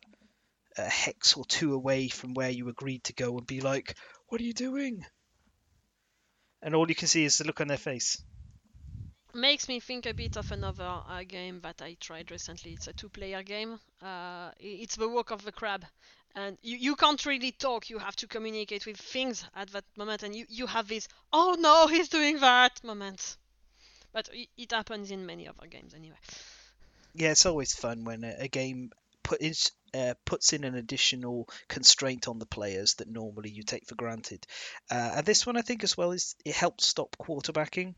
a 0.78 0.88
hex 0.88 1.36
or 1.36 1.44
two 1.44 1.74
away 1.74 2.08
from 2.08 2.32
where 2.32 2.48
you 2.48 2.70
agreed 2.70 3.04
to 3.04 3.12
go 3.12 3.36
and 3.36 3.46
be 3.46 3.60
like 3.60 3.96
what 4.28 4.40
are 4.40 4.44
you 4.44 4.54
doing? 4.54 5.04
And 6.62 6.74
all 6.74 6.88
you 6.88 6.94
can 6.94 7.08
see 7.08 7.24
is 7.24 7.36
the 7.36 7.44
look 7.44 7.60
on 7.60 7.68
their 7.68 7.76
face 7.76 8.16
makes 9.34 9.68
me 9.68 9.80
think 9.80 10.06
a 10.06 10.14
bit 10.14 10.36
of 10.36 10.50
another 10.52 11.00
uh, 11.08 11.22
game 11.26 11.60
that 11.62 11.82
I 11.82 11.96
tried 12.00 12.30
recently. 12.30 12.72
It's 12.72 12.88
a 12.88 12.92
two-player 12.92 13.42
game. 13.42 13.78
Uh, 14.00 14.50
it's 14.58 14.96
the 14.96 15.08
Walk 15.08 15.30
of 15.30 15.44
the 15.44 15.52
Crab, 15.52 15.84
and 16.34 16.58
you, 16.62 16.76
you 16.76 16.96
can't 16.96 17.24
really 17.26 17.52
talk. 17.52 17.90
You 17.90 17.98
have 17.98 18.16
to 18.16 18.26
communicate 18.26 18.86
with 18.86 18.96
things 18.96 19.44
at 19.54 19.70
that 19.70 19.84
moment, 19.96 20.22
and 20.22 20.34
you, 20.34 20.46
you 20.48 20.66
have 20.66 20.88
this 20.88 21.08
"oh 21.32 21.56
no, 21.58 21.86
he's 21.86 22.08
doing 22.08 22.38
that" 22.40 22.82
moment. 22.84 23.36
But 24.12 24.28
it 24.32 24.72
happens 24.72 25.10
in 25.10 25.24
many 25.26 25.48
other 25.48 25.66
games 25.66 25.94
anyway. 25.94 26.16
yeah, 27.14 27.30
it's 27.30 27.46
always 27.46 27.74
fun 27.74 28.04
when 28.04 28.24
a, 28.24 28.34
a 28.40 28.48
game 28.48 28.90
put 29.22 29.42
uh, 29.94 30.14
puts 30.24 30.52
in 30.52 30.64
an 30.64 30.74
additional 30.74 31.48
constraint 31.68 32.28
on 32.28 32.38
the 32.38 32.46
players 32.46 32.94
that 32.94 33.08
normally 33.08 33.50
you 33.50 33.62
take 33.62 33.86
for 33.86 33.94
granted. 33.94 34.46
Uh, 34.90 35.12
and 35.16 35.26
this 35.26 35.46
one, 35.46 35.56
I 35.56 35.62
think, 35.62 35.84
as 35.84 35.96
well, 35.96 36.12
is 36.12 36.34
it 36.44 36.54
helps 36.54 36.86
stop 36.86 37.16
quarterbacking 37.18 37.94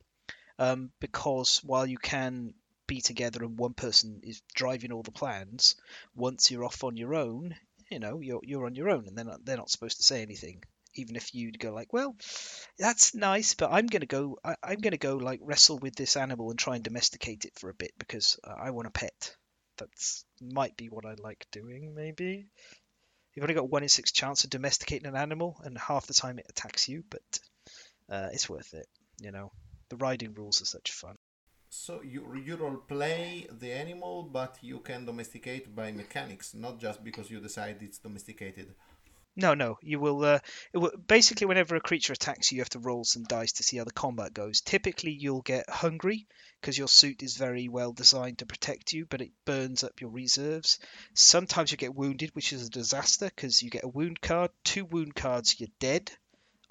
um, 0.59 0.91
because 1.01 1.63
while 1.65 1.87
you 1.87 1.99
can 1.99 2.55
be 2.87 3.01
together 3.01 3.43
and 3.43 3.59
one 3.59 3.75
person 3.75 4.21
is 4.23 4.43
driving 4.55 4.93
all 4.93 5.03
the 5.03 5.11
plans, 5.11 5.77
once 6.15 6.51
you're 6.51 6.65
off 6.65 6.85
on 6.85 6.97
your 6.97 7.15
own, 7.15 7.55
you 7.91 7.99
know, 7.99 8.21
you're 8.21 8.41
you're 8.43 8.67
on 8.67 8.75
your 8.75 8.91
own, 8.91 9.07
and 9.07 9.17
they're 9.17 9.25
not 9.25 9.45
they're 9.45 9.57
not 9.57 9.71
supposed 9.71 9.99
to 9.99 10.03
say 10.03 10.23
anything. 10.23 10.63
Even 10.97 11.17
if 11.17 11.35
you'd 11.35 11.59
go 11.59 11.73
like, 11.73 11.93
well, 11.93 12.15
that's 12.79 13.15
nice, 13.15 13.55
but 13.55 13.73
I'm 13.73 13.87
gonna 13.87 14.07
go. 14.07 14.39
I, 14.45 14.55
I'm 14.63 14.79
gonna 14.79 14.97
go 14.97 15.17
like 15.17 15.41
wrestle 15.43 15.79
with 15.79 15.97
this 15.97 16.17
animal 16.17 16.51
and 16.51 16.59
try 16.59 16.77
and 16.77 16.85
domesticate 16.85 17.45
it 17.45 17.59
for 17.59 17.69
a 17.69 17.75
bit 17.75 17.93
because 17.99 18.39
uh, 18.45 18.55
I 18.57 18.71
want 18.71 18.89
a 18.89 18.93
pet. 18.93 19.35
That's 19.77 20.25
might 20.41 20.77
be 20.77 20.89
what 20.89 21.05
I 21.05 21.15
like 21.19 21.47
doing. 21.51 21.95
Maybe 21.97 22.47
you've 23.35 23.43
only 23.43 23.55
got 23.55 23.69
one 23.69 23.83
in 23.83 23.89
six 23.89 24.13
chance 24.13 24.45
of 24.45 24.51
domesticating 24.51 25.09
an 25.09 25.17
animal, 25.17 25.61
and 25.65 25.77
half 25.77 26.07
the 26.07 26.15
time 26.15 26.39
it 26.39 26.47
attacks 26.49 26.89
you, 26.89 27.03
but 27.11 27.41
uh, 28.09 28.29
it's 28.33 28.49
worth 28.49 28.73
it. 28.75 28.87
You 29.21 29.33
know, 29.33 29.51
the 29.95 30.05
riding 30.05 30.35
rules 30.35 30.61
are 30.61 30.67
such 30.67 30.91
fun. 30.91 31.17
So 31.69 32.03
you 32.03 32.23
you 32.47 32.57
role 32.57 32.77
play 32.77 33.47
the 33.61 33.73
animal, 33.73 34.23
but 34.23 34.59
you 34.61 34.79
can 34.81 35.05
domesticate 35.05 35.75
by 35.75 35.93
mechanics, 35.93 36.55
not 36.55 36.79
just 36.79 37.03
because 37.03 37.31
you 37.31 37.41
decide 37.41 37.77
it's 37.81 37.99
domesticated. 37.99 38.75
No, 39.37 39.55
no, 39.55 39.79
you 39.83 39.99
will, 39.99 40.25
uh, 40.25 40.39
it 40.73 40.79
will. 40.79 40.93
Basically, 41.09 41.47
whenever 41.47 41.75
a 41.75 41.81
creature 41.81 42.13
attacks 42.13 42.53
you, 42.53 42.57
you 42.57 42.63
have 42.63 42.69
to 42.71 42.79
roll 42.79 43.03
some 43.03 43.25
dice 43.25 43.53
to 43.55 43.65
see 43.65 43.79
how 43.79 43.85
the 43.85 43.91
combat 43.91 44.33
goes. 44.33 44.61
Typically, 44.61 45.11
you'll 45.11 45.43
get 45.43 45.69
hungry 45.69 46.29
because 46.61 46.79
your 46.79 46.87
suit 46.87 47.23
is 47.23 47.37
very 47.37 47.69
well 47.69 47.93
designed 47.93 48.39
to 48.39 48.47
protect 48.47 48.93
you, 48.93 49.07
but 49.07 49.21
it 49.21 49.33
burns 49.45 49.83
up 49.83 50.01
your 50.01 50.11
reserves. 50.11 50.79
Sometimes 51.15 51.73
you 51.73 51.77
get 51.77 51.97
wounded, 51.97 52.31
which 52.35 52.53
is 52.53 52.69
a 52.69 52.71
disaster 52.71 53.27
because 53.27 53.61
you 53.61 53.71
get 53.71 53.85
a 53.85 53.89
wound 53.89 54.21
card. 54.21 54.53
Two 54.63 54.85
wound 54.85 55.17
cards, 55.17 55.59
you're 55.59 55.69
dead. 55.81 56.13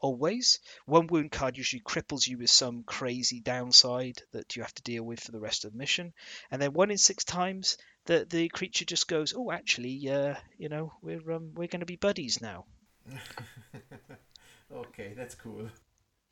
Always. 0.04 0.60
One 0.86 1.08
wound 1.08 1.32
card 1.32 1.58
usually 1.58 1.82
cripples 1.82 2.28
you 2.28 2.38
with 2.38 2.52
some 2.52 2.84
crazy 2.84 3.40
downside 3.40 4.22
that 4.34 4.56
you 4.56 4.62
have 4.62 4.76
to 4.76 4.84
deal 4.84 5.04
with 5.04 5.22
for 5.22 5.32
the 5.32 5.40
rest 5.40 5.66
of 5.66 5.72
the 5.72 5.78
mission. 5.80 6.14
And 6.52 6.62
then 6.62 6.74
one 6.74 6.92
in 6.92 6.98
six 7.00 7.24
times, 7.24 7.78
the 8.06 8.26
the 8.26 8.50
creature 8.50 8.86
just 8.86 9.08
goes, 9.08 9.34
"Oh, 9.36 9.50
actually, 9.52 10.10
uh, 10.10 10.36
you 10.60 10.70
know, 10.70 10.94
we're 11.02 11.32
um, 11.32 11.56
we're 11.56 11.70
going 11.70 11.80
to 11.80 11.88
be 11.88 11.96
buddies 11.96 12.42
now." 12.42 12.66
okay, 14.72 15.14
that's 15.16 15.36
cool. 15.36 15.70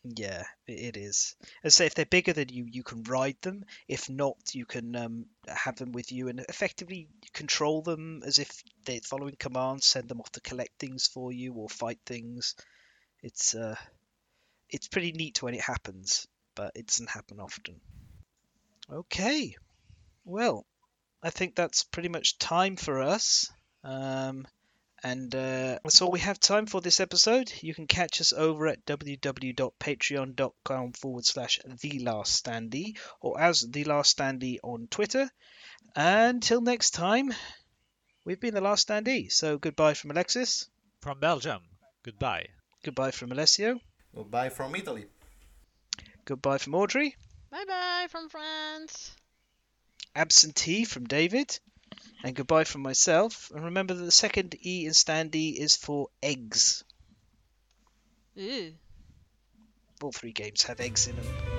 Yeah, 0.04 0.44
it 0.68 0.96
it 0.96 0.98
is. 0.98 1.36
As 1.64 1.76
say, 1.76 1.86
if 1.86 1.96
they're 1.96 2.06
bigger 2.06 2.34
than 2.34 2.50
you, 2.50 2.66
you 2.66 2.84
can 2.84 3.04
ride 3.04 3.42
them. 3.42 3.66
If 3.88 4.10
not, 4.10 4.54
you 4.54 4.66
can 4.66 4.96
um, 4.96 5.26
have 5.48 5.78
them 5.78 5.92
with 5.94 6.12
you 6.12 6.28
and 6.28 6.40
effectively 6.42 7.08
control 7.34 7.82
them 7.84 8.24
as 8.26 8.40
if 8.40 8.64
they're 8.86 9.02
following 9.02 9.36
commands. 9.38 9.88
Send 9.88 10.10
them 10.10 10.20
off 10.20 10.32
to 10.34 10.42
collect 10.42 10.80
things 10.80 11.08
for 11.08 11.32
you 11.32 11.54
or 11.54 11.70
fight 11.70 12.00
things. 12.06 12.56
It's 13.22 13.56
uh, 13.56 13.76
it's 14.70 14.88
pretty 14.88 15.12
neat 15.12 15.44
when 15.44 15.54
it 15.54 15.62
happens, 15.62 16.28
but 16.56 16.72
it 16.76 16.88
doesn't 16.88 17.10
happen 17.10 17.40
often. 17.40 17.80
Okay, 18.92 19.56
well, 20.26 20.66
I 21.24 21.30
think 21.30 21.56
that's 21.56 21.84
pretty 21.84 22.10
much 22.10 22.38
time 22.38 22.76
for 22.76 23.02
us. 23.02 23.52
Um, 23.84 24.46
and 25.04 25.34
uh, 25.34 25.80
that's 25.84 26.00
all 26.02 26.12
we 26.12 26.20
have 26.20 26.40
time 26.40 26.68
for 26.68 26.80
this 26.80 27.00
episode. 27.00 27.52
You 27.62 27.74
can 27.74 27.88
catch 27.88 28.22
us 28.22 28.34
over 28.34 28.68
at 28.68 28.86
www.patreon.com 28.86 30.92
forward 30.94 31.26
slash 31.26 31.60
The 31.82 31.98
Last 32.00 32.46
Standee 32.46 32.98
or 33.20 33.42
as 33.42 33.62
The 33.62 33.84
Last 33.84 34.16
Standee 34.18 34.60
on 34.64 34.88
Twitter. 34.92 35.28
Until 35.96 36.62
next 36.62 36.92
time, 36.92 37.34
we've 38.26 38.40
been 38.40 38.54
The 38.54 38.62
Last 38.62 38.88
Standee. 38.88 39.32
So 39.32 39.58
goodbye 39.58 39.96
from 39.96 40.12
Alexis, 40.12 40.70
From 41.02 41.20
Belgium, 41.20 41.64
goodbye. 42.04 42.50
Goodbye 42.84 43.12
from 43.12 43.32
Alessio. 43.32 43.80
Goodbye 44.16 44.50
from 44.50 44.76
Italy. 44.76 45.06
Goodbye 46.26 46.58
from 46.58 46.76
Audrey. 46.76 47.16
Bye 47.50 47.66
bye 47.68 48.08
from 48.10 48.30
France. 48.30 49.16
Absentee 50.16 50.86
from 50.86 51.06
David. 51.06 51.60
And 52.24 52.36
goodbye 52.36 52.66
from 52.66 52.82
myself. 52.82 53.52
And 53.54 53.66
remember 53.66 53.94
that 53.94 54.04
the 54.04 54.12
second 54.12 54.56
E 54.66 54.86
in 54.86 54.92
standee 54.92 55.58
is 55.58 55.76
for 55.76 56.08
eggs. 56.22 56.84
Ew. 58.36 58.74
All 60.02 60.12
three 60.12 60.32
games 60.32 60.64
have 60.64 60.80
eggs 60.80 61.08
in 61.08 61.16
them. 61.16 61.51